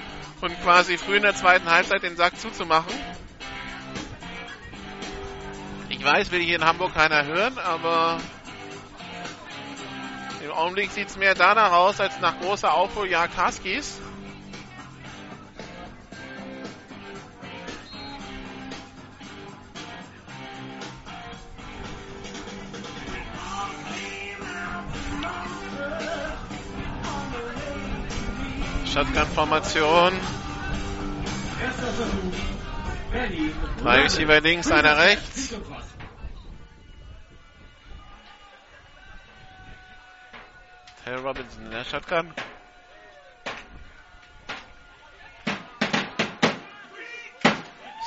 und 0.40 0.60
quasi 0.62 0.98
früh 0.98 1.16
in 1.16 1.22
der 1.22 1.34
zweiten 1.34 1.68
Halbzeit 1.68 2.02
den 2.02 2.16
Sack 2.16 2.38
zuzumachen. 2.38 2.94
Ich 6.04 6.08
weiß, 6.08 6.32
will 6.32 6.40
hier 6.40 6.56
in 6.56 6.64
Hamburg 6.64 6.94
keiner 6.94 7.24
hören, 7.26 7.56
aber 7.58 8.18
im 10.44 10.50
Augenblick 10.50 10.90
sieht 10.90 11.06
es 11.06 11.16
mehr 11.16 11.36
danach 11.36 11.70
aus, 11.70 12.00
als 12.00 12.18
nach 12.18 12.40
großer 12.40 12.74
Aufholjagd 12.74 13.40
Huskies. 13.40 14.00
Shotgun-Formation. 28.92 30.14
Drei 33.80 34.00
Receiver 34.00 34.40
links, 34.40 34.68
einer 34.72 34.96
rechts. 34.96 35.54
Taylor 41.04 41.22
Robinson 41.22 41.64
in 41.64 41.70
der 41.72 41.84
Shotgun. 41.84 42.32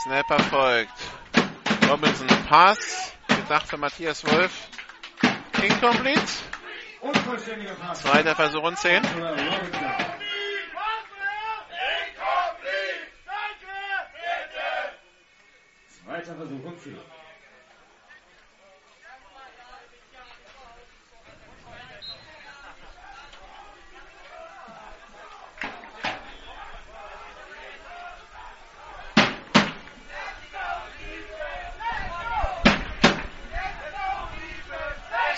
Snapper 0.04 0.40
folgt. 0.44 0.94
Robinson 1.90 2.28
Pass. 2.48 3.14
Gedacht 3.28 3.68
für 3.68 3.78
Matthias 3.78 4.26
Wolf. 4.26 4.70
Incomplete. 5.62 6.22
Zweiter 7.94 8.36
Versuch 8.36 8.64
und 8.64 8.78
10. 8.78 9.04
Zweiter 16.04 16.36
Versuch 16.36 16.64
und 16.64 16.80
10. 16.80 17.15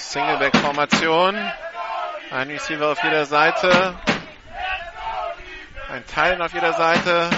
Singleback-Formation. 0.08 1.36
Ein 2.32 2.50
Receiver 2.50 2.92
auf 2.92 3.04
jeder 3.04 3.26
Seite. 3.26 4.00
Ein 5.90 6.06
Teilen 6.08 6.42
auf 6.42 6.54
jeder 6.54 6.74
Seite. 6.74 7.30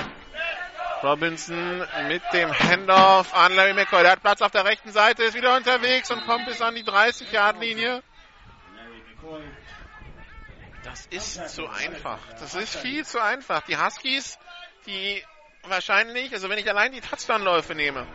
Robinson 1.02 1.84
mit 2.08 2.22
dem 2.32 2.52
Handoff 2.52 3.34
an 3.34 3.56
Larry 3.56 3.74
McCoy. 3.74 4.04
Der 4.04 4.12
hat 4.12 4.22
Platz 4.22 4.41
auf 4.41 4.52
der 4.52 4.66
rechten 4.66 4.91
Seite, 4.91 5.24
ist 5.24 5.34
wieder 5.34 5.56
unterwegs 5.56 6.12
und 6.12 6.26
kommt 6.26 6.46
bis 6.46 6.62
an 6.62 6.76
die 6.76 6.84
30-Yard-Linie. 6.84 8.04
Das 10.84 11.08
ist 11.08 11.50
zu 11.50 11.68
einfach. 11.68 12.20
Das 12.40 12.54
ist 12.54 12.76
viel 12.76 13.04
zu 13.04 13.20
einfach. 13.20 13.62
Die 13.62 13.78
Huskies, 13.78 14.38
die 14.86 15.24
wahrscheinlich, 15.64 16.34
also 16.34 16.50
wenn 16.50 16.60
ich 16.60 16.70
allein 16.70 16.91
die 16.91 17.02
Touchdown-Läufe 17.02 17.74
nehme. 17.74 18.06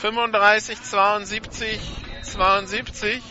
35, 0.00 0.82
72, 0.82 1.78
72 2.22 3.22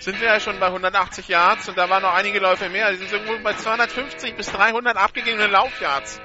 sind 0.00 0.20
wir 0.20 0.28
ja 0.28 0.38
schon 0.38 0.60
bei 0.60 0.66
180 0.66 1.28
Yards 1.28 1.68
und 1.70 1.78
da 1.78 1.88
waren 1.88 2.02
noch 2.02 2.12
einige 2.12 2.40
Läufe 2.40 2.68
mehr. 2.68 2.90
Die 2.90 2.98
sind 2.98 3.10
irgendwo 3.10 3.38
bei 3.42 3.54
250 3.54 4.36
bis 4.36 4.52
300 4.52 4.98
abgegebenen 4.98 5.50
Laufyards. 5.50 6.20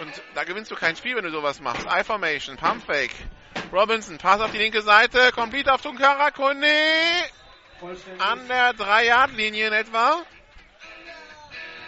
Und 0.00 0.22
da 0.34 0.44
gewinnst 0.44 0.70
du 0.70 0.74
kein 0.74 0.96
Spiel, 0.96 1.16
wenn 1.16 1.24
du 1.24 1.30
sowas 1.30 1.60
machst. 1.60 1.86
I-Formation, 1.86 2.56
Pump 2.56 2.86
Fake. 2.86 3.14
Robinson, 3.72 4.16
Pass 4.16 4.40
auf 4.40 4.52
die 4.52 4.58
linke 4.58 4.80
Seite, 4.80 5.32
complete 5.32 5.70
auf 5.72 5.82
Tunkara 5.82 6.30
Kone. 6.30 6.66
An 8.18 8.48
der 8.48 8.72
3-Yard-Linie 8.72 9.66
in 9.66 9.72
etwa. 9.74 10.22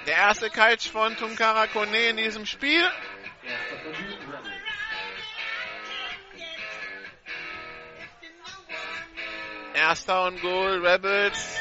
Der 0.06 0.16
erste 0.16 0.50
Catch 0.50 0.90
von 0.90 1.16
Tunkara 1.16 1.66
Kone 1.66 2.08
in 2.10 2.18
diesem 2.18 2.44
Spiel. 2.44 2.86
Erster 9.74 10.26
und 10.28 10.40
Goal, 10.40 10.86
Rebels. 10.86 11.58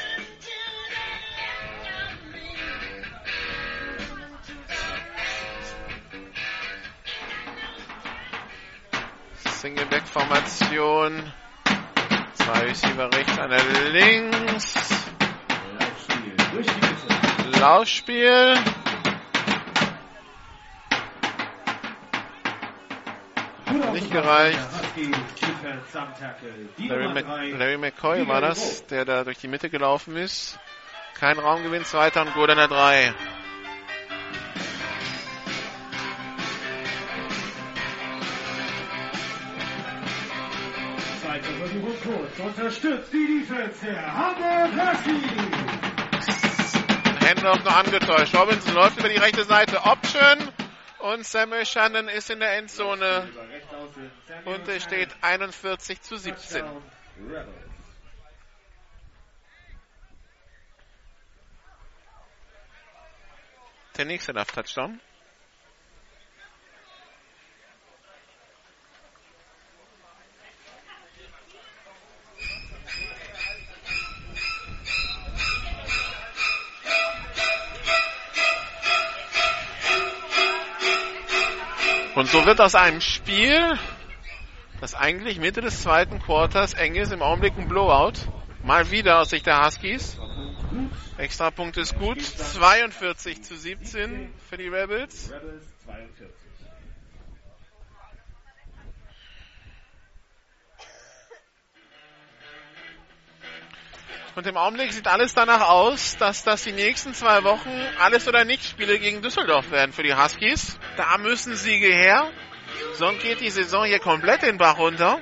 Single-Back-Formation. 9.45 11.33
Zwei 12.35 12.59
Receiver 12.59 13.11
rechts, 13.11 13.39
einer 13.39 13.63
links. 13.89 14.75
Laufspiel. 17.59 18.82
Nicht 23.93 24.11
gereicht. 24.11 24.59
Larry, 26.77 27.07
Mc, 27.07 27.57
Larry 27.57 27.77
McCoy 27.77 28.27
war 28.27 28.41
das, 28.41 28.85
der 28.87 29.05
da 29.05 29.23
durch 29.23 29.37
die 29.39 29.47
Mitte 29.47 29.69
gelaufen 29.69 30.15
ist. 30.17 30.59
Kein 31.19 31.39
Raumgewinn, 31.39 31.85
zweiter 31.85 32.21
und 32.21 32.49
an 32.49 32.57
der 32.57 32.67
3. 32.67 33.13
Zweiter 41.21 41.43
Versuch 41.43 41.83
und 41.83 42.03
kurz. 42.03 42.39
Unterstützt 42.39 43.13
die 43.13 43.39
Defense 43.39 43.85
der 43.85 44.13
Hamburg 44.13 44.71
Huskies. 44.75 45.73
Noch 47.43 47.65
angetäuscht. 47.65 48.33
Robinson 48.33 48.73
läuft 48.73 48.97
über 48.99 49.09
die 49.09 49.17
rechte 49.17 49.43
Seite. 49.43 49.77
Option. 49.83 50.37
Und 51.03 51.25
Samuel 51.25 51.65
Shannon 51.65 52.07
ist 52.07 52.29
in 52.29 52.39
der 52.39 52.55
Endzone. 52.55 53.29
Und 54.45 54.65
es 54.69 54.83
steht 54.83 55.09
41 55.19 56.01
zu 56.01 56.15
17. 56.15 56.63
Der 63.97 64.05
nächste 64.05 64.31
darf 64.31 64.49
Touchdown. 64.53 65.01
Und 82.15 82.29
so 82.29 82.45
wird 82.45 82.61
aus 82.61 82.75
einem 82.75 83.01
Spiel, 83.01 83.77
das 84.79 84.93
eigentlich 84.93 85.39
Mitte 85.39 85.61
des 85.61 85.81
zweiten 85.81 86.19
Quarters 86.19 86.73
eng 86.73 86.93
ist, 86.93 87.11
im 87.11 87.23
Augenblick 87.23 87.57
ein 87.57 87.67
Blowout. 87.67 88.13
Mal 88.63 88.91
wieder 88.91 89.19
aus 89.19 89.31
Sicht 89.31 89.47
der 89.47 89.65
Huskies. 89.65 90.19
Extrapunkt 91.17 91.75
ist 91.77 91.97
gut. 91.97 92.21
42 92.21 93.43
zu 93.43 93.57
17 93.57 94.31
für 94.47 94.57
die 94.57 94.67
Rebels. 94.67 95.31
Und 104.35 104.47
im 104.47 104.57
Augenblick 104.57 104.91
sieht 104.91 105.07
alles 105.07 105.35
danach 105.35 105.69
aus, 105.69 106.17
dass 106.17 106.43
das 106.43 106.63
die 106.63 106.71
nächsten 106.71 107.13
zwei 107.13 107.43
Wochen 107.43 107.69
alles 107.99 108.27
oder 108.27 108.45
nicht 108.45 108.65
Spiele 108.65 108.97
gegen 108.97 109.21
Düsseldorf 109.21 109.69
werden 109.69 109.93
für 109.93 110.01
die 110.01 110.15
Huskies. 110.15 110.79
Da 110.97 111.19
müssen 111.19 111.55
Siege 111.55 111.93
her. 111.93 112.31
Sonst 112.93 113.21
geht 113.21 113.41
die 113.41 113.51
Saison 113.51 113.85
hier 113.85 113.99
komplett 113.99 114.41
den 114.41 114.57
Bach 114.57 114.79
runter. 114.79 115.19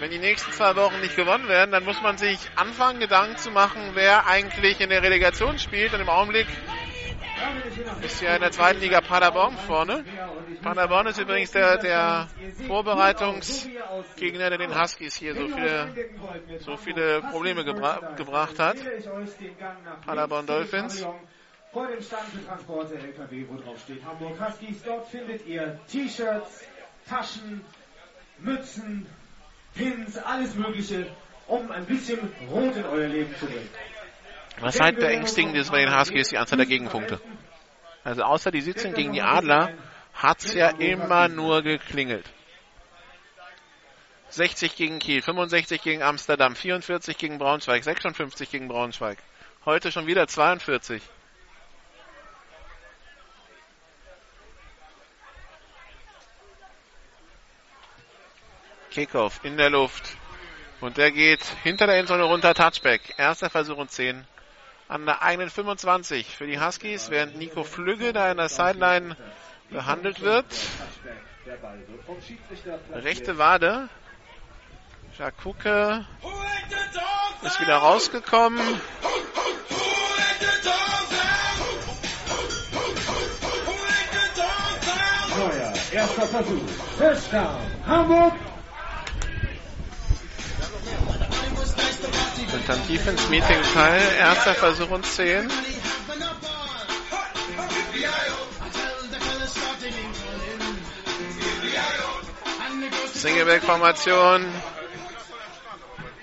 Wenn 0.00 0.10
die 0.10 0.18
nächsten 0.18 0.50
zwei 0.52 0.74
Wochen 0.74 1.00
nicht 1.00 1.14
gewonnen 1.14 1.48
werden, 1.48 1.70
dann 1.70 1.84
muss 1.84 2.00
man 2.02 2.18
sich 2.18 2.38
anfangen, 2.56 2.98
Gedanken 2.98 3.36
zu 3.36 3.50
machen, 3.50 3.90
wer 3.94 4.26
eigentlich 4.26 4.80
in 4.80 4.90
der 4.90 5.02
Relegation 5.02 5.58
spielt. 5.60 5.92
Und 5.94 6.00
im 6.00 6.08
Augenblick 6.08 6.46
ist 8.02 8.20
ja 8.22 8.34
in 8.34 8.40
der 8.40 8.50
zweiten 8.50 8.80
Liga 8.80 9.00
Paderborn 9.00 9.56
vorne. 9.56 10.04
Paderborn 10.62 11.06
ist 11.08 11.18
übrigens 11.18 11.50
der, 11.52 11.78
der 11.78 12.28
Vorbereitungsgegner, 12.66 14.50
der 14.50 14.58
den 14.58 14.80
Huskies 14.80 15.16
hier 15.16 15.34
so 15.34 15.48
viele, 15.48 15.94
so 16.60 16.76
viele 16.76 17.22
Probleme 17.22 17.64
gebra 17.64 18.14
gebracht 18.16 18.58
hat. 18.58 18.76
Paderborn 20.06 20.46
Dolphins. 20.46 21.06
Vor 21.72 21.86
dem 21.86 22.02
Stand 22.02 22.24
für 22.30 22.46
Transporte 22.46 22.94
LKW, 22.94 23.44
wo 23.48 23.60
drauf 23.60 23.78
steht 23.78 24.02
Hamburg 24.04 24.40
Huskies. 24.40 24.82
Dort 24.82 25.06
findet 25.08 25.46
ihr 25.46 25.78
T-Shirts, 25.86 26.64
Taschen, 27.06 27.60
Mützen, 28.38 29.06
Pins, 29.74 30.16
alles 30.16 30.54
Mögliche, 30.54 31.06
um 31.46 31.70
ein 31.70 31.84
bisschen 31.84 32.18
Rot 32.50 32.74
in 32.74 32.84
euer 32.86 33.08
Leben 33.08 33.34
zu 33.36 33.46
bringen. 33.46 33.68
Was 34.60 34.80
halt 34.80 34.98
beängstigend 34.98 35.56
ist 35.56 35.70
bei 35.70 35.84
den 35.84 35.96
Huskies, 35.96 36.30
die 36.30 36.38
Anzahl 36.38 36.58
der 36.58 36.66
Gegenpunkte. 36.66 37.20
Also 38.02 38.22
außer 38.22 38.50
die 38.50 38.60
17 38.60 38.94
gegen 38.94 39.12
die 39.12 39.22
Adler 39.22 39.72
hat's 40.14 40.54
ja 40.54 40.68
immer 40.70 41.28
nur 41.28 41.62
geklingelt. 41.62 42.28
60 44.30 44.76
gegen 44.76 44.98
Kiel, 44.98 45.22
65 45.22 45.80
gegen 45.80 46.02
Amsterdam, 46.02 46.54
44 46.54 47.16
gegen 47.16 47.38
Braunschweig, 47.38 47.82
56 47.82 48.50
gegen 48.50 48.68
Braunschweig. 48.68 49.18
Heute 49.64 49.90
schon 49.92 50.06
wieder 50.06 50.26
42. 50.26 51.02
Kickoff 58.90 59.40
in 59.44 59.56
der 59.56 59.70
Luft. 59.70 60.16
Und 60.80 60.96
der 60.96 61.10
geht 61.10 61.44
hinter 61.62 61.86
der 61.86 61.96
Endzone 61.96 62.24
runter, 62.24 62.54
Touchback. 62.54 63.14
Erster 63.16 63.50
Versuch 63.50 63.76
und 63.76 63.90
10 63.90 64.24
an 64.88 65.04
der 65.04 65.22
eigenen 65.22 65.50
25 65.50 66.34
für 66.34 66.46
die 66.46 66.58
Huskies, 66.58 67.10
während 67.10 67.36
Nico 67.36 67.62
Flügge 67.62 68.12
da 68.12 68.30
in 68.30 68.38
der 68.38 68.48
Sideline 68.48 69.16
behandelt 69.70 70.22
wird. 70.22 70.46
Rechte 72.92 73.38
Wade. 73.38 73.88
Jakuke 75.18 76.06
ist 77.42 77.60
wieder 77.60 77.76
rausgekommen. 77.76 78.80
Erster 85.90 86.26
Versuch. 86.26 86.68
First 86.98 87.32
down. 87.32 87.56
Hamburg. 87.86 88.34
Dann 92.68 92.86
Defense 92.86 93.30
Meeting 93.30 93.62
Teil. 93.72 94.02
Erster 94.18 94.54
Versuch 94.54 94.90
und 94.90 95.06
10. 95.06 95.50
Singleback-Formation. 103.14 104.44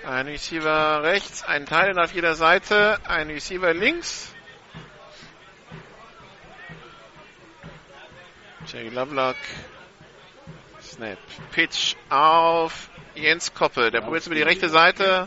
Ein 0.06 0.26
Receiver 0.28 1.02
rechts, 1.02 1.42
ein 1.42 1.66
Teil 1.66 1.98
auf 1.98 2.14
jeder 2.14 2.36
Seite, 2.36 3.00
ein 3.08 3.26
Receiver 3.26 3.74
links. 3.74 4.32
Jay 8.68 8.88
Lovelock. 8.88 9.34
Snap. 10.80 11.18
Pitch 11.50 11.96
auf 12.08 12.88
Jens 13.16 13.52
Koppe. 13.52 13.90
Der 13.90 14.00
probiert 14.00 14.26
über 14.26 14.36
die 14.36 14.42
rechte 14.42 14.68
Seite. 14.68 15.26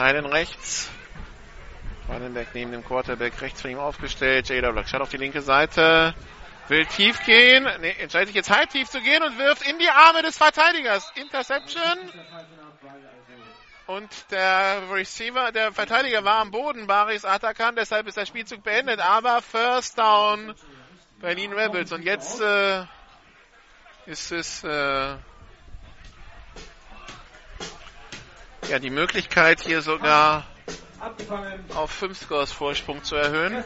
Teilen 0.00 0.24
rechts. 0.24 0.90
Running 2.08 2.46
neben 2.54 2.72
dem 2.72 2.82
Quarterback 2.82 3.38
rechts 3.42 3.60
von 3.60 3.70
ihm 3.70 3.78
aufgestellt. 3.78 4.48
Jada 4.48 4.70
Block 4.70 4.88
schaut 4.88 5.02
auf 5.02 5.10
die 5.10 5.18
linke 5.18 5.42
Seite. 5.42 6.14
Will 6.68 6.86
tief 6.86 7.22
gehen. 7.26 7.68
Nee, 7.82 7.94
entscheidet 7.98 8.28
sich 8.28 8.36
jetzt 8.36 8.48
halb 8.48 8.70
tief 8.70 8.88
zu 8.88 9.02
gehen 9.02 9.22
und 9.22 9.36
wirft 9.36 9.68
in 9.68 9.78
die 9.78 9.90
Arme 9.90 10.22
des 10.22 10.38
Verteidigers. 10.38 11.12
Interception. 11.16 11.98
Und 13.88 14.08
der 14.30 14.84
Receiver, 14.90 15.52
der 15.52 15.70
Verteidiger 15.70 16.24
war 16.24 16.36
am 16.36 16.50
Boden, 16.50 16.86
Baris 16.86 17.26
Atakan, 17.26 17.76
deshalb 17.76 18.06
ist 18.06 18.16
der 18.16 18.24
Spielzug 18.24 18.62
beendet. 18.62 19.00
Aber 19.00 19.42
First 19.42 19.98
Down 19.98 20.54
Berlin 21.20 21.52
Rebels. 21.52 21.92
Und 21.92 22.04
jetzt 22.04 22.40
äh, 22.40 22.84
ist 24.06 24.32
es 24.32 24.64
äh, 24.64 25.16
ja 28.70 28.78
die 28.78 28.90
Möglichkeit 28.90 29.60
hier 29.60 29.82
sogar 29.82 30.46
auf 31.74 31.90
5 31.90 32.16
Scores 32.18 32.52
Vorsprung 32.52 33.02
zu 33.02 33.16
erhöhen. 33.16 33.64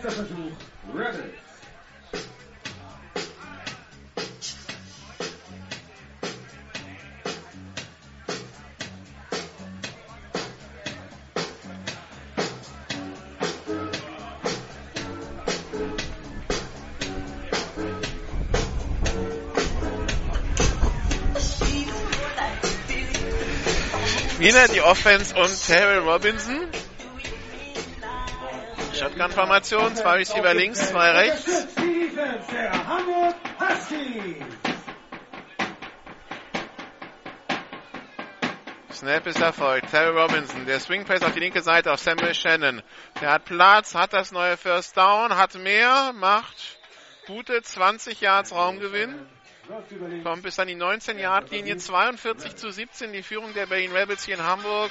Wieder 24.45 24.69
die 24.69 24.83
Offense 24.83 25.35
und 25.35 25.67
Terrell 25.67 26.01
Robinson. 26.01 26.69
Shotgun-Formation, 28.93 29.97
zwei 29.97 30.17
Receiver 30.17 30.53
links, 30.53 30.91
zwei 30.91 31.13
rechts. 31.13 31.67
Snap 38.93 39.27
ist 39.27 39.41
erfolgt. 39.41 39.91
Terry 39.91 40.11
Robinson, 40.11 40.67
der 40.67 40.79
Swing 40.79 41.07
Pass 41.07 41.23
auf 41.23 41.33
die 41.33 41.41
linke 41.41 41.63
Seite 41.63 41.91
auf 41.91 42.01
Samuel 42.01 42.35
Shannon. 42.35 42.83
Der 43.23 43.31
hat 43.31 43.47
Platz, 43.47 43.95
hat 43.95 44.13
das 44.13 44.31
neue 44.31 44.59
First 44.59 44.95
Down, 44.99 45.35
hat 45.37 45.55
mehr, 45.55 46.13
macht 46.13 46.79
gute 47.27 47.63
20 47.63 48.21
Yards 48.21 48.53
Raumgewinn. 48.53 49.27
Kommt 50.23 50.43
bis 50.43 50.59
an 50.59 50.69
die 50.69 50.77
19-Yard-Linie. 50.77 51.79
42 51.79 52.57
zu 52.57 52.71
17 52.71 53.13
die 53.13 53.23
Führung 53.23 53.55
der 53.55 53.67
Berlin 53.67 53.93
Rebels 53.93 54.25
hier 54.25 54.35
in 54.35 54.43
Hamburg. 54.43 54.91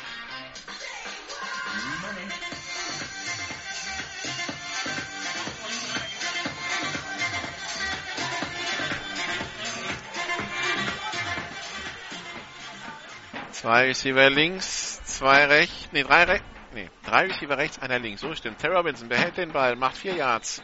Zwei 13.51 13.85
Receiver 13.85 14.29
links, 14.29 15.01
zwei 15.05 15.45
rechts, 15.45 15.87
nee, 15.93 16.03
drei 16.03 16.23
rechts, 16.23 16.45
nee, 16.73 16.89
drei 17.05 17.27
Receiver 17.27 17.57
rechts, 17.57 17.79
einer 17.79 17.97
links. 17.97 18.19
So 18.19 18.35
stimmt. 18.35 18.59
Terry 18.59 18.75
Robinson 18.75 19.07
behält 19.07 19.37
den 19.37 19.53
Ball, 19.53 19.77
macht 19.77 19.97
vier 19.97 20.15
Yards. 20.15 20.61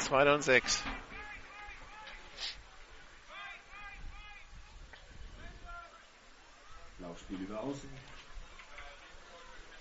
Zwei 0.00 0.30
und 0.30 0.42
sechs. 0.42 0.82
Spiel 7.32 7.46
über 7.46 7.60
Außen. 7.60 7.88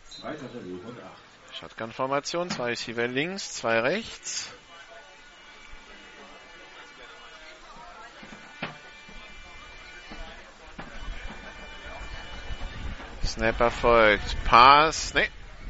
Zweiter 0.07 0.47
Versuch 0.49 0.85
und 0.85 0.97
8. 0.97 1.59
Shotgun-Formation, 1.59 2.49
zwei 2.49 2.69
Receiver 2.69 3.07
links, 3.07 3.55
zwei 3.55 3.79
rechts. 3.79 4.53
Snap 13.25 13.59
erfolgt. 13.59 14.37
Pass. 14.45 15.13
Nee. 15.13 15.29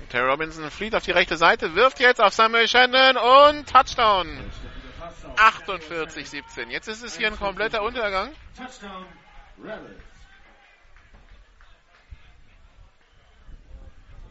Terry 0.09 0.29
Robinson 0.29 0.69
flieht 0.69 0.93
auf 0.93 1.03
die 1.03 1.11
rechte 1.11 1.37
Seite, 1.37 1.73
wirft 1.73 1.99
jetzt 1.99 2.21
auf 2.21 2.33
Samuel 2.33 2.67
Shannon 2.67 3.17
und 3.17 3.67
Touchdown. 3.67 4.51
48-17. 5.35 6.69
Jetzt 6.69 6.87
ist 6.87 7.01
es 7.01 7.17
hier 7.17 7.27
ein 7.27 7.37
kompletter 7.37 7.81
Untergang. 7.81 8.31
Touchdown. 8.55 9.05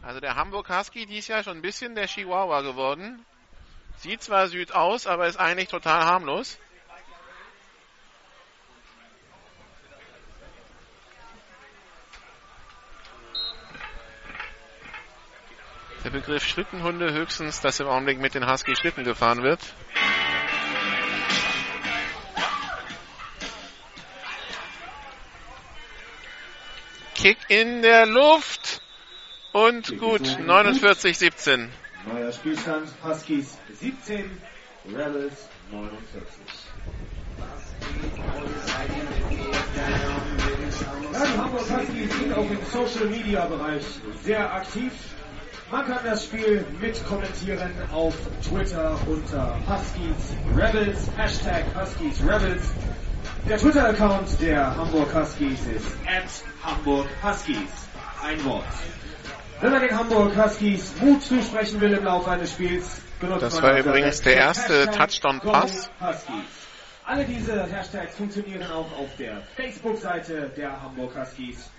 Also 0.03 0.19
der 0.19 0.35
Hamburg 0.35 0.69
Husky 0.69 1.05
dies 1.05 1.27
Jahr 1.27 1.43
schon 1.43 1.57
ein 1.57 1.61
bisschen 1.61 1.93
der 1.93 2.07
Chihuahua 2.07 2.61
geworden. 2.61 3.23
Sieht 3.97 4.23
zwar 4.23 4.47
süd 4.47 4.73
aus, 4.73 5.05
aber 5.05 5.27
ist 5.27 5.37
eigentlich 5.37 5.69
total 5.69 6.05
harmlos. 6.05 6.57
Der 16.03 16.09
Begriff 16.09 16.43
Schlittenhunde 16.43 17.13
höchstens, 17.13 17.61
dass 17.61 17.79
im 17.79 17.87
Augenblick 17.87 18.19
mit 18.19 18.33
den 18.33 18.49
Husky 18.49 18.75
Schlitten 18.75 19.03
gefahren 19.03 19.43
wird. 19.43 19.61
Kick 27.13 27.37
in 27.49 27.83
der 27.83 28.07
Luft. 28.07 28.80
Und 29.53 29.99
gut, 29.99 30.21
49-17. 30.21 31.67
Neuer 32.11 32.31
Spielstand. 32.31 32.87
Huskies 33.03 33.57
17, 33.79 34.31
Rebels 34.87 35.33
49. 35.71 36.21
Ja, 41.13 41.25
die 41.25 41.37
Hamburg 41.37 41.69
Huskies 41.69 42.17
sind 42.17 42.33
auch 42.33 42.49
im 42.49 42.59
Social 42.71 43.07
Media 43.07 43.45
Bereich 43.45 43.83
sehr 44.23 44.53
aktiv. 44.53 44.93
Man 45.69 45.85
kann 45.85 45.99
das 46.05 46.23
Spiel 46.25 46.65
mit 46.79 47.05
kommentieren 47.05 47.71
auf 47.91 48.15
Twitter 48.47 48.97
unter 49.07 49.57
Huskies 49.67 50.33
Rebels, 50.55 51.09
Hashtag 51.17 51.65
Huskies 51.75 52.21
Rebels. 52.23 52.71
Der 53.49 53.57
Twitter-Account 53.57 54.41
der 54.41 54.75
Hamburg 54.77 55.13
Huskies 55.13 55.59
ist 55.75 55.87
at 56.05 56.29
Hamburg 56.63 57.07
Huskies. 57.21 57.57
Ein 58.23 58.43
Wort. 58.45 58.63
Wenn 59.61 59.71
man 59.71 59.81
den 59.81 59.95
Hamburg 59.95 60.35
Huskies 60.35 60.91
Mut 60.99 61.21
zusprechen 61.21 61.79
will 61.79 61.93
im 61.93 62.03
Laufe 62.03 62.31
eines 62.31 62.51
Spiels, 62.51 62.99
benutzt 63.19 63.43
Das 63.43 63.61
man 63.61 63.63
war 63.63 63.77
übrigens 63.77 64.19
der 64.21 64.35
erste 64.35 64.89
Touchdown-Pass. 64.89 65.91
Alle 67.05 67.25
diese 67.25 67.67
Hashtags 67.67 68.15
funktionieren 68.15 68.63
auch 68.71 68.91
auf 68.97 69.15
der 69.19 69.43
Facebook-Seite 69.55 70.51
der 70.57 70.81
Hamburg 70.81 71.15
Huskies, 71.15 71.69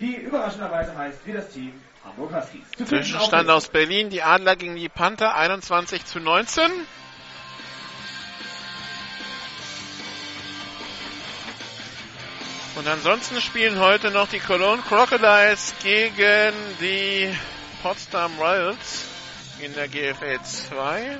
die 0.00 0.16
überraschenderweise 0.16 0.94
heißt 0.96 1.26
wie 1.26 1.32
das 1.32 1.48
Team 1.48 1.72
Hamburg 2.04 2.34
Huskies. 2.34 2.88
Zwischenstand 2.88 3.48
aus 3.48 3.68
Berlin. 3.68 4.10
Die 4.10 4.22
Adler 4.22 4.56
gegen 4.56 4.76
die 4.76 4.90
Panther 4.90 5.34
21 5.34 6.04
zu 6.04 6.20
19. 6.20 6.70
Und 12.76 12.88
ansonsten 12.88 13.40
spielen 13.40 13.78
heute 13.78 14.10
noch 14.10 14.28
die 14.28 14.40
Cologne 14.40 14.82
Crocodiles 14.82 15.74
gegen 15.80 16.54
die 16.80 17.32
Potsdam 17.82 18.36
Royals 18.36 19.06
in 19.60 19.72
der 19.74 19.86
GFL 19.86 20.42
2. 20.42 21.18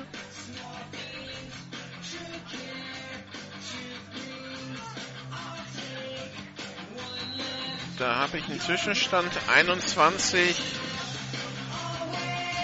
Da 7.97 8.15
habe 8.15 8.37
ich 8.37 8.49
einen 8.49 8.59
Zwischenstand 8.59 9.31
21 9.47 10.61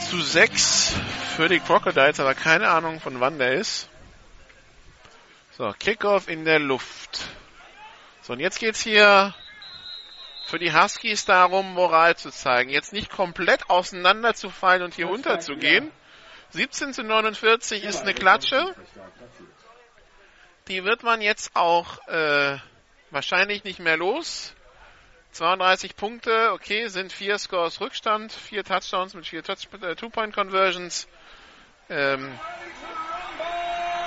zu 0.09 0.21
6 0.21 0.93
für 1.37 1.47
die 1.47 1.61
Crocodiles, 1.61 2.19
aber 2.19 2.35
keine 2.35 2.67
Ahnung 2.67 2.99
von 2.99 3.21
wann 3.21 3.39
der 3.39 3.53
ist. 3.53 3.87
So, 5.57 5.73
Kickoff 5.79 6.27
in 6.27 6.43
der 6.43 6.59
Luft. 6.59 7.21
So, 8.21 8.33
und 8.33 8.39
jetzt 8.39 8.59
geht's 8.59 8.81
hier 8.81 9.33
für 10.45 10.59
die 10.59 10.73
Huskies 10.73 11.25
darum, 11.25 11.73
Moral 11.73 12.15
zu 12.15 12.29
zeigen. 12.29 12.69
Jetzt 12.69 12.93
nicht 12.93 13.09
komplett 13.09 13.69
auseinanderzufallen 13.69 14.83
und 14.83 14.93
hier 14.93 15.09
unterzugehen. 15.09 15.91
17 16.51 16.93
zu 16.93 17.03
49 17.03 17.83
ist 17.83 18.01
eine 18.01 18.13
Klatsche. 18.13 18.75
Die 20.67 20.83
wird 20.83 21.01
man 21.01 21.21
jetzt 21.21 21.55
auch 21.55 22.05
äh, 22.07 22.57
wahrscheinlich 23.09 23.63
nicht 23.63 23.79
mehr 23.79 23.97
los. 23.97 24.53
32 25.31 25.95
Punkte, 25.95 26.51
okay, 26.51 26.87
sind 26.87 27.13
vier 27.13 27.37
Scores 27.39 27.79
Rückstand, 27.79 28.33
vier 28.33 28.63
Touchdowns 28.63 29.13
mit 29.13 29.25
vier 29.25 29.43
Touch 29.43 29.67
äh, 29.81 29.95
Two-Point-Conversions. 29.95 31.07
Ähm, 31.89 32.37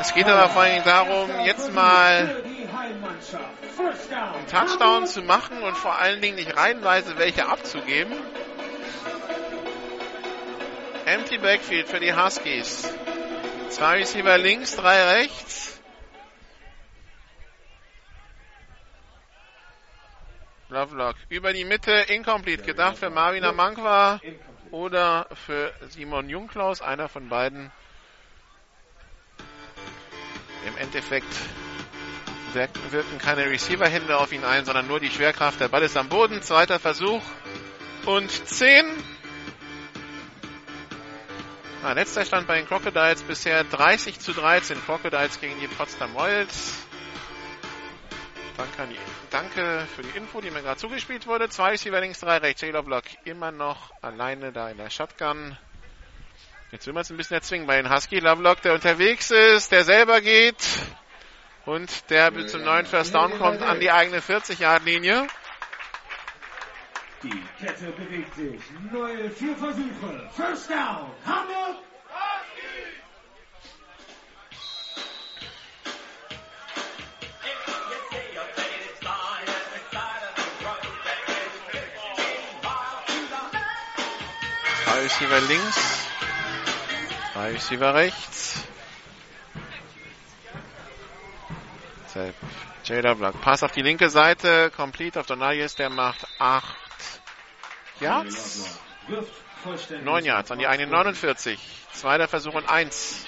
es 0.01 0.13
geht 0.13 0.27
aber 0.27 0.51
vor 0.51 0.63
allem 0.63 0.85
darum, 0.85 1.45
jetzt 1.45 1.73
mal 1.73 2.45
einen 2.85 4.47
Touchdown 4.47 5.07
zu 5.07 5.23
machen 5.23 5.63
und 5.63 5.77
vor 5.77 5.99
allen 5.99 6.21
Dingen 6.21 6.37
nicht 6.37 6.57
reihenweise 6.57 7.17
welche 7.19 7.47
abzugeben. 7.47 8.13
Empty 11.07 11.39
Backfield 11.39 11.89
für 11.89 12.01
die 12.01 12.15
Huskies. 12.15 12.93
Zwei 13.71 13.99
Receiver 13.99 14.39
links, 14.39 14.77
drei 14.77 15.17
rechts. 15.17 15.81
Lovelock 20.69 21.17
über 21.29 21.53
die 21.53 21.65
Mitte, 21.65 21.93
incomplete, 21.93 22.65
gedacht 22.65 22.99
für 22.99 23.11
Marvin 23.11 23.45
Amankwa 23.45 24.21
oder 24.71 25.29
für 25.47 25.73
Simon 25.89 26.29
Jungklaus, 26.29 26.83
einer 26.83 27.09
von 27.09 27.29
beiden. 27.29 27.71
Im 30.67 30.77
Endeffekt 30.79 31.29
wirken 32.55 33.19
keine 33.19 33.47
Receiver-Hände 33.47 34.17
auf 34.17 34.33
ihn 34.33 34.45
ein, 34.45 34.65
sondern 34.65 34.87
nur 34.87 35.01
die 35.01 35.11
Schwerkraft. 35.11 35.61
Der 35.61 35.69
Ball 35.69 35.83
ist 35.83 35.97
am 35.97 36.09
Boden, 36.09 36.43
zweiter 36.43 36.79
Versuch 36.79 37.23
und 38.07 38.31
10. 38.31 38.87
Ah, 41.83 41.93
letzter 41.93 42.25
Stand 42.25 42.47
bei 42.47 42.57
den 42.57 42.67
Crocodiles 42.67 43.23
bisher 43.23 43.63
30 43.65 44.19
zu 44.19 44.33
13. 44.33 44.81
Crocodiles 44.85 45.41
gegen 45.41 45.61
die 45.61 45.69
Potsdam 45.69 46.17
Royals. 46.17 46.79
Danke, 48.57 48.83
an 48.83 48.91
die, 48.91 48.97
danke 49.31 49.87
für 49.95 50.03
die 50.03 50.17
Info, 50.17 50.41
die 50.41 50.51
mir 50.51 50.63
gerade 50.63 50.79
zugespielt 50.79 51.27
wurde. 51.27 51.49
Zwei 51.49 51.71
Receiver 51.71 52.01
links, 52.01 52.21
drei 52.21 52.39
rechts. 52.39 52.61
Taylor 52.61 52.83
Block 52.83 53.05
immer 53.25 53.51
noch 53.51 53.93
alleine 54.01 54.53
da 54.53 54.71
in 54.71 54.79
der 54.79 54.91
Shotgun. 54.91 55.59
Jetzt 56.71 56.87
will 56.87 56.95
man 56.95 57.03
es 57.03 57.11
ein 57.11 57.17
bisschen 57.17 57.35
erzwingen 57.35 57.67
bei 57.67 57.81
den 57.81 57.93
Husky. 57.93 58.19
Lovelock, 58.19 58.63
der 58.63 58.75
unterwegs 58.75 59.31
ist, 59.31 59.71
der 59.71 59.85
selber 59.85 60.21
geht. 60.21 60.57
Und 61.67 62.11
der 62.11 62.31
bis 62.31 62.53
zum 62.53 62.63
neuen 62.63 62.85
First 62.85 63.15
Down 63.15 63.39
kommt 63.39 63.63
an 63.63 63.81
die 63.81 63.91
eigene 63.91 64.21
40-Yard-Linie. 64.21 65.27
Die 67.23 67.43
Kette 67.59 67.87
bewegt 67.93 68.35
sich. 68.35 68.61
Neue 68.93 69.31
vier 69.31 69.57
Versuche. 69.57 70.31
First 70.37 70.71
Down. 70.71 71.11
Hamburg. 71.25 71.77
Receiver 85.03 85.41
links. 85.41 86.07
Receiver 87.35 87.95
rechts. 87.95 88.74
Jada 92.85 93.15
Block. 93.15 93.41
Pass 93.41 93.63
auf 93.63 93.73
die 93.73 93.83
linke 93.83 94.11
Seite. 94.11 94.71
Complete 94.77 95.21
auf 95.21 95.27
Donalius. 95.27 95.75
Der 95.75 95.91
macht 95.91 96.27
8 96.39 96.65
Yards. 98.01 98.79
9 100.03 100.25
Yards 100.25 100.51
an 100.51 100.59
die 100.59 100.67
eigene 100.67 100.91
49. 100.91 101.59
Zweiter 101.93 102.29
Versuch 102.29 102.55
und 102.55 102.69
1. 102.69 103.25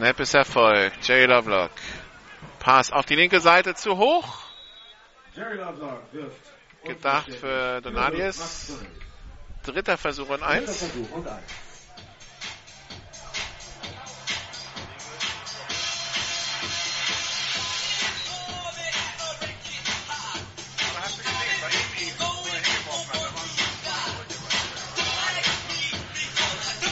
Snap 0.00 0.18
ist 0.18 0.32
erfolgt. 0.32 1.06
Jay 1.06 1.26
Lovelock. 1.26 1.72
Pass 2.58 2.90
auf 2.90 3.04
die 3.04 3.16
linke 3.16 3.38
Seite 3.38 3.74
zu 3.74 3.98
hoch. 3.98 4.38
Gedacht 6.82 7.30
für 7.34 7.82
Donadius. 7.82 8.78
Dritter 9.62 9.98
Versuch 9.98 10.30
und 10.30 10.42
eins. 10.42 10.86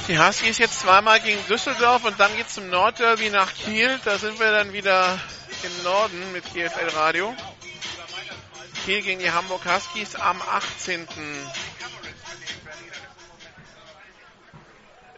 Die 0.08 0.18
Huskies 0.18 0.56
jetzt 0.56 0.80
zweimal 0.80 1.20
gegen 1.20 1.38
Düsseldorf 1.48 2.02
und 2.04 2.18
dann 2.18 2.34
geht's 2.34 2.54
zum 2.54 2.70
Nordderby 2.70 3.28
nach 3.28 3.52
Kiel. 3.52 4.00
Da 4.06 4.16
sind 4.16 4.40
wir 4.40 4.50
dann 4.50 4.72
wieder 4.72 5.20
im 5.62 5.82
Norden 5.84 6.32
mit 6.32 6.44
GFL 6.54 6.96
Radio. 6.96 7.36
Kiel 8.86 9.02
gegen 9.02 9.20
die 9.20 9.30
Hamburg 9.30 9.66
Huskies 9.66 10.16
am 10.16 10.40
18. 10.40 11.06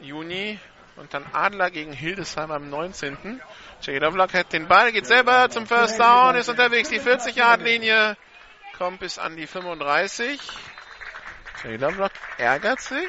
Juni 0.01 0.59
und 0.97 1.15
dann 1.15 1.25
Adler 1.33 1.71
gegen 1.71 1.93
Hildesheim 1.93 2.51
am 2.51 2.69
19. 2.69 3.41
Jay 3.83 3.99
Lovelock 3.99 4.35
hat 4.35 4.53
den 4.53 4.67
Ball, 4.67 4.91
geht 4.91 5.07
selber 5.07 5.51
zum 5.51 5.69
First 5.69 6.01
Down, 6.01 6.35
ist 6.35 6.49
unterwegs, 6.49 6.89
die 6.89 7.01
40-Yard-Linie, 7.01 8.17
kommt 8.77 8.99
bis 8.99 9.21
an 9.21 9.37
die 9.37 9.47
35. 9.47 10.41
Jay 11.63 11.77
Lovelock 11.77 12.13
ärgert 12.39 12.81
sich. 12.81 13.09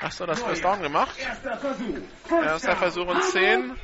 Hast 0.00 0.18
du 0.18 0.24
das 0.26 0.42
First 0.42 0.64
Down 0.64 0.80
gemacht? 0.80 1.14
Erster 1.18 1.56
Versuch. 1.58 2.42
Erster 2.42 2.76
Versuch 2.76 3.06
und 3.06 3.22
10. 3.22 3.76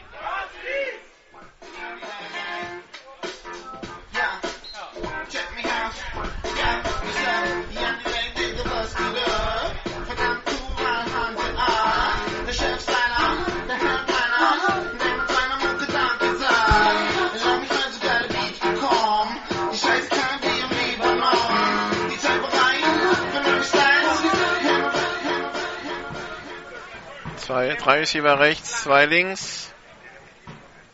Zwei, 27.56 27.74
drei 27.74 27.98
Receiver 28.00 28.38
rechts, 28.38 28.82
zwei 28.82 29.06
links. 29.06 29.72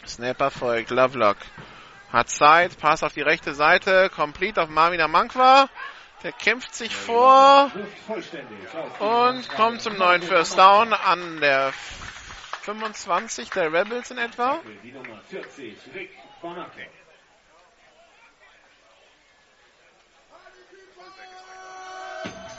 Snapper 0.06 0.52
folgt, 0.52 0.90
Lovelock. 0.90 1.36
Hat 2.12 2.30
Zeit, 2.30 2.78
Pass 2.78 3.02
auf 3.02 3.14
die 3.14 3.22
rechte 3.22 3.52
Seite, 3.52 4.08
complete 4.14 4.62
auf 4.62 4.68
Marvin 4.68 5.00
Amankwa. 5.00 5.68
Der 6.22 6.30
kämpft 6.30 6.72
sich 6.72 6.94
vor 6.94 7.68
und 9.00 9.48
kommt 9.56 9.82
zum 9.82 9.98
neuen 9.98 10.22
First 10.22 10.56
Down 10.56 10.92
an 10.92 11.40
der 11.40 11.72
25 12.62 13.50
der 13.50 13.72
Rebels 13.72 14.12
in 14.12 14.18
etwa. 14.18 14.60
Die 14.84 14.92
Nummer 14.92 15.20
40, 15.30 15.76
Rick 15.96 16.10
Bonacke. 16.40 16.86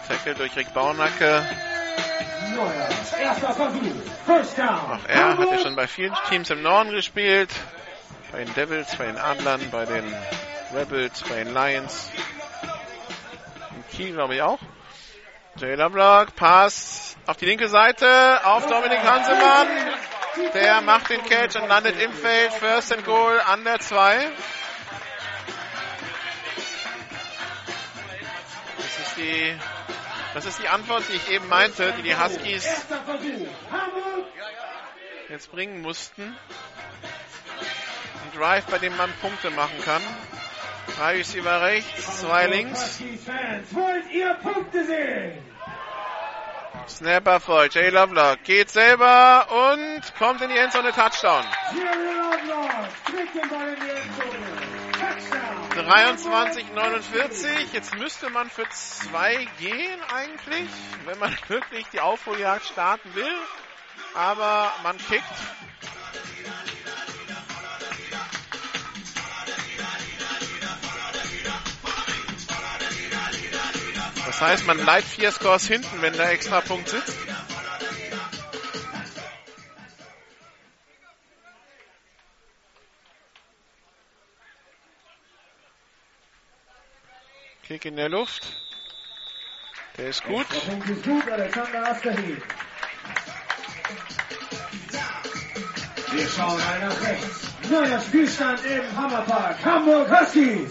Tackle 0.10 0.36
durch 0.36 0.58
Rick 0.58 0.74
Baunacke. 0.74 1.73
Auch 2.58 2.72
er 5.08 5.38
hat 5.38 5.52
ja 5.52 5.58
schon 5.60 5.76
bei 5.76 5.88
vielen 5.88 6.14
Teams 6.30 6.50
im 6.50 6.62
Norden 6.62 6.92
gespielt. 6.92 7.50
Bei 8.32 8.44
den 8.44 8.54
Devils, 8.54 8.96
bei 8.96 9.06
den 9.06 9.18
Adlern, 9.18 9.62
bei 9.72 9.86
den 9.86 10.16
Rebels, 10.74 11.24
bei 11.24 11.44
den 11.44 11.54
Lions. 11.54 12.10
In 13.76 13.88
Kiel, 13.96 14.14
glaube 14.14 14.36
ich, 14.36 14.42
auch. 14.42 14.60
Jayla 15.56 15.90
Block, 15.90 16.36
Pass 16.36 17.16
auf 17.28 17.38
die 17.38 17.46
linke 17.46 17.70
Seite, 17.70 18.42
auf 18.44 18.66
Dominik 18.66 19.04
Hansemann. 19.04 19.68
Der 20.54 20.82
macht 20.82 21.10
den 21.10 21.24
Catch 21.24 21.56
und 21.58 21.68
landet 21.68 22.02
im 22.02 22.12
Feld. 22.12 22.54
First 22.54 22.92
and 22.92 23.06
Goal 23.06 23.40
an 23.40 23.64
der 23.64 23.80
2. 23.80 24.32
Das 28.78 29.08
ist 29.08 29.18
die, 29.18 29.56
das 30.34 30.46
ist 30.46 30.62
die 30.62 30.68
Antwort, 30.68 31.04
die 31.10 31.14
ich 31.14 31.30
eben 31.30 31.48
meinte, 31.48 31.94
die 31.98 32.04
die 32.04 32.16
Huskies 32.16 32.68
jetzt 35.30 35.52
bringen 35.52 35.82
mussten. 35.82 36.24
Ein 36.24 38.40
Drive, 38.40 38.66
bei 38.66 38.78
dem 38.78 38.96
man 38.98 39.12
Punkte 39.22 39.50
machen 39.52 39.80
kann. 39.84 40.02
Drei 40.98 41.18
Receiver 41.18 41.62
rechts, 41.62 42.22
zwei 42.22 42.48
links. 42.48 42.80
Huskies 42.80 43.24
Fans, 43.24 43.74
wollt 43.74 44.12
ihr 44.12 44.34
Punkte 44.36 44.86
sehen? 44.86 45.54
Snapper 46.88 47.40
voll. 47.40 47.70
Jay 47.72 47.90
Lovelock 47.90 48.44
geht 48.44 48.70
selber 48.70 49.48
und 49.50 50.02
kommt 50.20 50.42
in 50.42 50.50
die 50.50 50.58
Endzone 50.58 50.92
Touchdown. 50.92 51.46
23:49. 55.76 57.74
Jetzt 57.74 57.96
müsste 57.96 58.30
man 58.30 58.50
für 58.50 58.68
zwei 58.70 59.48
gehen 59.60 60.02
eigentlich, 60.14 60.70
wenn 61.06 61.20
man 61.20 61.36
wirklich 61.48 61.86
die 61.94 62.00
Aufholjagd 62.00 62.66
starten 62.66 63.14
will. 63.16 63.38
Aber 64.14 64.72
man 64.84 64.98
kickt. 64.98 65.24
Das 74.26 74.42
heißt, 74.42 74.66
man 74.66 74.78
bleibt 74.78 75.08
vier 75.08 75.32
Scores 75.32 75.68
hinten, 75.68 76.02
wenn 76.02 76.14
der 76.14 76.32
extra 76.32 76.62
Punkt 76.62 76.90
sitzt. 76.90 77.18
Kick 87.74 87.86
in 87.86 87.96
der 87.96 88.10
Luft. 88.10 88.46
Der 89.98 90.10
ist 90.10 90.24
gut. 90.26 90.46
Wir 96.12 96.28
schauen 96.30 96.60
mal 96.60 96.80
nach 96.82 97.02
rechts. 97.02 97.48
Neuer 97.72 98.00
Spielstand 98.00 98.64
im 98.66 98.96
Hammerpark. 98.96 99.66
Hamburg 99.66 100.08
Huskies. 100.08 100.70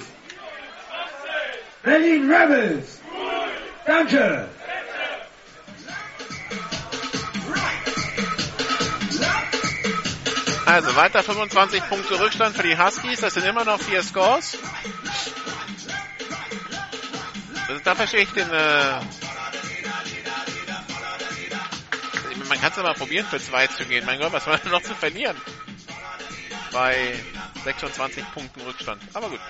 Berlin 1.83 2.33
Rebels. 2.33 3.01
Danke. 3.85 4.49
Also 10.67 10.95
weiter 10.95 11.25
25 11.25 11.89
Punkte 11.89 12.21
Rückstand 12.21 12.57
für 12.57 12.63
die 12.63 12.79
Huskies. 12.79 13.21
Das 13.21 13.35
sind 13.35 13.45
immer 13.45 13.65
noch 13.65 13.81
vier 13.81 14.05
Scores. 14.05 14.57
Also 17.69 17.81
da 17.85 17.95
verstehe 17.95 18.23
ich 18.23 18.31
den. 18.33 18.51
Äh 18.51 19.01
man 22.49 22.61
kann 22.61 22.71
es 22.71 22.77
mal 22.77 22.95
probieren, 22.95 23.27
für 23.27 23.41
zwei 23.41 23.67
zu 23.67 23.85
gehen. 23.87 24.05
Mein 24.05 24.19
Gott, 24.19 24.33
was 24.33 24.47
war 24.47 24.61
noch 24.67 24.83
zu 24.83 24.95
verlieren? 24.95 25.37
Bei 26.71 27.15
26 27.65 28.25
Punkten 28.35 28.61
Rückstand. 28.61 29.01
Aber 29.15 29.31
gut. 29.31 29.41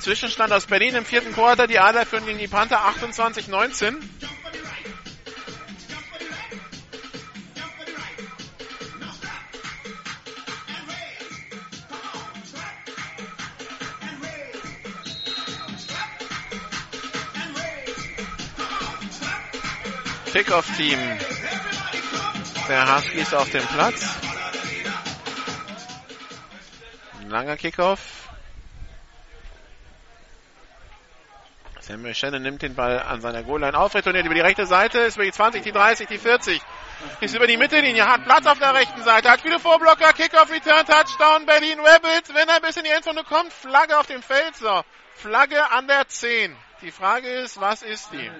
Zwischenstand 0.00 0.52
aus 0.52 0.66
Berlin 0.66 0.94
im 0.94 1.04
vierten 1.04 1.32
Quarter. 1.32 1.66
Die 1.66 1.78
Adler 1.78 2.06
führen 2.06 2.26
gegen 2.26 2.38
die 2.38 2.48
Panther 2.48 2.80
28-19. 2.80 3.96
Kickoff-Team 20.36 20.98
der 22.68 22.94
Huskies 22.94 23.32
auf 23.32 23.48
dem 23.48 23.66
Platz. 23.68 24.18
Ein 27.18 27.30
langer 27.30 27.56
Kickoff. 27.56 28.28
Samuel 31.80 32.14
Shannon 32.14 32.42
nimmt 32.42 32.60
den 32.60 32.74
Ball 32.74 33.00
an 33.00 33.22
seiner 33.22 33.44
Goalline 33.44 33.78
auf, 33.78 33.94
retourniert 33.94 34.26
über 34.26 34.34
die 34.34 34.42
rechte 34.42 34.66
Seite, 34.66 34.98
ist 34.98 35.16
über 35.16 35.24
die 35.24 35.32
20, 35.32 35.62
die 35.62 35.72
30, 35.72 36.06
die 36.06 36.18
40. 36.18 36.60
Ist 37.20 37.34
über 37.34 37.46
die 37.46 37.56
Mittellinie, 37.56 38.06
hat 38.06 38.24
Platz 38.24 38.46
auf 38.46 38.58
der 38.58 38.74
rechten 38.74 39.02
Seite, 39.04 39.30
hat 39.30 39.40
viele 39.40 39.58
Vorblocker, 39.58 40.12
Kickoff, 40.12 40.50
Return, 40.50 40.84
Touchdown, 40.84 41.46
Berlin 41.46 41.80
Rebels. 41.80 42.34
Wenn 42.34 42.50
er 42.50 42.60
bis 42.60 42.76
in 42.76 42.84
die 42.84 42.90
Endzone 42.90 43.24
kommt, 43.24 43.54
Flagge 43.54 43.98
auf 43.98 44.06
dem 44.06 44.22
Feld. 44.22 44.54
So, 44.56 44.82
Flagge 45.14 45.70
an 45.70 45.88
der 45.88 46.06
10. 46.06 46.54
Die 46.82 46.90
Frage 46.90 47.26
ist, 47.26 47.58
was 47.58 47.80
ist 47.80 48.12
die? 48.12 48.30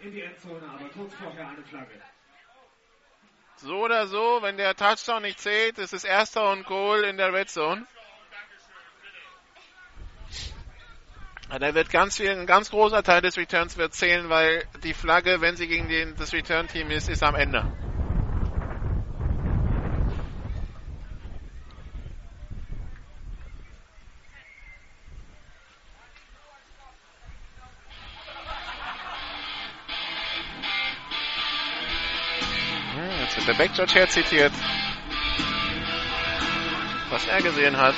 In 0.00 0.12
die 0.12 0.22
Endzone, 0.22 0.66
aber 0.66 0.88
kurz 0.90 1.14
vorher 1.14 1.48
eine 1.48 1.62
Flagge. 1.62 2.00
So 3.56 3.84
oder 3.84 4.06
so, 4.06 4.38
wenn 4.40 4.56
der 4.56 4.74
Touchdown 4.74 5.22
nicht 5.22 5.38
zählt, 5.38 5.78
ist 5.78 5.92
es 5.92 6.04
erster 6.04 6.50
und 6.50 6.64
Goal 6.64 7.04
in 7.04 7.18
der 7.18 7.34
Red 7.34 7.50
Zone. 7.50 7.86
Da 11.50 11.74
wird 11.74 11.90
ganz 11.90 12.16
viel, 12.16 12.30
ein 12.30 12.46
ganz 12.46 12.70
großer 12.70 13.02
Teil 13.02 13.20
des 13.20 13.36
Returns 13.36 13.76
wird 13.76 13.92
zählen, 13.92 14.28
weil 14.30 14.64
die 14.84 14.94
Flagge, 14.94 15.40
wenn 15.40 15.56
sie 15.56 15.66
gegen 15.66 15.88
den, 15.88 16.16
das 16.16 16.32
Return-Team 16.32 16.90
ist, 16.90 17.08
ist 17.08 17.22
am 17.22 17.34
Ende. 17.34 17.66
Jetzt 33.30 33.46
wird 33.46 33.58
der 33.58 33.64
Backjudge 33.64 33.94
herzitiert. 33.94 34.52
Was 37.10 37.26
er 37.28 37.40
gesehen 37.40 37.76
hat. 37.76 37.94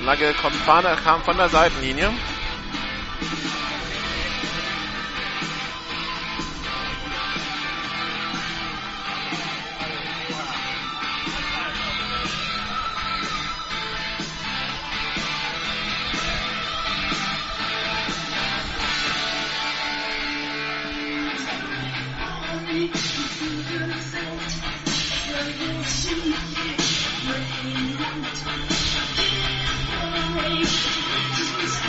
Flagge 0.00 0.32
kommt, 0.40 0.54
kam 0.64 1.24
von 1.24 1.36
der 1.36 1.48
Seitenlinie. 1.48 2.12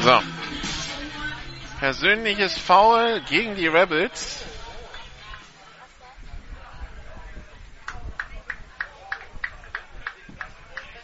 So. 0.04 0.20
Persönliches 1.80 2.58
Foul 2.58 3.22
gegen 3.30 3.56
die 3.56 3.68
Rebels. 3.68 4.44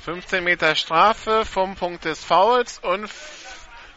Fünfzehn 0.01 0.43
Meter 0.43 0.73
Strafe 0.73 1.45
vom 1.45 1.75
Punkt 1.75 2.05
des 2.05 2.23
Fouls 2.23 2.79
und 2.79 3.07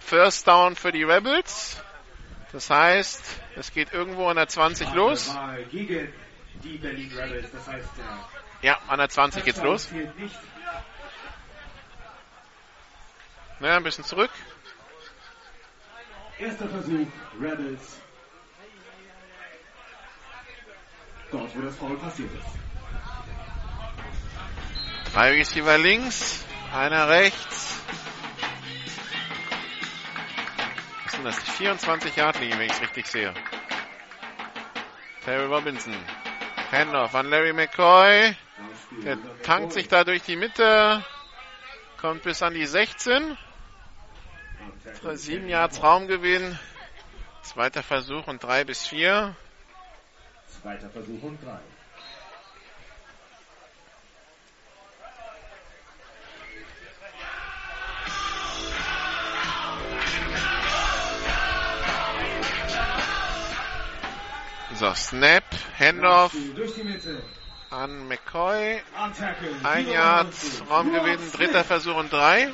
First 0.01 0.47
Down 0.47 0.77
für 0.77 0.93
die 0.93 1.05
Rebels. 1.05 1.83
Das 2.53 2.69
heißt, 2.69 3.23
es 3.57 3.73
geht 3.73 3.95
irgendwo 3.95 4.29
an 4.29 4.37
der 4.37 4.49
20 4.49 4.93
los. 4.93 5.29
Das 5.29 5.37
heißt, 7.69 7.91
Ja, 8.61 8.79
an 8.87 8.99
der 8.99 9.09
20 9.09 9.45
geht's 9.47 9.63
los. 9.63 9.89
Ja, 13.61 13.77
ein 13.77 13.83
bisschen 13.83 14.05
zurück. 14.05 14.31
Erster 16.41 16.69
Versuch, 16.71 17.07
Rebels. 17.39 17.99
Dort, 21.31 21.55
wo 21.55 21.61
das 21.61 21.77
Foul 21.77 21.99
passiert 21.99 22.31
ist. 22.33 22.49
Drei 25.13 25.33
Receiver 25.33 25.77
links, 25.77 26.43
einer 26.75 27.11
rechts. 27.11 27.83
Was 31.05 31.13
sind 31.13 31.25
das? 31.27 31.45
Die 31.45 31.51
24 31.51 32.17
Yard 32.17 32.41
Linie, 32.41 32.59
wenn 32.59 32.67
ich 32.67 32.73
es 32.73 32.81
richtig 32.81 33.07
sehe. 33.07 33.35
Terry 35.27 35.45
Robinson. 35.45 35.95
Handoff 36.73 37.15
an 37.15 37.27
Larry 37.27 37.53
McCoy. 37.53 38.35
Der 39.05 39.19
tankt 39.43 39.75
sich 39.75 39.89
da 39.89 40.05
durch 40.05 40.23
die 40.23 40.37
Mitte. 40.37 41.05
Kommt 42.01 42.23
bis 42.23 42.43
an 42.43 42.55
die 42.55 42.65
16. 42.65 43.37
Sieben 45.15 45.49
Yards 45.49 45.83
Raumgewinn. 45.83 46.59
Zweiter 47.43 47.83
Versuch 47.83 48.27
und 48.27 48.43
drei 48.43 48.65
bis 48.65 48.87
vier. 48.87 49.35
Zweiter 50.61 50.91
Versuch 50.91 51.23
und 51.23 51.43
drei. 51.43 51.59
So, 64.81 64.95
Snap, 64.95 65.45
Handoff. 65.79 66.35
An 67.71 68.09
McCoy. 68.09 68.81
Ein 69.63 69.89
Yard, 69.89 70.35
Raumgewinn, 70.71 71.33
dritter 71.33 71.65
Versuch 71.65 71.97
und 71.97 72.11
drei. 72.13 72.49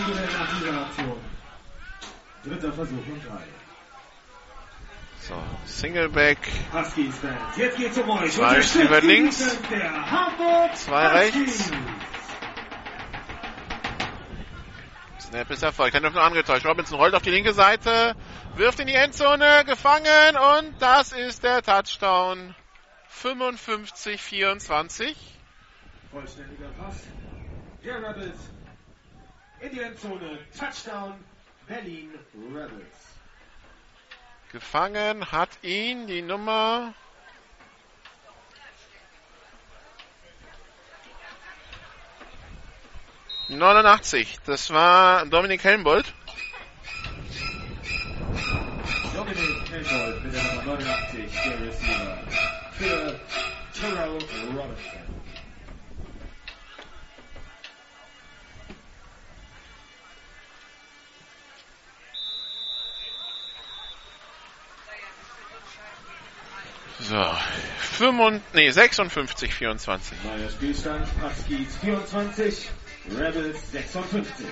Nach 0.00 0.58
dieser 0.58 0.80
Aktion. 0.80 1.20
Dritter 2.44 2.72
Versuch 2.72 3.06
und 3.06 3.24
drei. 3.26 3.44
So, 5.20 5.34
Singleback. 5.66 6.38
Huskies 6.72 7.16
Fans. 7.16 7.56
Jetzt 7.56 7.76
geht's 7.76 7.96
um 7.98 8.10
euch. 8.10 8.32
Zwei 8.32 8.56
Receiver 8.56 9.00
links. 9.00 9.58
Der 9.70 10.74
Zwei 10.74 11.06
rechts. 11.06 11.70
Snap 15.20 15.50
ist 15.50 15.62
erfolgt. 15.62 15.94
Hände 15.94 16.10
nur 16.10 16.22
angetäuscht. 16.22 16.66
Robinson 16.66 16.98
rollt 16.98 17.14
auf 17.14 17.22
die 17.22 17.30
linke 17.30 17.54
Seite, 17.54 18.16
wirft 18.56 18.80
in 18.80 18.88
die 18.88 18.94
Endzone, 18.94 19.64
gefangen 19.64 20.36
und 20.36 20.74
das 20.80 21.12
ist 21.12 21.44
der 21.44 21.62
Touchdown. 21.62 22.54
55-24. 23.22 25.14
Vollständiger 26.10 26.68
Pass. 26.78 26.96
Der 27.82 27.96
Rebels 27.96 28.53
in 29.64 29.70
die 29.72 29.80
Endzone. 29.80 30.38
Touchdown 30.58 31.14
Berlin 31.66 32.10
Rebels. 32.34 33.14
Gefangen 34.52 35.32
hat 35.32 35.50
ihn 35.62 36.06
die 36.06 36.22
Nummer 36.22 36.94
...89. 43.48 44.38
Das 44.46 44.70
war 44.70 45.26
Dominik 45.26 45.62
Helmbold. 45.62 46.14
Dominik 49.14 49.70
Helmbold 49.70 50.24
mit 50.24 50.34
der 50.34 50.42
Nummer 50.44 50.62
89, 50.62 51.32
der 51.44 51.60
Receiver. 51.60 52.18
Für 52.72 53.20
Terrell 53.78 54.18
Robinson. 54.56 54.93
So, 67.00 67.36
55, 67.98 68.42
nee, 68.54 68.70
56, 68.70 69.52
24. 69.52 70.16
Neuer 70.24 70.48
Spielstand. 70.50 71.06
Huskies 71.20 71.76
24, 71.82 72.70
Rebels 73.18 73.72
56. 73.72 74.46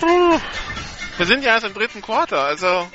Puh. 0.00 0.40
Wir 1.16 1.26
sind 1.26 1.44
ja 1.44 1.54
erst 1.54 1.64
im 1.66 1.72
dritten 1.72 2.02
Quarter, 2.02 2.40
also. 2.40 2.88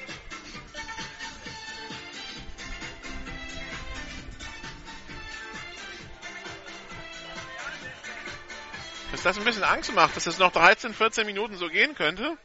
Dass 9.20 9.36
das 9.36 9.38
ein 9.38 9.44
bisschen 9.44 9.66
Angst 9.66 9.94
macht, 9.94 10.16
dass 10.16 10.28
es 10.28 10.38
noch 10.38 10.54
13, 10.54 10.94
14 10.94 11.26
Minuten 11.26 11.58
so 11.58 11.68
gehen 11.68 11.94
könnte. 11.94 12.38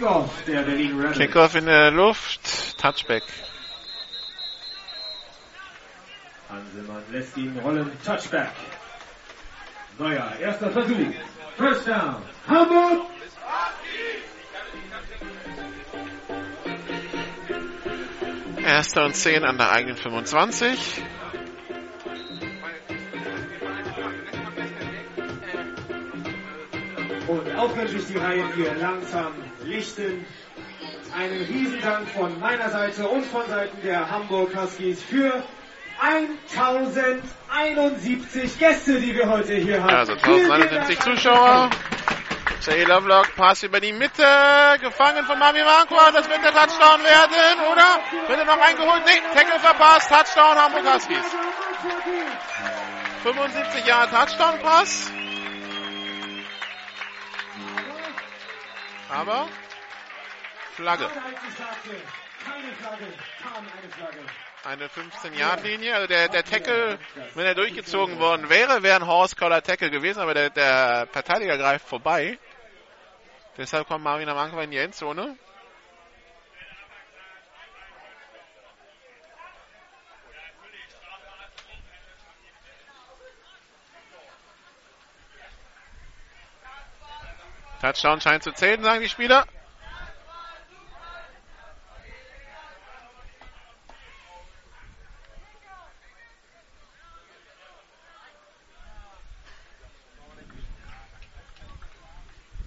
Kickoff 0.00 0.44
der 0.46 0.62
Berlin 0.62 0.98
Rebels. 0.98 1.18
Kickoff 1.18 1.54
in 1.56 1.66
der 1.66 1.90
Luft, 1.90 2.78
Touchback. 2.78 3.22
Hanselmann 6.48 7.02
lässt 7.12 7.36
ihn 7.36 7.58
rollen. 7.58 7.92
Touchback. 8.02 8.52
Neuer, 9.98 10.32
erster 10.40 10.70
Versuch. 10.70 11.12
First 11.58 11.86
down. 11.86 12.22
Hamburg. 12.48 13.10
Erster 18.64 19.04
und 19.04 19.14
10 19.14 19.44
an 19.44 19.58
der 19.58 19.70
eigenen 19.70 19.98
25. 19.98 21.02
Und 27.28 27.76
wenn 27.76 27.88
sich 27.88 28.06
die 28.06 28.16
Reihen 28.16 28.54
hier 28.54 28.74
langsam 28.76 29.49
lichten, 29.64 30.24
einen 31.16 31.42
Riesendank 31.44 32.08
von 32.08 32.38
meiner 32.40 32.70
Seite 32.70 33.06
und 33.08 33.24
von 33.26 33.46
Seiten 33.48 33.80
der 33.82 34.10
Hamburg 34.10 34.54
Huskies 34.56 35.00
für 35.02 35.42
1071 36.00 38.58
Gäste, 38.58 38.98
die 39.00 39.14
wir 39.14 39.28
heute 39.28 39.54
hier 39.54 39.82
haben. 39.82 39.94
Also 39.94 40.14
Vielen, 40.16 40.38
vielen 40.38 40.50
1071 40.52 40.98
Dank. 40.98 41.16
Zuschauer. 41.16 41.70
Jay 42.62 42.84
Lovelock, 42.84 43.34
Pass 43.36 43.62
über 43.62 43.80
die 43.80 43.92
Mitte, 43.92 44.22
gefangen 44.82 45.24
von 45.24 45.38
Mami 45.38 45.62
Marco, 45.64 45.94
das 46.12 46.28
wird 46.28 46.44
der 46.44 46.52
Touchdown 46.52 47.02
werden, 47.02 47.58
oder? 47.72 47.98
Wird 48.28 48.38
er 48.38 48.44
noch 48.44 48.60
eingeholt? 48.60 49.02
Nee, 49.06 49.22
Tackle 49.34 49.58
verpasst, 49.60 50.10
Touchdown 50.10 50.56
Hamburg 50.56 50.84
Huskies. 50.94 51.24
75 53.22 53.86
Jahre 53.86 54.10
Touchdown-Pass. 54.10 55.10
Aber 59.10 59.48
Flagge. 60.74 61.06
Eine 61.06 62.72
Flagge. 62.74 63.06
Eine 64.62 64.88
15-Yard-Linie. 64.88 65.94
Also 65.94 66.06
der, 66.06 66.28
der 66.28 66.44
Tackle, 66.44 66.98
wenn 67.34 67.46
er 67.46 67.54
durchgezogen 67.54 68.18
worden 68.18 68.50
wäre, 68.50 68.82
wäre 68.82 68.96
ein 68.96 69.06
Horse-Collar 69.06 69.62
Tackle 69.62 69.90
gewesen, 69.90 70.20
aber 70.20 70.34
der, 70.34 70.50
der 70.50 71.08
Verteidiger 71.10 71.56
greift 71.56 71.88
vorbei. 71.88 72.38
Deshalb 73.56 73.88
kommt 73.88 74.04
Marvin 74.04 74.28
Amanko 74.28 74.60
in 74.60 74.70
die 74.70 74.78
Endzone. 74.78 75.36
Touchdown 87.80 88.20
scheint 88.20 88.42
zu 88.42 88.52
zählen, 88.52 88.82
sagen 88.82 89.00
die 89.00 89.08
Spieler. 89.08 89.46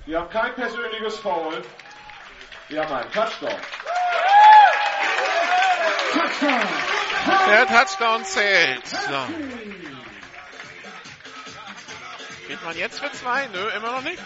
Wir 0.06 0.20
haben 0.20 0.30
kein 0.30 0.54
persönliches 0.56 1.20
Foul. 1.20 1.64
Wir 2.68 2.84
haben 2.84 2.94
einen 2.94 3.12
Touchdown. 3.12 3.60
Der 7.48 7.68
Touchdown 7.68 8.26
zählt. 8.26 8.88
So. 8.88 9.28
Geht 12.48 12.64
man 12.64 12.78
jetzt 12.78 13.00
für 13.00 13.12
zwei? 13.14 13.48
Nö, 13.48 13.70
immer 13.70 13.92
noch 13.94 14.02
nicht. 14.02 14.22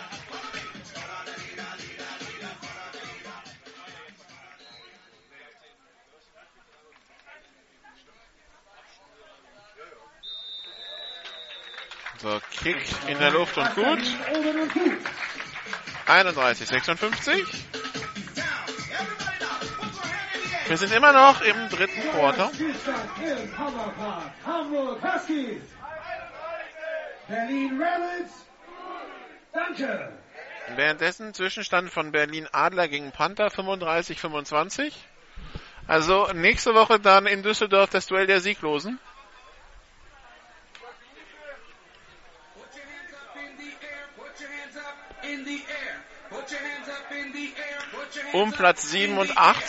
So, 12.19 12.41
Kick 12.61 12.77
in 13.07 13.19
der 13.19 13.31
Luft 13.31 13.57
und 13.57 13.75
gut. 13.75 13.99
31, 16.07 16.67
56. 16.67 17.43
Wir 20.67 20.77
sind 20.77 20.93
immer 20.93 21.13
noch 21.13 21.41
im 21.41 21.69
dritten 21.69 22.01
Quarter. 22.11 22.51
Berlin 27.27 27.81
Rebels. 27.81 28.31
Danke. 29.53 30.11
Währenddessen 30.75 31.33
Zwischenstand 31.33 31.91
von 31.91 32.11
Berlin 32.11 32.47
Adler 32.51 32.87
gegen 32.87 33.11
Panther 33.11 33.47
35-25. 33.47 34.91
Also 35.87 36.27
nächste 36.33 36.73
Woche 36.73 36.99
dann 36.99 37.27
in 37.27 37.43
Düsseldorf 37.43 37.89
das 37.89 38.07
Duell 38.07 38.27
der 38.27 38.41
Sieglosen. 38.41 38.99
Um 48.33 48.51
Platz 48.51 48.89
7 48.89 49.17
und 49.17 49.37
8. 49.37 49.63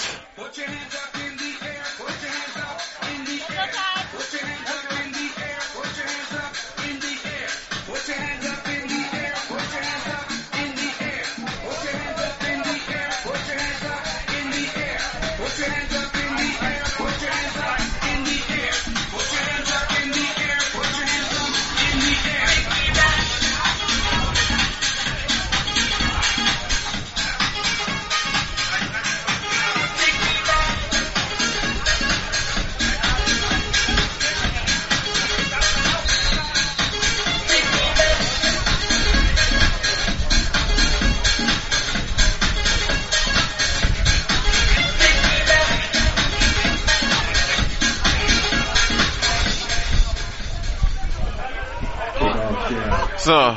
So, 53.29 53.55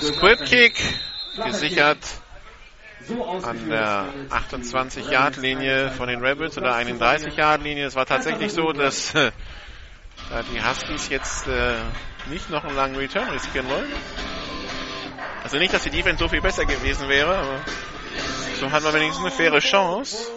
Squid 0.00 0.44
Kick 0.44 0.74
gesichert 1.44 1.98
an 3.42 3.68
der 3.68 4.04
28-Yard-Linie 4.30 5.90
von 5.90 6.06
den 6.06 6.24
Rebels 6.24 6.56
oder 6.56 6.76
31-Yard-Linie. 6.76 7.86
Es 7.86 7.96
war 7.96 8.06
tatsächlich 8.06 8.52
so, 8.52 8.70
dass 8.70 9.12
äh, 9.16 9.32
die 10.54 10.62
Huskies 10.62 11.08
jetzt 11.08 11.48
äh, 11.48 11.78
nicht 12.30 12.48
noch 12.48 12.62
einen 12.62 12.76
langen 12.76 12.94
Return 12.94 13.28
riskieren 13.30 13.68
wollen. 13.68 13.90
Also 15.42 15.56
nicht, 15.56 15.74
dass 15.74 15.82
die 15.82 15.90
Defense 15.90 16.22
so 16.22 16.28
viel 16.28 16.40
besser 16.40 16.64
gewesen 16.64 17.08
wäre, 17.08 17.38
aber 17.38 17.60
so 18.60 18.70
hat 18.70 18.84
man 18.84 18.94
wenigstens 18.94 19.24
eine 19.24 19.32
faire 19.32 19.58
Chance. 19.58 20.28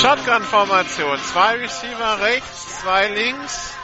Shotgun-Formation. 0.00 1.18
Zwei 1.18 1.56
Receiver 1.58 2.20
rechts, 2.20 2.80
zwei 2.80 3.08
links. 3.08 3.74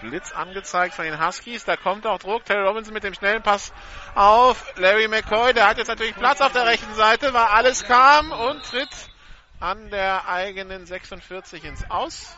Blitz 0.00 0.30
angezeigt 0.30 0.94
von 0.94 1.04
den 1.04 1.20
Huskies. 1.20 1.64
Da 1.64 1.76
kommt 1.76 2.06
auch 2.06 2.20
Druck. 2.20 2.44
Terry 2.44 2.64
Robinson 2.64 2.94
mit 2.94 3.02
dem 3.02 3.14
schnellen 3.14 3.42
Pass 3.42 3.72
auf 4.14 4.72
Larry 4.76 5.08
McCoy. 5.08 5.52
Der 5.52 5.66
hat 5.66 5.78
jetzt 5.78 5.88
natürlich 5.88 6.14
Platz 6.14 6.40
auf 6.40 6.52
der 6.52 6.64
rechten 6.64 6.94
Seite, 6.94 7.34
weil 7.34 7.46
alles 7.46 7.82
kam 7.82 8.30
und 8.30 8.62
tritt 8.62 9.10
an 9.58 9.90
der 9.90 10.28
eigenen 10.28 10.86
46 10.86 11.64
ins 11.64 11.90
Aus. 11.90 12.36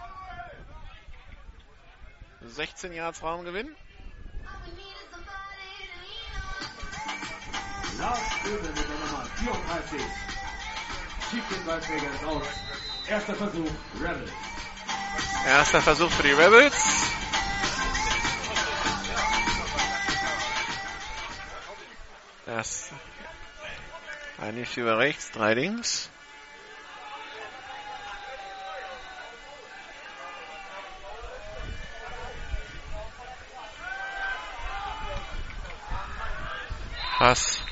16 2.41 2.95
Yards 2.95 3.23
Raumgewinn. 3.23 3.77
Lars 7.99 8.19
Öbel 8.45 8.69
mit 8.71 8.79
der 8.79 8.99
Nummer 9.07 9.25
34. 9.37 10.01
Schiebt 11.31 11.51
den 11.51 11.65
Ballträger 11.67 12.11
ins. 12.11 12.49
Erster 13.09 13.35
Versuch, 13.35 13.71
Rebels. 14.01 14.31
Erster 15.47 15.81
Versuch 15.81 16.11
für 16.11 16.23
die 16.23 16.33
Rebels. 16.33 16.75
Das 22.47 22.91
ein 24.39 24.59
Receiver 24.59 24.99
rechts, 24.99 25.31
drei 25.31 25.55
links. 25.55 26.11
Pass. 37.17 37.65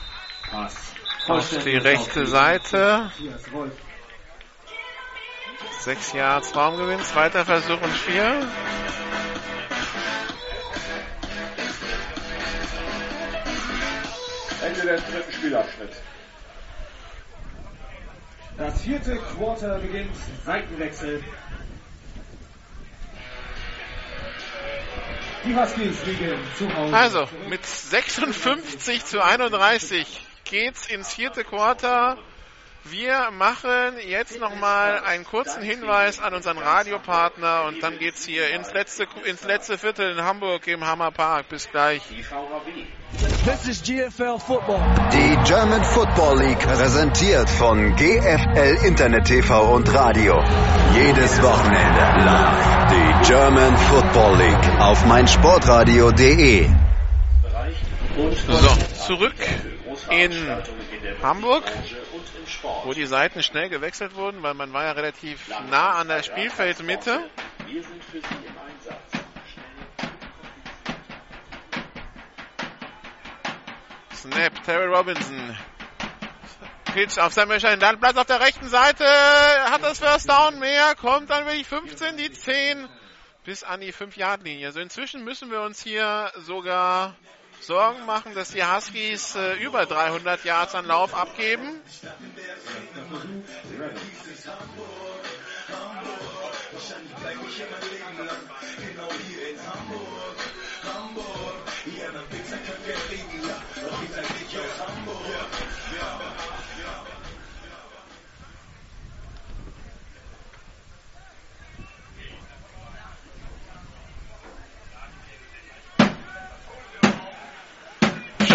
Auf 1.28 1.64
die 1.64 1.76
rechte 1.76 2.26
Seite. 2.26 3.10
Sechs 5.80 6.12
Yards 6.12 6.54
Raumgewinn, 6.54 7.00
zweiter 7.02 7.44
Versuch 7.44 7.80
und 7.80 7.92
vier. 7.92 8.46
Ende 14.64 14.80
des 14.82 15.04
dritten 15.04 15.32
Spielabschnitts. 15.32 15.96
Das 18.58 18.80
vierte 18.82 19.16
Quarter 19.16 19.78
beginnt. 19.78 20.14
Seitenwechsel. 20.44 21.24
Die 25.44 25.56
Huskies 25.56 26.04
liegen 26.04 26.38
zu 26.56 26.72
Hause. 26.72 26.96
Also, 26.96 27.28
mit 27.48 27.66
56 27.66 29.04
zu 29.04 29.24
31 29.24 30.22
geht's 30.52 30.86
ins 30.86 31.14
vierte 31.14 31.44
Quarter. 31.44 32.18
Wir 32.84 33.30
machen 33.30 33.94
jetzt 34.06 34.38
nochmal 34.38 35.00
einen 35.00 35.24
kurzen 35.24 35.62
Hinweis 35.62 36.20
an 36.20 36.34
unseren 36.34 36.58
Radiopartner 36.58 37.64
und 37.68 37.82
dann 37.82 37.98
geht's 37.98 38.26
hier 38.26 38.50
ins 38.50 38.70
letzte, 38.74 39.06
ins 39.24 39.44
letzte 39.44 39.78
Viertel 39.78 40.12
in 40.12 40.22
Hamburg 40.22 40.66
im 40.66 40.84
Hammerpark. 40.86 41.48
Bis 41.48 41.70
gleich. 41.70 42.02
This 43.46 43.66
is 43.66 43.82
GFL 43.82 44.38
Football. 44.38 44.82
Die 45.12 45.38
German 45.48 45.82
Football 45.84 46.40
League 46.40 46.58
präsentiert 46.58 47.48
von 47.48 47.96
GFL 47.96 48.84
Internet 48.84 49.24
TV 49.24 49.74
und 49.74 49.94
Radio. 49.94 50.38
Jedes 50.92 51.40
Wochenende 51.40 52.24
live 52.26 52.92
die 52.92 53.28
German 53.32 53.76
Football 53.78 54.36
League 54.36 54.80
auf 54.80 55.06
meinsportradio.de. 55.06 56.68
So, 58.46 59.06
zurück 59.06 59.34
in 60.10 60.62
Hamburg, 61.22 61.64
wo 62.84 62.92
die 62.92 63.06
Seiten 63.06 63.42
schnell 63.42 63.68
gewechselt 63.68 64.14
wurden, 64.14 64.42
weil 64.42 64.54
man 64.54 64.72
war 64.72 64.84
ja 64.84 64.92
relativ 64.92 65.48
nah 65.70 65.92
an 65.92 66.08
der 66.08 66.22
Spielfeldmitte. 66.22 67.30
Snap, 74.14 74.64
Terry 74.64 74.86
Robinson. 74.86 75.56
Pitch 76.92 77.18
auf 77.18 77.32
Samuel 77.32 77.58
Schein, 77.58 77.80
dann 77.80 77.98
Platz 77.98 78.16
auf 78.18 78.26
der 78.26 78.40
rechten 78.40 78.68
Seite, 78.68 79.04
hat 79.04 79.82
das 79.82 79.98
First 79.98 80.28
Down 80.28 80.58
mehr, 80.58 80.94
kommt 80.94 81.30
dann 81.30 81.46
wirklich 81.46 81.66
15, 81.66 82.18
die 82.18 82.30
10 82.30 82.86
bis 83.44 83.64
an 83.64 83.80
die 83.80 83.92
5-Yard-Linie. 83.92 84.66
Also 84.66 84.80
inzwischen 84.80 85.24
müssen 85.24 85.50
wir 85.50 85.62
uns 85.62 85.82
hier 85.82 86.30
sogar 86.44 87.16
Sorgen 87.62 88.04
machen, 88.06 88.34
dass 88.34 88.50
die 88.50 88.64
Huskies 88.64 89.36
äh, 89.36 89.54
über 89.54 89.86
300 89.86 90.44
Yards 90.44 90.74
an 90.74 90.86
Lauf 90.86 91.14
abgeben. 91.14 91.80
Hamburg, 99.64 100.36
Hamburg. 100.84 101.41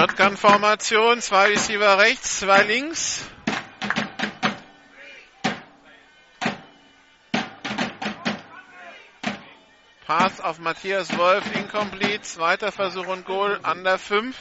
Shotgun-Formation, 0.08 1.22
zwei 1.22 1.50
Receiver 1.50 1.98
rechts, 1.98 2.40
zwei 2.40 2.64
links. 2.64 3.26
Pass 10.06 10.40
auf 10.40 10.60
Matthias 10.60 11.16
Wolf, 11.18 11.44
incomplete, 11.54 12.22
zweiter 12.22 12.72
Versuch 12.72 13.08
und 13.08 13.26
Goal, 13.26 13.60
under 13.70 14.00
5. 14.00 14.36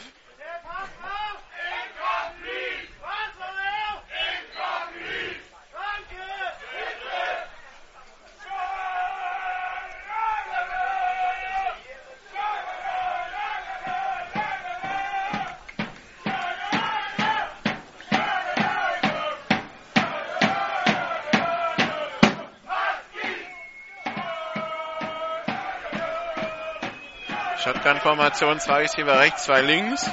Shotgun-Formation, 27.59 28.61
zwei 28.61 28.83
Receiver 28.83 29.19
rechts, 29.19 29.45
zwei 29.45 29.63
links. 29.63 30.11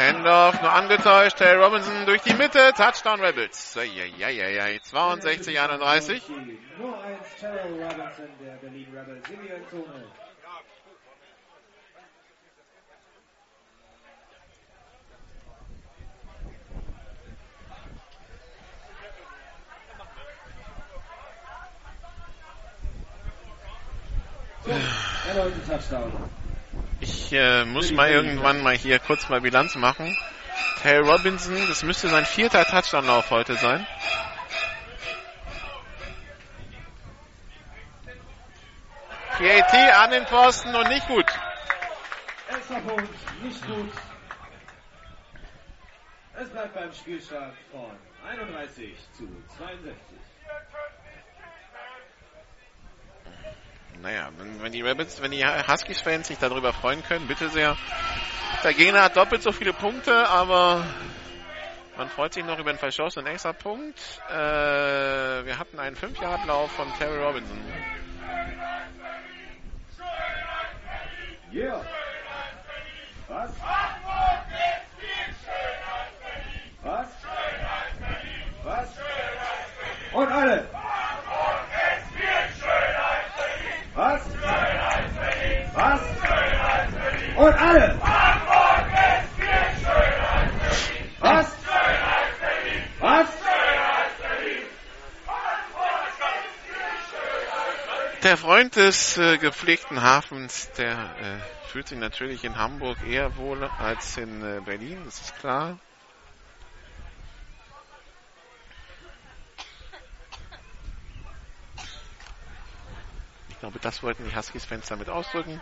Handoff 0.00 0.60
nur 0.62 0.72
angetäuscht. 0.72 1.36
Terry 1.36 1.62
Robinson 1.62 2.06
durch 2.06 2.22
die 2.22 2.32
Mitte. 2.34 2.72
Touchdown 2.74 3.20
Rebels. 3.20 3.76
Eieieiei. 3.76 4.78
62, 4.82 5.60
31. 5.60 6.22
Nur 6.78 7.02
eins, 7.02 7.26
Terrell 7.38 7.82
Robinson, 7.82 8.28
der 8.40 8.52
Berlin 8.56 8.86
Rebels, 8.96 9.28
in 9.28 9.42
die 9.42 9.48
Endzone. 9.48 10.06
So, 24.59 24.59
erneuten 24.59 24.59
Touchdown. 24.59 24.59
Ich 27.00 27.32
äh, 27.32 27.64
muss 27.64 27.90
mal 27.92 28.10
irgendwann 28.10 28.62
mal 28.62 28.76
hier 28.76 28.98
kurz 28.98 29.28
mal 29.28 29.40
Bilanz 29.40 29.74
machen. 29.76 30.16
Terry 30.82 31.06
Robinson, 31.08 31.56
das 31.68 31.82
müsste 31.82 32.08
sein 32.08 32.24
vierter 32.24 32.64
Touchdown-Lauf 32.64 33.30
heute 33.30 33.54
sein. 33.54 33.86
PAT 39.38 39.74
an 39.74 40.10
den 40.10 40.26
Pfosten 40.26 40.74
und 40.74 40.88
nicht 40.88 41.06
gut. 41.06 41.24
Extra 42.48 42.78
Punkt, 42.80 43.42
nicht 43.42 43.66
gut. 43.66 43.92
Es 46.38 46.48
bleibt 46.50 46.74
beim 46.74 46.92
Spielstand 46.92 47.54
von 47.70 47.96
31 48.28 48.94
zu 49.16 49.28
62. 49.56 49.96
Naja, 54.02 54.30
wenn, 54.38 54.62
wenn 54.62 54.72
die 54.72 54.82
Rabbits, 54.82 55.20
wenn 55.20 55.30
die 55.30 55.44
Huskies-Fans 55.44 56.28
sich 56.28 56.38
darüber 56.38 56.72
freuen 56.72 57.02
können, 57.02 57.26
bitte 57.26 57.50
sehr. 57.50 57.76
Der 58.64 58.72
Gegner 58.74 59.02
hat 59.02 59.16
doppelt 59.16 59.42
so 59.42 59.52
viele 59.52 59.72
Punkte, 59.72 60.28
aber 60.28 60.84
man 61.98 62.08
freut 62.08 62.32
sich 62.32 62.44
noch 62.44 62.58
über 62.58 62.70
einen 62.70 62.78
verschossenen 62.78 63.26
Extra-Punkt. 63.26 63.98
Äh, 64.30 64.32
wir 64.32 65.58
hatten 65.58 65.78
einen 65.78 65.96
5-Yard-Lauf 65.96 66.72
von 66.72 66.86
Terry 66.98 67.18
Robinson. 67.22 67.58
Yeah. 71.52 71.84
Was? 73.28 73.50
Was? 76.82 77.08
Was? 78.64 78.88
Und 80.12 80.28
alle. 80.28 80.79
Was? 85.80 86.00
Und 87.36 87.54
alle. 87.54 87.98
Was? 91.20 91.56
Was? 93.00 93.28
Der 98.22 98.36
Freund 98.36 98.76
des 98.76 99.16
äh, 99.16 99.38
gepflegten 99.38 100.02
Hafens, 100.02 100.70
der 100.72 100.92
äh, 100.92 101.68
fühlt 101.68 101.88
sich 101.88 101.98
natürlich 101.98 102.44
in 102.44 102.58
Hamburg 102.58 102.98
eher 103.08 103.38
wohl 103.38 103.64
als 103.78 104.18
in 104.18 104.42
äh, 104.42 104.60
Berlin, 104.60 105.00
das 105.06 105.22
ist 105.22 105.38
klar. 105.38 105.78
Ich 113.60 113.62
glaube, 113.62 113.78
das 113.78 114.02
wollten 114.02 114.26
die 114.26 114.34
Huskies-Fans 114.34 114.88
damit 114.88 115.10
ausdrücken. 115.10 115.60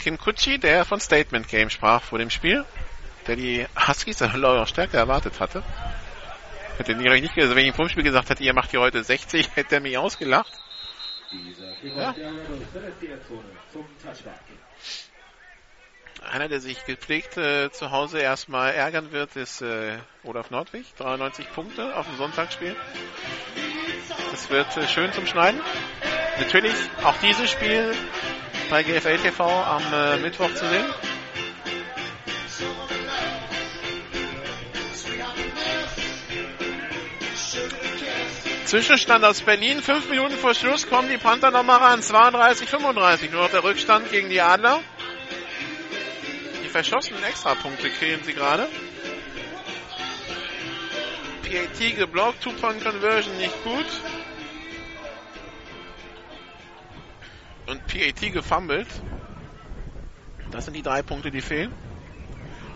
Kim 0.00 0.18
Kutschi, 0.18 0.58
der 0.58 0.84
von 0.84 0.98
Statement 0.98 1.46
Game 1.46 1.70
sprach 1.70 2.02
vor 2.02 2.18
dem 2.18 2.30
Spiel, 2.30 2.64
der 3.28 3.36
die 3.36 3.64
Huskies 3.86 4.20
auch 4.20 4.66
stärker 4.66 4.98
erwartet 4.98 5.38
hatte. 5.38 5.62
Hätte 6.78 6.90
ich 6.90 6.98
nicht 6.98 7.36
gesagt, 7.36 7.54
wenn 7.54 7.62
ich 7.62 7.68
im 7.68 7.74
Vorspiel 7.74 8.02
gesagt 8.02 8.30
hätte, 8.30 8.42
ihr 8.42 8.52
macht 8.52 8.72
hier 8.72 8.80
heute 8.80 9.04
60, 9.04 9.50
hätte 9.54 9.76
er 9.76 9.80
mich 9.80 9.96
ausgelacht. 9.96 10.52
Ja. 11.84 12.12
Einer, 16.30 16.48
der 16.48 16.60
sich 16.60 16.84
gepflegt 16.84 17.38
äh, 17.38 17.70
zu 17.70 17.90
Hause 17.90 18.18
erstmal 18.18 18.74
ärgern 18.74 19.12
wird, 19.12 19.34
ist 19.36 19.62
äh, 19.62 19.96
Olaf 20.24 20.50
Nordwig. 20.50 20.84
93 20.98 21.50
Punkte 21.52 21.96
auf 21.96 22.06
dem 22.06 22.16
Sonntagsspiel. 22.18 22.76
Das 24.30 24.50
wird 24.50 24.76
äh, 24.76 24.86
schön 24.88 25.10
zum 25.12 25.26
Schneiden. 25.26 25.60
Natürlich 26.38 26.74
auch 27.02 27.16
dieses 27.18 27.50
Spiel 27.50 27.94
bei 28.68 28.82
GFL 28.82 29.18
TV 29.18 29.64
am 29.64 29.82
äh, 29.92 30.16
Mittwoch 30.18 30.52
zu 30.54 30.68
sehen. 30.68 30.84
Zwischenstand 38.66 39.24
aus 39.24 39.40
Berlin. 39.40 39.80
Fünf 39.80 40.10
Minuten 40.10 40.36
vor 40.36 40.52
Schluss 40.52 40.90
kommen 40.90 41.08
die 41.08 41.16
Panther 41.16 41.50
nochmal 41.50 41.78
ran. 41.78 42.02
32, 42.02 42.68
35. 42.68 43.30
Nur 43.32 43.44
noch 43.44 43.50
der 43.50 43.64
Rückstand 43.64 44.10
gegen 44.10 44.28
die 44.28 44.42
Adler. 44.42 44.80
Die 46.68 46.72
verschossenen 46.72 47.24
Extrapunkte 47.24 47.88
kriegen 47.88 48.22
sie 48.24 48.34
gerade. 48.34 48.68
PAT 51.42 51.96
geblockt. 51.96 52.42
Two-Point-Conversion 52.42 53.38
nicht 53.38 53.64
gut. 53.64 53.86
Und 57.68 57.86
PAT 57.86 58.32
gefummelt. 58.34 58.86
Das 60.50 60.66
sind 60.66 60.74
die 60.74 60.82
drei 60.82 61.00
Punkte, 61.00 61.30
die 61.30 61.40
fehlen. 61.40 61.72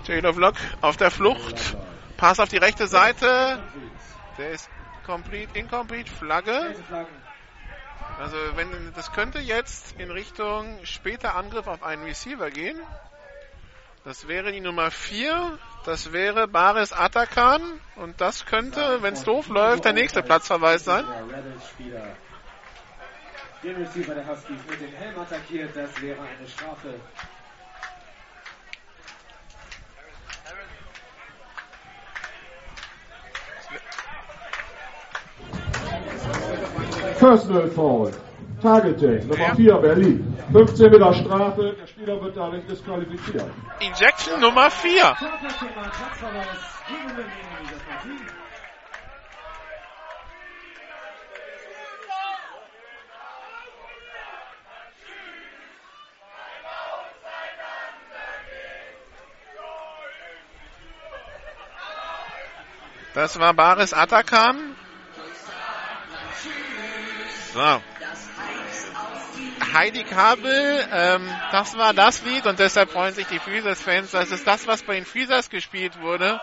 Taylor 0.07 0.33
Vlog 0.33 0.55
auf 0.81 0.97
der 0.97 1.11
Flucht. 1.11 1.77
Pass 2.17 2.41
auf 2.41 2.49
die 2.49 2.57
rechte 2.57 2.87
Seite. 2.87 3.63
Der 4.39 4.53
ist 4.53 4.71
complete, 5.05 5.59
incomplete, 5.59 6.11
Flagge. 6.11 6.75
Also 8.19 8.37
wenn 8.55 8.95
das 8.95 9.13
könnte 9.13 9.39
jetzt 9.39 10.01
in 10.01 10.11
Richtung 10.11 10.79
später 10.85 11.35
Angriff 11.37 11.67
auf 11.67 11.83
einen 11.83 12.05
Receiver 12.05 12.51
gehen. 12.51 12.81
Das 14.05 14.27
wäre 14.27 14.51
die 14.51 14.61
Nummer 14.61 14.91
4. 14.91 15.59
Das 15.85 16.13
wäre 16.13 16.49
Baris 16.49 16.93
Atakan. 16.93 17.63
Und 17.95 18.21
das 18.21 18.47
könnte, 18.47 19.01
wenn 19.03 19.15
es 19.15 19.23
doof 19.23 19.49
läuft, 19.49 19.85
der 19.85 19.93
nächste 19.93 20.23
Platzverweis 20.23 20.85
sein. 20.85 21.05
Den 23.63 23.77
Receiver 23.77 24.15
der 24.15 24.27
Huskies 24.27 24.59
mit 24.69 24.81
dem 24.81 24.93
Helm 24.93 25.19
attackiert, 25.21 25.77
das 25.77 26.03
wäre 26.03 26.21
eine 26.21 26.49
Strafe. 26.49 26.95
Personal 37.21 37.71
Foul. 37.71 38.13
Targeting, 38.63 39.27
Nummer 39.27 39.57
4 39.57 39.75
Berlin. 39.79 40.37
15 40.53 40.91
Meter 40.91 41.13
Strafe, 41.15 41.75
der 41.79 41.87
Spieler 41.87 42.23
wird 42.23 42.37
dadurch 42.37 42.65
disqualifiziert. 42.67 43.51
Injection 43.81 44.41
Nummer 44.41 44.71
4. 44.71 45.17
Das 63.15 63.39
war 63.39 63.53
Baris 63.55 63.93
Atakan. 63.93 64.77
So. 67.53 67.92
Heidi 69.73 70.05
Kabel, 70.05 70.87
ähm, 70.93 71.27
das 71.51 71.79
war 71.79 71.95
das 71.95 72.23
Lied 72.25 72.47
und 72.47 72.59
deshalb 72.59 72.91
freuen 72.91 73.15
sich 73.15 73.27
die 73.29 73.39
Freezers-Fans. 73.39 74.11
Das 74.11 74.31
ist 74.31 74.47
das, 74.47 74.67
was 74.67 74.83
bei 74.83 74.97
den 74.97 75.07
Freezers 75.07 75.49
gespielt 75.49 75.99
wurde, 76.01 76.41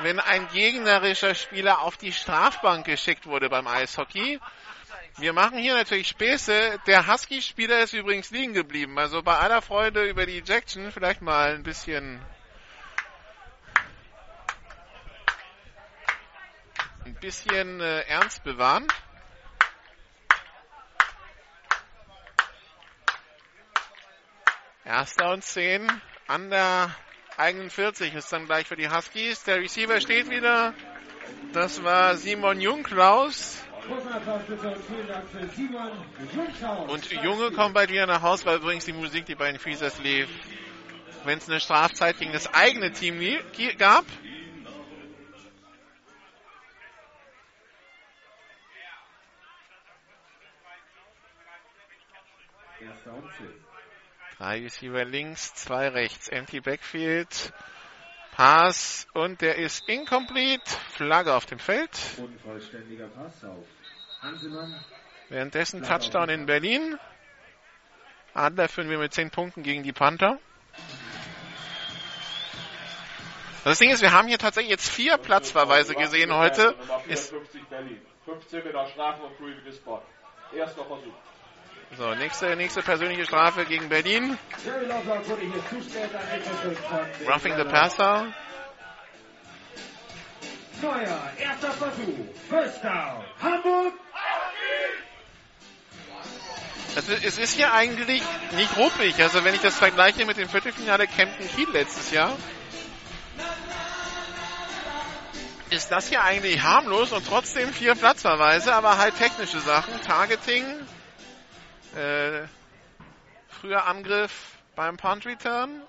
wenn 0.00 0.18
ein 0.18 0.48
gegnerischer 0.48 1.36
Spieler 1.36 1.82
auf 1.82 1.96
die 1.96 2.12
Strafbank 2.12 2.84
geschickt 2.84 3.26
wurde 3.26 3.48
beim 3.48 3.68
Eishockey. 3.68 4.40
Wir 5.18 5.32
machen 5.32 5.58
hier 5.58 5.74
natürlich 5.74 6.08
Späße. 6.08 6.80
Der 6.88 7.06
Husky-Spieler 7.06 7.80
ist 7.84 7.92
übrigens 7.92 8.30
liegen 8.32 8.52
geblieben. 8.52 8.98
Also 8.98 9.22
bei 9.22 9.36
aller 9.36 9.62
Freude 9.62 10.04
über 10.08 10.26
die 10.26 10.38
Ejection 10.38 10.90
vielleicht 10.90 11.22
mal 11.22 11.54
ein 11.54 11.62
bisschen 11.62 12.20
ein 17.04 17.14
bisschen 17.14 17.80
äh, 17.80 18.00
ernst 18.08 18.42
bewahren. 18.42 18.88
Erster 24.84 25.32
und 25.32 25.44
zehn 25.44 25.86
an 26.26 26.50
der 26.50 26.90
eigenen 27.36 27.70
40 27.70 28.14
ist 28.14 28.32
dann 28.32 28.46
gleich 28.46 28.66
für 28.66 28.76
die 28.76 28.90
Huskies. 28.90 29.44
Der 29.44 29.60
Receiver 29.60 30.00
steht 30.00 30.28
wieder. 30.28 30.74
Das 31.52 31.84
war 31.84 32.16
Simon 32.16 32.60
Jungklaus. 32.60 33.62
Und 36.88 37.10
Junge 37.10 37.52
kommt 37.52 37.74
bald 37.74 37.90
wieder 37.90 38.06
nach 38.06 38.22
Hause, 38.22 38.44
weil 38.46 38.56
übrigens 38.56 38.84
die 38.84 38.92
Musik, 38.92 39.26
die 39.26 39.34
bei 39.34 39.50
den 39.50 39.60
Freezers 39.60 39.98
lief, 40.00 40.28
wenn 41.24 41.38
es 41.38 41.48
eine 41.48 41.60
Strafzeit 41.60 42.18
gegen 42.18 42.32
das 42.32 42.52
eigene 42.52 42.92
Team 42.92 43.20
gab. 43.78 44.04
Drei 54.42 54.58
Receiver 54.58 55.04
links, 55.04 55.54
zwei 55.54 55.86
rechts. 55.86 56.26
Empty 56.26 56.60
Backfield. 56.60 57.52
Pass 58.32 59.06
und 59.12 59.40
der 59.40 59.54
ist 59.54 59.88
incomplete. 59.88 60.68
Flagge 60.94 61.32
auf 61.32 61.46
dem 61.46 61.60
Feld. 61.60 61.90
Unvollständiger 62.16 63.06
Pass 63.06 63.44
auf 63.44 63.64
Hansemann. 64.20 64.84
Währenddessen 65.28 65.84
Touchdown 65.84 66.28
in 66.28 66.46
Berlin. 66.46 66.98
Adler 68.34 68.68
führen 68.68 68.90
wir 68.90 68.98
mit 68.98 69.14
10 69.14 69.30
Punkten 69.30 69.62
gegen 69.62 69.84
die 69.84 69.92
Panther. 69.92 70.40
Das 73.62 73.78
Ding 73.78 73.90
ist, 73.90 74.02
wir 74.02 74.10
haben 74.10 74.26
hier 74.26 74.38
tatsächlich 74.38 74.72
jetzt 74.72 74.88
vier 74.88 75.18
Platzverweise 75.18 75.94
gesehen 75.94 76.34
heute. 76.34 76.74
Ist 77.06 77.32
15 78.24 78.64
Meter 78.64 78.88
Strafe 78.88 79.22
und 79.22 79.36
Free 79.36 79.72
Spot. 79.72 80.02
Erster 80.52 80.84
Versuch. 80.84 81.14
So, 81.98 82.14
nächste, 82.14 82.56
nächste 82.56 82.82
persönliche 82.82 83.26
Strafe 83.26 83.66
gegen 83.66 83.88
Berlin. 83.88 84.38
Roughing 87.26 87.56
the 87.56 87.64
Passer. 87.64 88.32
Neuer, 90.80 91.32
erster 91.38 91.70
Versuch. 91.72 92.26
First 92.48 92.82
down. 92.82 93.24
Hamburg. 93.42 93.92
Es 96.96 97.08
ist, 97.08 97.24
es 97.24 97.38
ist 97.38 97.54
hier 97.54 97.72
eigentlich 97.72 98.22
nicht 98.52 98.76
ruppig. 98.76 99.22
Also 99.22 99.44
wenn 99.44 99.54
ich 99.54 99.60
das 99.60 99.76
vergleiche 99.76 100.24
mit 100.24 100.38
dem 100.38 100.48
Viertelfinale 100.48 101.06
Kempten 101.06 101.46
Kiel 101.48 101.68
letztes 101.72 102.10
Jahr, 102.10 102.36
ist 105.70 105.90
das 105.90 106.08
hier 106.08 106.22
eigentlich 106.22 106.62
harmlos 106.62 107.12
und 107.12 107.26
trotzdem 107.26 107.72
vier 107.72 107.94
Platzverweise, 107.94 108.74
aber 108.74 108.98
halt 108.98 109.16
technische 109.16 109.60
Sachen. 109.60 110.00
Targeting, 110.02 110.64
äh, 111.96 112.46
früher 113.48 113.86
Angriff 113.86 114.56
beim 114.74 114.96
Punt 114.96 115.26
Return. 115.26 115.82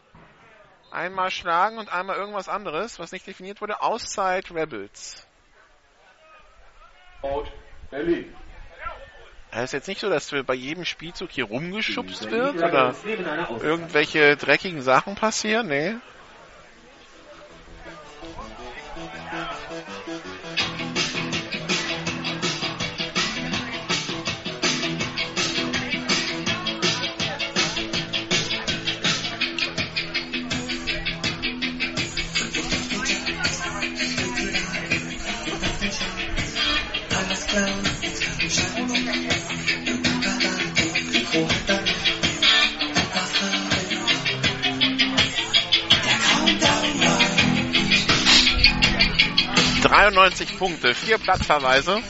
Einmal 0.92 1.32
schlagen 1.32 1.80
und 1.80 1.92
einmal 1.92 2.18
irgendwas 2.18 2.48
anderes, 2.48 3.00
was 3.00 3.12
nicht 3.12 3.26
definiert 3.26 3.62
wurde. 3.62 3.82
Auszeit 3.82 4.52
Rebels. 4.52 5.26
Out 7.24 7.52
Berlin. 7.90 8.36
Es 9.52 9.66
ist 9.66 9.74
jetzt 9.74 9.88
nicht 9.88 10.02
so, 10.02 10.10
dass 10.10 10.32
bei 10.32 10.54
jedem 10.56 10.84
Spielzug 10.84 11.30
hier 11.30 11.46
rumgeschubst 11.46 12.32
wird 12.32 12.56
oder 12.56 12.96
irgendwelche 13.62 14.36
dreckigen 14.36 14.82
Sachen 14.82 15.16
passieren. 15.16 15.68
Nee. 15.68 15.96
Dreiundneunzig 49.94 50.58
Punkte, 50.58 50.96
vier 50.96 51.20
Platzverweise. 51.20 52.02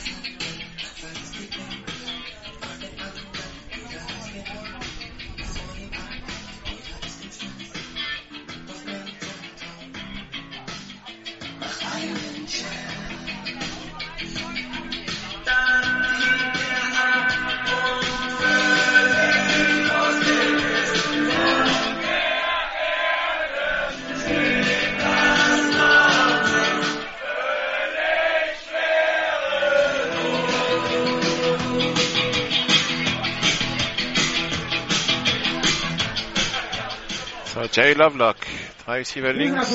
Lovelock. 37.94 38.36
Drei 38.84 38.98
Receiver 38.98 39.32
links, 39.32 39.72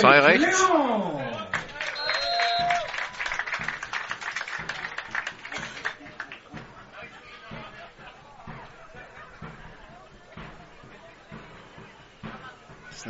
zwei 0.00 0.20
rechts. 0.20 0.64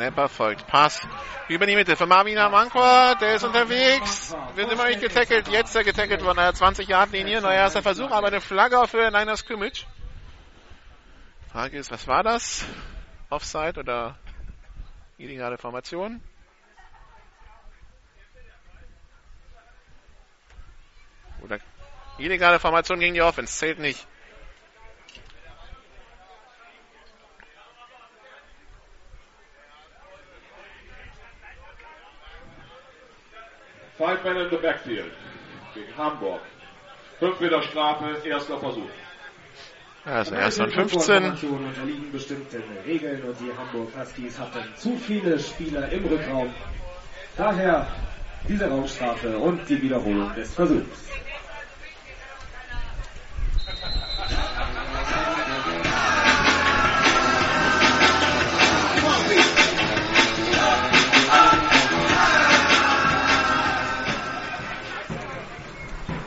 Snapper 0.00 0.28
folgt. 0.28 0.66
Pass 0.66 1.00
über 1.48 1.66
die 1.66 1.74
Mitte 1.74 1.96
für 1.96 2.06
Marvina 2.06 2.48
Mankwa. 2.48 3.14
Der 3.16 3.34
ist 3.34 3.44
unterwegs. 3.44 4.34
Wird 4.54 4.72
immer 4.72 4.86
nicht 4.86 5.00
getackelt. 5.00 5.48
Jetzt 5.48 5.74
er 5.74 5.84
getackelt 5.84 6.24
worden. 6.24 6.38
Er 6.38 6.54
20 6.54 6.88
Yard 6.88 7.12
Linie. 7.12 7.40
Neuer 7.40 7.54
erster 7.54 7.82
Versuch, 7.82 8.10
aber 8.10 8.28
eine 8.28 8.40
Flagge 8.40 8.80
für 8.86 9.10
Niner 9.10 9.36
Scrimmage. 9.36 9.86
Frage 11.52 11.76
ist, 11.76 11.90
was 11.90 12.06
war 12.06 12.22
das? 12.22 12.64
Offside 13.30 13.78
oder 13.78 14.16
illegale 15.16 15.56
Formation. 15.56 16.20
Oder 21.42 21.58
illegale 22.18 22.58
Formation 22.58 22.98
gegen 22.98 23.14
die 23.14 23.22
Offense. 23.22 23.56
Zählt 23.56 23.78
nicht. 23.78 24.06
Five 33.96 34.24
men 34.24 34.36
in 34.38 34.50
the 34.50 34.56
backfield. 34.56 35.12
Gegen 35.74 35.96
Hamburg. 35.96 36.40
Fünf 37.18 37.38
Meter 37.38 37.62
Strafe, 37.62 38.26
erster 38.26 38.58
Versuch. 38.58 38.90
Also 40.10 40.34
erst 40.34 40.58
und 40.58 40.72
15. 40.72 41.24
unterliegen 41.24 42.10
bestimmten 42.10 42.62
Regeln 42.84 43.22
und 43.22 43.36
die 43.38 43.52
Hamburg 43.56 43.90
Huskies 43.96 44.36
hatten 44.40 44.58
zu 44.76 44.96
viele 44.96 45.38
Spieler 45.38 45.88
im 45.92 46.04
Rückraum. 46.04 46.52
Daher 47.36 47.86
diese 48.48 48.68
Raumstrafe 48.68 49.38
und 49.38 49.60
die 49.68 49.80
Wiederholung 49.80 50.34
des 50.34 50.52
Versuchs. 50.52 50.84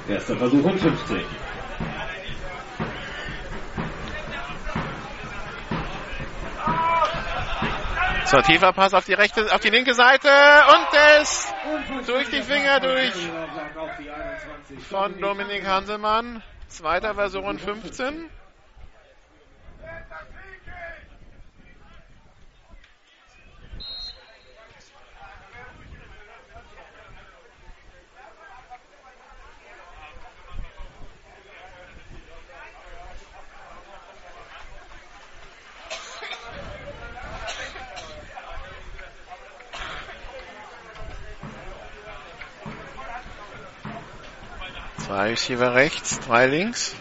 Erster 0.08 0.38
Versuch 0.38 0.64
und 0.64 0.80
15. 0.80 1.43
So, 8.34 8.42
tiefer 8.42 8.74
Pass 8.74 8.96
auf 8.96 9.06
die 9.06 9.14
rechte, 9.14 9.54
auf 9.54 9.60
die 9.60 9.70
linke 9.70 9.94
Seite 9.94 10.28
und 10.28 10.88
es 11.20 11.54
durch 12.08 12.32
die 12.32 12.42
Finger 12.42 12.80
durch 12.80 13.14
von 14.90 15.20
Dominik 15.20 15.68
Hanselmann. 15.68 16.42
Zweiter 16.68 17.14
Versuch 17.14 17.44
und 17.44 17.62
15. 17.62 18.32
Zwei 45.14 45.30
Receiver 45.30 45.76
rechts, 45.76 46.20
drei 46.22 46.48
links. 46.48 46.96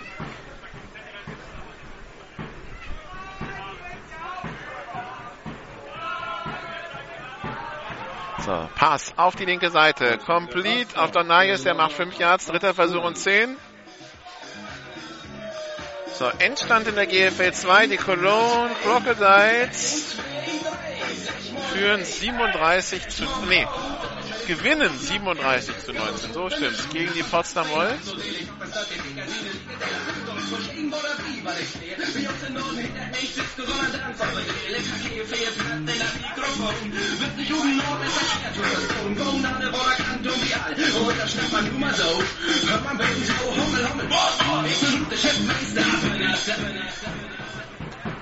So, 8.45 8.69
Pass 8.75 9.15
auf 9.17 9.35
die 9.37 9.47
linke 9.47 9.71
Seite. 9.71 10.19
Complete 10.19 11.01
auf 11.01 11.11
Donayes, 11.13 11.63
der 11.63 11.73
macht 11.73 11.93
5 11.93 12.19
Yards, 12.19 12.49
dritter 12.49 12.75
Versuch 12.75 13.03
und 13.03 13.17
10. 13.17 13.57
So, 16.13 16.31
Endstand 16.39 16.89
in 16.89 16.97
der 16.97 17.07
GFL 17.07 17.53
2, 17.55 17.87
die 17.87 17.97
Cologne 17.97 18.77
Crocodiles 18.83 20.17
führen 21.73 22.05
37 22.05 23.09
zu, 23.09 23.25
nee, 23.49 23.67
gewinnen 24.47 24.99
37 24.99 25.79
zu 25.85 25.93
19, 25.93 26.33
so 26.33 26.51
stimmt's, 26.51 26.89
gegen 26.91 27.13
die 27.15 27.23
Potsdam 27.23 27.69
Wolves. 27.71 28.15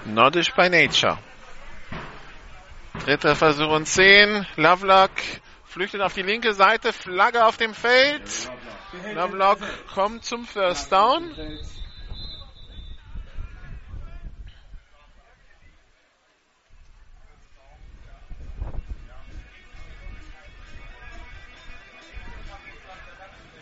Nordisch 0.06 0.52
by 0.54 0.68
Nature. 0.68 1.18
Dritter 3.04 3.36
Versuch 3.36 3.68
und 3.68 3.86
10. 3.86 4.46
Lovelock 4.56 5.10
flüchtet 5.70 6.00
auf 6.00 6.14
die 6.14 6.22
linke 6.22 6.52
Seite. 6.52 6.92
Flagge 6.92 7.44
auf 7.44 7.56
dem 7.56 7.74
Feld. 7.74 8.50
Lovelock 9.14 9.58
kommt 9.94 10.24
zum 10.24 10.44
First 10.44 10.92
Down. 10.92 11.34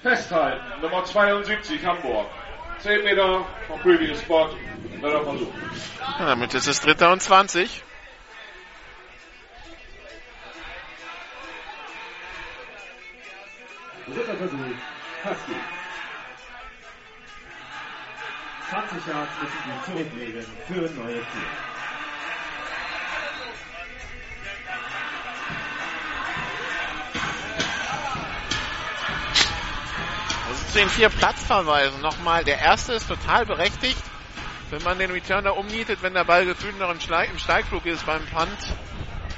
Festhalten, 0.03 0.81
Nummer 0.81 1.05
72, 1.05 1.85
Hamburg. 1.85 2.27
10 2.78 3.05
Meter 3.05 3.45
vom 3.67 3.81
Previous 3.81 4.20
Spot. 4.23 4.49
Versuch. 5.01 5.49
Ja, 6.19 6.27
damit 6.27 6.55
ist 6.55 6.67
es 6.67 6.81
Dritter 6.81 7.12
und 7.12 7.20
20. 7.20 7.85
zurücklegen 19.89 20.44
für 20.67 20.75
neue 20.75 21.15
Ziel. 21.15 21.49
Also 30.49 30.65
zu 30.67 30.78
den 30.78 30.89
vier 30.89 31.08
Platzverweisen 31.08 32.00
nochmal. 32.00 32.44
Der 32.44 32.58
erste 32.58 32.94
ist 32.94 33.08
total 33.08 33.47
berechtigt. 33.47 34.02
Wenn 34.70 34.83
man 34.83 34.99
den 34.99 35.10
Returner 35.10 35.57
umnietet, 35.57 36.02
wenn 36.02 36.12
der 36.12 36.25
Ball 36.25 36.44
gefühlt 36.44 36.78
noch 36.78 36.91
im, 36.91 37.00
Schleich, 37.00 37.31
im 37.31 37.39
Steigflug 37.39 37.86
ist 37.86 38.05
beim 38.05 38.25
Punt, 38.26 38.75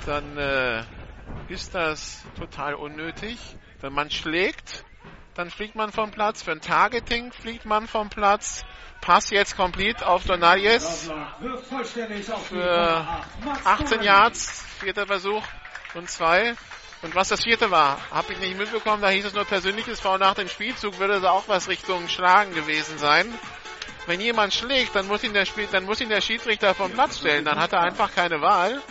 dann 0.05 0.37
äh, 0.37 0.83
ist 1.49 1.75
das 1.75 2.25
total 2.37 2.75
unnötig. 2.75 3.39
Wenn 3.81 3.93
man 3.93 4.11
schlägt, 4.11 4.80
dann 5.35 5.51
fliegt 5.51 5.75
man 5.75 5.93
vom 5.93 6.11
Platz. 6.11 6.43
Für 6.43 6.53
ein 6.53 6.61
Targeting 6.61 7.33
fliegt 7.33 7.65
man 7.65 7.87
vom 7.87 8.09
Platz. 8.09 8.65
Pass 9.01 9.31
jetzt 9.31 9.57
komplett 9.57 10.03
auf 10.03 10.25
die 10.25 10.29
Für 12.49 13.07
18 13.65 14.03
Yards, 14.03 14.63
vierter 14.81 15.07
Versuch 15.07 15.43
und 15.95 16.11
zwei. 16.11 16.55
Und 17.03 17.15
was 17.15 17.29
das 17.29 17.43
vierte 17.43 17.71
war, 17.71 17.99
habe 18.11 18.35
ich 18.35 18.39
nicht 18.41 18.59
mitbekommen. 18.59 19.01
Da 19.01 19.09
hieß 19.09 19.25
es 19.25 19.33
nur 19.33 19.47
persönliches 19.47 20.01
Foul 20.01 20.19
nach 20.19 20.35
dem 20.35 20.49
Spielzug, 20.49 20.99
würde 20.99 21.15
es 21.15 21.25
auch 21.25 21.49
was 21.49 21.69
Richtung 21.69 22.09
Schlagen 22.09 22.53
gewesen 22.53 22.99
sein. 22.99 23.33
Wenn 24.07 24.21
jemand 24.21 24.53
schlägt, 24.53 24.95
dann 24.95 25.07
muss 25.07 25.25
ihn 25.25 25.33
der, 25.33 25.47
Spiel, 25.47 25.69
dann 25.71 25.85
muss 25.85 26.01
ihn 26.01 26.09
der 26.11 26.21
Schiedsrichter 26.21 26.75
vom 26.75 26.91
Platz 26.93 27.19
stellen. 27.19 27.45
Dann 27.45 27.59
hat 27.59 27.73
er 27.73 27.81
einfach 27.81 28.15
keine 28.15 28.43
Wahl. 28.43 28.83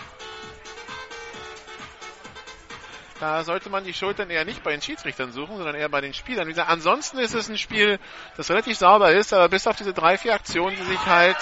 Da 3.20 3.44
sollte 3.44 3.70
man 3.70 3.84
die 3.84 3.94
Schuld 3.94 4.18
dann 4.18 4.30
eher 4.30 4.46
nicht 4.46 4.64
bei 4.64 4.72
den 4.72 4.82
Schiedsrichtern 4.82 5.34
suchen, 5.34 5.58
sondern 5.58 5.76
eher 5.76 5.90
bei 5.90 6.00
den 6.00 6.14
Spielern. 6.14 6.48
Wie 6.48 6.52
gesagt, 6.52 6.70
ansonsten 6.70 7.20
ist 7.20 7.34
es 7.34 7.50
ein 7.50 7.58
Spiel, 7.58 8.00
das 8.38 8.50
relativ 8.50 8.78
sauber 8.78 9.12
ist, 9.12 9.34
aber 9.34 9.50
bis 9.50 9.68
auf 9.68 9.76
diese 9.76 9.94
drei, 9.94 10.18
vier 10.18 10.34
Aktionen, 10.34 10.78
die 10.78 10.84
sich 10.84 11.06
halt 11.06 11.36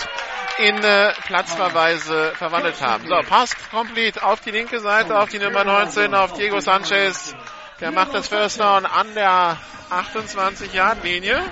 in 0.57 0.83
äh, 0.83 1.13
Platzverweise 1.25 2.33
verwandelt 2.33 2.81
haben. 2.81 3.07
So, 3.07 3.21
passt 3.21 3.69
komplett 3.69 4.23
auf 4.23 4.39
die 4.41 4.49
linke 4.49 4.79
Seite, 4.79 5.19
auf 5.19 5.29
die 5.29 5.37
Nummer 5.37 5.63
19, 5.63 6.15
auf 6.15 6.33
Diego 6.33 6.59
Sanchez. 6.59 7.35
Der 7.79 7.91
macht 7.91 8.11
das 8.15 8.27
First 8.27 8.59
Down 8.59 8.87
an 8.87 9.13
der 9.13 9.57
28-Yard-Linie. 9.91 11.43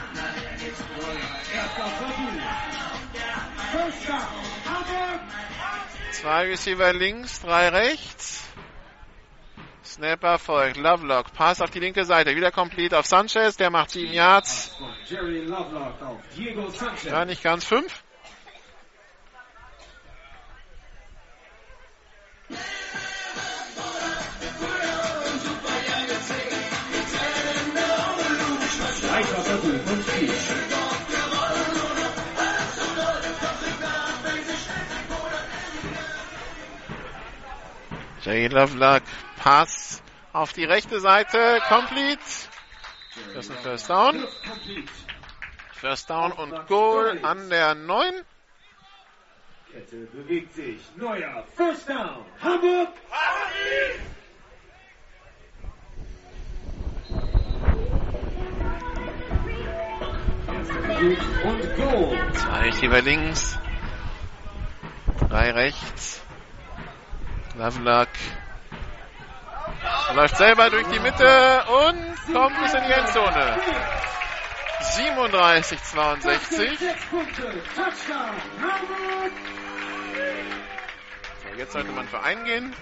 Zwei 6.14 6.46
Receiver 6.48 6.94
links, 6.94 7.42
drei 7.42 7.70
rechts. 7.70 8.45
Snapper 9.96 10.38
folgt. 10.40 10.76
Lovelock. 10.76 11.32
Pass 11.32 11.62
auf 11.62 11.72
die 11.72 11.80
linke 11.80 12.04
Seite. 12.04 12.36
Wieder 12.36 12.52
complete 12.52 13.00
auf 13.00 13.06
Sanchez. 13.06 13.56
Der 13.56 13.70
macht 13.70 13.92
sieben 13.92 14.12
Yards. 14.12 14.76
Ja, 17.06 17.24
nicht 17.24 17.42
ganz 17.42 17.64
fünf. 17.64 18.04
Jay 38.24 38.48
Lovelock. 38.48 39.04
Pass 39.38 39.85
auf 40.36 40.52
die 40.54 40.66
rechte 40.66 41.00
Seite. 41.00 41.62
Complete. 41.68 42.20
Das 43.34 43.46
ist 43.46 43.52
ein 43.52 43.64
First 43.64 43.90
Down. 43.90 44.28
First 45.74 46.10
Down 46.10 46.32
und 46.34 46.68
Goal 46.68 47.20
an 47.24 47.50
der 47.50 47.74
9. 47.76 48.14
Kette 49.72 49.96
bewegt 49.96 50.54
sich. 50.54 50.82
Neuer 50.98 51.46
First 51.56 51.88
Down. 51.90 52.26
Hamburg. 52.42 52.90
Und 61.44 61.76
Goal. 61.78 62.34
Zwei 62.34 62.60
Receiver 62.60 63.02
links. 63.02 63.58
Drei 65.30 65.52
rechts. 65.52 66.22
Lovelock. 67.58 68.10
Läuft 70.14 70.38
selber 70.38 70.70
durch 70.70 70.88
die 70.88 71.00
Mitte 71.00 71.64
und 71.68 72.34
kommt 72.34 72.62
bis 72.62 72.74
in 72.74 72.84
die 72.86 72.92
Endzone. 72.92 73.60
37, 74.82 75.84
62. 75.84 76.80
Sechs 76.80 77.06
Punkte. 77.10 77.42
Touchdown. 77.76 78.36
Hamburg. 78.62 79.32
So, 81.44 81.58
jetzt 81.58 81.74
sollte 81.74 81.92
man 81.92 82.08
für 82.08 82.22
eingehen. 82.22 82.74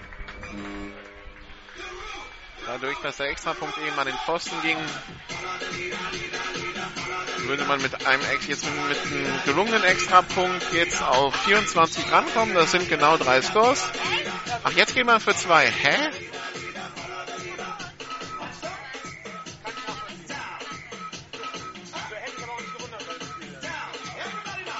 Dadurch, 2.66 2.98
dass 3.02 3.18
der 3.18 3.28
Extrapunkt 3.28 3.76
eben 3.78 3.98
an 3.98 4.06
den 4.06 4.16
Pfosten 4.16 4.60
ging. 4.62 4.78
würde 7.46 7.64
man 7.64 7.82
mit 7.82 8.06
einem 8.06 8.22
jetzt 8.48 8.64
mit 8.64 8.98
einem 9.06 9.40
gelungenen 9.44 9.84
Extrapunkt 9.84 10.72
jetzt 10.72 11.02
auf 11.02 11.34
24 11.44 12.10
rankommen. 12.10 12.54
Das 12.54 12.72
sind 12.72 12.88
genau 12.88 13.16
drei 13.16 13.42
Scores. 13.42 13.84
Ach, 14.62 14.72
jetzt 14.72 14.94
gehen 14.94 15.06
wir 15.06 15.20
für 15.20 15.34
zwei. 15.34 15.70
Hä? 15.70 16.10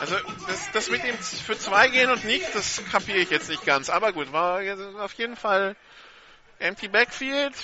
Also 0.05 0.17
das, 0.47 0.71
das 0.73 0.91
mit 0.91 1.03
dem 1.03 1.17
für 1.17 1.57
zwei 1.57 1.89
gehen 1.89 2.11
und 2.11 2.27
nicht, 2.27 2.55
das 2.55 2.83
kapiere 2.93 3.17
ich 3.17 3.31
jetzt 3.31 3.49
nicht 3.49 3.65
ganz. 3.65 3.89
Aber 3.89 4.13
gut, 4.13 4.35
war 4.35 4.61
auf 5.03 5.15
jeden 5.15 5.35
Fall 5.35 5.77
Empty 6.59 6.89
Backfield, 6.89 7.55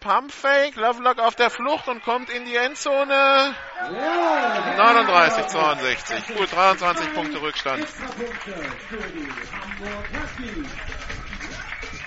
Pump 0.00 0.32
Fake, 0.32 0.76
Lovelock 0.76 1.18
auf 1.18 1.34
der 1.34 1.50
Flucht 1.50 1.86
und 1.88 2.02
kommt 2.02 2.30
in 2.30 2.46
die 2.46 2.56
Endzone. 2.56 3.54
39, 3.90 5.46
62. 5.46 6.36
Gut, 6.38 6.50
23 6.52 7.12
Punkte 7.12 7.42
Rückstand. 7.42 7.86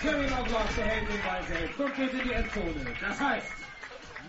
Terry 0.02 0.28
Lovelock 0.28 0.76
behält 0.76 1.08
den 1.08 1.24
Ball 1.24 1.44
selbst 1.44 1.80
und 1.80 1.98
in 2.00 2.20
die 2.24 2.32
Endzone. 2.32 2.96
Das 3.00 3.20
heißt, 3.20 3.52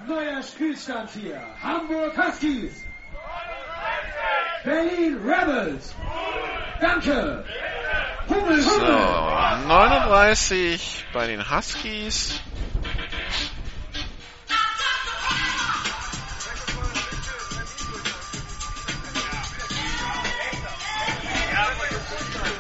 neuer 0.07 0.43
Spielstand 0.43 1.11
hier. 1.11 1.41
Hamburg 1.63 2.15
Huskies. 2.19 2.88
So, 8.25 8.81
Hummel. 8.81 9.67
39 9.67 11.07
bei 11.13 11.27
den 11.27 11.51
Huskies. 11.51 12.41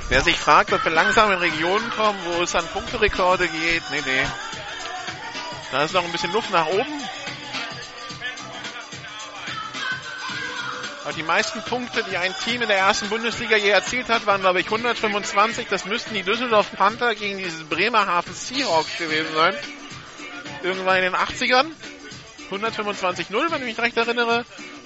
Wer 0.08 0.22
sich 0.22 0.36
fragt, 0.36 0.72
ob 0.72 0.82
wir 0.84 0.92
langsam 0.92 1.30
in 1.32 1.38
Regionen 1.38 1.90
kommen, 1.90 2.18
wo 2.24 2.42
es 2.42 2.54
an 2.54 2.66
Punkterekorde 2.68 3.46
geht, 3.48 3.82
nee, 3.90 4.00
nee. 4.04 4.26
Da 5.70 5.84
ist 5.84 5.92
noch 5.92 6.04
ein 6.04 6.12
bisschen 6.12 6.32
Luft 6.32 6.50
nach 6.50 6.66
oben. 6.66 7.02
Aber 11.08 11.16
die 11.16 11.22
meisten 11.22 11.62
Punkte, 11.62 12.04
die 12.04 12.18
ein 12.18 12.34
Team 12.44 12.60
in 12.60 12.68
der 12.68 12.76
ersten 12.76 13.08
Bundesliga 13.08 13.56
je 13.56 13.70
erzielt 13.70 14.10
hat, 14.10 14.26
waren, 14.26 14.42
glaube 14.42 14.60
ich, 14.60 14.66
125. 14.66 15.66
Das 15.70 15.86
müssten 15.86 16.12
die 16.12 16.22
Düsseldorf 16.22 16.70
Panther 16.72 17.14
gegen 17.14 17.38
dieses 17.38 17.64
Bremerhaven 17.64 18.34
Seahawks 18.34 18.98
gewesen 18.98 19.32
sein. 19.34 19.54
Irgendwann 20.62 20.98
in 20.98 21.04
den 21.04 21.14
80ern. 21.14 21.64
125-0, 22.50 23.50
wenn 23.50 23.60
ich 23.62 23.68
mich 23.68 23.78
recht 23.78 23.96
erinnere. 23.96 24.44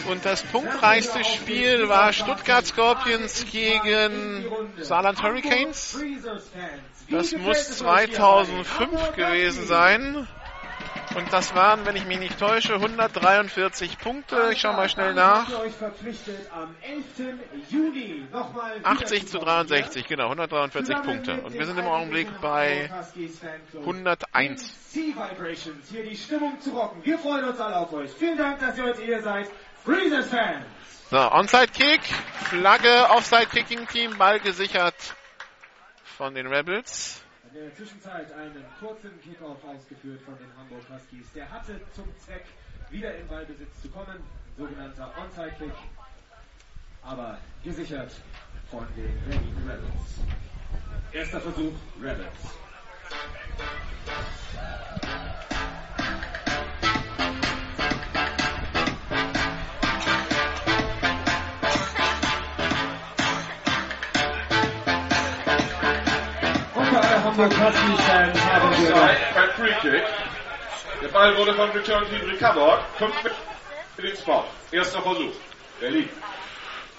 Und 0.09 0.25
das 0.25 0.45
punktreichste 0.45 1.25
Spiel 1.25 1.89
war 1.89 2.13
Stuttgart 2.13 2.65
Scorpions 2.65 3.45
gegen 3.51 4.45
Saarland 4.79 5.21
Hurricanes. 5.25 5.99
Das 7.11 7.33
muss 7.33 7.79
2005 7.79 9.17
gewesen 9.17 9.67
sein. 9.67 10.29
Und 11.15 11.33
das 11.33 11.55
waren, 11.55 11.85
wenn 11.85 11.97
ich 11.97 12.07
mich 12.07 12.19
nicht 12.19 12.39
täusche, 12.39 12.75
143 12.75 13.99
Punkte. 13.99 14.51
Ich 14.53 14.61
schaue 14.61 14.75
mal 14.75 14.89
schnell 14.89 15.13
nach. 15.15 15.49
euch 15.61 15.75
verpflichtet 15.75 16.51
am 16.53 16.75
11. 16.83 17.39
Juni 17.69 18.27
nochmal 18.33 18.81
80 18.83 19.29
zu 19.29 19.39
63, 19.39 20.07
genau, 20.07 20.25
143 20.25 21.03
Punkte. 21.03 21.41
Und 21.43 21.53
wir 21.53 21.67
sind 21.67 21.79
im 21.79 21.87
Augenblick 21.87 22.29
bei 22.41 22.91
101. 23.75 24.75
Sea-Vibrations, 24.91 25.89
hier 25.91 26.05
die 26.05 26.17
Stimmung 26.17 26.61
zu 26.61 26.71
rocken. 26.71 27.05
Wir 27.05 27.19
freuen 27.19 27.45
uns 27.45 27.61
alle 27.61 27.77
auf 27.77 27.93
euch. 27.93 28.11
Vielen 28.11 28.39
Dank, 28.39 28.61
dass 28.61 28.79
ihr 28.79 28.85
heute 28.85 29.03
hier 29.03 29.23
seid. 29.23 29.49
Freezers 29.85 30.29
Fans. 30.29 30.65
So, 31.11 31.19
Onside-Kick, 31.19 32.01
Flagge, 32.45 33.11
Offside-Kicking-Team, 33.11 34.17
Ball 34.17 34.41
gesichert 34.41 34.95
von 36.17 36.35
den 36.35 36.47
Rebels. 36.47 37.22
In 37.55 37.61
der 37.61 37.75
Zwischenzeit 37.75 38.33
einen 38.33 38.65
kurzen 38.81 39.21
Kickoff 39.21 39.63
ausgeführt 39.63 40.23
von 40.23 40.39
den 40.39 40.49
Hamburg 40.57 40.85
Huskies. 40.89 41.31
Der 41.35 41.51
hatte 41.51 41.79
zum 41.95 42.07
Zweck, 42.25 42.47
wieder 42.89 43.15
in 43.15 43.29
Ballbesitz 43.29 43.83
zu 43.83 43.91
kommen. 43.91 44.23
Sogenannter 44.57 45.13
Onside-Kick. 45.19 45.75
Aber 47.03 47.37
gesichert 47.63 48.13
von 48.71 48.87
den 48.97 49.21
Berlin 49.29 49.55
Rebels. 49.69 50.23
Erster 51.13 51.43
Versuch, 51.43 51.75
Rebels. 52.01 52.27
Hamburg 67.33 67.59
Huskies-Fans 67.59 68.45
haben 68.45 68.71
wir 68.85 68.93
Beim 68.93 69.51
Free 69.57 69.73
Kick. 69.81 70.03
Der 71.01 71.09
Ball 71.09 71.35
wurde 71.39 71.55
vom 71.55 71.71
Return 71.71 72.05
Team 72.11 72.29
recovered. 72.29 72.81
Fünf 72.99 73.15
mit 73.97 74.05
den 74.05 74.17
Spot. 74.19 74.45
Erster 74.71 75.01
Versuch. 75.01 75.33
Berlin. 75.81 76.11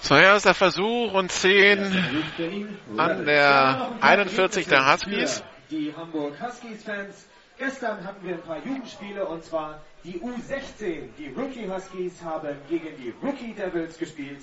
So, 0.00 0.16
erster 0.16 0.54
Versuch 0.54 1.12
und 1.12 1.30
10 1.30 2.76
an 2.96 3.24
der 3.24 3.92
41 4.00 4.66
der 4.66 4.92
Huskies. 4.92 5.44
Die 5.70 5.94
Hamburg 5.96 6.34
Huskies-Fans. 6.40 7.26
Gestern 7.56 8.04
hatten 8.04 8.26
wir 8.26 8.34
ein 8.34 8.42
paar 8.42 8.58
Jugendspiele 8.58 9.24
und 9.26 9.44
zwar 9.44 9.82
die 10.02 10.18
U16. 10.18 11.10
Die 11.16 11.32
Rookie 11.36 11.70
Huskies 11.70 12.20
haben 12.24 12.56
gegen 12.68 12.96
die 12.96 13.14
Rookie 13.22 13.52
Devils 13.52 13.96
gespielt. 13.96 14.42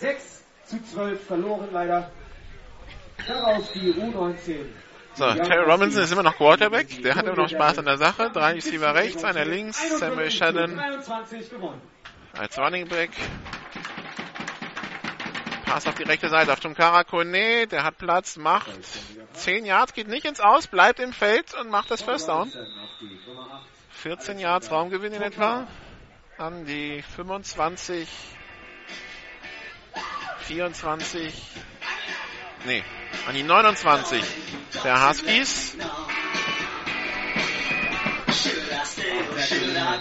6 0.00 0.44
zu 0.66 0.84
12 0.84 1.26
verloren 1.26 1.68
leider. 1.72 2.10
Daraus 3.26 3.72
die 3.72 3.94
U19. 3.94 4.66
So, 5.16 5.32
Terry 5.32 5.70
Robinson 5.70 6.02
ist 6.02 6.10
immer 6.10 6.24
noch 6.24 6.36
Quarterback. 6.36 7.02
Der 7.02 7.14
hat 7.14 7.24
immer 7.24 7.36
noch 7.36 7.48
Spaß 7.48 7.78
an 7.78 7.84
der 7.84 7.98
Sache. 7.98 8.30
Drei 8.32 8.54
Receiver 8.54 8.94
rechts, 8.94 9.22
einer 9.22 9.44
links. 9.44 9.98
Samuel 10.00 10.30
Shannon 10.30 10.76
23 10.76 11.50
gewonnen. 11.50 11.80
als 12.36 12.58
Running 12.58 12.88
Back. 12.88 13.10
Pass 15.66 15.86
auf 15.86 15.94
die 15.94 16.02
rechte 16.02 16.28
Seite 16.28 16.52
auf 16.52 16.58
Tumkara 16.58 17.04
Kone. 17.04 17.68
Der 17.68 17.84
hat 17.84 17.98
Platz, 17.98 18.36
macht 18.36 18.70
10 19.34 19.64
Yards, 19.64 19.92
geht 19.92 20.08
nicht 20.08 20.24
ins 20.24 20.40
Aus, 20.40 20.66
bleibt 20.66 20.98
im 20.98 21.12
Feld 21.12 21.54
und 21.54 21.70
macht 21.70 21.92
das 21.92 22.02
First 22.02 22.28
Down. 22.28 22.52
14 23.90 24.40
Yards 24.40 24.72
Raumgewinn 24.72 25.12
in 25.12 25.22
etwa. 25.22 25.66
An 26.38 26.64
die 26.66 27.02
25, 27.02 28.08
24, 30.40 31.50
nee, 32.66 32.82
an 33.26 33.34
die 33.34 33.42
29 33.42 34.22
der 34.84 35.08
Huskies. 35.08 35.76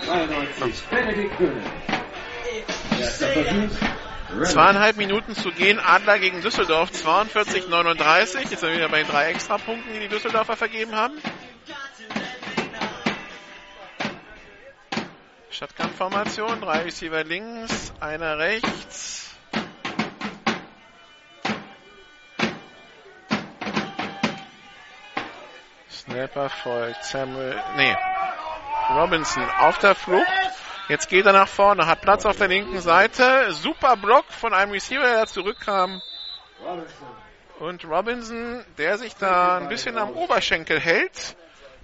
93. 0.05 0.83
Benedikt 0.89 1.37
Göhne. 1.37 1.61
Erster 2.99 3.27
Versuch. 3.27 3.69
Zweieinhalb 4.43 4.97
Minuten 4.97 5.35
zu 5.35 5.51
gehen, 5.51 5.79
Adler 5.79 6.17
gegen 6.17 6.41
Düsseldorf, 6.41 6.91
42, 6.91 7.67
39. 7.67 8.49
Jetzt 8.49 8.61
sind 8.61 8.69
wir 8.69 8.77
wieder 8.77 8.89
bei 8.89 9.03
den 9.03 9.11
drei 9.11 9.29
Extrapunkten, 9.29 9.93
die 9.93 9.99
die 9.99 10.07
Düsseldorfer 10.07 10.55
vergeben 10.55 10.95
haben. 10.95 11.13
Shotgun-Formation, 15.51 16.61
drei 16.61 16.79
Receiver 16.79 17.23
links, 17.23 17.93
einer 17.99 18.39
rechts. 18.39 19.22
Snapper 26.03 26.49
folgt 26.49 27.05
Samuel, 27.05 27.61
nee, 27.77 27.95
Robinson 28.89 29.47
auf 29.59 29.77
der 29.77 29.95
Flucht. 29.95 30.27
Jetzt 30.89 31.07
geht 31.07 31.25
er 31.25 31.31
nach 31.31 31.47
vorne, 31.47 31.87
hat 31.87 32.01
Platz 32.01 32.25
auf 32.25 32.35
der 32.35 32.49
linken 32.49 32.81
Seite. 32.81 33.53
Super 33.53 33.95
Block 33.95 34.25
von 34.27 34.53
einem 34.53 34.73
Receiver, 34.73 35.01
der 35.01 35.27
zurückkam. 35.27 36.01
Und 37.59 37.85
Robinson, 37.85 38.65
der 38.77 38.97
sich 38.97 39.15
da 39.15 39.59
ein 39.59 39.69
bisschen 39.69 39.97
am 39.97 40.11
Oberschenkel 40.11 40.77
hält 40.77 41.37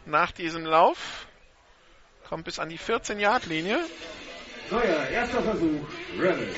nach 0.06 0.32
diesem 0.32 0.66
Lauf, 0.66 1.28
kommt 2.28 2.44
bis 2.44 2.60
an 2.60 2.68
die 2.68 2.80
14-Yard-Linie. 2.80 3.80
Neuer, 4.70 5.08
erster 5.14 5.42
Versuch. 5.42 5.88
Rebels. 6.20 6.58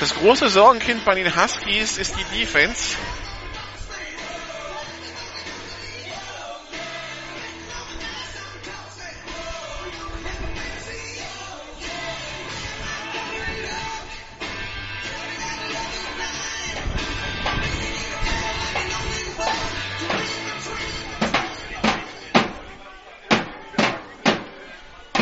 Das 0.00 0.14
große 0.14 0.48
Sorgenkind 0.48 1.04
bei 1.04 1.14
den 1.14 1.36
Huskies 1.36 1.98
ist 1.98 2.14
die 2.16 2.38
Defense. 2.40 2.96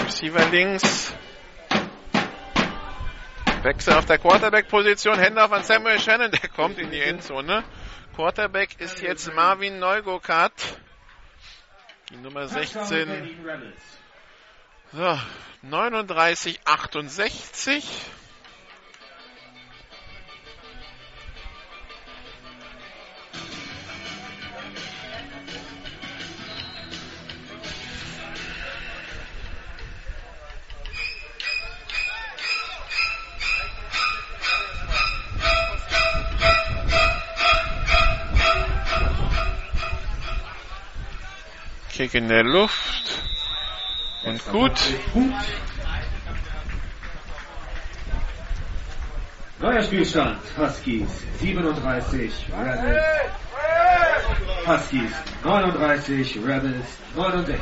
Receiver 0.07 0.45
links, 0.51 1.13
Wechsel 3.63 3.93
auf 3.93 4.07
der 4.07 4.19
Quarterback-Position. 4.19 5.19
Hände 5.19 5.45
auf 5.45 5.53
an 5.53 5.63
Samuel 5.65 6.01
Shannon. 6.01 6.31
Der 6.31 6.49
kommt 6.49 6.79
in 6.79 6.91
die 6.91 7.01
Endzone. 7.01 7.63
Quarterback 8.15 8.81
ist 8.81 9.03
jetzt 9.03 9.35
Marvin 9.35 9.79
Neugokat. 9.79 10.53
Die 12.11 12.17
Nummer 12.17 12.49
16. 12.49 13.37
So, 14.93 15.19
39, 15.63 16.61
68. 16.65 17.85
Kick 42.01 42.15
in 42.15 42.29
der 42.29 42.45
Luft. 42.45 43.21
Und 44.25 44.43
gut. 44.47 44.73
Neuer 49.59 49.83
Spielstand. 49.83 50.39
Huskies 50.57 51.11
37, 51.41 52.33
Rebels. 52.59 53.05
Huskies 54.67 55.11
39, 55.45 56.37
Rebels 56.37 56.87
69. 57.15 57.61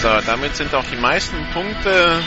So, 0.00 0.08
damit 0.24 0.56
sind 0.56 0.74
auch 0.74 0.84
die 0.84 0.96
meisten 0.96 1.36
Punkte, 1.52 2.22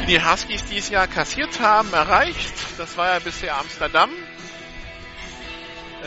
die 0.00 0.06
die 0.06 0.24
Huskies 0.24 0.64
dieses 0.64 0.88
Jahr 0.88 1.08
kassiert 1.08 1.60
haben, 1.60 1.92
erreicht. 1.92 2.54
Das 2.78 2.96
war 2.96 3.12
ja 3.12 3.18
bisher 3.18 3.58
Amsterdam. 3.58 4.08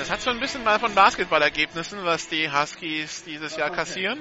Es 0.02 0.10
hat 0.10 0.22
so 0.22 0.30
ein 0.30 0.40
bisschen 0.40 0.64
mal 0.64 0.80
von 0.80 0.96
Basketballergebnissen, 0.96 2.06
was 2.06 2.30
die 2.30 2.50
Huskies 2.50 3.26
dieses 3.26 3.58
Jahr 3.58 3.70
kassieren. 3.70 4.18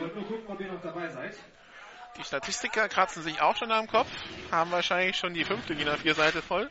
Die 2.17 2.25
Statistiker 2.25 2.89
kratzen 2.89 3.23
sich 3.23 3.41
auch 3.41 3.55
schon 3.55 3.71
am 3.71 3.87
Kopf, 3.87 4.09
haben 4.51 4.73
wahrscheinlich 4.73 5.17
schon 5.17 5.35
die 5.35 5.45
fünfte 5.45 5.77
DIN 5.77 5.89
A4-Seite 5.89 6.43
voll. 6.43 6.69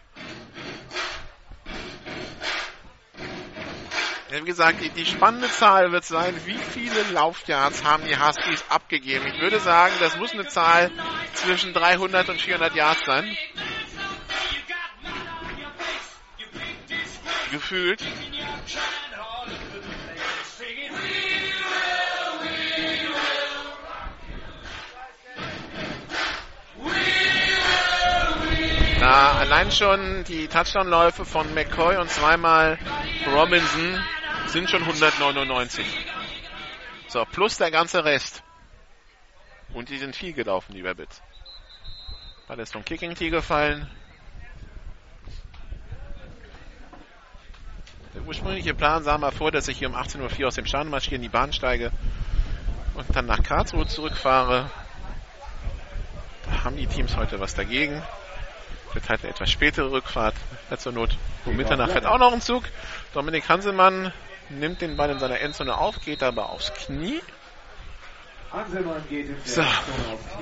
Ja, 4.29 4.41
wie 4.41 4.45
gesagt, 4.45 4.81
die, 4.81 4.89
die, 4.89 5.05
spannende 5.05 5.49
Zahl 5.49 5.93
wird 5.93 6.03
sein, 6.03 6.35
wie 6.45 6.57
viele 6.57 7.01
Laufyards 7.13 7.85
haben 7.85 8.03
die 8.03 8.19
Huskies 8.19 8.65
abgegeben. 8.67 9.25
Ich 9.27 9.39
würde 9.39 9.61
sagen, 9.61 9.93
das 10.01 10.17
muss 10.17 10.33
eine 10.33 10.47
Zahl 10.47 10.91
zwischen 11.33 11.73
300 11.73 12.27
und 12.27 12.41
400 12.41 12.75
Yards 12.75 13.05
sein. 13.05 13.37
Gefühlt. 17.51 18.03
Na, 29.00 29.32
allein 29.40 29.72
schon 29.72 30.26
die 30.26 30.48
Touchdown-Läufe 30.48 31.24
von 31.24 31.53
McCoy 31.53 31.98
und 31.98 32.09
zweimal 32.09 32.77
Robinson 33.27 34.03
sind 34.48 34.69
schon 34.69 34.82
199. 34.82 35.85
So, 37.08 37.24
plus 37.26 37.58
der 37.58 37.72
ganze 37.72 38.03
Rest. 38.03 38.43
Und 39.74 39.90
die 39.90 39.98
sind 39.98 40.16
viel 40.16 40.34
gelaufen, 40.34 40.74
die 40.74 40.82
Rabbits. 40.82 41.22
Ball 42.48 42.59
ist 42.59 42.74
vom 42.74 42.84
Kicking 42.84 43.16
Tee 43.16 43.30
gefallen. 43.30 43.90
Der 48.13 48.21
ursprüngliche 48.25 48.73
Plan 48.73 49.03
sah 49.03 49.17
mal 49.17 49.31
vor, 49.31 49.51
dass 49.51 49.67
ich 49.67 49.77
hier 49.77 49.89
um 49.89 49.95
18.04 49.95 50.41
Uhr 50.41 50.47
aus 50.47 50.55
dem 50.55 50.65
Schanenmarsch 50.65 51.11
in 51.11 51.21
die 51.21 51.29
Bahn 51.29 51.53
steige 51.53 51.91
und 52.95 53.15
dann 53.15 53.25
nach 53.25 53.43
Karlsruhe 53.43 53.87
zurückfahre. 53.87 54.69
Da 56.45 56.63
haben 56.63 56.77
die 56.77 56.87
Teams 56.87 57.15
heute 57.15 57.39
was 57.39 57.53
dagegen. 57.53 58.01
Wird 58.93 59.09
halt 59.09 59.23
eine 59.23 59.31
etwas 59.31 59.51
spätere 59.51 59.91
Rückfahrt. 59.91 60.35
Hat 60.69 60.81
zur 60.81 60.93
Not 60.93 61.17
um 61.45 61.55
Mitternacht 61.55 61.91
fährt 61.91 62.05
auch 62.05 62.17
noch 62.17 62.33
ein 62.33 62.41
Zug. 62.41 62.63
Dominik 63.13 63.47
Hanselmann 63.49 64.13
nimmt 64.49 64.81
den 64.81 64.97
Ball 64.97 65.09
in 65.09 65.19
seiner 65.19 65.39
Endzone 65.39 65.77
auf, 65.77 65.99
geht 66.01 66.23
aber 66.23 66.49
aufs 66.49 66.73
Knie. 66.73 67.21
So. 69.43 69.61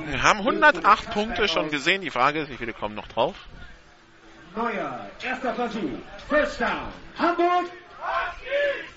Wir 0.06 0.22
haben 0.22 0.40
108 0.40 1.12
Punkte 1.12 1.48
schon 1.48 1.72
gesehen. 1.72 2.02
Die 2.02 2.12
Frage 2.12 2.42
ist, 2.42 2.50
wie 2.50 2.58
viele 2.58 2.74
kommen 2.74 2.96
noch 2.96 3.08
drauf? 3.08 3.36
Neuer, 4.56 5.10
erster 5.22 5.54
Versuch. 5.54 6.00
First 6.30 6.60
down. 6.60 6.92
Hamburg. 7.16 7.66
So, 7.66 8.95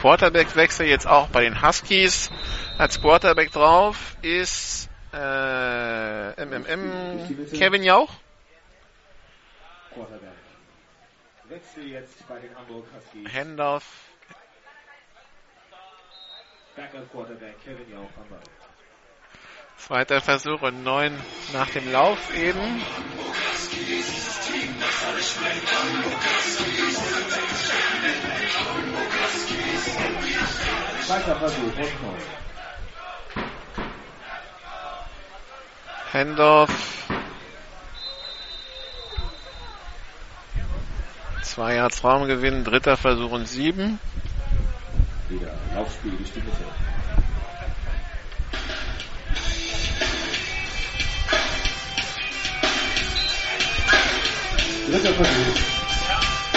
Quarterback-Wechsel 0.00 0.86
jetzt 0.86 1.06
auch 1.06 1.28
bei 1.28 1.42
den 1.42 1.60
Huskies. 1.60 2.30
Als 2.78 3.00
Quarterback 3.02 3.52
drauf 3.52 4.16
ist 4.22 4.88
äh, 5.12 6.44
MMM 6.44 7.50
Kevin 7.52 7.82
Jauch. 7.82 8.08
Quarterback. 9.92 10.30
Wechsel 11.48 11.88
jetzt 11.88 12.26
bei 12.26 12.38
den 12.38 12.56
Hamburg 12.56 12.86
Huskies. 12.96 13.30
Handoff. 13.30 13.84
Backup 16.76 17.12
Quarterback 17.12 17.62
Kevin 17.62 17.92
Jauch 17.92 18.08
am 18.16 18.28
Ball. 18.30 18.40
Zweiter 19.86 20.20
Versuch 20.20 20.62
und 20.62 20.84
neun 20.84 21.18
nach 21.52 21.70
dem 21.70 21.90
Lauf 21.90 22.18
eben. 22.34 22.82
Zweiter 31.06 31.36
Versuch 31.36 31.62
und 31.62 31.76
neun. 31.76 32.40
Handoff. 36.12 36.70
Zwei 41.42 41.76
Yards 41.76 42.04
Raumgewinn, 42.04 42.64
dritter 42.64 42.96
Versuch 42.96 43.32
und 43.32 43.46
sieben. 43.46 43.98
Wieder 45.28 45.52
Laufspiel 45.74 46.12
die 46.12 46.40
Mitte. 46.40 46.89
Dritter 54.90 55.14
Versuch. 55.14 55.56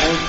Und 0.10 0.20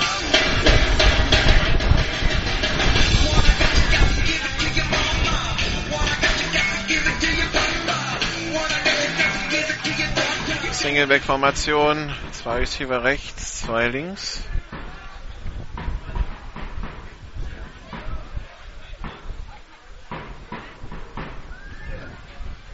Singleback-Formation. 10.75 12.13
Zwei 12.33 12.59
Receiver 12.59 13.05
rechts, 13.05 13.63
zwei 13.63 13.89
links. 13.89 14.43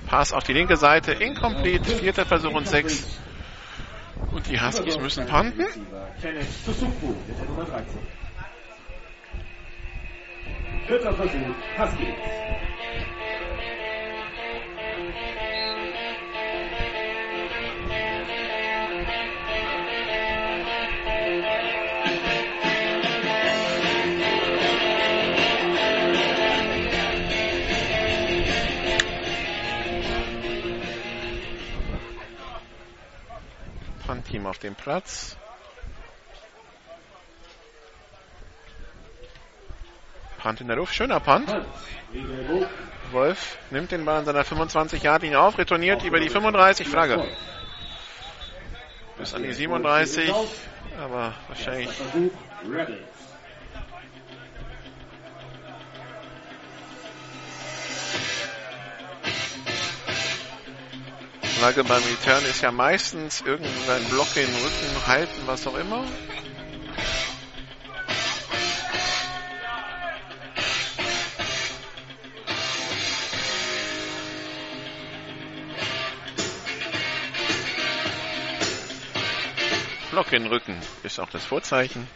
Pass 0.08 0.32
auf 0.32 0.42
die 0.42 0.54
linke 0.54 0.76
Seite, 0.76 1.12
incomplete, 1.12 1.94
vierter 1.94 2.26
Versuch 2.26 2.52
und 2.52 2.66
sechs. 2.66 3.06
Und 4.32 4.48
die 4.48 4.60
Huskies 4.60 4.98
müssen 4.98 5.26
panten. 5.26 5.64
Kenneth 6.20 6.50
Susuku 6.64 7.14
mit 7.26 7.38
der 7.38 7.46
Nummer 7.46 7.64
13. 7.64 7.98
Vierter 10.86 11.14
Versuch. 11.14 11.54
Huskies. 11.78 12.14
Team 34.30 34.46
auf 34.46 34.58
dem 34.58 34.74
Platz. 34.74 35.36
Punt 40.38 40.60
in 40.60 40.68
der 40.68 40.76
Luft, 40.76 40.94
schöner 40.94 41.20
Punt. 41.20 41.52
Wolf 43.10 43.58
nimmt 43.70 43.90
den 43.90 44.04
Ball 44.04 44.18
an 44.18 44.24
seiner 44.24 44.42
25-Yard-Linie 44.42 45.40
auf, 45.40 45.58
retourniert 45.58 46.04
über 46.04 46.20
die 46.20 46.28
35, 46.28 46.88
Flagge. 46.88 47.26
Bis 49.18 49.34
an 49.34 49.42
die 49.42 49.52
37, 49.52 50.32
aber 50.98 51.34
wahrscheinlich 51.48 51.90
Flagge 61.60 61.84
beim 61.84 62.02
Return 62.02 62.42
ist 62.46 62.62
ja 62.62 62.72
meistens 62.72 63.42
irgendein 63.42 64.02
Block 64.08 64.34
in 64.34 64.46
den 64.46 64.54
Rücken 64.54 65.06
halten, 65.06 65.42
was 65.44 65.66
auch 65.66 65.76
immer. 65.76 66.02
Block 80.10 80.32
in 80.32 80.44
den 80.44 80.50
Rücken 80.50 80.78
ist 81.02 81.20
auch 81.20 81.28
das 81.28 81.44
Vorzeichen. 81.44 82.08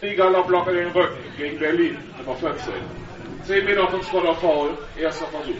Egaler 0.00 0.42
Block 0.42 0.66
in 0.66 0.74
den 0.74 0.88
Rücken 0.88 1.36
gegen 1.36 1.60
Berlin, 1.60 1.96
Nummer 2.18 2.34
14. 2.34 3.05
10 3.46 3.64
Meter 3.64 3.86
vom 3.88 4.02
Spot 4.02 4.26
auf 4.26 4.40
Foul, 4.40 4.76
erster 4.98 5.26
Versuch. 5.26 5.54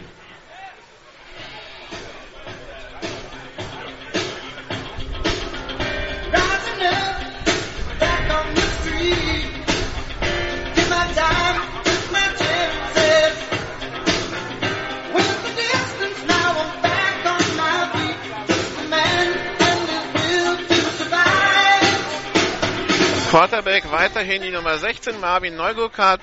Quarterback 23.29 23.91
weiterhin 23.91 24.41
die 24.41 24.51
Nummer 24.51 24.77
16, 24.77 25.19
Marvin 25.21 25.55
Neuguckert. 25.55 26.21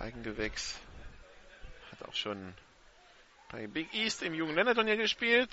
Eigengewächs. 0.00 0.78
Hat 1.92 2.08
auch 2.08 2.14
schon 2.14 2.54
bei 3.52 3.66
Big 3.66 3.92
East 3.94 4.22
im 4.22 4.34
Jugendländerturnier 4.34 4.96
gespielt. 4.96 5.50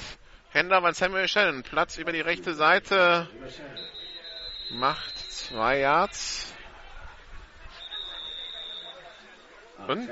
Händler 0.50 0.82
von 0.82 0.94
Samuel 0.94 1.28
Shannon. 1.28 1.64
Platz 1.64 1.98
über 1.98 2.12
die 2.12 2.22
rechte 2.22 2.54
Seite. 2.54 3.28
Macht 4.72 5.18
zwei 5.18 5.80
Yards. 5.80 6.54
Und? 9.88 10.10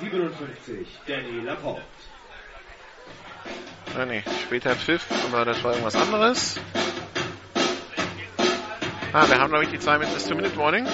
57, 0.00 0.88
Danny 1.06 1.40
Laporte. 1.40 1.82
Ah, 3.96 4.06
nee, 4.06 4.24
später 4.46 4.74
Pfiff, 4.74 5.06
aber 5.26 5.44
das 5.44 5.62
war 5.62 5.72
irgendwas 5.72 5.94
anderes. 5.94 6.60
Ah, 9.12 9.28
wir 9.28 9.38
haben, 9.38 9.50
glaube 9.50 9.64
ich, 9.64 9.70
die 9.70 9.78
zwei 9.78 9.98
mit 9.98 10.12
bis 10.14 10.26
zur 10.26 10.36
Minute 10.36 10.56
Warning. 10.56 10.86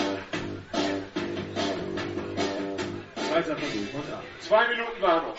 Zweiter 3.42 3.56
Versuch 3.56 3.94
und 3.94 4.12
acht. 4.12 4.42
Zwei 4.42 4.68
Minuten 4.68 5.00
war 5.02 5.22
noch. 5.22 5.36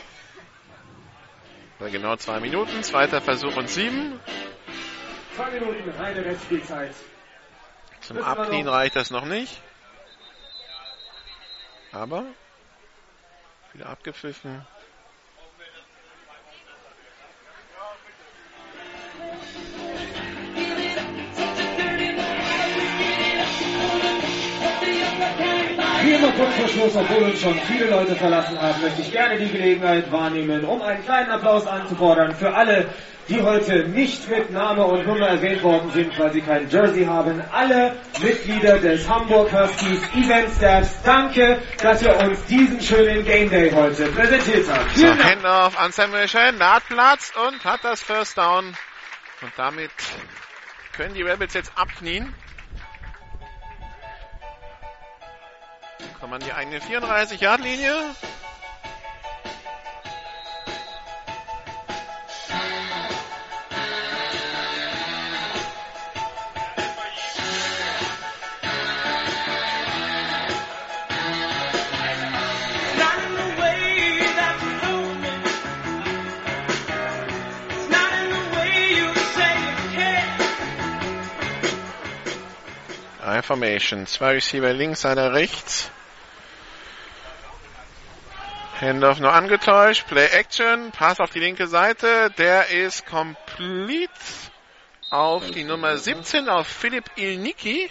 Genau 1.92 2.16
zwei 2.16 2.40
Minuten. 2.40 2.82
Zweiter 2.84 3.22
Versuch 3.22 3.58
und 3.58 3.70
sieben. 3.70 4.20
Zwei 5.36 5.52
Minuten, 5.52 5.90
reine 5.98 6.24
Restspielzeit. 6.24 6.96
Zum 8.02 8.18
Wissen 8.18 8.28
Abknien 8.28 8.68
reicht 8.70 8.96
das 8.96 9.12
noch 9.12 9.26
nicht. 9.26 9.62
Aber 11.92 12.24
wieder 13.74 13.90
abgepfiffen. 13.90 14.66
Wie 26.02 26.12
immer 26.12 26.32
kurz 26.32 26.56
vor 26.56 26.68
Schluss, 26.68 26.96
obwohl 26.96 27.24
uns 27.24 27.42
schon 27.42 27.60
viele 27.68 27.90
Leute 27.90 28.16
verlassen 28.16 28.60
haben, 28.62 28.82
möchte 28.82 29.02
ich 29.02 29.12
gerne 29.12 29.38
die 29.38 29.50
Gelegenheit 29.50 30.12
wahrnehmen, 30.12 30.64
um 30.64 30.82
einen 30.82 31.04
kleinen 31.04 31.30
Applaus 31.32 31.68
anzufordern 31.68 32.34
für 32.36 32.54
alle, 32.54 32.90
die 33.28 33.42
heute 33.42 33.88
nicht 33.90 34.30
mit 34.30 34.50
Name 34.52 34.84
und 34.86 35.06
Nummer 35.06 35.28
erwähnt 35.28 35.62
worden 35.62 35.92
sind, 35.92 36.18
weil 36.18 36.32
sie 36.32 36.42
kein 36.42 36.70
Jersey 36.70 37.06
haben. 37.06 37.42
Alle 37.52 37.96
Mitglieder 38.22 38.80
des 38.80 39.08
Hamburg 39.08 39.52
Huskies 39.52 40.02
Event 40.16 40.50
Staffs, 40.56 41.02
danke, 41.04 41.62
dass 41.82 42.02
ihr 42.02 42.18
uns 42.18 42.44
diesen 42.46 42.82
schönen 42.82 43.24
Game 43.26 43.50
Day 43.50 43.70
heute 43.72 44.08
präsentiert 44.08 44.68
habt. 44.72 44.92
So, 44.92 45.02
Vielen 45.02 45.18
Dank. 45.18 45.44
Handoff 45.44 45.80
an 45.80 45.92
Samuel 45.92 46.28
Shannon. 46.28 46.60
Der 46.60 46.76
hat 46.76 46.88
Platz 46.88 47.34
und 47.48 47.64
hat 47.66 47.84
das 47.84 48.02
First 48.02 48.38
Down. 48.38 48.76
Und 49.42 49.52
damit 49.58 49.92
können 50.96 51.14
die 51.14 51.22
Rebels 51.24 51.54
jetzt 51.54 51.72
abknien. 51.76 52.34
Kommen 56.20 56.34
an 56.34 56.42
die 56.42 56.54
eigene 56.54 56.80
34-Yard-Linie. 56.80 57.94
I 83.40 83.42
Formation. 83.42 84.06
Zwei 84.06 84.34
Receiver 84.34 84.74
links, 84.74 85.06
einer 85.06 85.34
rechts. 85.34 85.90
Handoff 88.80 89.20
nur 89.20 89.34
angetäuscht. 89.34 90.08
Play 90.08 90.28
Action. 90.28 90.92
Pass 90.92 91.20
auf 91.20 91.30
die 91.30 91.40
linke 91.40 91.68
Seite. 91.68 92.32
Der 92.38 92.70
ist 92.70 93.06
complete 93.06 94.12
auf 95.10 95.50
die 95.52 95.64
Nummer 95.64 95.98
17, 95.98 96.50
auf 96.50 96.68
Philipp 96.68 97.06
Ilnicki. 97.16 97.90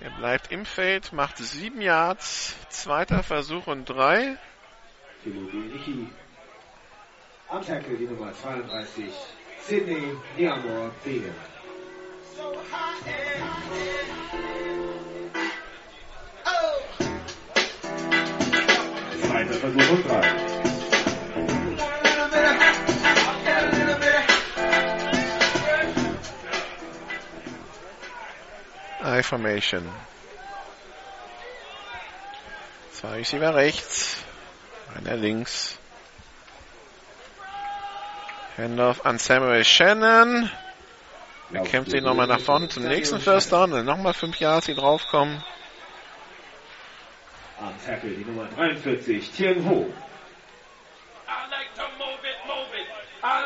Der 0.00 0.10
bleibt 0.10 0.50
im 0.50 0.64
Feld, 0.64 1.12
macht 1.12 1.38
sieben 1.38 1.80
Yards. 1.80 2.54
Zweiter 2.68 3.22
Versuch 3.22 3.66
und 3.66 3.86
drei. 3.86 4.36
Am 7.48 7.64
Tackle 7.64 7.96
die 7.96 8.06
Nummer 8.06 8.32
32, 8.32 9.10
Sydney 9.60 10.16
Niamor 10.36 10.90
Pflege. 11.02 11.32
Zweiter 19.44 19.60
Versuch 19.60 19.90
und 19.90 20.08
drei. 20.08 20.22
I 29.18 29.22
Formation. 29.22 29.88
Zwei 32.92 33.16
Receiver 33.16 33.54
rechts, 33.54 34.16
einer 34.96 35.16
links. 35.16 35.78
Handoff 38.56 39.04
an 39.04 39.18
Samuel 39.18 39.64
Shannon. 39.64 40.50
Er 41.52 41.62
kämpft 41.64 41.90
sich 41.90 42.00
nochmal 42.00 42.26
nach 42.26 42.40
vorne 42.40 42.68
zum 42.68 42.84
nächsten 42.84 43.20
First 43.20 43.52
Down. 43.52 43.84
Nochmal 43.84 44.14
fünf 44.14 44.40
Yards, 44.40 44.66
die 44.66 44.74
draufkommen. 44.74 45.44
Am 47.64 47.72
Tackle 47.82 48.10
die 48.10 48.24
Nummer 48.26 48.46
43, 48.56 49.30
Tien 49.30 49.66
Ho. 49.66 49.90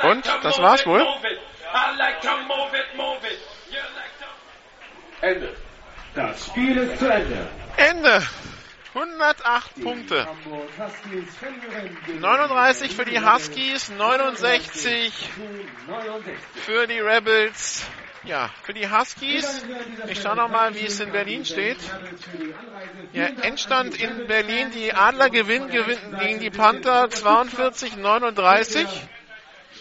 Und 0.03 0.27
das 0.43 0.59
war's 0.59 0.85
wohl. 0.87 1.07
Ende. 5.21 5.57
Das 6.17 6.47
Spiel 6.47 6.77
ist 6.79 6.99
zu 6.99 7.07
Ende. 7.07 7.47
Ende. 7.77 8.27
108 8.99 9.83
Punkte. 9.83 10.27
Hamburg 10.27 10.69
Huskies 10.79 11.37
verlieren 11.37 11.97
gegen 12.07 12.21
39 12.21 12.97
für 12.97 13.05
die 13.05 13.21
Huskies, 13.21 13.91
69 13.91 15.13
69. 15.87 16.33
für 16.55 16.87
die 16.87 16.99
Rebels. 16.99 17.87
Ja, 18.25 18.51
für 18.65 18.75
die 18.75 18.91
Huskies. 18.91 19.65
Ich 20.09 20.21
schaue 20.21 20.37
nochmal, 20.37 20.75
wie 20.75 20.87
es 20.87 20.99
in 20.99 21.13
Berlin 21.13 21.45
steht. 21.45 21.79
Ja, 23.13 23.27
Endstand 23.27 24.01
in 24.01 24.27
Berlin. 24.27 24.71
Die 24.73 24.93
Adler 24.93 25.31
gewinnen, 25.31 25.71
gewinnen 25.71 26.19
gegen 26.19 26.41
die 26.41 26.51
Panther 26.51 27.05
42-39. 27.05 28.87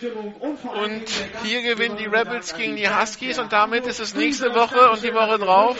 Und 0.02 1.06
hier 1.44 1.62
gewinnen 1.62 1.98
die 1.98 2.06
Rebels 2.06 2.56
gegen 2.56 2.76
die 2.76 2.90
Huskies 2.90 3.40
und 3.40 3.52
damit 3.52 3.88
ist 3.88 4.00
es 4.00 4.16
nächste 4.16 4.54
Woche 4.54 4.92
und 4.92 5.04
die 5.04 5.14
Woche 5.14 5.40
drauf 5.40 5.78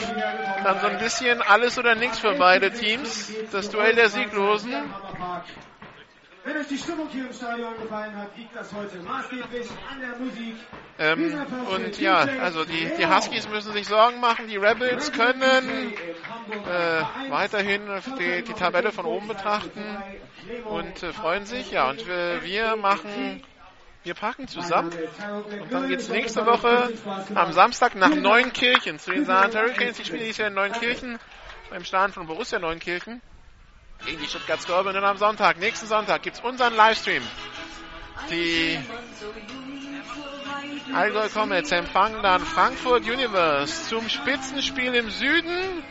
dann 0.64 0.80
so 0.82 0.88
ein 0.88 0.98
bisschen 1.00 1.42
alles 1.42 1.78
oder 1.78 1.96
nichts 1.96 2.20
für 2.20 2.34
beide 2.34 2.72
Teams. 2.72 3.32
Das 3.52 3.70
Duell 3.70 3.96
der 3.96 4.10
Sieglosen. 4.10 4.74
Wenn 6.44 6.58
euch 6.58 6.68
die 6.68 6.78
Stimmung 6.78 7.10
hier 7.10 7.26
im 7.26 7.34
Stadion 7.34 7.74
gefallen 7.78 8.16
hat, 8.16 8.38
liegt 8.38 8.56
das 8.56 8.72
heute 8.74 8.98
maßgeblich 9.00 9.68
an 9.92 10.00
der 10.00 10.18
Musik. 10.18 10.56
Ähm, 10.98 11.46
und 11.76 12.00
ja, 12.00 12.20
also 12.42 12.64
die, 12.64 12.90
die 12.98 13.06
Huskies 13.06 13.50
müssen 13.50 13.74
sich 13.74 13.86
Sorgen 13.86 14.22
machen. 14.22 14.48
Die 14.48 14.56
Rebels 14.56 15.12
können 15.12 15.94
äh, 15.94 17.30
weiterhin 17.30 17.82
die, 18.18 18.44
die 18.44 18.54
Tabelle 18.54 18.94
von 18.94 19.06
oben 19.06 19.28
betrachten 19.28 19.84
und 20.66 21.04
äh, 21.04 21.12
freuen 21.12 21.46
sich. 21.46 21.72
Ja, 21.72 21.90
und 21.90 22.08
wir, 22.08 22.42
wir 22.44 22.78
machen 22.78 23.44
wir 24.08 24.14
packen 24.14 24.48
zusammen 24.48 24.92
und 25.62 25.72
dann 25.72 25.90
geht 25.90 26.00
es 26.00 26.08
nächste 26.08 26.46
Woche 26.46 26.94
am 27.36 27.52
Samstag 27.52 27.94
nach 27.96 28.16
Neunkirchen 28.16 29.00
zu 29.00 29.12
den 29.12 29.26
Saarland 29.26 29.54
Hurricanes. 29.56 29.98
Die 29.98 30.06
spielen 30.06 30.22
dieses 30.22 30.38
Jahr 30.38 30.48
in 30.48 30.54
Neunkirchen 30.54 31.20
beim 31.70 31.84
Stadion 31.84 32.14
von 32.14 32.26
Borussia 32.26 32.58
Neunkirchen 32.58 33.22
gegen 34.06 34.22
die 34.22 34.28
Stuttgart 34.28 34.62
Scorpions. 34.62 34.98
Und 34.98 35.04
am 35.04 35.18
Sonntag, 35.18 35.60
nächsten 35.60 35.88
Sonntag, 35.88 36.24
gibt 36.24 36.38
es 36.38 36.44
unseren 36.44 36.74
Livestream. 36.76 37.24
Die 38.32 38.80
Allgäu 40.94 41.28
Comets 41.28 41.72
empfangen 41.72 42.24
dann 42.24 42.42
Frankfurt 42.42 43.04
Universe 43.04 43.90
zum 43.90 44.08
Spitzenspiel 44.08 44.96
im 44.96 45.10
Süden. 45.10 45.84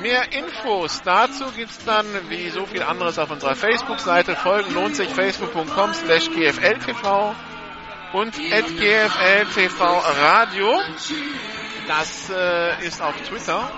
Mehr 0.00 0.32
Infos 0.32 1.02
dazu 1.02 1.46
gibt 1.56 1.72
es 1.72 1.84
dann, 1.84 2.06
wie 2.28 2.48
so 2.50 2.64
viel 2.64 2.82
anderes, 2.82 3.18
auf 3.18 3.30
unserer 3.30 3.56
Facebook-Seite. 3.56 4.36
Folgen 4.36 4.72
lohnt 4.72 4.94
sich 4.94 5.08
facebook.com 5.08 5.94
slash 5.94 6.30
gfltv 6.30 7.34
und 8.16 8.34
at 8.50 8.66
gfltv 8.78 9.80
radio. 9.80 10.80
Das 11.86 12.30
äh, 12.30 12.86
ist 12.86 13.02
auf 13.02 13.14
Twitter. 13.28 13.70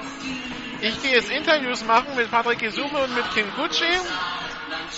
Ich 0.80 1.02
gehe 1.02 1.12
jetzt 1.16 1.30
Interviews 1.30 1.84
machen 1.84 2.14
mit 2.14 2.30
Patrick 2.30 2.60
Gesume 2.60 2.98
und 3.02 3.14
mit 3.16 3.28
Kim 3.34 3.46
Gucci. 3.56 3.84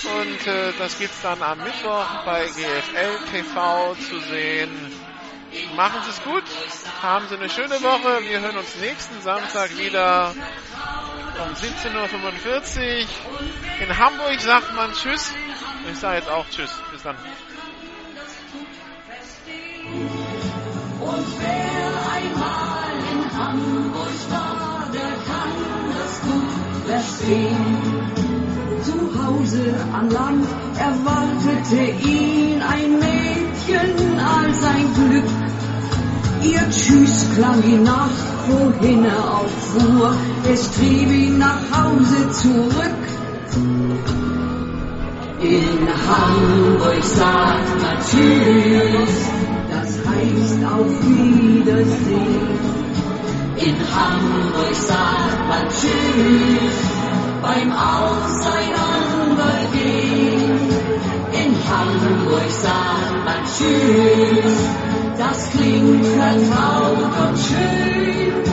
Und 0.05 0.47
äh, 0.47 0.73
das 0.79 0.99
gibt's 0.99 1.23
dann 1.23 1.43
am 1.43 1.59
Mittwoch 1.59 2.07
bei 2.27 2.45
GFL 2.45 3.19
TV 3.33 3.95
zu 3.95 4.21
sehen. 4.21 4.71
Machen 5.75 6.01
Sie 6.05 6.11
es 6.11 6.23
gut, 6.23 6.45
haben 7.03 7.27
Sie 7.29 7.35
eine 7.35 7.49
schöne 7.49 7.83
Woche. 7.83 8.23
Wir 8.29 8.41
hören 8.41 8.59
uns 8.59 8.77
nächsten 8.77 9.21
Samstag 9.23 9.77
wieder 9.79 10.35
um 11.43 11.55
17.45 11.55 13.03
Uhr. 13.03 13.09
In 13.81 13.99
Hamburg 13.99 14.39
sagt 14.41 14.75
man 14.75 14.93
Tschüss. 14.93 15.33
Ich 15.91 15.99
sage 15.99 16.19
jetzt 16.19 16.29
auch 16.29 16.47
Tschüss. 16.51 16.71
Bis 16.93 17.03
dann. 17.03 17.17
Und 21.01 21.27
wer 21.41 21.91
einmal 22.17 22.95
in 23.13 23.23
Hamburg 23.37 24.19
war, 24.31 24.87
der 24.93 25.15
kann 25.29 25.55
das 25.97 26.13
gut 26.27 26.53
verstehen. 26.87 27.73
Zu 28.85 28.99
Hause 29.23 29.75
an 29.93 30.11
Land 30.11 30.47
erwartete 30.79 31.83
ihn 32.09 32.63
ein 32.63 32.99
Mädchen 32.99 34.19
als 34.19 34.63
ein 34.65 34.95
Glück. 34.95 35.31
Ihr 36.43 36.71
Tschüss 36.71 37.27
klang 37.35 37.63
ihn 37.63 37.83
nach, 37.83 38.09
wohin 38.49 39.05
er 39.05 39.19
auch 39.19 39.49
fuhr. 39.73 40.15
Es 40.51 40.71
trieb 40.73 41.11
ihn 41.11 41.39
nach 41.39 41.61
Hause 41.71 42.31
zurück. 42.31 43.01
In 45.43 45.89
Hamburg 46.09 47.03
sagt 47.03 47.83
man 47.83 47.97
Tschüss, 48.01 49.31
das 49.91 49.99
heißt 50.07 50.63
auf 50.65 50.87
Wiedersehen. 51.03 52.59
In 53.57 53.75
Hamburg 53.95 54.75
sagt 54.75 55.49
man 55.49 55.69
Tschüss, 55.69 56.81
beim 57.43 57.73
Auseinandergehen. 57.73 60.71
In 61.33 61.57
Hamburg 61.69 62.51
sagt 62.51 63.25
man 63.25 63.45
Tschüss, 63.45 64.59
das 65.19 65.51
klingt 65.51 66.07
vertraut 66.07 67.29
und 67.29 67.39
schön. 67.39 68.50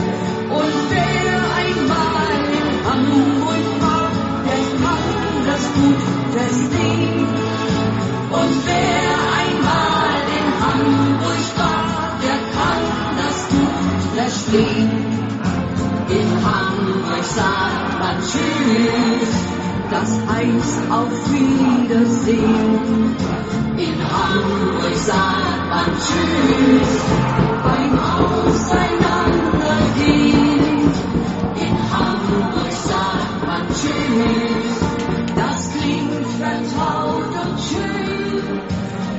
Das 19.90 20.20
heißt 20.28 20.90
auf 20.90 21.08
Wiedersehen. 21.32 23.16
In 23.76 23.98
Hamburg 24.10 24.96
sagt 24.96 25.68
man 25.70 25.86
Tschüss, 26.04 26.92
beim 27.64 27.98
Auseinandergehen. 27.98 30.92
In 31.56 31.76
Hamburg 31.92 32.72
sagt 32.72 33.46
man 33.46 33.62
Tschüss, 33.68 34.80
das 35.36 35.70
klingt 35.72 36.26
vertraut 36.38 37.32
und 37.44 37.58
schön. 37.60 38.60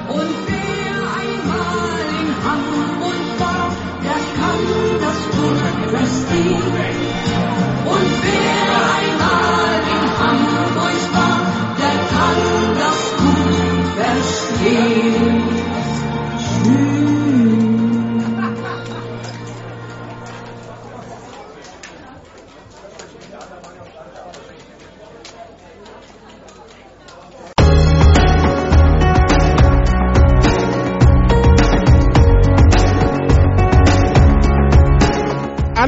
Und 0.09 0.35
wer 0.47 0.95
einmal 1.21 2.07
in 2.21 2.29
Hamburg 2.45 3.27
war, 3.39 3.67
der 4.03 4.19
kann 4.37 4.63
das 5.01 5.19
gut 5.35 5.67
verstehen. 5.89 7.08